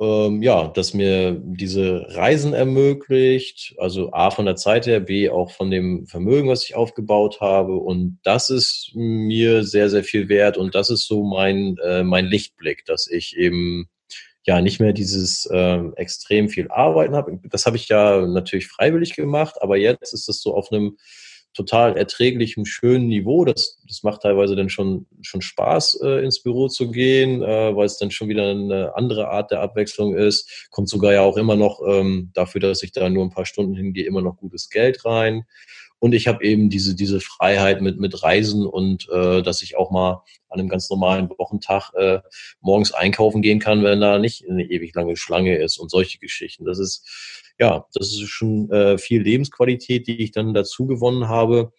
ähm, 0.00 0.42
ja, 0.42 0.68
dass 0.68 0.94
mir 0.94 1.38
diese 1.44 2.06
Reisen 2.08 2.54
ermöglicht, 2.54 3.74
also 3.76 4.12
A 4.12 4.30
von 4.30 4.46
der 4.46 4.56
Zeit 4.56 4.86
her, 4.86 4.98
B 4.98 5.28
auch 5.28 5.50
von 5.52 5.70
dem 5.70 6.06
Vermögen, 6.06 6.48
was 6.48 6.64
ich 6.64 6.74
aufgebaut 6.74 7.42
habe. 7.42 7.74
Und 7.76 8.18
das 8.22 8.48
ist 8.48 8.92
mir 8.94 9.62
sehr, 9.62 9.90
sehr 9.90 10.02
viel 10.02 10.30
wert. 10.30 10.56
Und 10.56 10.74
das 10.74 10.88
ist 10.88 11.06
so 11.06 11.22
mein, 11.22 11.76
äh, 11.84 12.02
mein 12.02 12.24
Lichtblick, 12.24 12.86
dass 12.86 13.08
ich 13.08 13.36
eben 13.36 13.90
ja 14.46 14.62
nicht 14.62 14.80
mehr 14.80 14.94
dieses 14.94 15.44
äh, 15.44 15.82
extrem 15.96 16.48
viel 16.48 16.70
Arbeiten 16.70 17.14
habe. 17.14 17.38
Das 17.50 17.66
habe 17.66 17.76
ich 17.76 17.88
ja 17.88 18.26
natürlich 18.26 18.68
freiwillig 18.68 19.14
gemacht, 19.14 19.56
aber 19.60 19.76
jetzt 19.76 20.14
ist 20.14 20.30
es 20.30 20.40
so 20.40 20.54
auf 20.54 20.72
einem 20.72 20.96
total 21.54 21.96
erträglichem, 21.96 22.64
schönen 22.64 23.08
Niveau. 23.08 23.44
Das, 23.44 23.80
das 23.88 24.02
macht 24.02 24.22
teilweise 24.22 24.56
dann 24.56 24.68
schon, 24.68 25.06
schon 25.20 25.42
Spaß, 25.42 26.00
äh, 26.02 26.24
ins 26.24 26.42
Büro 26.42 26.68
zu 26.68 26.90
gehen, 26.90 27.42
äh, 27.42 27.74
weil 27.74 27.86
es 27.86 27.98
dann 27.98 28.10
schon 28.10 28.28
wieder 28.28 28.50
eine 28.50 28.94
andere 28.94 29.28
Art 29.28 29.50
der 29.50 29.60
Abwechslung 29.60 30.14
ist. 30.14 30.68
Kommt 30.70 30.88
sogar 30.88 31.12
ja 31.12 31.22
auch 31.22 31.36
immer 31.36 31.56
noch 31.56 31.80
ähm, 31.86 32.30
dafür, 32.34 32.60
dass 32.60 32.82
ich 32.82 32.92
da 32.92 33.08
nur 33.08 33.24
ein 33.24 33.30
paar 33.30 33.46
Stunden 33.46 33.74
hingehe, 33.74 34.06
immer 34.06 34.22
noch 34.22 34.36
gutes 34.36 34.70
Geld 34.70 35.04
rein. 35.04 35.44
Und 36.00 36.14
ich 36.14 36.26
habe 36.26 36.42
eben 36.44 36.70
diese, 36.70 36.94
diese 36.94 37.20
Freiheit 37.20 37.82
mit, 37.82 38.00
mit 38.00 38.22
Reisen 38.22 38.66
und 38.66 39.08
äh, 39.10 39.42
dass 39.42 39.62
ich 39.62 39.76
auch 39.76 39.90
mal 39.90 40.22
an 40.48 40.58
einem 40.58 40.68
ganz 40.68 40.90
normalen 40.90 41.28
Wochentag 41.30 41.92
äh, 41.94 42.20
morgens 42.60 42.92
einkaufen 42.92 43.42
gehen 43.42 43.60
kann, 43.60 43.84
wenn 43.84 44.00
da 44.00 44.18
nicht 44.18 44.48
eine 44.48 44.64
ewig 44.64 44.94
lange 44.94 45.16
Schlange 45.16 45.56
ist 45.56 45.78
und 45.78 45.90
solche 45.90 46.18
Geschichten. 46.18 46.64
Das 46.64 46.78
ist, 46.78 47.54
ja, 47.58 47.86
das 47.92 48.08
ist 48.08 48.28
schon 48.28 48.70
äh, 48.70 48.98
viel 48.98 49.22
Lebensqualität, 49.22 50.06
die 50.06 50.22
ich 50.22 50.32
dann 50.32 50.54
dazu 50.54 50.86
gewonnen 50.86 51.28
habe. 51.28 51.72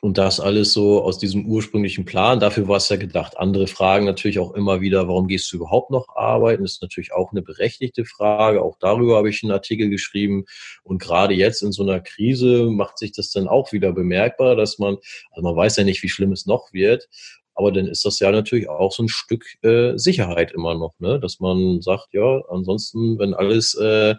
Und 0.00 0.18
das 0.18 0.40
alles 0.40 0.72
so 0.72 1.02
aus 1.02 1.18
diesem 1.18 1.46
ursprünglichen 1.46 2.04
Plan. 2.04 2.40
Dafür 2.40 2.68
war 2.68 2.76
es 2.76 2.88
ja 2.88 2.96
gedacht. 2.96 3.38
Andere 3.38 3.66
fragen 3.66 4.04
natürlich 4.04 4.38
auch 4.38 4.52
immer 4.54 4.80
wieder, 4.80 5.08
warum 5.08 5.26
gehst 5.26 5.50
du 5.52 5.56
überhaupt 5.56 5.90
noch 5.90 6.08
arbeiten? 6.14 6.62
Das 6.62 6.74
ist 6.74 6.82
natürlich 6.82 7.12
auch 7.12 7.32
eine 7.32 7.42
berechtigte 7.42 8.04
Frage. 8.04 8.62
Auch 8.62 8.76
darüber 8.78 9.16
habe 9.16 9.30
ich 9.30 9.42
einen 9.42 9.52
Artikel 9.52 9.88
geschrieben. 9.88 10.44
Und 10.82 11.00
gerade 11.00 11.34
jetzt 11.34 11.62
in 11.62 11.72
so 11.72 11.82
einer 11.82 12.00
Krise 12.00 12.68
macht 12.70 12.98
sich 12.98 13.12
das 13.12 13.30
dann 13.30 13.48
auch 13.48 13.72
wieder 13.72 13.92
bemerkbar, 13.92 14.56
dass 14.56 14.78
man, 14.78 14.96
also 15.30 15.42
man 15.42 15.56
weiß 15.56 15.76
ja 15.76 15.84
nicht, 15.84 16.02
wie 16.02 16.08
schlimm 16.08 16.32
es 16.32 16.46
noch 16.46 16.72
wird. 16.72 17.08
Aber 17.56 17.72
dann 17.72 17.86
ist 17.86 18.04
das 18.04 18.18
ja 18.20 18.30
natürlich 18.30 18.68
auch 18.68 18.92
so 18.92 19.02
ein 19.02 19.08
Stück 19.08 19.44
äh, 19.62 19.96
Sicherheit 19.96 20.52
immer 20.52 20.74
noch, 20.74 20.92
ne? 20.98 21.18
dass 21.18 21.40
man 21.40 21.80
sagt, 21.80 22.08
ja, 22.12 22.42
ansonsten, 22.50 23.18
wenn 23.18 23.32
alles 23.32 23.74
äh, 23.74 24.14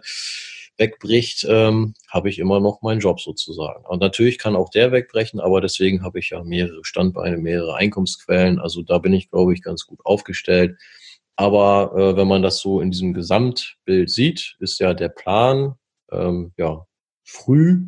wegbricht, 0.78 1.46
ähm, 1.48 1.94
habe 2.08 2.28
ich 2.28 2.38
immer 2.38 2.60
noch 2.60 2.82
meinen 2.82 3.00
Job 3.00 3.20
sozusagen. 3.20 3.84
Und 3.84 4.00
natürlich 4.00 4.38
kann 4.38 4.56
auch 4.56 4.70
der 4.70 4.92
wegbrechen, 4.92 5.40
aber 5.40 5.60
deswegen 5.60 6.02
habe 6.02 6.18
ich 6.18 6.30
ja 6.30 6.42
mehrere 6.44 6.84
Standbeine, 6.84 7.36
mehrere 7.36 7.76
Einkommensquellen. 7.76 8.58
Also 8.58 8.82
da 8.82 8.98
bin 8.98 9.12
ich, 9.12 9.30
glaube 9.30 9.54
ich, 9.54 9.62
ganz 9.62 9.86
gut 9.86 10.00
aufgestellt. 10.04 10.78
Aber 11.36 11.92
äh, 11.96 12.16
wenn 12.16 12.28
man 12.28 12.42
das 12.42 12.58
so 12.60 12.80
in 12.80 12.90
diesem 12.90 13.14
Gesamtbild 13.14 14.10
sieht, 14.10 14.56
ist 14.60 14.80
ja 14.80 14.94
der 14.94 15.08
Plan, 15.08 15.74
ähm, 16.10 16.52
ja, 16.56 16.86
früh 17.24 17.86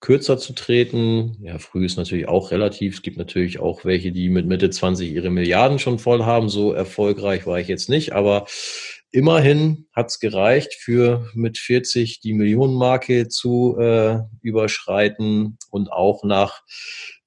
kürzer 0.00 0.38
zu 0.38 0.52
treten. 0.52 1.36
Ja, 1.40 1.58
früh 1.58 1.84
ist 1.84 1.96
natürlich 1.96 2.28
auch 2.28 2.52
relativ. 2.52 2.94
Es 2.94 3.02
gibt 3.02 3.16
natürlich 3.16 3.58
auch 3.58 3.84
welche, 3.84 4.12
die 4.12 4.28
mit 4.28 4.46
Mitte 4.46 4.70
20 4.70 5.10
ihre 5.10 5.30
Milliarden 5.30 5.80
schon 5.80 5.98
voll 5.98 6.24
haben. 6.24 6.48
So 6.48 6.72
erfolgreich 6.72 7.46
war 7.46 7.58
ich 7.58 7.66
jetzt 7.66 7.88
nicht, 7.88 8.12
aber 8.12 8.46
Immerhin 9.12 9.86
hat 9.92 10.08
es 10.08 10.18
gereicht, 10.18 10.74
für 10.74 11.30
mit 11.32 11.58
40 11.58 12.20
die 12.20 12.34
Millionenmarke 12.34 13.28
zu 13.28 13.78
äh, 13.78 14.18
überschreiten 14.42 15.58
und 15.70 15.90
auch 15.90 16.24
nach 16.24 16.62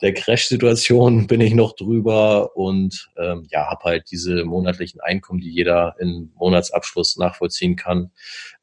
der 0.02 0.14
Crash-Situation 0.14 1.28
bin 1.28 1.42
ich 1.42 1.54
noch 1.54 1.76
drüber 1.76 2.56
und 2.56 3.10
ähm, 3.18 3.48
ja, 3.50 3.70
habe 3.70 3.86
halt 3.86 4.12
diese 4.12 4.44
monatlichen 4.44 5.00
Einkommen, 5.00 5.40
die 5.40 5.50
jeder 5.50 5.96
im 6.00 6.32
Monatsabschluss 6.36 7.18
nachvollziehen 7.18 7.76
kann, 7.76 8.12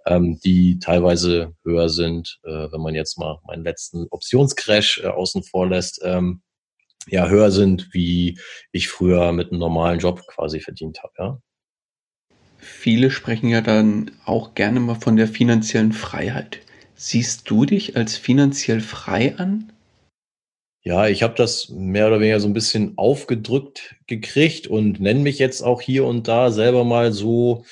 ähm, 0.07 0.39
die 0.45 0.79
teilweise 0.79 1.55
höher 1.65 1.89
sind, 1.89 2.39
äh, 2.45 2.71
wenn 2.71 2.81
man 2.81 2.95
jetzt 2.95 3.19
mal 3.19 3.41
meinen 3.47 3.65
letzten 3.65 4.07
Optionscrash 4.11 5.01
äh, 5.03 5.09
außen 5.09 5.43
vor 5.43 5.67
lässt, 5.67 6.01
ähm, 6.05 6.43
ja, 7.09 7.29
höher 7.29 7.51
sind, 7.51 7.89
wie 7.93 8.39
ich 8.73 8.89
früher 8.89 9.33
mit 9.33 9.51
einem 9.51 9.61
normalen 9.61 10.01
Job 10.01 10.23
quasi 10.27 10.61
verdient 10.61 11.03
habe, 11.03 11.13
ja. 11.19 11.39
Viele 12.67 13.11
sprechen 13.13 13.49
ja 13.49 13.61
dann 13.61 14.11
auch 14.25 14.55
gerne 14.55 14.81
mal 14.81 14.97
von 14.97 15.17
der 15.17 15.29
finanziellen 15.29 15.93
Freiheit. 15.93 16.59
Siehst 16.97 17.49
du 17.49 17.65
dich 17.65 17.97
als 17.97 18.17
finanziell 18.17 18.81
frei 18.81 19.37
an? 19.39 19.73
Ja, 20.83 21.07
ich 21.07 21.23
habe 21.23 21.35
das 21.37 21.69
mehr 21.69 22.09
oder 22.09 22.21
weniger 22.21 22.41
so 22.41 22.49
ein 22.49 22.53
bisschen 22.53 22.99
aufgedrückt 22.99 23.95
gekriegt 24.07 24.67
und 24.67 25.01
nenne 25.01 25.21
mich 25.21 25.39
jetzt 25.39 25.63
auch 25.63 25.81
hier 25.81 26.05
und 26.05 26.27
da 26.27 26.51
selber 26.51 26.85
mal 26.85 27.13
so. 27.13 27.65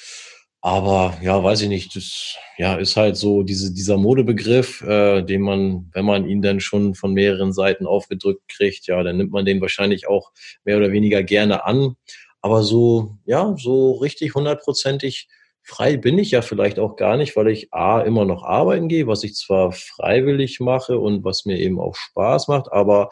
Aber 0.60 1.18
ja, 1.22 1.42
weiß 1.42 1.62
ich 1.62 1.68
nicht, 1.68 1.94
das 1.96 2.36
ja, 2.56 2.76
ist 2.76 2.96
halt 2.96 3.16
so 3.16 3.42
diese, 3.42 3.74
dieser 3.74 3.98
Modebegriff, 3.98 4.80
äh, 4.82 5.22
den 5.22 5.42
man, 5.42 5.90
wenn 5.92 6.04
man 6.04 6.26
ihn 6.26 6.40
dann 6.40 6.60
schon 6.60 6.94
von 6.94 7.12
mehreren 7.12 7.52
Seiten 7.52 7.86
aufgedrückt 7.86 8.48
kriegt, 8.48 8.86
ja, 8.86 9.02
dann 9.02 9.16
nimmt 9.16 9.32
man 9.32 9.44
den 9.44 9.60
wahrscheinlich 9.60 10.08
auch 10.08 10.32
mehr 10.64 10.76
oder 10.78 10.92
weniger 10.92 11.22
gerne 11.22 11.66
an. 11.66 11.96
Aber 12.44 12.62
so, 12.62 13.16
ja, 13.24 13.54
so 13.56 13.92
richtig 13.92 14.34
hundertprozentig 14.34 15.28
frei 15.62 15.96
bin 15.96 16.18
ich 16.18 16.32
ja 16.32 16.42
vielleicht 16.42 16.78
auch 16.78 16.96
gar 16.96 17.16
nicht, 17.16 17.36
weil 17.36 17.48
ich 17.48 17.72
A, 17.72 18.02
immer 18.02 18.26
noch 18.26 18.42
arbeiten 18.42 18.88
gehe, 18.88 19.06
was 19.06 19.24
ich 19.24 19.34
zwar 19.34 19.72
freiwillig 19.72 20.60
mache 20.60 20.98
und 20.98 21.24
was 21.24 21.46
mir 21.46 21.58
eben 21.58 21.80
auch 21.80 21.94
Spaß 21.96 22.48
macht, 22.48 22.70
aber 22.70 23.08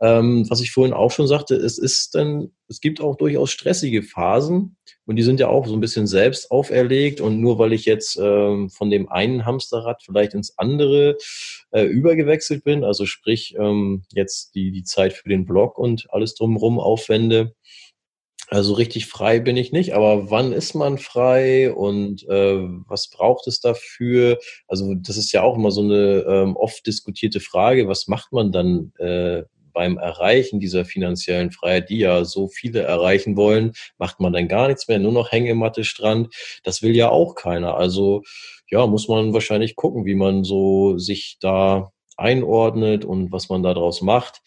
ähm, 0.00 0.48
was 0.48 0.60
ich 0.60 0.70
vorhin 0.70 0.94
auch 0.94 1.10
schon 1.10 1.26
sagte, 1.26 1.56
es 1.56 1.78
ist 1.78 2.14
dann, 2.14 2.52
es 2.68 2.80
gibt 2.80 3.00
auch 3.00 3.16
durchaus 3.16 3.50
stressige 3.50 4.04
Phasen 4.04 4.76
und 5.04 5.16
die 5.16 5.24
sind 5.24 5.40
ja 5.40 5.48
auch 5.48 5.66
so 5.66 5.74
ein 5.74 5.80
bisschen 5.80 6.06
selbst 6.06 6.52
auferlegt 6.52 7.20
und 7.20 7.40
nur 7.40 7.58
weil 7.58 7.72
ich 7.72 7.86
jetzt 7.86 8.20
ähm, 8.22 8.70
von 8.70 8.88
dem 8.88 9.08
einen 9.08 9.46
Hamsterrad 9.46 10.04
vielleicht 10.04 10.34
ins 10.34 10.56
andere 10.58 11.18
äh, 11.72 11.82
übergewechselt 11.82 12.62
bin, 12.62 12.84
also 12.84 13.04
sprich 13.04 13.56
ähm, 13.58 14.04
jetzt 14.12 14.54
die, 14.54 14.70
die 14.70 14.84
Zeit 14.84 15.12
für 15.12 15.28
den 15.28 15.44
Blog 15.44 15.76
und 15.76 16.06
alles 16.10 16.36
drumherum 16.36 16.78
aufwende, 16.78 17.56
also 18.50 18.74
richtig 18.74 19.06
frei 19.06 19.38
bin 19.38 19.56
ich 19.56 19.70
nicht, 19.70 19.94
aber 19.94 20.30
wann 20.30 20.52
ist 20.52 20.74
man 20.74 20.98
frei 20.98 21.72
und 21.72 22.28
äh, 22.28 22.58
was 22.88 23.08
braucht 23.08 23.46
es 23.46 23.60
dafür? 23.60 24.38
Also 24.66 24.94
das 24.96 25.16
ist 25.16 25.30
ja 25.30 25.42
auch 25.42 25.56
immer 25.56 25.70
so 25.70 25.82
eine 25.82 26.24
ähm, 26.28 26.56
oft 26.56 26.84
diskutierte 26.84 27.38
Frage, 27.38 27.86
was 27.86 28.08
macht 28.08 28.32
man 28.32 28.50
dann 28.50 28.92
äh, 28.98 29.44
beim 29.72 29.98
Erreichen 29.98 30.58
dieser 30.58 30.84
finanziellen 30.84 31.52
Freiheit, 31.52 31.90
die 31.90 31.98
ja 31.98 32.24
so 32.24 32.48
viele 32.48 32.82
erreichen 32.82 33.36
wollen, 33.36 33.72
macht 33.98 34.18
man 34.18 34.32
dann 34.32 34.48
gar 34.48 34.66
nichts 34.66 34.88
mehr, 34.88 34.98
nur 34.98 35.12
noch 35.12 35.30
Hängematte, 35.30 35.84
Strand. 35.84 36.34
Das 36.64 36.82
will 36.82 36.96
ja 36.96 37.08
auch 37.08 37.36
keiner. 37.36 37.76
Also 37.76 38.22
ja, 38.68 38.84
muss 38.88 39.06
man 39.06 39.32
wahrscheinlich 39.32 39.76
gucken, 39.76 40.04
wie 40.06 40.16
man 40.16 40.42
so 40.42 40.98
sich 40.98 41.36
da 41.40 41.92
einordnet 42.16 43.04
und 43.04 43.30
was 43.30 43.48
man 43.48 43.62
daraus 43.62 44.02
macht. 44.02 44.42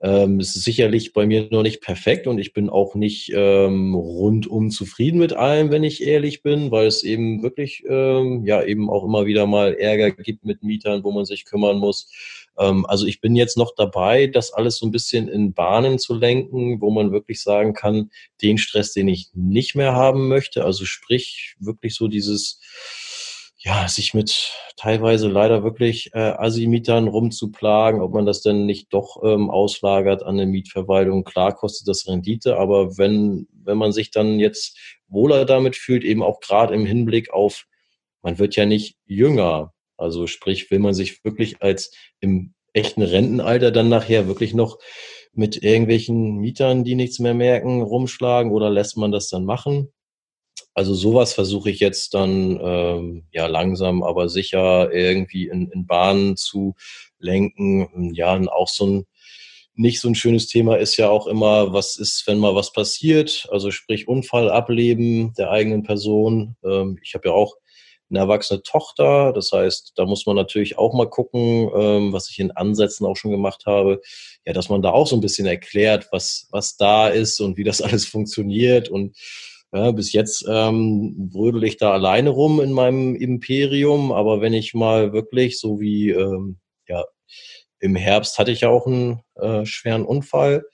Ähm, 0.00 0.40
es 0.40 0.54
ist 0.54 0.64
sicherlich 0.64 1.14
bei 1.14 1.26
mir 1.26 1.48
noch 1.50 1.62
nicht 1.62 1.80
perfekt 1.80 2.26
und 2.26 2.38
ich 2.38 2.52
bin 2.52 2.68
auch 2.68 2.94
nicht 2.94 3.32
ähm, 3.34 3.94
rundum 3.94 4.70
zufrieden 4.70 5.18
mit 5.18 5.32
allem, 5.32 5.70
wenn 5.70 5.84
ich 5.84 6.02
ehrlich 6.02 6.42
bin, 6.42 6.70
weil 6.70 6.86
es 6.86 7.02
eben 7.02 7.42
wirklich 7.42 7.82
ähm, 7.88 8.44
ja 8.44 8.62
eben 8.62 8.90
auch 8.90 9.04
immer 9.04 9.24
wieder 9.24 9.46
mal 9.46 9.72
Ärger 9.72 10.10
gibt 10.10 10.44
mit 10.44 10.62
Mietern, 10.62 11.02
wo 11.02 11.12
man 11.12 11.24
sich 11.24 11.46
kümmern 11.46 11.78
muss. 11.78 12.10
Ähm, 12.58 12.84
also 12.86 13.06
ich 13.06 13.22
bin 13.22 13.36
jetzt 13.36 13.56
noch 13.56 13.74
dabei, 13.74 14.26
das 14.26 14.52
alles 14.52 14.76
so 14.76 14.86
ein 14.86 14.92
bisschen 14.92 15.28
in 15.28 15.54
Bahnen 15.54 15.98
zu 15.98 16.14
lenken, 16.14 16.82
wo 16.82 16.90
man 16.90 17.10
wirklich 17.10 17.40
sagen 17.40 17.72
kann, 17.72 18.10
den 18.42 18.58
Stress, 18.58 18.92
den 18.92 19.08
ich 19.08 19.30
nicht 19.32 19.74
mehr 19.74 19.94
haben 19.94 20.28
möchte, 20.28 20.64
also 20.64 20.84
sprich 20.84 21.56
wirklich 21.58 21.94
so 21.94 22.06
dieses 22.06 22.60
ja, 23.66 23.88
sich 23.88 24.14
mit 24.14 24.52
teilweise 24.76 25.26
leider 25.26 25.64
wirklich 25.64 26.10
äh, 26.14 26.18
Assi-Mietern 26.20 27.08
rumzuplagen, 27.08 28.00
ob 28.00 28.14
man 28.14 28.24
das 28.24 28.40
denn 28.40 28.64
nicht 28.64 28.92
doch 28.94 29.20
ähm, 29.24 29.50
auslagert 29.50 30.22
an 30.22 30.36
eine 30.38 30.46
Mietverwaltung. 30.46 31.24
Klar 31.24 31.52
kostet 31.52 31.88
das 31.88 32.06
Rendite, 32.06 32.58
aber 32.58 32.96
wenn, 32.96 33.48
wenn 33.50 33.76
man 33.76 33.90
sich 33.90 34.12
dann 34.12 34.38
jetzt 34.38 34.78
wohler 35.08 35.44
damit 35.44 35.74
fühlt, 35.74 36.04
eben 36.04 36.22
auch 36.22 36.38
gerade 36.38 36.74
im 36.74 36.86
Hinblick 36.86 37.32
auf, 37.32 37.66
man 38.22 38.38
wird 38.38 38.54
ja 38.54 38.66
nicht 38.66 38.98
jünger. 39.04 39.72
Also 39.96 40.28
sprich, 40.28 40.70
will 40.70 40.78
man 40.78 40.94
sich 40.94 41.24
wirklich 41.24 41.60
als 41.60 41.90
im 42.20 42.54
echten 42.72 43.02
Rentenalter 43.02 43.72
dann 43.72 43.88
nachher 43.88 44.28
wirklich 44.28 44.54
noch 44.54 44.78
mit 45.32 45.60
irgendwelchen 45.64 46.36
Mietern, 46.36 46.84
die 46.84 46.94
nichts 46.94 47.18
mehr 47.18 47.34
merken, 47.34 47.82
rumschlagen 47.82 48.52
oder 48.52 48.70
lässt 48.70 48.96
man 48.96 49.10
das 49.10 49.28
dann 49.28 49.44
machen? 49.44 49.92
Also 50.76 50.92
sowas 50.92 51.32
versuche 51.32 51.70
ich 51.70 51.80
jetzt 51.80 52.12
dann 52.12 52.60
ähm, 52.62 53.24
ja 53.32 53.46
langsam, 53.46 54.02
aber 54.02 54.28
sicher 54.28 54.92
irgendwie 54.92 55.48
in, 55.48 55.70
in 55.70 55.86
Bahnen 55.86 56.36
zu 56.36 56.74
lenken. 57.18 58.12
Ja, 58.12 58.34
und 58.34 58.50
auch 58.50 58.68
so 58.68 58.86
ein 58.86 59.06
nicht 59.74 60.00
so 60.00 60.08
ein 60.08 60.14
schönes 60.14 60.48
Thema 60.48 60.76
ist 60.76 60.98
ja 60.98 61.08
auch 61.08 61.26
immer, 61.26 61.72
was 61.72 61.96
ist, 61.96 62.26
wenn 62.26 62.38
mal 62.38 62.54
was 62.54 62.74
passiert? 62.74 63.48
Also 63.50 63.70
sprich 63.70 64.06
Unfall 64.06 64.50
ableben 64.50 65.32
der 65.38 65.50
eigenen 65.50 65.82
Person. 65.82 66.56
Ähm, 66.62 66.98
ich 67.02 67.14
habe 67.14 67.28
ja 67.28 67.34
auch 67.34 67.56
eine 68.10 68.18
erwachsene 68.18 68.62
Tochter, 68.62 69.32
das 69.32 69.52
heißt, 69.52 69.94
da 69.96 70.04
muss 70.04 70.26
man 70.26 70.36
natürlich 70.36 70.76
auch 70.76 70.92
mal 70.92 71.08
gucken, 71.08 71.70
ähm, 71.74 72.12
was 72.12 72.28
ich 72.28 72.38
in 72.38 72.50
Ansätzen 72.50 73.06
auch 73.06 73.16
schon 73.16 73.30
gemacht 73.30 73.64
habe, 73.64 74.02
ja, 74.44 74.52
dass 74.52 74.68
man 74.68 74.82
da 74.82 74.90
auch 74.90 75.06
so 75.06 75.16
ein 75.16 75.22
bisschen 75.22 75.46
erklärt, 75.46 76.08
was 76.12 76.48
was 76.50 76.76
da 76.76 77.08
ist 77.08 77.40
und 77.40 77.56
wie 77.56 77.64
das 77.64 77.80
alles 77.82 78.04
funktioniert 78.06 78.90
und 78.90 79.16
ja, 79.72 79.90
bis 79.90 80.12
jetzt 80.12 80.44
ähm, 80.48 81.30
brödel 81.30 81.64
ich 81.64 81.76
da 81.76 81.92
alleine 81.92 82.30
rum 82.30 82.60
in 82.60 82.72
meinem 82.72 83.14
Imperium, 83.14 84.12
aber 84.12 84.40
wenn 84.40 84.52
ich 84.52 84.74
mal 84.74 85.12
wirklich, 85.12 85.58
so 85.58 85.80
wie 85.80 86.10
ähm, 86.10 86.58
ja, 86.88 87.04
im 87.80 87.96
Herbst 87.96 88.38
hatte 88.38 88.52
ich 88.52 88.62
ja 88.62 88.68
auch 88.68 88.86
einen 88.86 89.20
äh, 89.34 89.64
schweren 89.66 90.04
Unfall. 90.04 90.64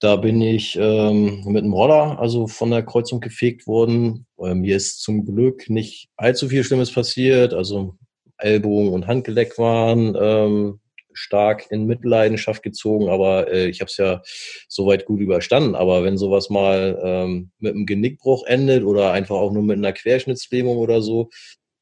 Da 0.00 0.16
bin 0.16 0.40
ich 0.40 0.76
ähm, 0.80 1.44
mit 1.46 1.62
einem 1.62 1.74
Roller, 1.74 2.18
also 2.18 2.48
von 2.48 2.70
der 2.70 2.82
Kreuzung 2.82 3.20
gefegt 3.20 3.66
worden. 3.68 4.26
Äh, 4.38 4.54
mir 4.54 4.76
ist 4.76 5.00
zum 5.00 5.24
Glück 5.24 5.70
nicht 5.70 6.08
allzu 6.16 6.48
viel 6.48 6.64
Schlimmes 6.64 6.90
passiert. 6.90 7.54
Also 7.54 7.94
Ellbogen 8.36 8.92
und 8.92 9.06
Handgelenk 9.06 9.58
waren 9.58 10.16
ähm, 10.20 10.80
stark 11.14 11.66
in 11.70 11.86
Mitleidenschaft 11.86 12.62
gezogen, 12.62 13.08
aber 13.08 13.52
äh, 13.52 13.68
ich 13.68 13.80
habe 13.80 13.88
es 13.88 13.96
ja 13.96 14.22
soweit 14.68 15.04
gut 15.04 15.20
überstanden. 15.20 15.74
Aber 15.74 16.04
wenn 16.04 16.18
sowas 16.18 16.50
mal 16.50 17.00
ähm, 17.02 17.50
mit 17.58 17.74
einem 17.74 17.86
Genickbruch 17.86 18.44
endet 18.46 18.84
oder 18.84 19.12
einfach 19.12 19.36
auch 19.36 19.52
nur 19.52 19.62
mit 19.62 19.78
einer 19.78 19.92
Querschnittslähmung 19.92 20.76
oder 20.78 21.02
so, 21.02 21.30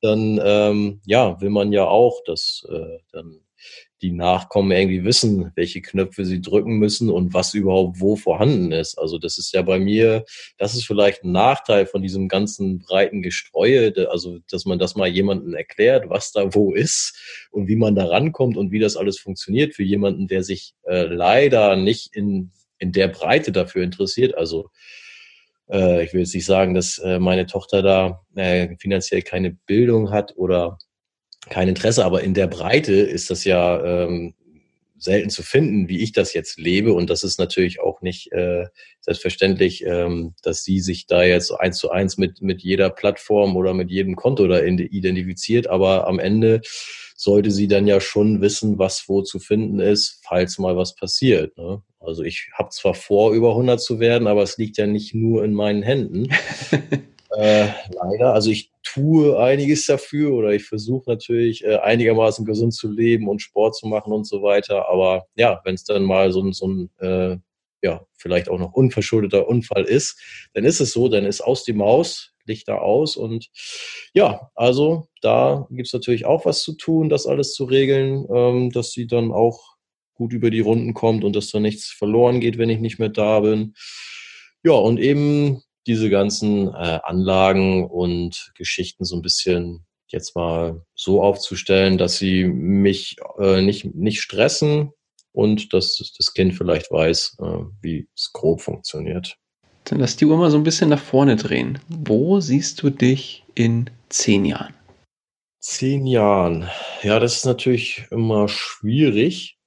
dann 0.02 0.40
ähm, 0.42 1.00
ja, 1.04 1.40
will 1.40 1.50
man 1.50 1.72
ja 1.72 1.86
auch, 1.86 2.22
dass 2.24 2.66
äh, 2.70 2.98
dann 3.12 3.40
die 4.02 4.12
Nachkommen 4.12 4.70
irgendwie 4.72 5.04
wissen, 5.04 5.52
welche 5.54 5.82
Knöpfe 5.82 6.24
sie 6.24 6.40
drücken 6.40 6.78
müssen 6.78 7.10
und 7.10 7.34
was 7.34 7.54
überhaupt 7.54 8.00
wo 8.00 8.16
vorhanden 8.16 8.72
ist. 8.72 8.98
Also 8.98 9.18
das 9.18 9.38
ist 9.38 9.52
ja 9.52 9.62
bei 9.62 9.78
mir, 9.78 10.24
das 10.58 10.74
ist 10.74 10.86
vielleicht 10.86 11.24
ein 11.24 11.32
Nachteil 11.32 11.86
von 11.86 12.02
diesem 12.02 12.28
ganzen 12.28 12.78
breiten 12.78 13.22
Gestreue, 13.22 13.92
also 14.10 14.38
dass 14.50 14.64
man 14.64 14.78
das 14.78 14.96
mal 14.96 15.08
jemandem 15.08 15.54
erklärt, 15.54 16.08
was 16.08 16.32
da 16.32 16.54
wo 16.54 16.72
ist 16.72 17.48
und 17.50 17.68
wie 17.68 17.76
man 17.76 17.94
da 17.94 18.06
rankommt 18.06 18.56
und 18.56 18.72
wie 18.72 18.78
das 18.78 18.96
alles 18.96 19.18
funktioniert 19.18 19.74
für 19.74 19.84
jemanden, 19.84 20.28
der 20.28 20.42
sich 20.42 20.74
äh, 20.86 21.02
leider 21.02 21.76
nicht 21.76 22.14
in, 22.14 22.52
in 22.78 22.92
der 22.92 23.08
Breite 23.08 23.52
dafür 23.52 23.82
interessiert. 23.82 24.36
Also 24.36 24.70
äh, 25.70 26.04
ich 26.04 26.12
will 26.12 26.20
jetzt 26.20 26.34
nicht 26.34 26.46
sagen, 26.46 26.74
dass 26.74 26.98
äh, 26.98 27.18
meine 27.18 27.46
Tochter 27.46 27.82
da 27.82 28.24
äh, 28.34 28.76
finanziell 28.78 29.22
keine 29.22 29.50
Bildung 29.50 30.10
hat 30.10 30.36
oder 30.36 30.78
kein 31.48 31.68
Interesse, 31.68 32.04
aber 32.04 32.22
in 32.22 32.34
der 32.34 32.46
Breite 32.46 32.92
ist 32.92 33.30
das 33.30 33.44
ja 33.44 33.82
ähm, 33.82 34.34
selten 35.00 35.30
zu 35.30 35.42
finden, 35.42 35.88
wie 35.88 36.00
ich 36.00 36.12
das 36.12 36.34
jetzt 36.34 36.58
lebe. 36.58 36.92
Und 36.92 37.10
das 37.10 37.24
ist 37.24 37.38
natürlich 37.38 37.80
auch 37.80 38.02
nicht 38.02 38.30
äh, 38.32 38.66
selbstverständlich, 39.00 39.84
ähm, 39.84 40.34
dass 40.42 40.62
sie 40.62 40.80
sich 40.80 41.06
da 41.06 41.24
jetzt 41.24 41.50
eins 41.52 41.78
zu 41.78 41.90
eins 41.90 42.18
mit, 42.18 42.42
mit 42.42 42.62
jeder 42.62 42.90
Plattform 42.90 43.56
oder 43.56 43.72
mit 43.72 43.90
jedem 43.90 44.14
Konto 44.14 44.46
da 44.46 44.60
identifiziert. 44.60 45.68
Aber 45.68 46.06
am 46.06 46.18
Ende 46.18 46.60
sollte 47.16 47.50
sie 47.50 47.66
dann 47.66 47.86
ja 47.86 48.00
schon 48.00 48.40
wissen, 48.42 48.78
was 48.78 49.04
wo 49.08 49.22
zu 49.22 49.38
finden 49.38 49.80
ist, 49.80 50.20
falls 50.22 50.58
mal 50.58 50.76
was 50.76 50.94
passiert. 50.94 51.56
Ne? 51.56 51.82
Also 51.98 52.22
ich 52.22 52.50
habe 52.54 52.70
zwar 52.70 52.94
vor, 52.94 53.32
über 53.32 53.50
100 53.50 53.80
zu 53.80 54.00
werden, 54.00 54.28
aber 54.28 54.42
es 54.42 54.58
liegt 54.58 54.76
ja 54.76 54.86
nicht 54.86 55.14
nur 55.14 55.44
in 55.44 55.54
meinen 55.54 55.82
Händen. 55.82 56.28
Äh, 57.36 57.68
leider. 57.94 58.34
Also 58.34 58.50
ich 58.50 58.69
tue 58.82 59.38
einiges 59.38 59.86
dafür 59.86 60.32
oder 60.32 60.50
ich 60.52 60.64
versuche 60.64 61.10
natürlich 61.10 61.64
äh, 61.64 61.76
einigermaßen 61.76 62.44
gesund 62.44 62.74
zu 62.74 62.90
leben 62.90 63.28
und 63.28 63.42
Sport 63.42 63.76
zu 63.76 63.86
machen 63.86 64.12
und 64.12 64.26
so 64.26 64.42
weiter. 64.42 64.88
Aber 64.88 65.26
ja, 65.34 65.60
wenn 65.64 65.74
es 65.74 65.84
dann 65.84 66.04
mal 66.04 66.32
so, 66.32 66.50
so 66.52 66.68
ein 66.68 66.90
äh, 66.98 67.36
ja, 67.82 68.04
vielleicht 68.16 68.48
auch 68.48 68.58
noch 68.58 68.72
unverschuldeter 68.72 69.48
Unfall 69.48 69.84
ist, 69.84 70.20
dann 70.54 70.64
ist 70.64 70.80
es 70.80 70.92
so, 70.92 71.08
dann 71.08 71.24
ist 71.24 71.40
aus 71.40 71.64
die 71.64 71.72
Maus, 71.72 72.32
Lichter 72.44 72.82
aus 72.82 73.16
und 73.16 73.48
ja, 74.12 74.50
also 74.54 75.08
da 75.22 75.66
gibt's 75.70 75.92
natürlich 75.92 76.24
auch 76.26 76.44
was 76.46 76.62
zu 76.62 76.74
tun, 76.76 77.08
das 77.08 77.26
alles 77.26 77.54
zu 77.54 77.64
regeln, 77.64 78.26
ähm, 78.34 78.70
dass 78.70 78.92
sie 78.92 79.06
dann 79.06 79.30
auch 79.30 79.76
gut 80.14 80.32
über 80.32 80.50
die 80.50 80.60
Runden 80.60 80.92
kommt 80.94 81.24
und 81.24 81.36
dass 81.36 81.50
da 81.50 81.60
nichts 81.60 81.86
verloren 81.86 82.40
geht, 82.40 82.58
wenn 82.58 82.70
ich 82.70 82.80
nicht 82.80 82.98
mehr 82.98 83.08
da 83.08 83.40
bin. 83.40 83.74
Ja, 84.62 84.72
und 84.72 84.98
eben 84.98 85.62
diese 85.86 86.10
ganzen 86.10 86.68
äh, 86.68 87.00
Anlagen 87.02 87.86
und 87.86 88.52
Geschichten 88.56 89.04
so 89.04 89.16
ein 89.16 89.22
bisschen 89.22 89.86
jetzt 90.08 90.34
mal 90.34 90.84
so 90.94 91.22
aufzustellen, 91.22 91.98
dass 91.98 92.18
sie 92.18 92.44
mich 92.44 93.16
äh, 93.38 93.62
nicht, 93.62 93.94
nicht 93.94 94.20
stressen 94.20 94.92
und 95.32 95.72
dass 95.72 95.96
das 96.16 96.34
Kind 96.34 96.54
vielleicht 96.54 96.90
weiß, 96.90 97.36
äh, 97.40 97.64
wie 97.80 98.08
es 98.14 98.32
grob 98.32 98.60
funktioniert. 98.60 99.36
Dann 99.84 100.00
lass 100.00 100.16
die 100.16 100.26
Uhr 100.26 100.36
mal 100.36 100.50
so 100.50 100.56
ein 100.56 100.62
bisschen 100.62 100.90
nach 100.90 101.02
vorne 101.02 101.36
drehen. 101.36 101.78
Wo 101.88 102.40
siehst 102.40 102.82
du 102.82 102.90
dich 102.90 103.44
in 103.54 103.88
zehn 104.08 104.44
Jahren? 104.44 104.74
Zehn 105.60 106.06
Jahren. 106.06 106.68
Ja, 107.02 107.18
das 107.18 107.36
ist 107.36 107.46
natürlich 107.46 108.04
immer 108.10 108.48
schwierig. 108.48 109.58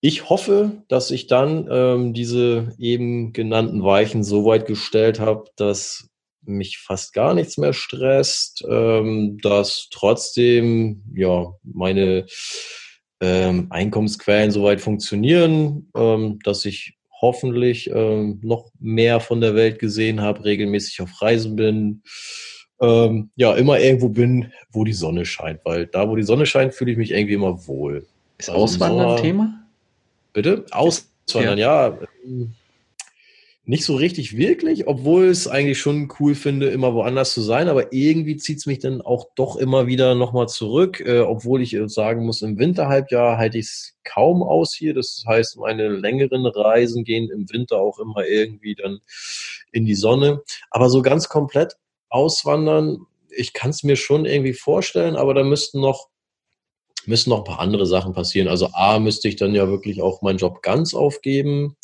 Ich 0.00 0.28
hoffe, 0.28 0.82
dass 0.88 1.10
ich 1.10 1.26
dann 1.26 1.68
ähm, 1.70 2.14
diese 2.14 2.74
eben 2.78 3.32
genannten 3.32 3.82
Weichen 3.82 4.22
so 4.22 4.44
weit 4.44 4.66
gestellt 4.66 5.18
habe, 5.18 5.44
dass 5.56 6.08
mich 6.42 6.78
fast 6.78 7.12
gar 7.12 7.34
nichts 7.34 7.58
mehr 7.58 7.72
stresst, 7.72 8.64
ähm, 8.68 9.38
dass 9.42 9.88
trotzdem 9.90 11.02
ja 11.14 11.52
meine 11.64 12.26
ähm, 13.20 13.66
Einkommensquellen 13.70 14.52
soweit 14.52 14.80
funktionieren, 14.80 15.90
ähm, 15.96 16.38
dass 16.44 16.64
ich 16.64 16.94
hoffentlich 17.20 17.90
ähm, 17.90 18.38
noch 18.42 18.70
mehr 18.78 19.18
von 19.18 19.40
der 19.40 19.56
Welt 19.56 19.80
gesehen 19.80 20.20
habe, 20.20 20.44
regelmäßig 20.44 21.02
auf 21.02 21.20
Reisen 21.20 21.56
bin, 21.56 22.02
ähm, 22.80 23.30
ja, 23.34 23.54
immer 23.54 23.80
irgendwo 23.80 24.08
bin, 24.08 24.52
wo 24.70 24.84
die 24.84 24.92
Sonne 24.92 25.24
scheint, 25.24 25.60
weil 25.64 25.88
da, 25.88 26.08
wo 26.08 26.14
die 26.14 26.22
Sonne 26.22 26.46
scheint, 26.46 26.74
fühle 26.74 26.92
ich 26.92 26.98
mich 26.98 27.10
irgendwie 27.10 27.34
immer 27.34 27.66
wohl. 27.66 28.06
Ist 28.38 28.50
also 28.50 28.62
Auswandern 28.62 29.16
ein 29.16 29.22
Thema? 29.22 29.67
Bitte? 30.32 30.64
Auswandern, 30.70 31.58
ja. 31.58 31.88
ja. 31.88 31.98
Nicht 33.64 33.84
so 33.84 33.96
richtig 33.96 34.34
wirklich, 34.34 34.86
obwohl 34.86 35.26
es 35.26 35.46
eigentlich 35.46 35.78
schon 35.78 36.10
cool 36.18 36.34
finde, 36.34 36.70
immer 36.70 36.94
woanders 36.94 37.34
zu 37.34 37.42
sein, 37.42 37.68
aber 37.68 37.92
irgendwie 37.92 38.38
zieht 38.38 38.56
es 38.60 38.66
mich 38.66 38.78
dann 38.78 39.02
auch 39.02 39.26
doch 39.34 39.56
immer 39.56 39.86
wieder 39.86 40.14
nochmal 40.14 40.48
zurück, 40.48 41.00
äh, 41.00 41.20
obwohl 41.20 41.60
ich 41.60 41.76
sagen 41.88 42.24
muss, 42.24 42.40
im 42.40 42.58
Winterhalbjahr 42.58 43.36
halte 43.36 43.58
ich 43.58 43.66
es 43.66 43.94
kaum 44.04 44.42
aus 44.42 44.74
hier. 44.74 44.94
Das 44.94 45.22
heißt, 45.26 45.58
meine 45.58 45.88
längeren 45.88 46.46
Reisen 46.46 47.04
gehen 47.04 47.30
im 47.30 47.46
Winter 47.50 47.76
auch 47.76 47.98
immer 47.98 48.24
irgendwie 48.24 48.74
dann 48.74 49.00
in 49.70 49.84
die 49.84 49.94
Sonne. 49.94 50.40
Aber 50.70 50.88
so 50.88 51.02
ganz 51.02 51.28
komplett 51.28 51.76
auswandern, 52.08 53.06
ich 53.28 53.52
kann 53.52 53.68
es 53.68 53.82
mir 53.82 53.96
schon 53.96 54.24
irgendwie 54.24 54.54
vorstellen, 54.54 55.14
aber 55.14 55.34
da 55.34 55.42
müssten 55.44 55.80
noch 55.80 56.08
müssen 57.08 57.30
noch 57.30 57.38
ein 57.38 57.44
paar 57.44 57.60
andere 57.60 57.86
Sachen 57.86 58.12
passieren. 58.12 58.48
Also 58.48 58.68
A, 58.72 58.98
müsste 58.98 59.28
ich 59.28 59.36
dann 59.36 59.54
ja 59.54 59.68
wirklich 59.68 60.02
auch 60.02 60.22
meinen 60.22 60.38
Job 60.38 60.62
ganz 60.62 60.94
aufgeben 60.94 61.76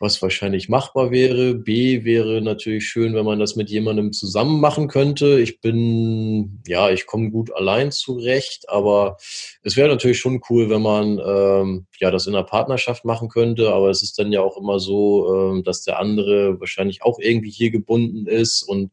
was 0.00 0.22
wahrscheinlich 0.22 0.70
machbar 0.70 1.10
wäre. 1.10 1.54
B 1.54 2.04
wäre 2.04 2.40
natürlich 2.40 2.88
schön, 2.88 3.14
wenn 3.14 3.26
man 3.26 3.38
das 3.38 3.54
mit 3.54 3.68
jemandem 3.68 4.12
zusammen 4.12 4.58
machen 4.58 4.88
könnte. 4.88 5.38
Ich 5.38 5.60
bin, 5.60 6.62
ja, 6.66 6.90
ich 6.90 7.06
komme 7.06 7.30
gut 7.30 7.52
allein 7.54 7.92
zurecht, 7.92 8.70
aber 8.70 9.18
es 9.62 9.76
wäre 9.76 9.90
natürlich 9.90 10.18
schon 10.18 10.40
cool, 10.48 10.70
wenn 10.70 10.80
man 10.80 11.20
ähm, 11.22 11.86
ja 11.98 12.10
das 12.10 12.26
in 12.26 12.34
einer 12.34 12.44
Partnerschaft 12.44 13.04
machen 13.04 13.28
könnte. 13.28 13.74
Aber 13.74 13.90
es 13.90 14.02
ist 14.02 14.18
dann 14.18 14.32
ja 14.32 14.40
auch 14.40 14.56
immer 14.56 14.80
so, 14.80 15.52
ähm, 15.52 15.64
dass 15.64 15.82
der 15.82 15.98
andere 15.98 16.58
wahrscheinlich 16.58 17.02
auch 17.02 17.18
irgendwie 17.18 17.50
hier 17.50 17.70
gebunden 17.70 18.26
ist 18.26 18.62
und 18.62 18.92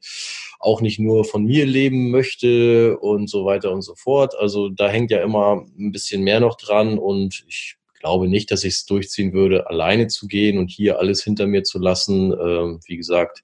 auch 0.59 0.81
nicht 0.81 0.99
nur 0.99 1.23
von 1.23 1.45
mir 1.45 1.65
leben 1.65 2.11
möchte 2.11 2.97
und 2.97 3.29
so 3.29 3.45
weiter 3.45 3.71
und 3.71 3.81
so 3.81 3.95
fort. 3.95 4.35
Also 4.37 4.67
da 4.67 4.89
hängt 4.89 5.11
ja 5.11 5.21
immer 5.21 5.63
ein 5.79 5.93
bisschen 5.93 6.21
mehr 6.23 6.41
noch 6.41 6.57
dran 6.57 6.97
und 6.97 7.45
ich 7.47 7.77
glaube 7.99 8.27
nicht, 8.27 8.51
dass 8.51 8.63
ich 8.63 8.75
es 8.75 8.85
durchziehen 8.85 9.33
würde, 9.33 9.67
alleine 9.67 10.07
zu 10.07 10.27
gehen 10.27 10.57
und 10.57 10.69
hier 10.69 10.99
alles 10.99 11.23
hinter 11.23 11.47
mir 11.47 11.63
zu 11.63 11.79
lassen. 11.79 12.31
Ähm, 12.31 12.79
wie 12.85 12.97
gesagt, 12.97 13.43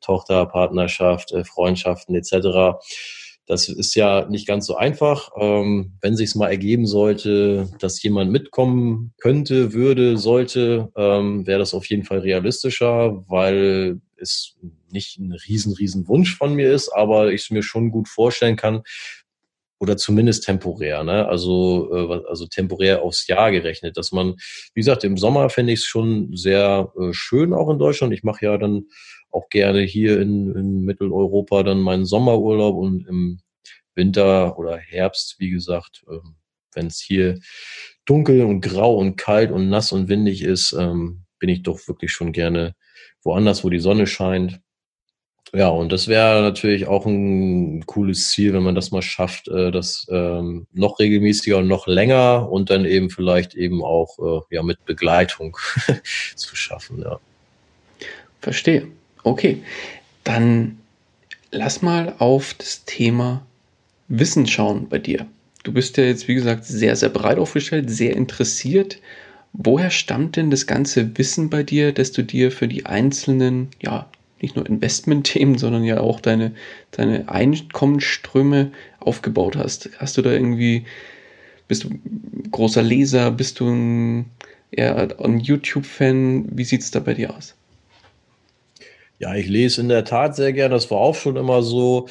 Tochter, 0.00 0.46
Partnerschaft, 0.46 1.32
äh, 1.32 1.44
Freundschaften 1.44 2.14
etc. 2.14 2.78
Das 3.46 3.68
ist 3.68 3.94
ja 3.94 4.26
nicht 4.28 4.46
ganz 4.46 4.66
so 4.66 4.76
einfach. 4.76 5.30
Ähm, 5.38 5.92
wenn 6.00 6.16
sich 6.16 6.30
es 6.30 6.34
mal 6.34 6.48
ergeben 6.48 6.86
sollte, 6.86 7.68
dass 7.78 8.02
jemand 8.02 8.30
mitkommen 8.30 9.12
könnte, 9.18 9.72
würde, 9.72 10.16
sollte, 10.16 10.90
ähm, 10.96 11.46
wäre 11.46 11.58
das 11.58 11.74
auf 11.74 11.86
jeden 11.86 12.04
Fall 12.04 12.20
realistischer, 12.20 13.24
weil 13.28 14.00
es 14.16 14.56
nicht 14.90 15.18
ein 15.18 15.32
riesen, 15.32 15.74
riesen 15.74 16.08
Wunsch 16.08 16.36
von 16.36 16.54
mir 16.54 16.72
ist, 16.72 16.88
aber 16.88 17.32
ich 17.32 17.42
es 17.42 17.50
mir 17.50 17.62
schon 17.62 17.90
gut 17.90 18.08
vorstellen 18.08 18.56
kann, 18.56 18.82
oder 19.78 19.96
zumindest 19.96 20.44
temporär, 20.44 21.04
ne? 21.04 21.26
Also, 21.26 21.90
äh, 21.92 22.28
also 22.28 22.46
temporär 22.46 23.02
aufs 23.02 23.26
Jahr 23.26 23.50
gerechnet, 23.50 23.96
dass 23.96 24.12
man, 24.12 24.34
wie 24.74 24.80
gesagt, 24.80 25.04
im 25.04 25.16
Sommer 25.16 25.50
fände 25.50 25.72
ich 25.72 25.80
es 25.80 25.86
schon 25.86 26.36
sehr 26.36 26.92
äh, 26.98 27.12
schön 27.12 27.52
auch 27.52 27.70
in 27.70 27.78
Deutschland. 27.78 28.12
Ich 28.12 28.22
mache 28.22 28.44
ja 28.46 28.58
dann 28.58 28.86
auch 29.30 29.48
gerne 29.50 29.80
hier 29.82 30.20
in, 30.20 30.54
in 30.54 30.80
Mitteleuropa 30.84 31.62
dann 31.64 31.80
meinen 31.80 32.06
Sommerurlaub 32.06 32.76
und 32.76 33.06
im 33.08 33.40
Winter 33.94 34.58
oder 34.58 34.76
Herbst, 34.76 35.36
wie 35.38 35.50
gesagt, 35.50 36.04
äh, 36.08 36.18
wenn 36.74 36.86
es 36.86 37.00
hier 37.00 37.40
dunkel 38.04 38.42
und 38.42 38.60
grau 38.60 38.96
und 38.96 39.16
kalt 39.16 39.50
und 39.50 39.68
nass 39.68 39.92
und 39.92 40.08
windig 40.08 40.42
ist, 40.42 40.72
ähm, 40.72 41.24
bin 41.38 41.48
ich 41.48 41.62
doch 41.62 41.86
wirklich 41.88 42.12
schon 42.12 42.32
gerne 42.32 42.74
woanders, 43.22 43.64
wo 43.64 43.70
die 43.70 43.78
Sonne 43.78 44.06
scheint. 44.06 44.60
Ja, 45.54 45.68
und 45.68 45.92
das 45.92 46.08
wäre 46.08 46.42
natürlich 46.42 46.88
auch 46.88 47.06
ein 47.06 47.86
cooles 47.86 48.30
Ziel, 48.30 48.54
wenn 48.54 48.64
man 48.64 48.74
das 48.74 48.90
mal 48.90 49.02
schafft, 49.02 49.46
äh, 49.46 49.70
das 49.70 50.04
ähm, 50.10 50.66
noch 50.72 50.98
regelmäßiger 50.98 51.58
und 51.58 51.68
noch 51.68 51.86
länger 51.86 52.50
und 52.50 52.70
dann 52.70 52.84
eben 52.84 53.08
vielleicht 53.08 53.54
eben 53.54 53.82
auch 53.84 54.18
äh, 54.18 54.54
ja 54.56 54.64
mit 54.64 54.84
Begleitung 54.84 55.56
zu 56.34 56.56
schaffen. 56.56 57.02
Ja. 57.02 57.20
Verstehe. 58.40 58.88
Okay, 59.22 59.62
dann 60.24 60.78
lass 61.52 61.82
mal 61.82 62.14
auf 62.18 62.54
das 62.54 62.84
Thema 62.84 63.46
Wissen 64.08 64.48
schauen 64.48 64.88
bei 64.88 64.98
dir. 64.98 65.26
Du 65.62 65.72
bist 65.72 65.96
ja 65.96 66.04
jetzt, 66.04 66.26
wie 66.26 66.34
gesagt, 66.34 66.64
sehr, 66.64 66.96
sehr 66.96 67.08
breit 67.10 67.38
aufgestellt, 67.38 67.90
sehr 67.90 68.16
interessiert. 68.16 68.98
Woher 69.52 69.90
stammt 69.90 70.34
denn 70.34 70.50
das 70.50 70.66
ganze 70.66 71.16
Wissen 71.16 71.48
bei 71.48 71.62
dir, 71.62 71.92
dass 71.92 72.10
du 72.10 72.22
dir 72.22 72.50
für 72.50 72.66
die 72.66 72.86
einzelnen 72.86 73.68
ja, 73.80 74.10
nicht 74.44 74.56
nur 74.56 74.66
Investmentthemen, 74.66 75.58
sondern 75.58 75.84
ja 75.84 76.00
auch 76.00 76.20
deine, 76.20 76.52
deine 76.92 77.28
Einkommensströme 77.28 78.70
aufgebaut 79.00 79.56
hast. 79.56 79.90
Hast 79.98 80.16
du 80.16 80.22
da 80.22 80.30
irgendwie, 80.30 80.84
bist 81.66 81.84
du 81.84 81.90
großer 82.50 82.82
Leser, 82.82 83.30
bist 83.30 83.60
du 83.60 83.68
ein, 83.68 84.26
eher 84.70 85.08
ein 85.20 85.40
YouTube-Fan? 85.40 86.56
Wie 86.56 86.64
sieht 86.64 86.82
es 86.82 86.90
da 86.90 87.00
bei 87.00 87.14
dir 87.14 87.34
aus? 87.34 87.54
Ja, 89.18 89.34
ich 89.34 89.48
lese 89.48 89.80
in 89.80 89.88
der 89.88 90.04
Tat 90.04 90.36
sehr 90.36 90.52
gern. 90.52 90.70
Das 90.70 90.90
war 90.90 90.98
auch 90.98 91.14
schon 91.14 91.36
immer 91.36 91.62
so. 91.62 92.08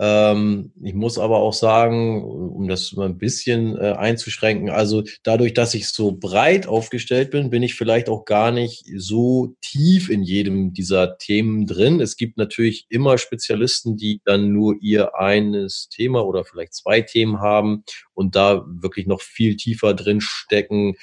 Ähm, 0.00 0.72
ich 0.82 0.94
muss 0.94 1.18
aber 1.18 1.38
auch 1.38 1.52
sagen, 1.52 2.22
um 2.22 2.68
das 2.68 2.92
mal 2.92 3.06
ein 3.06 3.18
bisschen 3.18 3.76
äh, 3.76 3.94
einzuschränken, 3.98 4.70
also 4.70 5.02
dadurch, 5.24 5.54
dass 5.54 5.74
ich 5.74 5.88
so 5.88 6.12
breit 6.12 6.68
aufgestellt 6.68 7.30
bin, 7.30 7.50
bin 7.50 7.64
ich 7.64 7.74
vielleicht 7.74 8.08
auch 8.08 8.24
gar 8.24 8.52
nicht 8.52 8.84
so 8.96 9.56
tief 9.60 10.08
in 10.08 10.22
jedem 10.22 10.72
dieser 10.72 11.18
Themen 11.18 11.66
drin. 11.66 12.00
Es 12.00 12.16
gibt 12.16 12.36
natürlich 12.38 12.86
immer 12.90 13.18
Spezialisten, 13.18 13.96
die 13.96 14.20
dann 14.24 14.52
nur 14.52 14.76
ihr 14.80 15.16
eines 15.16 15.88
Thema 15.88 16.24
oder 16.24 16.44
vielleicht 16.44 16.74
zwei 16.74 17.00
Themen 17.00 17.40
haben 17.40 17.82
und 18.14 18.36
da 18.36 18.64
wirklich 18.68 19.06
noch 19.06 19.20
viel 19.20 19.56
tiefer 19.56 19.94
drin 19.94 20.20
stecken 20.20 20.94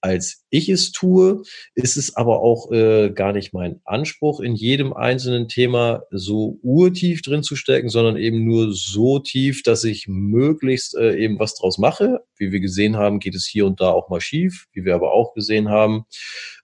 als 0.00 0.44
ich 0.50 0.68
es 0.68 0.92
tue, 0.92 1.42
ist 1.74 1.96
es 1.96 2.16
aber 2.16 2.40
auch 2.40 2.70
äh, 2.70 3.10
gar 3.10 3.32
nicht 3.32 3.52
mein 3.52 3.80
Anspruch, 3.84 4.40
in 4.40 4.54
jedem 4.54 4.92
einzelnen 4.92 5.48
Thema 5.48 6.02
so 6.10 6.58
urtief 6.62 7.22
drin 7.22 7.42
zu 7.42 7.56
stecken, 7.56 7.88
sondern 7.88 8.16
eben 8.16 8.44
nur 8.44 8.72
so 8.72 9.18
tief, 9.18 9.62
dass 9.62 9.84
ich 9.84 10.06
möglichst 10.08 10.96
äh, 10.96 11.16
eben 11.16 11.38
was 11.38 11.54
draus 11.54 11.78
mache. 11.78 12.20
Wie 12.36 12.52
wir 12.52 12.60
gesehen 12.60 12.96
haben, 12.96 13.18
geht 13.18 13.34
es 13.34 13.46
hier 13.46 13.66
und 13.66 13.80
da 13.80 13.90
auch 13.90 14.08
mal 14.08 14.20
schief. 14.20 14.66
Wie 14.72 14.84
wir 14.84 14.94
aber 14.94 15.12
auch 15.12 15.34
gesehen 15.34 15.68
haben, 15.68 16.04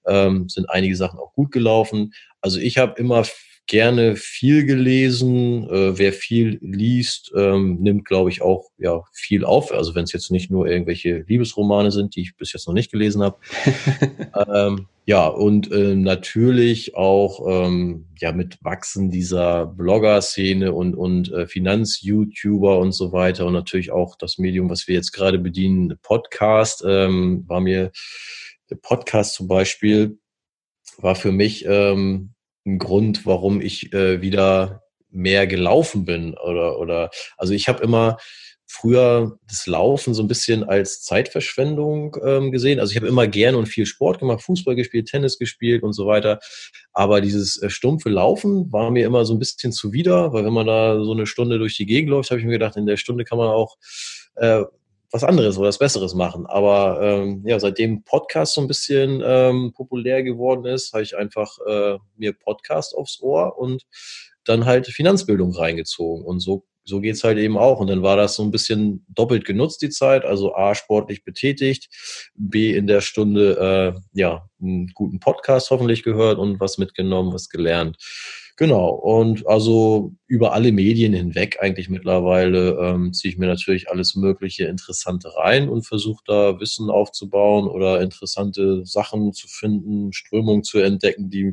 ähm, 0.07 0.49
sind 0.49 0.71
einige 0.71 0.97
Sachen 0.97 1.19
auch 1.19 1.33
gut 1.33 1.51
gelaufen. 1.51 2.13
Also 2.41 2.59
ich 2.61 2.79
habe 2.79 3.01
immer 3.01 3.25
gerne 3.67 4.17
viel 4.17 4.65
gelesen. 4.65 5.69
Äh, 5.69 5.99
wer 5.99 6.13
viel 6.13 6.59
liest, 6.61 7.33
ähm, 7.37 7.79
nimmt, 7.81 8.05
glaube 8.05 8.31
ich, 8.31 8.43
auch 8.43 8.71
ja 8.79 9.03
viel 9.13 9.45
auf. 9.45 9.73
Also 9.73 9.95
wenn 9.95 10.05
es 10.05 10.13
jetzt 10.13 10.31
nicht 10.31 10.51
nur 10.51 10.67
irgendwelche 10.67 11.25
Liebesromane 11.27 11.91
sind, 11.91 12.17
die 12.17 12.23
ich 12.23 12.37
bis 12.37 12.53
jetzt 12.53 12.67
noch 12.67 12.75
nicht 12.75 12.93
gelesen 12.93 13.23
habe. 13.23 13.39
ähm, 14.55 14.87
ja, 15.07 15.27
und 15.27 15.71
äh, 15.71 15.95
natürlich 15.95 16.97
auch 16.97 17.47
ähm, 17.47 18.07
ja 18.19 18.33
mit 18.33 18.59
Wachsen 18.63 19.11
dieser 19.11 19.67
Blogger-Szene 19.67 20.73
und, 20.73 20.95
und 20.95 21.33
äh, 21.33 21.47
Finanz-YouTuber 21.47 22.79
und 22.79 22.93
so 22.93 23.13
weiter 23.13 23.47
und 23.47 23.53
natürlich 23.53 23.93
auch 23.93 24.17
das 24.17 24.39
Medium, 24.39 24.71
was 24.71 24.89
wir 24.89 24.95
jetzt 24.95 25.13
gerade 25.13 25.39
bedienen, 25.39 25.99
Podcast, 26.03 26.85
ähm, 26.87 27.45
war 27.47 27.61
mir 27.61 27.93
der 28.71 28.77
Podcast 28.77 29.35
zum 29.35 29.47
Beispiel, 29.47 30.19
war 30.99 31.15
für 31.15 31.33
mich 31.33 31.65
ähm, 31.67 32.34
ein 32.67 32.79
Grund, 32.79 33.27
warum 33.27 33.61
ich 33.61 33.93
äh, 33.93 34.21
wieder 34.21 34.83
mehr 35.11 35.47
gelaufen 35.47 36.05
bin 36.05 36.35
oder 36.35 36.79
oder 36.79 37.11
also 37.37 37.53
ich 37.53 37.69
habe 37.69 37.83
immer 37.85 38.19
früher 38.67 39.39
das 39.47 39.67
Laufen 39.67 40.15
so 40.15 40.23
ein 40.23 40.29
bisschen 40.29 40.65
als 40.65 41.03
Zeitverschwendung 41.03 42.17
ähm, 42.25 42.51
gesehen. 42.51 42.81
Also 42.81 42.91
ich 42.91 42.97
habe 42.97 43.07
immer 43.07 43.29
gerne 43.29 43.57
und 43.57 43.67
viel 43.67 43.87
Sport 43.87 44.19
gemacht, 44.19 44.43
Fußball 44.43 44.75
gespielt, 44.75 45.07
Tennis 45.07 45.39
gespielt 45.39 45.83
und 45.83 45.93
so 45.93 46.07
weiter. 46.07 46.41
Aber 46.93 47.21
dieses 47.21 47.63
äh, 47.63 47.71
stumpfe 47.71 48.09
Laufen 48.09 48.73
war 48.73 48.91
mir 48.91 49.07
immer 49.07 49.25
so 49.25 49.35
ein 49.35 49.39
bisschen 49.39 49.71
zuwider, 49.71 50.33
weil 50.33 50.45
wenn 50.45 50.53
man 50.53 50.67
da 50.67 51.03
so 51.05 51.13
eine 51.13 51.27
Stunde 51.27 51.59
durch 51.59 51.77
die 51.77 51.87
Gegend 51.87 52.11
läuft, 52.11 52.31
habe 52.31 52.41
ich 52.41 52.47
mir 52.47 52.53
gedacht, 52.53 52.77
in 52.77 52.87
der 52.87 52.97
Stunde 52.97 53.25
kann 53.25 53.39
man 53.39 53.49
auch 53.49 53.77
äh, 54.37 54.65
was 55.15 55.23
anderes 55.23 55.57
oder 55.57 55.69
was 55.69 55.79
Besseres 55.79 56.13
machen. 56.13 56.45
Aber 56.47 57.01
ähm, 57.01 57.45
ja, 57.47 57.61
seitdem 57.61 58.03
Podcast 58.03 58.55
so 58.55 58.61
ein 58.61 58.67
bisschen 58.67 59.23
ähm, 59.25 59.73
populär 59.73 60.25
geworden 60.25 60.65
ist, 60.65 60.93
habe 60.93 61.05
ich 61.05 61.17
einfach 61.17 61.57
äh, 61.69 61.99
mir 62.17 62.33
Podcast 62.33 62.97
aufs 62.97 63.21
Ohr 63.23 63.57
und 63.57 63.85
dann 64.45 64.65
halt 64.65 64.89
Finanzbildung 64.89 65.53
reingezogen. 65.53 66.25
Und 66.25 66.41
so, 66.41 66.65
so 66.85 67.01
geht's 67.01 67.23
halt 67.23 67.39
eben 67.39 67.57
auch. 67.57 67.79
Und 67.79 67.87
dann 67.87 68.03
war 68.03 68.17
das 68.17 68.35
so 68.35 68.43
ein 68.43 68.51
bisschen 68.51 69.07
doppelt 69.09 69.45
genutzt, 69.45 69.83
die 69.83 69.89
Zeit. 69.89 70.25
Also 70.25 70.57
A, 70.57 70.75
sportlich 70.75 71.23
betätigt, 71.23 71.89
B, 72.35 72.75
in 72.75 72.89
der 72.89 73.01
Stunde 73.01 73.95
äh, 73.95 74.01
ja, 74.19 74.49
einen 74.61 74.89
guten 74.95 75.21
Podcast 75.21 75.71
hoffentlich 75.71 76.03
gehört 76.03 76.39
und 76.39 76.59
was 76.59 76.77
mitgenommen, 76.77 77.33
was 77.33 77.49
gelernt. 77.49 77.99
Genau, 78.57 78.91
und 78.91 79.49
also 79.49 80.13
über 80.29 80.53
alle 80.53 80.71
Medien 80.71 81.13
hinweg 81.13 81.59
eigentlich 81.61 81.89
mittlerweile 81.89 82.79
ähm, 82.81 83.13
ziehe 83.13 83.33
ich 83.33 83.39
mir 83.39 83.47
natürlich 83.47 83.91
alles 83.91 84.15
Mögliche 84.15 84.67
Interessante 84.67 85.37
rein 85.37 85.69
und 85.69 85.85
versuche 85.85 86.23
da 86.25 86.61
Wissen 86.61 86.89
aufzubauen 86.89 87.67
oder 87.67 88.01
interessante 88.01 88.87
Sachen 88.87 89.33
zu 89.33 89.49
finden, 89.49 90.13
Strömungen 90.13 90.63
zu 90.63 90.79
entdecken, 90.79 91.31
die 91.31 91.53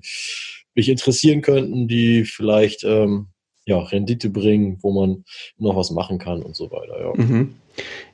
mich 0.76 0.90
interessieren 0.90 1.41
könnten, 1.41 1.88
die 1.88 2.23
vielleicht 2.23 2.84
ähm, 2.84 3.30
ja, 3.65 3.80
Rendite 3.80 4.30
bringen, 4.30 4.78
wo 4.82 4.91
man 4.91 5.23
noch 5.57 5.76
was 5.76 5.90
machen 5.90 6.19
kann 6.19 6.44
und 6.44 6.56
so 6.56 6.72
weiter. 6.72 6.99
Ja. 6.99 7.14
Mhm. 7.15 7.56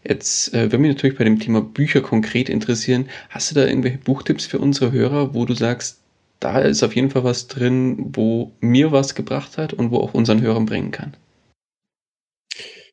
Jetzt 0.07 0.53
äh, 0.53 0.63
würde 0.63 0.77
mich 0.77 0.95
natürlich 0.95 1.17
bei 1.17 1.25
dem 1.25 1.39
Thema 1.39 1.61
Bücher 1.61 2.01
konkret 2.01 2.47
interessieren. 2.47 3.09
Hast 3.29 3.51
du 3.51 3.55
da 3.55 3.65
irgendwelche 3.65 3.97
Buchtipps 3.97 4.45
für 4.45 4.59
unsere 4.59 4.91
Hörer, 4.93 5.33
wo 5.33 5.43
du 5.43 5.53
sagst, 5.53 6.01
da 6.39 6.59
ist 6.59 6.83
auf 6.83 6.95
jeden 6.95 7.09
Fall 7.09 7.23
was 7.23 7.47
drin, 7.47 8.11
wo 8.15 8.55
mir 8.59 8.91
was 8.91 9.15
gebracht 9.15 9.57
hat 9.57 9.73
und 9.73 9.91
wo 9.91 9.97
auch 9.97 10.13
unseren 10.13 10.41
Hörern 10.41 10.65
bringen 10.65 10.91
kann. 10.91 11.17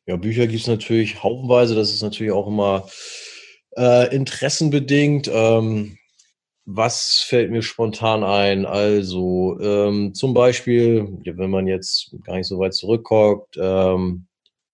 Ja, 0.05 0.17
Bücher 0.17 0.47
gibt 0.47 0.61
es 0.61 0.67
natürlich 0.67 1.23
haufenweise. 1.23 1.75
Das 1.75 1.91
ist 1.91 2.03
natürlich 2.03 2.31
auch 2.31 2.47
immer 2.47 2.87
äh, 3.75 4.15
interessenbedingt. 4.15 5.29
Ähm, 5.33 5.97
was 6.65 7.23
fällt 7.27 7.51
mir 7.51 7.61
spontan 7.61 8.23
ein? 8.23 8.65
Also 8.65 9.59
ähm, 9.59 10.13
zum 10.13 10.33
Beispiel, 10.33 11.07
wenn 11.23 11.49
man 11.49 11.67
jetzt 11.67 12.15
gar 12.23 12.37
nicht 12.37 12.47
so 12.47 12.59
weit 12.59 12.73
zurückguckt, 12.73 13.57
ähm, 13.59 14.27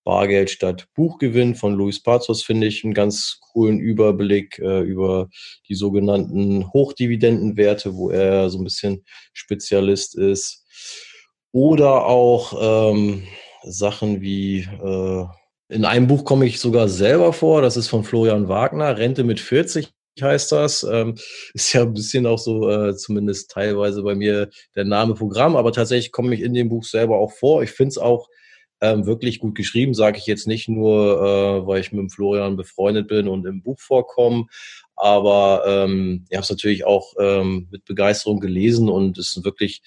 Bargeld 0.04 0.50
statt 0.50 0.88
Buchgewinn 0.96 1.56
von 1.56 1.74
Luis 1.74 2.02
Pazos 2.02 2.44
finde 2.44 2.68
ich 2.68 2.84
einen 2.84 2.94
ganz 2.94 3.40
coolen 3.52 3.80
Überblick 3.80 4.60
äh, 4.60 4.82
über 4.82 5.30
die 5.68 5.76
sogenannten 5.76 6.72
Hochdividendenwerte, 6.72 7.96
wo 7.96 8.10
er 8.10 8.50
so 8.50 8.60
ein 8.60 8.64
bisschen 8.64 9.06
Spezialist 9.34 10.18
ist. 10.18 10.66
Oder 11.52 12.06
auch 12.06 12.92
ähm, 12.94 13.24
Sachen 13.64 14.22
wie 14.22 14.60
äh, 14.60 15.26
in 15.70 15.86
einem 15.86 16.08
Buch 16.08 16.26
komme 16.26 16.46
ich 16.46 16.60
sogar 16.60 16.90
selber 16.90 17.32
vor, 17.34 17.62
das 17.62 17.78
ist 17.78 17.88
von 17.88 18.04
Florian 18.04 18.48
Wagner, 18.48 18.98
Rente 18.98 19.24
mit 19.24 19.40
40 19.40 19.90
heißt 20.20 20.52
das. 20.52 20.84
Ähm, 20.84 21.16
ist 21.54 21.74
ja 21.74 21.84
ein 21.84 21.94
bisschen 21.94 22.26
auch 22.26 22.40
so, 22.40 22.70
äh, 22.70 22.96
zumindest 22.96 23.52
teilweise 23.52 24.04
bei 24.04 24.16
mir 24.16 24.50
der 24.76 24.86
Name 24.86 25.14
Programm, 25.14 25.56
aber 25.56 25.72
tatsächlich 25.72 26.12
komme 26.12 26.36
ich 26.36 26.42
in 26.42 26.54
dem 26.54 26.70
Buch 26.70 26.84
selber 26.84 27.18
auch 27.18 27.32
vor. 27.32 27.64
Ich 27.64 27.72
finde 27.72 27.90
es 27.90 27.98
auch 27.98 28.28
ähm, 28.82 29.06
wirklich 29.06 29.40
gut 29.40 29.56
geschrieben, 29.56 29.94
sage 29.94 30.18
ich 30.18 30.26
jetzt 30.26 30.48
nicht 30.48 30.68
nur, 30.68 31.22
äh, 31.22 31.68
weil 31.68 31.82
ich 31.82 31.92
mit 31.92 32.00
dem 32.00 32.10
Florian 32.10 32.58
befreundet 32.58 33.08
bin 33.08 33.28
und 33.28 33.46
im 33.46 33.62
Buch 33.62 33.80
vorkomme, 33.80 34.48
aber 34.96 35.64
ähm, 35.66 36.26
ich 36.30 36.36
habe 36.36 36.44
es 36.44 36.50
natürlich 36.50 36.86
auch 36.86 37.14
ähm, 37.20 37.68
mit 37.72 37.86
Begeisterung 37.86 38.40
gelesen 38.40 38.90
und 38.90 39.18
es 39.18 39.36
ist 39.38 39.46
wirklich 39.46 39.82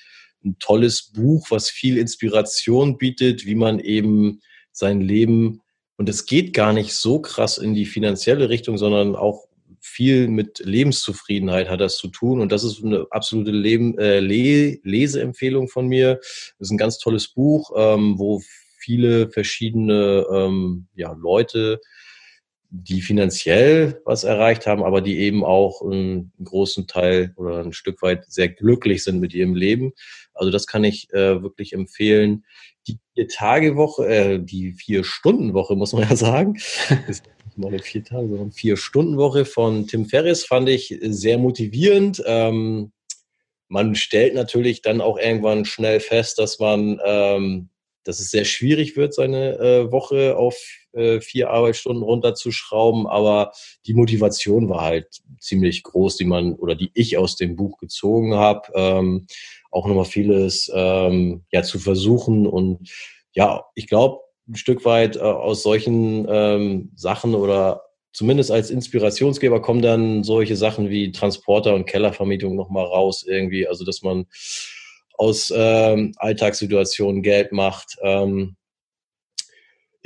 ein 0.44 0.56
tolles 0.58 1.12
Buch, 1.12 1.46
was 1.50 1.70
viel 1.70 1.98
Inspiration 1.98 2.98
bietet, 2.98 3.46
wie 3.46 3.54
man 3.54 3.78
eben 3.80 4.40
sein 4.72 5.00
Leben 5.00 5.60
und 5.96 6.08
es 6.08 6.26
geht 6.26 6.52
gar 6.52 6.72
nicht 6.72 6.92
so 6.92 7.20
krass 7.20 7.58
in 7.58 7.74
die 7.74 7.86
finanzielle 7.86 8.48
Richtung, 8.48 8.78
sondern 8.78 9.14
auch 9.14 9.46
viel 9.80 10.28
mit 10.28 10.60
Lebenszufriedenheit 10.64 11.68
hat 11.68 11.80
das 11.80 11.96
zu 11.96 12.08
tun. 12.08 12.40
Und 12.40 12.50
das 12.50 12.64
ist 12.64 12.82
eine 12.82 13.06
absolute 13.10 13.50
Leben, 13.50 13.98
äh, 13.98 14.18
Leseempfehlung 14.18 15.68
von 15.68 15.86
mir. 15.86 16.16
Das 16.16 16.68
ist 16.68 16.70
ein 16.70 16.78
ganz 16.78 16.98
tolles 16.98 17.28
Buch, 17.28 17.70
ähm, 17.76 18.18
wo 18.18 18.42
viele 18.84 19.30
verschiedene 19.30 20.26
ähm, 20.30 20.86
ja, 20.94 21.12
Leute, 21.12 21.80
die 22.68 23.02
finanziell 23.02 24.00
was 24.04 24.24
erreicht 24.24 24.66
haben, 24.66 24.82
aber 24.82 25.00
die 25.00 25.18
eben 25.18 25.44
auch 25.44 25.80
einen 25.80 26.32
großen 26.42 26.86
Teil 26.86 27.32
oder 27.36 27.60
ein 27.60 27.72
Stück 27.72 28.02
weit 28.02 28.24
sehr 28.28 28.48
glücklich 28.48 29.04
sind 29.04 29.20
mit 29.20 29.32
ihrem 29.32 29.54
Leben. 29.54 29.92
Also 30.34 30.50
das 30.50 30.66
kann 30.66 30.84
ich 30.84 31.08
äh, 31.12 31.40
wirklich 31.42 31.72
empfehlen. 31.72 32.44
Die 32.88 32.98
vier 33.14 33.28
Tage 33.28 33.76
Woche, 33.76 34.06
äh, 34.06 34.38
die 34.40 34.72
vier 34.72 35.04
Stunden 35.04 35.54
Woche 35.54 35.76
muss 35.76 35.92
man 35.92 36.02
ja 36.02 36.16
sagen, 36.16 36.56
ist 37.08 37.24
nicht 37.44 37.58
mal 37.58 37.68
eine 37.68 37.78
vier 37.78 38.04
Tage, 38.04 38.28
sondern 38.28 38.52
vier 38.52 38.76
Stunden 38.76 39.16
Woche 39.16 39.44
von 39.44 39.86
Tim 39.86 40.06
Ferriss 40.06 40.44
fand 40.44 40.68
ich 40.68 40.98
sehr 41.00 41.38
motivierend. 41.38 42.22
Ähm, 42.26 42.92
man 43.68 43.94
stellt 43.94 44.34
natürlich 44.34 44.82
dann 44.82 45.00
auch 45.00 45.16
irgendwann 45.18 45.64
schnell 45.64 46.00
fest, 46.00 46.38
dass 46.38 46.58
man 46.58 47.00
ähm, 47.04 47.70
dass 48.04 48.20
es 48.20 48.30
sehr 48.30 48.44
schwierig 48.44 48.96
wird, 48.96 49.14
seine 49.14 49.58
äh, 49.58 49.92
Woche 49.92 50.36
auf 50.36 50.56
äh, 50.92 51.20
vier 51.20 51.50
Arbeitsstunden 51.50 52.02
runterzuschrauben. 52.02 53.06
Aber 53.06 53.52
die 53.86 53.94
Motivation 53.94 54.68
war 54.68 54.82
halt 54.82 55.22
ziemlich 55.40 55.82
groß, 55.82 56.16
die 56.16 56.24
man 56.24 56.54
oder 56.54 56.74
die 56.74 56.90
ich 56.94 57.18
aus 57.18 57.36
dem 57.36 57.56
Buch 57.56 57.78
gezogen 57.78 58.34
habe. 58.34 58.68
Ähm, 58.74 59.26
auch 59.70 59.86
nochmal 59.86 60.04
vieles 60.04 60.70
ähm, 60.72 61.44
ja 61.50 61.62
zu 61.62 61.78
versuchen 61.78 62.46
und 62.46 62.88
ja, 63.32 63.64
ich 63.74 63.88
glaube 63.88 64.20
ein 64.48 64.54
Stück 64.54 64.84
weit 64.84 65.16
äh, 65.16 65.20
aus 65.20 65.62
solchen 65.62 66.26
ähm, 66.28 66.92
Sachen 66.94 67.34
oder 67.34 67.82
zumindest 68.12 68.50
als 68.50 68.70
Inspirationsgeber 68.70 69.60
kommen 69.60 69.82
dann 69.82 70.22
solche 70.22 70.56
Sachen 70.56 70.88
wie 70.88 71.12
Transporter 71.12 71.74
und 71.74 71.86
Kellervermietung 71.86 72.54
nochmal 72.54 72.86
raus 72.86 73.24
irgendwie. 73.26 73.66
Also 73.66 73.84
dass 73.84 74.02
man 74.02 74.26
aus 75.14 75.52
ähm, 75.54 76.12
Alltagssituationen 76.16 77.22
Geld 77.22 77.52
macht. 77.52 77.96
Ähm, 78.02 78.56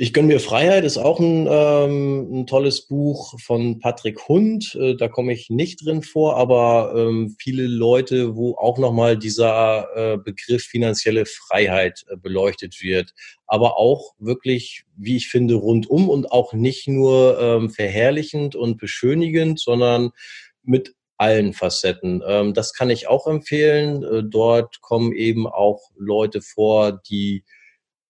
Ich 0.01 0.13
gönne 0.13 0.29
mir 0.29 0.39
Freiheit 0.39 0.85
ist 0.85 0.97
auch 0.97 1.19
ein, 1.19 1.45
ähm, 1.51 2.31
ein 2.31 2.47
tolles 2.47 2.87
Buch 2.87 3.37
von 3.37 3.79
Patrick 3.79 4.29
Hund. 4.29 4.73
Äh, 4.79 4.95
da 4.95 5.09
komme 5.09 5.33
ich 5.33 5.49
nicht 5.49 5.83
drin 5.83 6.03
vor, 6.03 6.37
aber 6.37 6.93
ähm, 6.95 7.35
viele 7.37 7.67
Leute, 7.67 8.33
wo 8.37 8.55
auch 8.55 8.77
nochmal 8.77 9.17
dieser 9.17 9.89
äh, 9.95 10.17
Begriff 10.17 10.63
finanzielle 10.63 11.25
Freiheit 11.25 12.05
äh, 12.07 12.15
beleuchtet 12.15 12.81
wird. 12.81 13.13
Aber 13.45 13.77
auch 13.77 14.13
wirklich, 14.19 14.85
wie 14.95 15.17
ich 15.17 15.27
finde, 15.27 15.55
rundum 15.55 16.07
und 16.07 16.31
auch 16.31 16.53
nicht 16.53 16.87
nur 16.87 17.37
ähm, 17.37 17.69
verherrlichend 17.69 18.55
und 18.55 18.77
beschönigend, 18.77 19.59
sondern 19.59 20.11
mit 20.63 20.95
allen 21.19 21.53
Facetten. 21.53 22.23
Ähm, 22.25 22.53
das 22.53 22.73
kann 22.73 22.89
ich 22.89 23.07
auch 23.07 23.27
empfehlen. 23.27 24.03
Äh, 24.03 24.23
dort 24.23 24.81
kommen 24.81 25.13
eben 25.13 25.47
auch 25.47 25.81
Leute 25.95 26.41
vor, 26.41 27.01
die 27.09 27.43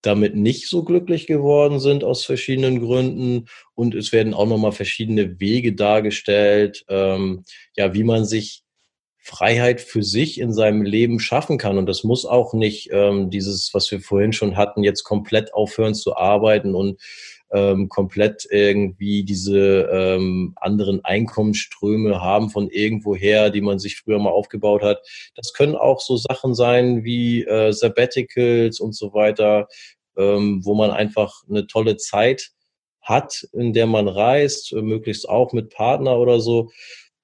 damit 0.02 0.36
nicht 0.36 0.70
so 0.70 0.84
glücklich 0.84 1.28
geworden 1.28 1.80
sind 1.80 2.04
aus 2.04 2.24
verschiedenen 2.24 2.80
Gründen. 2.80 3.48
Und 3.76 3.96
es 3.96 4.14
werden 4.14 4.34
auch 4.34 4.48
nochmal 4.48 4.72
verschiedene 4.72 5.40
Wege 5.40 5.74
dargestellt, 5.74 6.86
ähm, 6.88 7.44
ja, 7.76 7.94
wie 7.94 8.04
man 8.04 8.26
sich 8.26 8.64
Freiheit 9.18 9.82
für 9.82 10.04
sich 10.04 10.40
in 10.40 10.54
seinem 10.54 10.84
Leben 10.84 11.20
schaffen 11.20 11.58
kann. 11.58 11.78
Und 11.78 11.88
das 11.88 12.04
muss 12.04 12.26
auch 12.26 12.54
nicht 12.54 12.90
ähm, 12.92 13.30
dieses, 13.30 13.74
was 13.74 13.92
wir 13.92 14.00
vorhin 14.00 14.34
schon 14.34 14.56
hatten, 14.56 14.84
jetzt 14.84 15.04
komplett 15.04 15.54
aufhören 15.54 15.94
zu 15.94 16.16
arbeiten 16.16 16.76
und 16.76 17.02
ähm, 17.52 17.90
komplett 17.90 18.48
irgendwie 18.50 19.24
diese 19.24 19.90
ähm, 19.92 20.54
anderen 20.56 21.04
Einkommensströme 21.04 22.22
haben 22.22 22.50
von 22.50 22.70
irgendwoher, 22.70 23.50
die 23.50 23.62
man 23.62 23.80
sich 23.80 23.98
früher 23.98 24.20
mal 24.20 24.30
aufgebaut 24.30 24.84
hat. 24.84 25.02
Das 25.36 25.54
können 25.54 25.76
auch 25.76 26.00
so 26.00 26.18
Sachen 26.18 26.54
sein 26.54 27.04
wie 27.04 27.44
äh, 27.44 27.72
Sabbaticals 27.72 28.80
und 28.80 28.96
so 28.96 29.14
weiter, 29.14 29.68
ähm, 30.18 30.62
wo 30.64 30.76
man 30.76 30.92
einfach 30.92 31.44
eine 31.50 31.66
tolle 31.68 31.98
Zeit 31.98 32.52
hat, 33.02 33.48
in 33.54 33.74
der 33.74 33.88
man 33.88 34.08
reist, 34.08 34.72
äh, 34.74 34.82
möglichst 34.82 35.28
auch 35.28 35.54
mit 35.54 35.72
Partner 35.72 36.20
oder 36.20 36.40
so. 36.40 36.70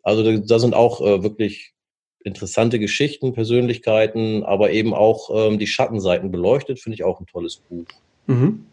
Also 0.01 0.37
da, 0.37 0.59
sind 0.59 0.73
auch 0.73 1.01
äh, 1.01 1.23
wirklich 1.23 1.73
interessante 2.23 2.79
Geschichten, 2.79 3.33
Persönlichkeiten, 3.33 4.43
aber 4.43 4.71
eben 4.71 4.93
auch 4.95 5.29
ähm, 5.31 5.59
die 5.59 5.67
Schattenseiten 5.67 6.31
beleuchtet, 6.31 6.79
finde 6.79 6.95
ich 6.95 7.03
auch 7.03 7.19
ein 7.19 7.27
tolles 7.27 7.57
Buch. 7.57 7.85
Mhm 8.25 8.65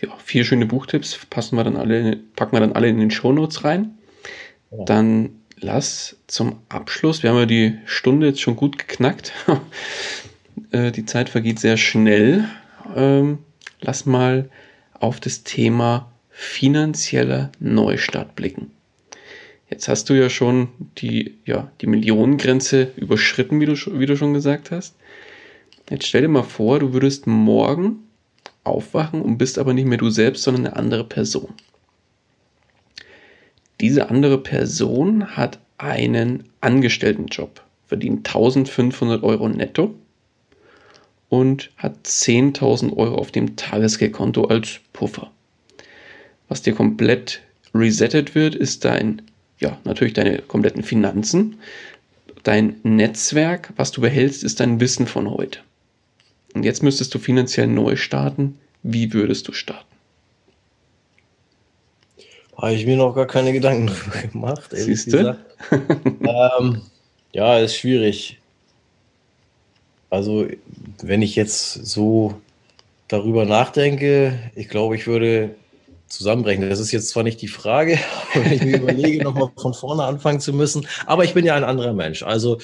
ja, 0.00 0.16
vier 0.24 0.44
schöne 0.44 0.66
Buchtipps 0.66 1.18
passen 1.28 1.56
wir 1.56 1.64
dann 1.64 1.76
alle, 1.76 2.18
packen 2.36 2.52
wir 2.52 2.60
dann 2.60 2.72
alle 2.72 2.88
in 2.88 2.98
den 2.98 3.10
Shownotes 3.10 3.64
rein. 3.64 3.98
Ja. 4.70 4.84
Dann 4.84 5.30
lass 5.60 6.16
zum 6.26 6.60
Abschluss, 6.68 7.22
wir 7.22 7.30
haben 7.30 7.38
ja 7.38 7.46
die 7.46 7.78
Stunde 7.86 8.26
jetzt 8.26 8.40
schon 8.40 8.56
gut 8.56 8.78
geknackt. 8.78 9.32
Äh, 10.72 10.90
die 10.90 11.06
Zeit 11.06 11.28
vergeht 11.28 11.60
sehr 11.60 11.76
schnell. 11.76 12.44
Ähm, 12.94 13.38
lass 13.80 14.06
mal 14.06 14.50
auf 14.92 15.20
das 15.20 15.44
Thema 15.44 16.10
finanzieller 16.30 17.52
Neustart 17.60 18.34
blicken. 18.34 18.72
Jetzt 19.70 19.86
hast 19.88 20.10
du 20.10 20.14
ja 20.14 20.28
schon 20.28 20.68
die, 20.98 21.38
ja, 21.44 21.70
die 21.80 21.86
Millionengrenze 21.86 22.90
überschritten, 22.96 23.60
wie 23.60 23.66
du, 23.66 23.74
wie 23.98 24.06
du 24.06 24.16
schon 24.16 24.34
gesagt 24.34 24.72
hast. 24.72 24.96
Jetzt 25.88 26.08
stell 26.08 26.22
dir 26.22 26.28
mal 26.28 26.42
vor, 26.42 26.80
du 26.80 26.92
würdest 26.92 27.26
morgen 27.26 28.07
aufwachen 28.68 29.22
und 29.22 29.38
bist 29.38 29.58
aber 29.58 29.74
nicht 29.74 29.86
mehr 29.86 29.98
du 29.98 30.10
selbst, 30.10 30.42
sondern 30.42 30.66
eine 30.66 30.76
andere 30.76 31.04
Person. 31.04 31.54
Diese 33.80 34.10
andere 34.10 34.38
Person 34.38 35.36
hat 35.36 35.58
einen 35.78 36.44
Angestelltenjob, 36.60 37.62
verdient 37.86 38.26
1500 38.26 39.22
Euro 39.22 39.48
netto 39.48 39.94
und 41.28 41.70
hat 41.76 41.94
10.000 42.04 42.96
Euro 42.96 43.16
auf 43.16 43.30
dem 43.30 43.56
Tagesgeldkonto 43.56 44.44
als 44.44 44.80
Puffer. 44.92 45.30
Was 46.48 46.62
dir 46.62 46.74
komplett 46.74 47.42
resettet 47.74 48.34
wird, 48.34 48.54
ist 48.54 48.84
dein, 48.84 49.22
ja, 49.60 49.78
natürlich 49.84 50.14
deine 50.14 50.38
kompletten 50.38 50.82
Finanzen. 50.82 51.58
Dein 52.42 52.76
Netzwerk, 52.82 53.72
was 53.76 53.92
du 53.92 54.00
behältst, 54.00 54.42
ist 54.42 54.60
dein 54.60 54.80
Wissen 54.80 55.06
von 55.06 55.30
heute. 55.30 55.60
Und 56.54 56.64
jetzt 56.64 56.82
müsstest 56.82 57.14
du 57.14 57.18
finanziell 57.18 57.66
neu 57.66 57.96
starten. 57.96 58.58
Wie 58.82 59.12
würdest 59.12 59.48
du 59.48 59.52
starten? 59.52 59.84
Habe 62.56 62.74
ich 62.74 62.86
mir 62.86 62.96
noch 62.96 63.14
gar 63.14 63.26
keine 63.26 63.52
Gedanken 63.52 63.86
darüber 63.86 64.28
gemacht. 64.28 64.70
Siehst 64.72 65.12
du? 65.12 65.38
ähm, 65.70 66.82
ja, 67.32 67.58
ist 67.58 67.76
schwierig. 67.76 68.38
Also, 70.10 70.48
wenn 71.02 71.22
ich 71.22 71.36
jetzt 71.36 71.86
so 71.86 72.34
darüber 73.06 73.44
nachdenke, 73.44 74.38
ich 74.54 74.68
glaube, 74.68 74.96
ich 74.96 75.06
würde 75.06 75.54
zusammenbrechen. 76.08 76.68
Das 76.68 76.80
ist 76.80 76.90
jetzt 76.90 77.10
zwar 77.10 77.22
nicht 77.22 77.40
die 77.42 77.48
Frage, 77.48 77.98
wenn 78.34 78.52
ich 78.52 78.62
mir 78.62 78.78
überlege, 78.78 79.22
nochmal 79.22 79.50
von 79.56 79.74
vorne 79.74 80.04
anfangen 80.04 80.40
zu 80.40 80.52
müssen, 80.52 80.86
aber 81.06 81.24
ich 81.24 81.34
bin 81.34 81.44
ja 81.44 81.54
ein 81.54 81.64
anderer 81.64 81.92
Mensch. 81.92 82.22
Also, 82.22 82.58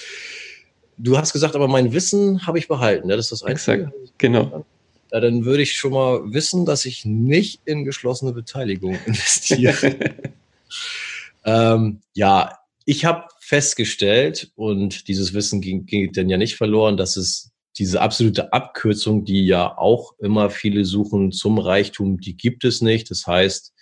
Du 0.97 1.19
hast 1.19 1.33
gesagt, 1.33 1.55
aber 1.55 1.69
mein 1.69 1.93
Wissen 1.93 2.47
habe 2.47 2.59
ich 2.59 2.69
behalten. 2.69 3.09
Ja, 3.11 3.17
das 3.17 3.27
ist 3.27 3.33
das 3.33 3.43
Einzige. 3.43 3.85
Exakt, 3.85 4.19
genau. 4.19 4.65
Ja, 5.13 5.21
dann 5.21 5.45
würde 5.45 5.63
ich 5.63 5.75
schon 5.75 5.93
mal 5.93 6.33
wissen, 6.33 6.67
dass 6.67 6.85
ich 6.85 7.05
nicht 7.05 7.61
in 7.65 7.85
geschlossene 7.85 8.33
Beteiligung 8.33 8.99
investiere. 9.07 9.97
ähm, 11.45 12.01
ja, 12.15 12.59
ich 12.85 13.05
habe 13.05 13.29
festgestellt, 13.41 14.51
und 14.57 15.09
dieses 15.09 15.35
Wissen 15.35 15.61
ging, 15.61 15.87
ging 15.87 16.13
dann 16.13 16.29
ja 16.29 16.37
nicht 16.37 16.57
verloren, 16.57 16.97
dass 16.97 17.17
es 17.17 17.51
diese 17.79 18.01
absolute 18.01 18.53
Abkürzung, 18.53 19.25
die 19.25 19.47
ja 19.47 19.77
auch 19.77 20.15
immer 20.19 20.51
viele 20.51 20.85
suchen 20.85 21.33
zum 21.33 21.59
Reichtum, 21.59 22.21
die 22.21 22.37
gibt 22.37 22.65
es 22.65 22.81
nicht. 22.83 23.11
Das 23.11 23.27
heißt, 23.27 23.73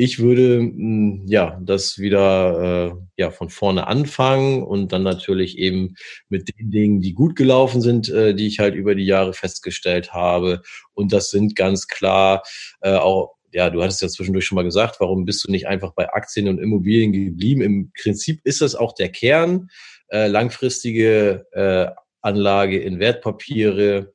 ich 0.00 0.20
würde 0.20 0.58
hm, 0.60 1.24
ja 1.26 1.60
das 1.60 1.98
wieder 1.98 2.92
äh, 2.92 2.94
ja 3.16 3.32
von 3.32 3.50
vorne 3.50 3.88
anfangen 3.88 4.62
und 4.62 4.92
dann 4.92 5.02
natürlich 5.02 5.58
eben 5.58 5.96
mit 6.28 6.48
den 6.56 6.70
Dingen, 6.70 7.00
die 7.00 7.14
gut 7.14 7.34
gelaufen 7.34 7.80
sind, 7.80 8.08
äh, 8.08 8.32
die 8.32 8.46
ich 8.46 8.60
halt 8.60 8.76
über 8.76 8.94
die 8.94 9.04
Jahre 9.04 9.32
festgestellt 9.32 10.12
habe. 10.12 10.62
Und 10.94 11.12
das 11.12 11.30
sind 11.30 11.56
ganz 11.56 11.88
klar 11.88 12.44
äh, 12.80 12.94
auch 12.94 13.34
ja, 13.52 13.70
du 13.70 13.82
hattest 13.82 14.02
ja 14.02 14.08
zwischendurch 14.08 14.44
schon 14.44 14.56
mal 14.56 14.62
gesagt, 14.62 15.00
warum 15.00 15.24
bist 15.24 15.42
du 15.44 15.50
nicht 15.50 15.66
einfach 15.66 15.92
bei 15.94 16.12
Aktien 16.12 16.48
und 16.48 16.58
Immobilien 16.58 17.12
geblieben? 17.12 17.62
Im 17.62 17.92
Prinzip 18.00 18.40
ist 18.44 18.60
das 18.60 18.74
auch 18.74 18.94
der 18.94 19.08
Kern, 19.08 19.70
äh, 20.10 20.28
langfristige 20.28 21.46
äh, 21.52 21.86
Anlage 22.20 22.78
in 22.78 23.00
Wertpapiere 23.00 24.12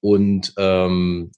und 0.00 0.52
ähm, 0.58 1.30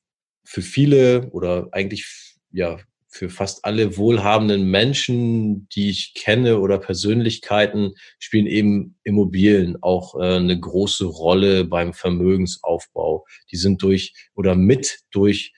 für 0.43 0.63
viele 0.63 1.29
oder 1.33 1.69
eigentlich 1.73 2.07
ja 2.51 2.79
für 3.15 3.31
fast 3.31 3.65
alle 3.65 3.97
wohlhabenden 3.97 4.69
Menschen, 4.69 5.69
die 5.69 5.89
ich 5.89 6.15
kenne 6.15 6.59
oder 6.59 6.79
Persönlichkeiten, 6.79 7.93
spielen 8.19 8.49
eben 8.49 8.97
Immobilien 9.05 9.79
auch 9.83 10.17
äh, 10.17 10.37
eine 10.37 10.59
große 10.59 11.05
Rolle 11.05 11.65
beim 11.65 11.93
Vermögensaufbau. 11.93 13.25
Die 13.53 13.57
sind 13.57 13.81
durch 13.83 14.15
oder 14.35 14.57
mit 14.57 14.99
durch 15.13 15.53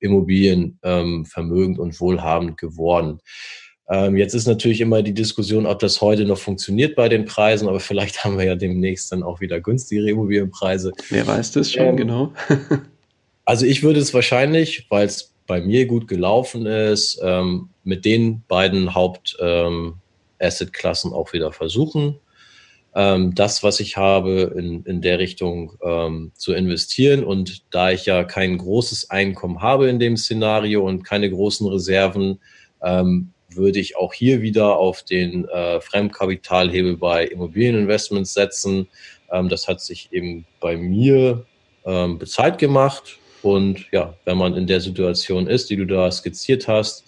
Immobilien 0.00 0.78
ähm, 0.82 1.26
vermögend 1.26 1.78
und 1.78 2.00
wohlhabend 2.00 2.56
geworden. 2.56 3.20
Ähm, 3.90 4.16
jetzt 4.16 4.32
ist 4.32 4.46
natürlich 4.46 4.80
immer 4.80 5.02
die 5.02 5.12
Diskussion, 5.12 5.66
ob 5.66 5.80
das 5.80 6.00
heute 6.00 6.24
noch 6.24 6.38
funktioniert 6.38 6.96
bei 6.96 7.10
den 7.10 7.26
Preisen, 7.26 7.68
aber 7.68 7.80
vielleicht 7.80 8.24
haben 8.24 8.38
wir 8.38 8.46
ja 8.46 8.54
demnächst 8.54 9.12
dann 9.12 9.22
auch 9.22 9.42
wieder 9.42 9.60
günstigere 9.60 10.08
Immobilienpreise. 10.08 10.92
Wer 11.10 11.26
weiß 11.26 11.52
das 11.52 11.70
schon, 11.70 11.88
ähm, 11.88 11.96
genau. 11.98 12.32
also 13.44 13.66
ich 13.66 13.82
würde 13.82 14.00
es 14.00 14.14
wahrscheinlich, 14.14 14.86
weil 14.88 15.06
es 15.06 15.31
bei 15.52 15.60
mir 15.60 15.84
gut 15.84 16.08
gelaufen 16.08 16.64
ist, 16.64 17.20
ähm, 17.22 17.68
mit 17.84 18.06
den 18.06 18.42
beiden 18.48 18.94
Haupt-Asset-Klassen 18.94 21.10
ähm, 21.10 21.14
auch 21.14 21.34
wieder 21.34 21.52
versuchen, 21.52 22.18
ähm, 22.94 23.34
das, 23.34 23.62
was 23.62 23.78
ich 23.78 23.98
habe, 23.98 24.54
in, 24.56 24.82
in 24.84 25.02
der 25.02 25.18
Richtung 25.18 25.74
ähm, 25.82 26.32
zu 26.36 26.54
investieren. 26.54 27.22
Und 27.22 27.64
da 27.70 27.90
ich 27.90 28.06
ja 28.06 28.24
kein 28.24 28.56
großes 28.56 29.10
Einkommen 29.10 29.60
habe 29.60 29.90
in 29.90 29.98
dem 29.98 30.16
Szenario 30.16 30.88
und 30.88 31.02
keine 31.02 31.28
großen 31.28 31.68
Reserven, 31.68 32.40
ähm, 32.82 33.34
würde 33.50 33.78
ich 33.78 33.98
auch 33.98 34.14
hier 34.14 34.40
wieder 34.40 34.78
auf 34.78 35.02
den 35.02 35.46
äh, 35.50 35.82
Fremdkapitalhebel 35.82 36.96
bei 36.96 37.26
Immobilieninvestments 37.26 38.32
setzen. 38.32 38.88
Ähm, 39.30 39.50
das 39.50 39.68
hat 39.68 39.82
sich 39.82 40.08
eben 40.12 40.46
bei 40.60 40.78
mir 40.78 41.44
bezahlt 41.84 42.58
gemacht 42.58 43.18
und 43.42 43.90
ja, 43.92 44.14
wenn 44.24 44.38
man 44.38 44.54
in 44.56 44.66
der 44.66 44.80
Situation 44.80 45.46
ist, 45.46 45.70
die 45.70 45.76
du 45.76 45.86
da 45.86 46.10
skizziert 46.10 46.68
hast, 46.68 47.04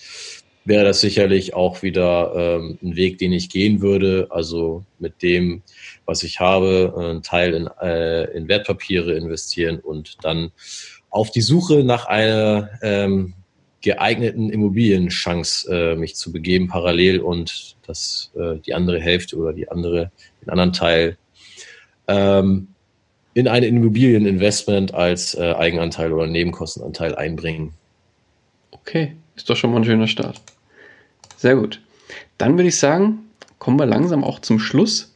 wäre 0.65 0.85
das 0.85 1.01
sicherlich 1.01 1.55
auch 1.55 1.83
wieder 1.83 2.33
ähm, 2.35 2.79
ein 2.83 2.97
Weg, 2.97 3.19
den 3.19 3.33
ich 3.33 3.51
gehen 3.51 3.81
würde. 3.81 4.29
Also 4.31 4.85
mit 4.99 5.23
dem, 5.23 5.63
was 6.07 6.23
ich 6.23 6.41
habe, 6.41 6.95
einen 6.97 7.23
Teil 7.23 7.55
in, 7.55 7.69
äh, 7.81 8.25
in 8.37 8.49
Wertpapiere 8.49 9.15
investieren 9.15 9.79
und 9.79 10.25
dann 10.25 10.53
auf 11.11 11.31
die 11.31 11.43
Suche 11.43 11.85
nach 11.85 12.07
einer 12.07 12.71
ähm, 12.83 13.35
geeigneten 13.83 14.49
Immobilienchance 14.49 15.71
äh, 15.71 15.97
mich 15.97 16.17
zu 16.17 16.33
begeben 16.33 16.69
parallel 16.69 17.21
und 17.21 17.77
das 17.87 18.33
äh, 18.35 18.57
die 18.65 18.73
andere 18.73 18.99
Hälfte 18.99 19.37
oder 19.37 19.53
die 19.53 19.69
andere 19.69 20.11
den 20.41 20.49
anderen 20.49 20.73
Teil 20.73 21.19
ähm, 22.09 22.74
in 23.35 23.49
ein 23.49 23.65
Immobilieninvestment 23.65 24.95
als 24.95 25.35
äh, 25.35 25.53
Eigenanteil 25.53 26.13
oder 26.13 26.27
Nebenkostenanteil 26.27 27.15
einbringen. 27.17 27.73
Okay, 28.71 29.15
ist 29.37 29.51
doch 29.51 29.57
schon 29.57 29.73
mal 29.73 29.79
ein 29.79 29.85
schöner 29.85 30.07
Start. 30.07 30.41
Sehr 31.37 31.57
gut. 31.57 31.81
Dann 32.39 32.57
würde 32.57 32.69
ich 32.69 32.79
sagen, 32.79 33.19
kommen 33.59 33.79
wir 33.79 33.87
langsam 33.87 34.25
auch 34.25 34.39
zum 34.39 34.59
Schluss. 34.59 35.15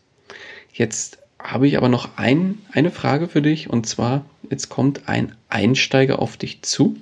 Jetzt 0.72 1.18
habe 1.38 1.68
ich 1.68 1.76
aber 1.76 1.88
noch 1.88 2.16
ein, 2.16 2.58
eine 2.72 2.90
Frage 2.90 3.28
für 3.28 3.42
dich 3.42 3.70
und 3.70 3.86
zwar, 3.86 4.24
jetzt 4.50 4.68
kommt 4.68 5.08
ein 5.08 5.34
Einsteiger 5.48 6.18
auf 6.18 6.36
dich 6.36 6.62
zu, 6.62 6.96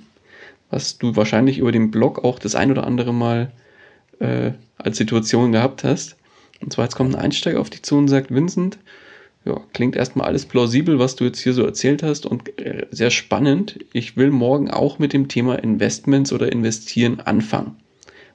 was 0.69 0.97
du 0.97 1.15
wahrscheinlich 1.15 1.57
über 1.57 1.71
den 1.71 1.89
Blog 1.91 2.23
auch 2.23 2.37
das 2.37 2.55
ein 2.55 2.71
oder 2.71 2.85
andere 2.85 3.13
Mal 3.13 3.51
äh, 4.19 4.51
als 4.77 4.97
Situation 4.97 5.51
gehabt 5.51 5.83
hast. 5.83 6.15
Und 6.61 6.73
zwar 6.73 6.85
jetzt 6.85 6.95
kommt 6.95 7.15
ein 7.15 7.21
Einsteiger 7.21 7.59
auf 7.59 7.69
dich 7.69 7.83
zu 7.83 7.97
und 7.97 8.07
sagt, 8.07 8.33
Vincent, 8.33 8.77
ja, 9.47 9.61
klingt 9.73 9.95
erstmal 9.95 10.27
alles 10.27 10.45
plausibel, 10.45 10.99
was 10.99 11.15
du 11.15 11.23
jetzt 11.23 11.39
hier 11.39 11.53
so 11.53 11.63
erzählt 11.63 12.03
hast 12.03 12.25
und 12.25 12.59
äh, 12.59 12.85
sehr 12.91 13.11
spannend. 13.11 13.79
Ich 13.93 14.17
will 14.17 14.29
morgen 14.29 14.69
auch 14.69 14.99
mit 14.99 15.13
dem 15.13 15.29
Thema 15.29 15.55
Investments 15.55 16.33
oder 16.33 16.51
Investieren 16.51 17.21
anfangen. 17.21 17.77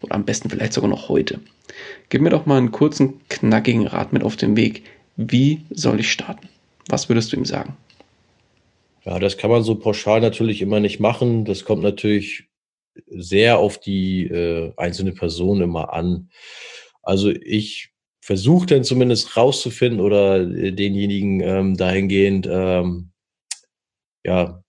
Oder 0.01 0.15
am 0.15 0.25
besten 0.25 0.49
vielleicht 0.49 0.73
sogar 0.73 0.91
noch 0.91 1.09
heute. 1.09 1.41
Gib 2.09 2.23
mir 2.23 2.31
doch 2.31 2.47
mal 2.47 2.59
einen 2.59 2.73
kurzen, 2.73 3.21
knackigen 3.29 3.87
Rat 3.87 4.13
mit 4.13 4.23
auf 4.23 4.37
den 4.37 4.57
Weg. 4.57 4.85
Wie 5.17 5.61
soll 5.71 6.01
ich 6.01 6.11
starten? 6.11 6.49
Was 6.89 7.09
würdest 7.09 7.33
du 7.33 7.37
ihm 7.37 7.45
sagen? 7.45 7.77
Ja, 9.05 9.19
das 9.19 9.37
kann 9.37 9.51
man 9.51 9.63
so 9.63 9.75
pauschal 9.75 10.21
natürlich 10.21 10.63
immer 10.63 10.81
nicht 10.81 10.99
machen. 10.99 11.45
Das 11.45 11.65
kommt 11.65 11.83
natürlich 11.83 12.49
sehr 13.07 13.59
auf 13.59 13.79
die 13.79 14.25
äh, 14.27 14.73
einzelne 14.77 15.13
Person 15.13 15.61
immer 15.61 15.93
an. 15.93 16.31
Also 17.03 17.31
ich 17.31 17.92
versuche 18.23 18.67
dann 18.67 18.85
zumindest 18.85 19.37
rauszufinden 19.37 20.01
oder 20.01 20.41
äh, 20.41 20.73
denjenigen 20.73 21.41
ähm, 21.41 21.77
dahingehend 21.77 22.49
ähm, 22.51 23.11
ja 24.25 24.63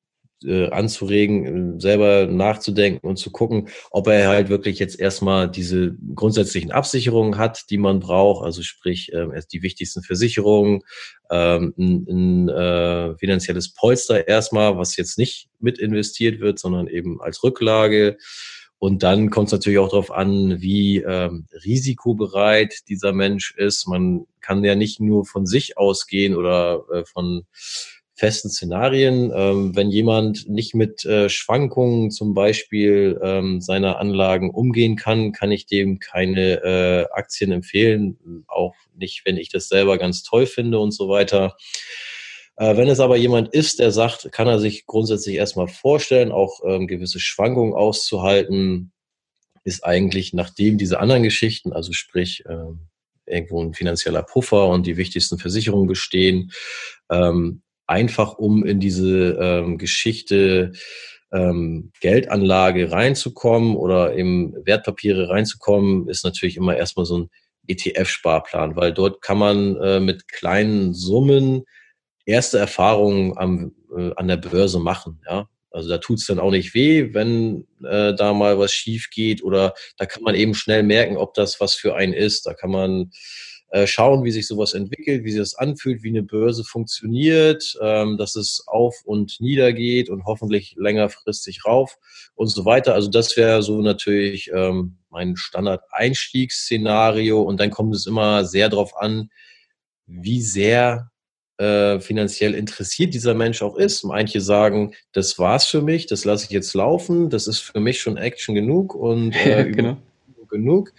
äh, 0.43 0.69
anzuregen, 0.71 1.77
äh, 1.77 1.81
selber 1.81 2.25
nachzudenken 2.25 3.07
und 3.07 3.17
zu 3.17 3.31
gucken, 3.31 3.69
ob 3.91 4.07
er 4.07 4.27
halt 4.27 4.49
wirklich 4.49 4.79
jetzt 4.79 4.99
erstmal 4.99 5.49
diese 5.49 5.95
grundsätzlichen 6.15 6.71
Absicherungen 6.71 7.37
hat, 7.37 7.69
die 7.69 7.77
man 7.77 7.99
braucht, 7.99 8.43
also 8.43 8.63
sprich 8.63 9.11
ähm, 9.13 9.31
erst 9.33 9.53
die 9.53 9.61
wichtigsten 9.61 10.01
Versicherungen, 10.01 10.81
ähm, 11.29 11.73
ein, 11.77 12.07
ein 12.09 12.49
äh, 12.49 13.17
finanzielles 13.19 13.73
Polster 13.73 14.27
erstmal, 14.27 14.77
was 14.77 14.97
jetzt 14.97 15.17
nicht 15.17 15.47
mit 15.59 15.77
investiert 15.77 16.39
wird, 16.39 16.59
sondern 16.59 16.87
eben 16.87 17.21
als 17.21 17.43
Rücklage. 17.43 18.17
Und 18.83 19.01
dann 19.01 19.29
kommt 19.29 19.47
es 19.47 19.53
natürlich 19.53 19.79
auch 19.79 19.91
darauf 19.91 20.11
an, 20.11 20.59
wie 20.59 20.97
ähm, 20.97 21.45
risikobereit 21.63 22.81
dieser 22.89 23.13
Mensch 23.13 23.55
ist. 23.55 23.87
Man 23.87 24.25
kann 24.41 24.61
ja 24.65 24.75
nicht 24.75 24.99
nur 24.99 25.23
von 25.25 25.45
sich 25.45 25.77
ausgehen 25.77 26.35
oder 26.35 26.83
äh, 26.91 27.05
von 27.05 27.45
festen 28.13 28.49
Szenarien. 28.49 29.31
Ähm, 29.33 29.73
wenn 29.73 29.89
jemand 29.89 30.49
nicht 30.49 30.75
mit 30.75 31.05
äh, 31.05 31.29
Schwankungen 31.29 32.11
zum 32.11 32.33
Beispiel 32.33 33.17
ähm, 33.23 33.61
seiner 33.61 33.99
Anlagen 33.99 34.49
umgehen 34.49 34.97
kann, 34.97 35.31
kann 35.31 35.53
ich 35.53 35.65
dem 35.65 35.99
keine 35.99 36.61
äh, 36.65 37.05
Aktien 37.13 37.53
empfehlen, 37.53 38.43
auch 38.49 38.75
nicht, 38.97 39.21
wenn 39.23 39.37
ich 39.37 39.47
das 39.47 39.69
selber 39.69 39.97
ganz 39.97 40.23
toll 40.23 40.45
finde 40.45 40.79
und 40.79 40.91
so 40.91 41.07
weiter. 41.07 41.55
Äh, 42.55 42.77
wenn 42.77 42.87
es 42.87 42.99
aber 42.99 43.17
jemand 43.17 43.49
ist, 43.53 43.79
der 43.79 43.91
sagt, 43.91 44.31
kann 44.31 44.47
er 44.47 44.59
sich 44.59 44.85
grundsätzlich 44.85 45.35
erstmal 45.35 45.67
vorstellen, 45.67 46.31
auch 46.31 46.59
ähm, 46.65 46.87
gewisse 46.87 47.19
Schwankungen 47.19 47.73
auszuhalten, 47.73 48.91
ist 49.63 49.83
eigentlich 49.83 50.33
nachdem 50.33 50.77
diese 50.77 50.99
anderen 50.99 51.23
Geschichten, 51.23 51.73
also 51.73 51.93
sprich 51.93 52.43
äh, 52.45 52.73
irgendwo 53.25 53.63
ein 53.63 53.73
finanzieller 53.73 54.23
Puffer 54.23 54.67
und 54.67 54.85
die 54.85 54.97
wichtigsten 54.97 55.37
Versicherungen 55.37 55.87
bestehen, 55.87 56.51
ähm, 57.09 57.61
einfach 57.87 58.37
um 58.37 58.65
in 58.65 58.79
diese 58.79 59.37
ähm, 59.39 59.77
Geschichte 59.77 60.73
ähm, 61.31 61.91
Geldanlage 61.99 62.91
reinzukommen 62.91 63.75
oder 63.75 64.15
eben 64.15 64.53
Wertpapiere 64.65 65.29
reinzukommen, 65.29 66.07
ist 66.07 66.23
natürlich 66.23 66.57
immer 66.57 66.77
erstmal 66.77 67.05
so 67.05 67.19
ein 67.19 67.29
ETF-Sparplan, 67.67 68.75
weil 68.75 68.93
dort 68.93 69.21
kann 69.21 69.37
man 69.37 69.77
äh, 69.77 69.99
mit 69.99 70.27
kleinen 70.27 70.93
Summen 70.93 71.63
erste 72.25 72.57
Erfahrungen 72.57 73.37
am, 73.37 73.73
äh, 73.95 74.11
an 74.15 74.27
der 74.27 74.37
Börse 74.37 74.79
machen. 74.79 75.21
Ja? 75.27 75.47
Also 75.71 75.89
da 75.89 75.97
tut's 75.97 76.27
dann 76.27 76.39
auch 76.39 76.51
nicht 76.51 76.73
weh, 76.73 77.13
wenn 77.13 77.65
äh, 77.83 78.13
da 78.13 78.33
mal 78.33 78.59
was 78.59 78.73
schief 78.73 79.09
geht 79.09 79.43
oder 79.43 79.73
da 79.97 80.05
kann 80.05 80.23
man 80.23 80.35
eben 80.35 80.53
schnell 80.53 80.83
merken, 80.83 81.17
ob 81.17 81.33
das 81.33 81.59
was 81.59 81.73
für 81.73 81.95
einen 81.95 82.13
ist. 82.13 82.45
Da 82.45 82.53
kann 82.53 82.69
man 82.69 83.11
äh, 83.73 83.87
schauen, 83.87 84.23
wie 84.23 84.29
sich 84.29 84.47
sowas 84.47 84.75
entwickelt, 84.75 85.23
wie 85.23 85.31
sich 85.31 85.39
das 85.39 85.55
anfühlt, 85.55 86.03
wie 86.03 86.09
eine 86.09 86.21
Börse 86.21 86.63
funktioniert, 86.63 87.75
ähm, 87.81 88.17
dass 88.17 88.35
es 88.35 88.63
auf 88.67 89.01
und 89.03 89.37
nieder 89.39 89.73
geht 89.73 90.11
und 90.11 90.25
hoffentlich 90.25 90.75
längerfristig 90.77 91.65
rauf 91.65 91.97
und 92.35 92.49
so 92.49 92.65
weiter. 92.65 92.93
Also 92.93 93.09
das 93.09 93.35
wäre 93.35 93.63
so 93.63 93.81
natürlich 93.81 94.51
ähm, 94.53 94.99
mein 95.09 95.35
Standard-Einstiegsszenario 95.35 97.41
und 97.41 97.59
dann 97.59 97.71
kommt 97.71 97.95
es 97.95 98.05
immer 98.05 98.45
sehr 98.45 98.69
darauf 98.69 98.95
an, 98.95 99.31
wie 100.05 100.43
sehr 100.43 101.09
äh, 101.63 102.01
finanziell 102.01 102.53
interessiert 102.55 103.13
dieser 103.13 103.33
Mensch 103.33 103.61
auch 103.61 103.77
ist. 103.77 104.03
Manche 104.03 104.41
sagen, 104.41 104.93
das 105.13 105.39
war's 105.39 105.65
für 105.65 105.81
mich, 105.81 106.07
das 106.07 106.25
lasse 106.25 106.45
ich 106.45 106.51
jetzt 106.51 106.73
laufen, 106.73 107.29
das 107.29 107.47
ist 107.47 107.59
für 107.59 107.79
mich 107.79 108.01
schon 108.01 108.17
Action 108.17 108.53
genug 108.53 108.93
und 108.93 109.31
äh, 109.45 109.71
genau. 109.71 109.97
genug. 110.49 110.91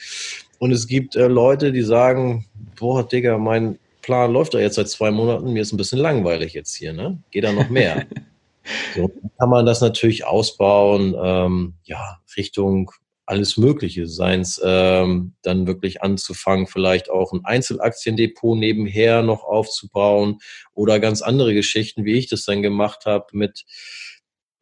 Und 0.58 0.72
es 0.72 0.86
gibt 0.86 1.16
äh, 1.16 1.26
Leute, 1.26 1.70
die 1.72 1.82
sagen, 1.82 2.46
boah, 2.78 3.06
Digga, 3.06 3.36
mein 3.36 3.78
Plan 4.00 4.32
läuft 4.32 4.54
doch 4.54 4.58
jetzt 4.58 4.76
seit 4.76 4.88
zwei 4.88 5.10
Monaten, 5.10 5.52
mir 5.52 5.62
ist 5.62 5.72
ein 5.72 5.78
bisschen 5.78 5.98
langweilig 5.98 6.54
jetzt 6.54 6.74
hier, 6.74 6.92
ne? 6.92 7.18
Geht 7.30 7.44
da 7.44 7.52
noch 7.52 7.68
mehr? 7.68 8.06
so 8.96 9.10
kann 9.38 9.50
man 9.50 9.66
das 9.66 9.80
natürlich 9.80 10.24
ausbauen, 10.26 11.14
ähm, 11.22 11.74
ja, 11.84 12.20
Richtung 12.36 12.90
alles 13.26 13.56
Mögliche, 13.56 14.06
seien 14.06 14.40
es 14.40 14.60
ähm, 14.64 15.34
dann 15.42 15.66
wirklich 15.66 16.02
anzufangen, 16.02 16.66
vielleicht 16.66 17.10
auch 17.10 17.32
ein 17.32 17.44
Einzelaktiendepot 17.44 18.58
nebenher 18.58 19.22
noch 19.22 19.44
aufzubauen 19.44 20.38
oder 20.74 21.00
ganz 21.00 21.22
andere 21.22 21.54
Geschichten, 21.54 22.04
wie 22.04 22.14
ich 22.14 22.28
das 22.28 22.44
dann 22.44 22.62
gemacht 22.62 23.06
habe 23.06 23.26
mit 23.32 23.64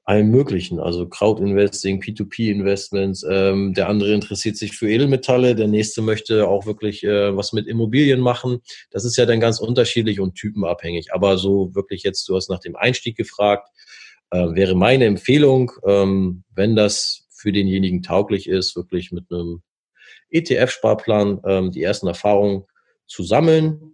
allem 0.04 0.30
Möglichen, 0.30 0.80
also 0.80 1.08
Crowd-Investing, 1.08 2.00
P2P-Investments. 2.02 3.24
Ähm, 3.28 3.72
der 3.74 3.88
andere 3.88 4.12
interessiert 4.12 4.56
sich 4.56 4.76
für 4.76 4.90
Edelmetalle, 4.90 5.54
der 5.54 5.68
nächste 5.68 6.02
möchte 6.02 6.48
auch 6.48 6.66
wirklich 6.66 7.04
äh, 7.04 7.36
was 7.36 7.52
mit 7.52 7.66
Immobilien 7.66 8.20
machen. 8.20 8.62
Das 8.90 9.04
ist 9.04 9.16
ja 9.16 9.26
dann 9.26 9.40
ganz 9.40 9.60
unterschiedlich 9.60 10.18
und 10.18 10.34
typenabhängig. 10.34 11.12
Aber 11.12 11.38
so 11.38 11.74
wirklich 11.74 12.02
jetzt, 12.02 12.28
du 12.28 12.34
hast 12.34 12.50
nach 12.50 12.58
dem 12.58 12.74
Einstieg 12.74 13.16
gefragt, 13.16 13.68
äh, 14.30 14.54
wäre 14.54 14.74
meine 14.74 15.04
Empfehlung, 15.04 15.70
ähm, 15.86 16.42
wenn 16.54 16.74
das 16.74 17.21
für 17.42 17.52
denjenigen 17.52 18.02
tauglich 18.02 18.48
ist, 18.48 18.76
wirklich 18.76 19.12
mit 19.12 19.24
einem 19.30 19.62
ETF-Sparplan 20.30 21.40
ähm, 21.44 21.70
die 21.72 21.82
ersten 21.82 22.06
Erfahrungen 22.06 22.64
zu 23.06 23.22
sammeln, 23.22 23.92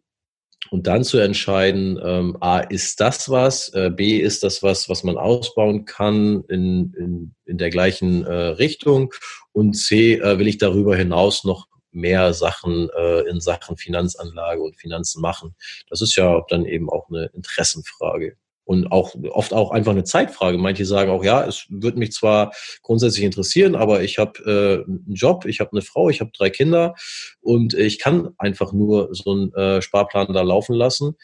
und 0.71 0.87
dann 0.87 1.05
zu 1.05 1.19
entscheiden, 1.19 1.99
ähm, 2.03 2.37
A, 2.41 2.59
ist 2.59 3.01
das 3.01 3.31
was, 3.31 3.71
äh, 3.71 3.91
B, 3.91 4.19
ist 4.19 4.43
das 4.43 4.63
was, 4.63 4.89
was 4.89 5.05
man 5.05 5.17
ausbauen 5.17 5.85
kann 5.85 6.45
in, 6.49 6.93
in, 6.99 7.35
in 7.47 7.59
der 7.59 7.71
gleichen 7.71 8.25
äh, 8.25 8.33
Richtung 8.33 9.15
und 9.53 9.75
C, 9.75 10.15
äh, 10.15 10.39
will 10.39 10.49
ich 10.49 10.59
darüber 10.59 10.97
hinaus 10.97 11.45
noch 11.45 11.69
mehr 11.91 12.35
Sachen 12.35 12.91
äh, 12.91 13.21
in 13.29 13.41
Sachen 13.41 13.77
Finanzanlage 13.77 14.61
und 14.61 14.77
Finanzen 14.77 15.23
machen. 15.23 15.55
Das 15.89 16.03
ist 16.03 16.17
ja 16.17 16.45
dann 16.49 16.67
eben 16.67 16.91
auch 16.91 17.09
eine 17.09 17.31
Interessenfrage 17.35 18.37
und 18.69 18.93
auch 18.93 19.15
oft 19.31 19.55
auch 19.55 19.71
einfach 19.71 19.93
eine 19.93 20.05
Zeitfrage. 20.05 20.59
Manche 20.59 20.85
sagen 20.85 21.11
auch, 21.11 21.25
ja, 21.25 21.43
es 21.47 21.65
würde 21.71 21.99
mich 21.99 22.13
zwar 22.13 22.53
grundsätzlich 22.83 23.25
interessieren, 23.25 23.75
aber 23.75 24.03
ich 24.03 24.19
habe 24.19 24.39
äh, 24.45 24.85
einen 24.85 25.15
Job, 25.15 25.47
ich 25.47 25.61
habe 25.61 25.73
eine 25.73 25.81
Frau, 25.81 26.11
ich 26.11 26.21
habe 26.21 26.33
drei 26.37 26.51
Kinder 26.51 26.95
und 27.41 27.73
ich 27.73 27.99
kann 27.99 28.35
einfach 28.37 28.75
nur 28.75 29.09
so 29.13 29.33
einen 29.33 29.55
äh, 29.55 29.81
Sparplan 29.81 30.35
da 30.35 30.43
laufen 30.43 30.75
lassen. 30.75 31.17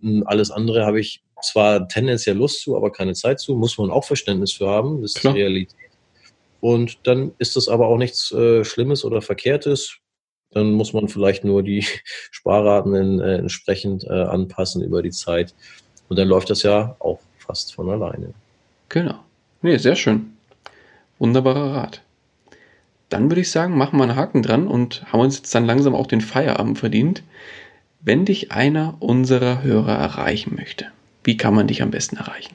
Hm, 0.00 0.22
alles 0.26 0.50
andere 0.50 0.86
habe 0.86 0.98
ich 0.98 1.22
zwar 1.42 1.88
tendenziell 1.88 2.38
Lust 2.38 2.62
zu, 2.62 2.74
aber 2.74 2.90
keine 2.90 3.12
Zeit 3.12 3.38
zu, 3.38 3.54
muss 3.54 3.76
man 3.76 3.90
auch 3.90 4.04
Verständnis 4.04 4.54
für 4.54 4.68
haben. 4.68 5.02
Das 5.02 5.12
Klar. 5.12 5.34
ist 5.34 5.36
die 5.36 5.42
Realität. 5.42 5.90
Und 6.60 7.00
dann 7.06 7.32
ist 7.36 7.54
das 7.56 7.68
aber 7.68 7.88
auch 7.88 7.98
nichts 7.98 8.32
äh, 8.32 8.64
Schlimmes 8.64 9.04
oder 9.04 9.20
Verkehrtes. 9.20 9.98
Dann 10.52 10.72
muss 10.72 10.94
man 10.94 11.08
vielleicht 11.08 11.44
nur 11.44 11.62
die 11.62 11.84
Sparraten 12.30 12.94
in, 12.94 13.20
äh, 13.20 13.36
entsprechend 13.36 14.04
äh, 14.04 14.22
anpassen 14.22 14.82
über 14.82 15.02
die 15.02 15.10
Zeit. 15.10 15.54
Und 16.08 16.18
dann 16.18 16.28
läuft 16.28 16.50
das 16.50 16.62
ja 16.62 16.96
auch 16.98 17.20
fast 17.38 17.74
von 17.74 17.90
alleine. 17.90 18.32
Genau. 18.88 19.14
Nee, 19.62 19.76
sehr 19.76 19.96
schön. 19.96 20.36
Wunderbarer 21.18 21.74
Rat. 21.74 22.02
Dann 23.08 23.30
würde 23.30 23.40
ich 23.40 23.50
sagen, 23.50 23.76
machen 23.76 23.98
wir 23.98 24.04
einen 24.04 24.16
Haken 24.16 24.42
dran 24.42 24.68
und 24.68 25.04
haben 25.12 25.20
uns 25.20 25.38
jetzt 25.38 25.54
dann 25.54 25.66
langsam 25.66 25.94
auch 25.94 26.06
den 26.06 26.20
Feierabend 26.20 26.78
verdient. 26.78 27.22
Wenn 28.00 28.24
dich 28.24 28.52
einer 28.52 28.96
unserer 29.00 29.62
Hörer 29.62 29.94
erreichen 29.94 30.54
möchte, 30.54 30.86
wie 31.24 31.36
kann 31.36 31.54
man 31.54 31.66
dich 31.66 31.82
am 31.82 31.90
besten 31.90 32.16
erreichen? 32.16 32.54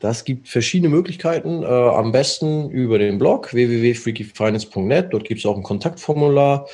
Das 0.00 0.24
gibt 0.24 0.48
verschiedene 0.48 0.90
Möglichkeiten. 0.90 1.62
Äh, 1.62 1.66
am 1.66 2.12
besten 2.12 2.70
über 2.70 2.98
den 2.98 3.18
Blog 3.18 3.52
www.freakyfinance.net. 3.52 5.12
Dort 5.12 5.24
gibt 5.24 5.40
es 5.40 5.46
auch 5.46 5.56
ein 5.56 5.62
Kontaktformular. 5.62 6.68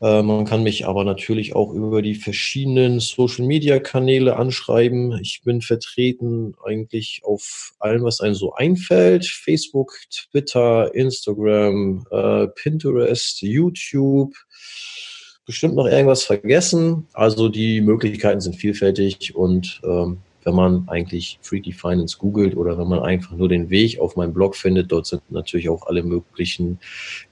Äh, 0.00 0.22
man 0.22 0.44
kann 0.44 0.62
mich 0.62 0.86
aber 0.86 1.04
natürlich 1.04 1.56
auch 1.56 1.72
über 1.72 2.02
die 2.02 2.14
verschiedenen 2.14 3.00
Social-Media-Kanäle 3.00 4.36
anschreiben. 4.36 5.18
Ich 5.20 5.42
bin 5.44 5.60
vertreten 5.60 6.54
eigentlich 6.64 7.22
auf 7.24 7.74
allem, 7.80 8.04
was 8.04 8.20
einem 8.20 8.34
so 8.34 8.54
einfällt. 8.54 9.26
Facebook, 9.26 9.94
Twitter, 10.10 10.94
Instagram, 10.94 12.06
äh, 12.10 12.46
Pinterest, 12.48 13.42
YouTube. 13.42 14.34
Bestimmt 15.46 15.74
noch 15.74 15.86
irgendwas 15.86 16.24
vergessen. 16.24 17.06
Also 17.14 17.48
die 17.48 17.80
Möglichkeiten 17.80 18.40
sind 18.40 18.54
vielfältig 18.56 19.34
und 19.34 19.80
ähm, 19.82 20.18
wenn 20.44 20.54
man 20.54 20.88
eigentlich 20.88 21.38
Freaky 21.42 21.72
Finance 21.72 22.16
googelt 22.18 22.56
oder 22.56 22.78
wenn 22.78 22.88
man 22.88 23.00
einfach 23.00 23.32
nur 23.32 23.48
den 23.48 23.68
Weg 23.70 23.98
auf 23.98 24.16
meinem 24.16 24.32
Blog 24.32 24.56
findet, 24.56 24.92
dort 24.92 25.06
sind 25.06 25.22
natürlich 25.30 25.68
auch 25.68 25.86
alle 25.86 26.02
möglichen 26.02 26.78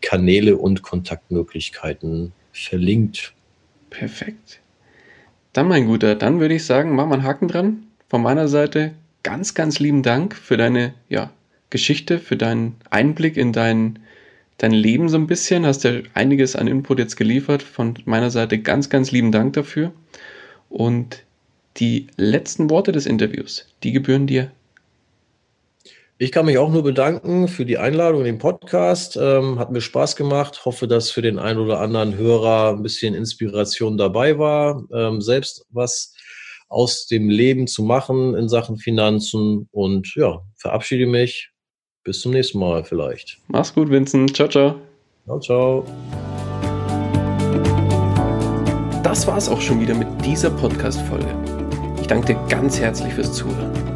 Kanäle 0.01 0.57
und 0.57 0.83
Kontaktmöglichkeiten 0.83 2.33
verlinkt. 2.65 3.33
Perfekt. 3.91 4.61
Dann, 5.53 5.69
mein 5.69 5.87
Guter, 5.87 6.15
dann 6.15 6.41
würde 6.41 6.55
ich 6.55 6.65
sagen, 6.65 6.95
mach 6.95 7.07
mal 7.07 7.15
einen 7.15 7.25
Haken 7.25 7.49
dran. 7.49 7.87
Von 8.09 8.23
meiner 8.23 8.49
Seite 8.49 8.93
ganz, 9.23 9.55
ganz 9.55 9.79
lieben 9.79 10.03
Dank 10.03 10.35
für 10.35 10.57
deine 10.57 10.95
ja, 11.09 11.31
Geschichte, 11.71 12.19
für 12.19 12.37
deinen 12.37 12.77
Einblick 12.91 13.37
in 13.37 13.53
dein, 13.53 13.99
dein 14.59 14.73
Leben 14.73 15.09
so 15.09 15.17
ein 15.17 15.27
bisschen. 15.27 15.67
Hast 15.67 15.85
ja 15.85 16.01
einiges 16.15 16.57
an 16.57 16.67
Input 16.67 16.99
jetzt 16.99 17.17
geliefert. 17.17 17.63
Von 17.63 17.95
meiner 18.05 18.31
Seite 18.31 18.59
ganz, 18.59 18.91
ganz 18.91 19.13
lieben 19.13 19.33
Dank 19.33 19.55
dafür. 19.55 19.93
Und 20.69 21.25
die 21.79 22.07
letzten 22.17 22.71
Worte 22.71 22.93
des 22.93 23.07
Interviews, 23.07 23.67
die 23.83 23.93
gebühren 23.93 24.27
dir. 24.27 24.51
Ich 26.19 26.33
kann 26.33 26.47
mich 26.47 26.57
auch 26.57 26.71
nur 26.71 26.83
bedanken 26.83 27.47
für 27.47 27.67
die 27.67 27.77
Einladung 27.77 28.21
in 28.21 28.27
den 28.27 28.39
Podcast. 28.39 29.19
Ähm, 29.21 29.59
hat 29.59 29.71
mir 29.71 29.83
Spaß 29.83 30.17
gemacht. 30.17 30.65
Hoffe, 30.65 30.89
dass 30.89 31.11
für 31.11 31.21
den 31.21 31.39
einen 31.39 31.59
oder 31.59 31.81
anderen 31.81 32.17
Hörer 32.17 32.71
ein 32.71 32.83
bisschen 32.83 33.15
Inspiration 33.15 33.99
dabei 33.99 34.39
war, 34.39 34.83
ähm, 34.95 35.21
selbst 35.21 35.67
was 35.71 36.15
aus 36.69 37.07
dem 37.07 37.29
Leben 37.29 37.67
zu 37.67 37.83
machen 37.83 38.35
in 38.35 38.49
Sachen 38.49 38.79
Finanzen. 38.79 39.69
Und 39.73 40.15
ja, 40.17 40.41
verabschiede 40.57 41.07
mich. 41.07 41.51
Bis 42.03 42.21
zum 42.21 42.33
nächsten 42.33 42.61
Mal 42.61 42.85
vielleicht. 42.85 43.39
Mach's 43.49 43.75
gut, 43.75 43.91
Vincent. 43.91 44.35
Ciao, 44.35 44.49
ciao. 44.49 44.77
Ciao, 45.27 45.41
ciao. 45.41 45.85
Das 49.03 49.27
war's 49.27 49.51
auch 49.51 49.61
schon 49.61 49.81
wieder 49.81 49.95
mit 49.95 50.09
dieser 50.25 50.51
Podcast-Folge. 50.51 51.35
Ich 52.01 52.07
danke 52.07 52.29
dir 52.35 52.41
ganz 52.49 52.81
herzlich 52.81 53.13
fürs 53.13 53.35
Zuhören. 53.35 53.96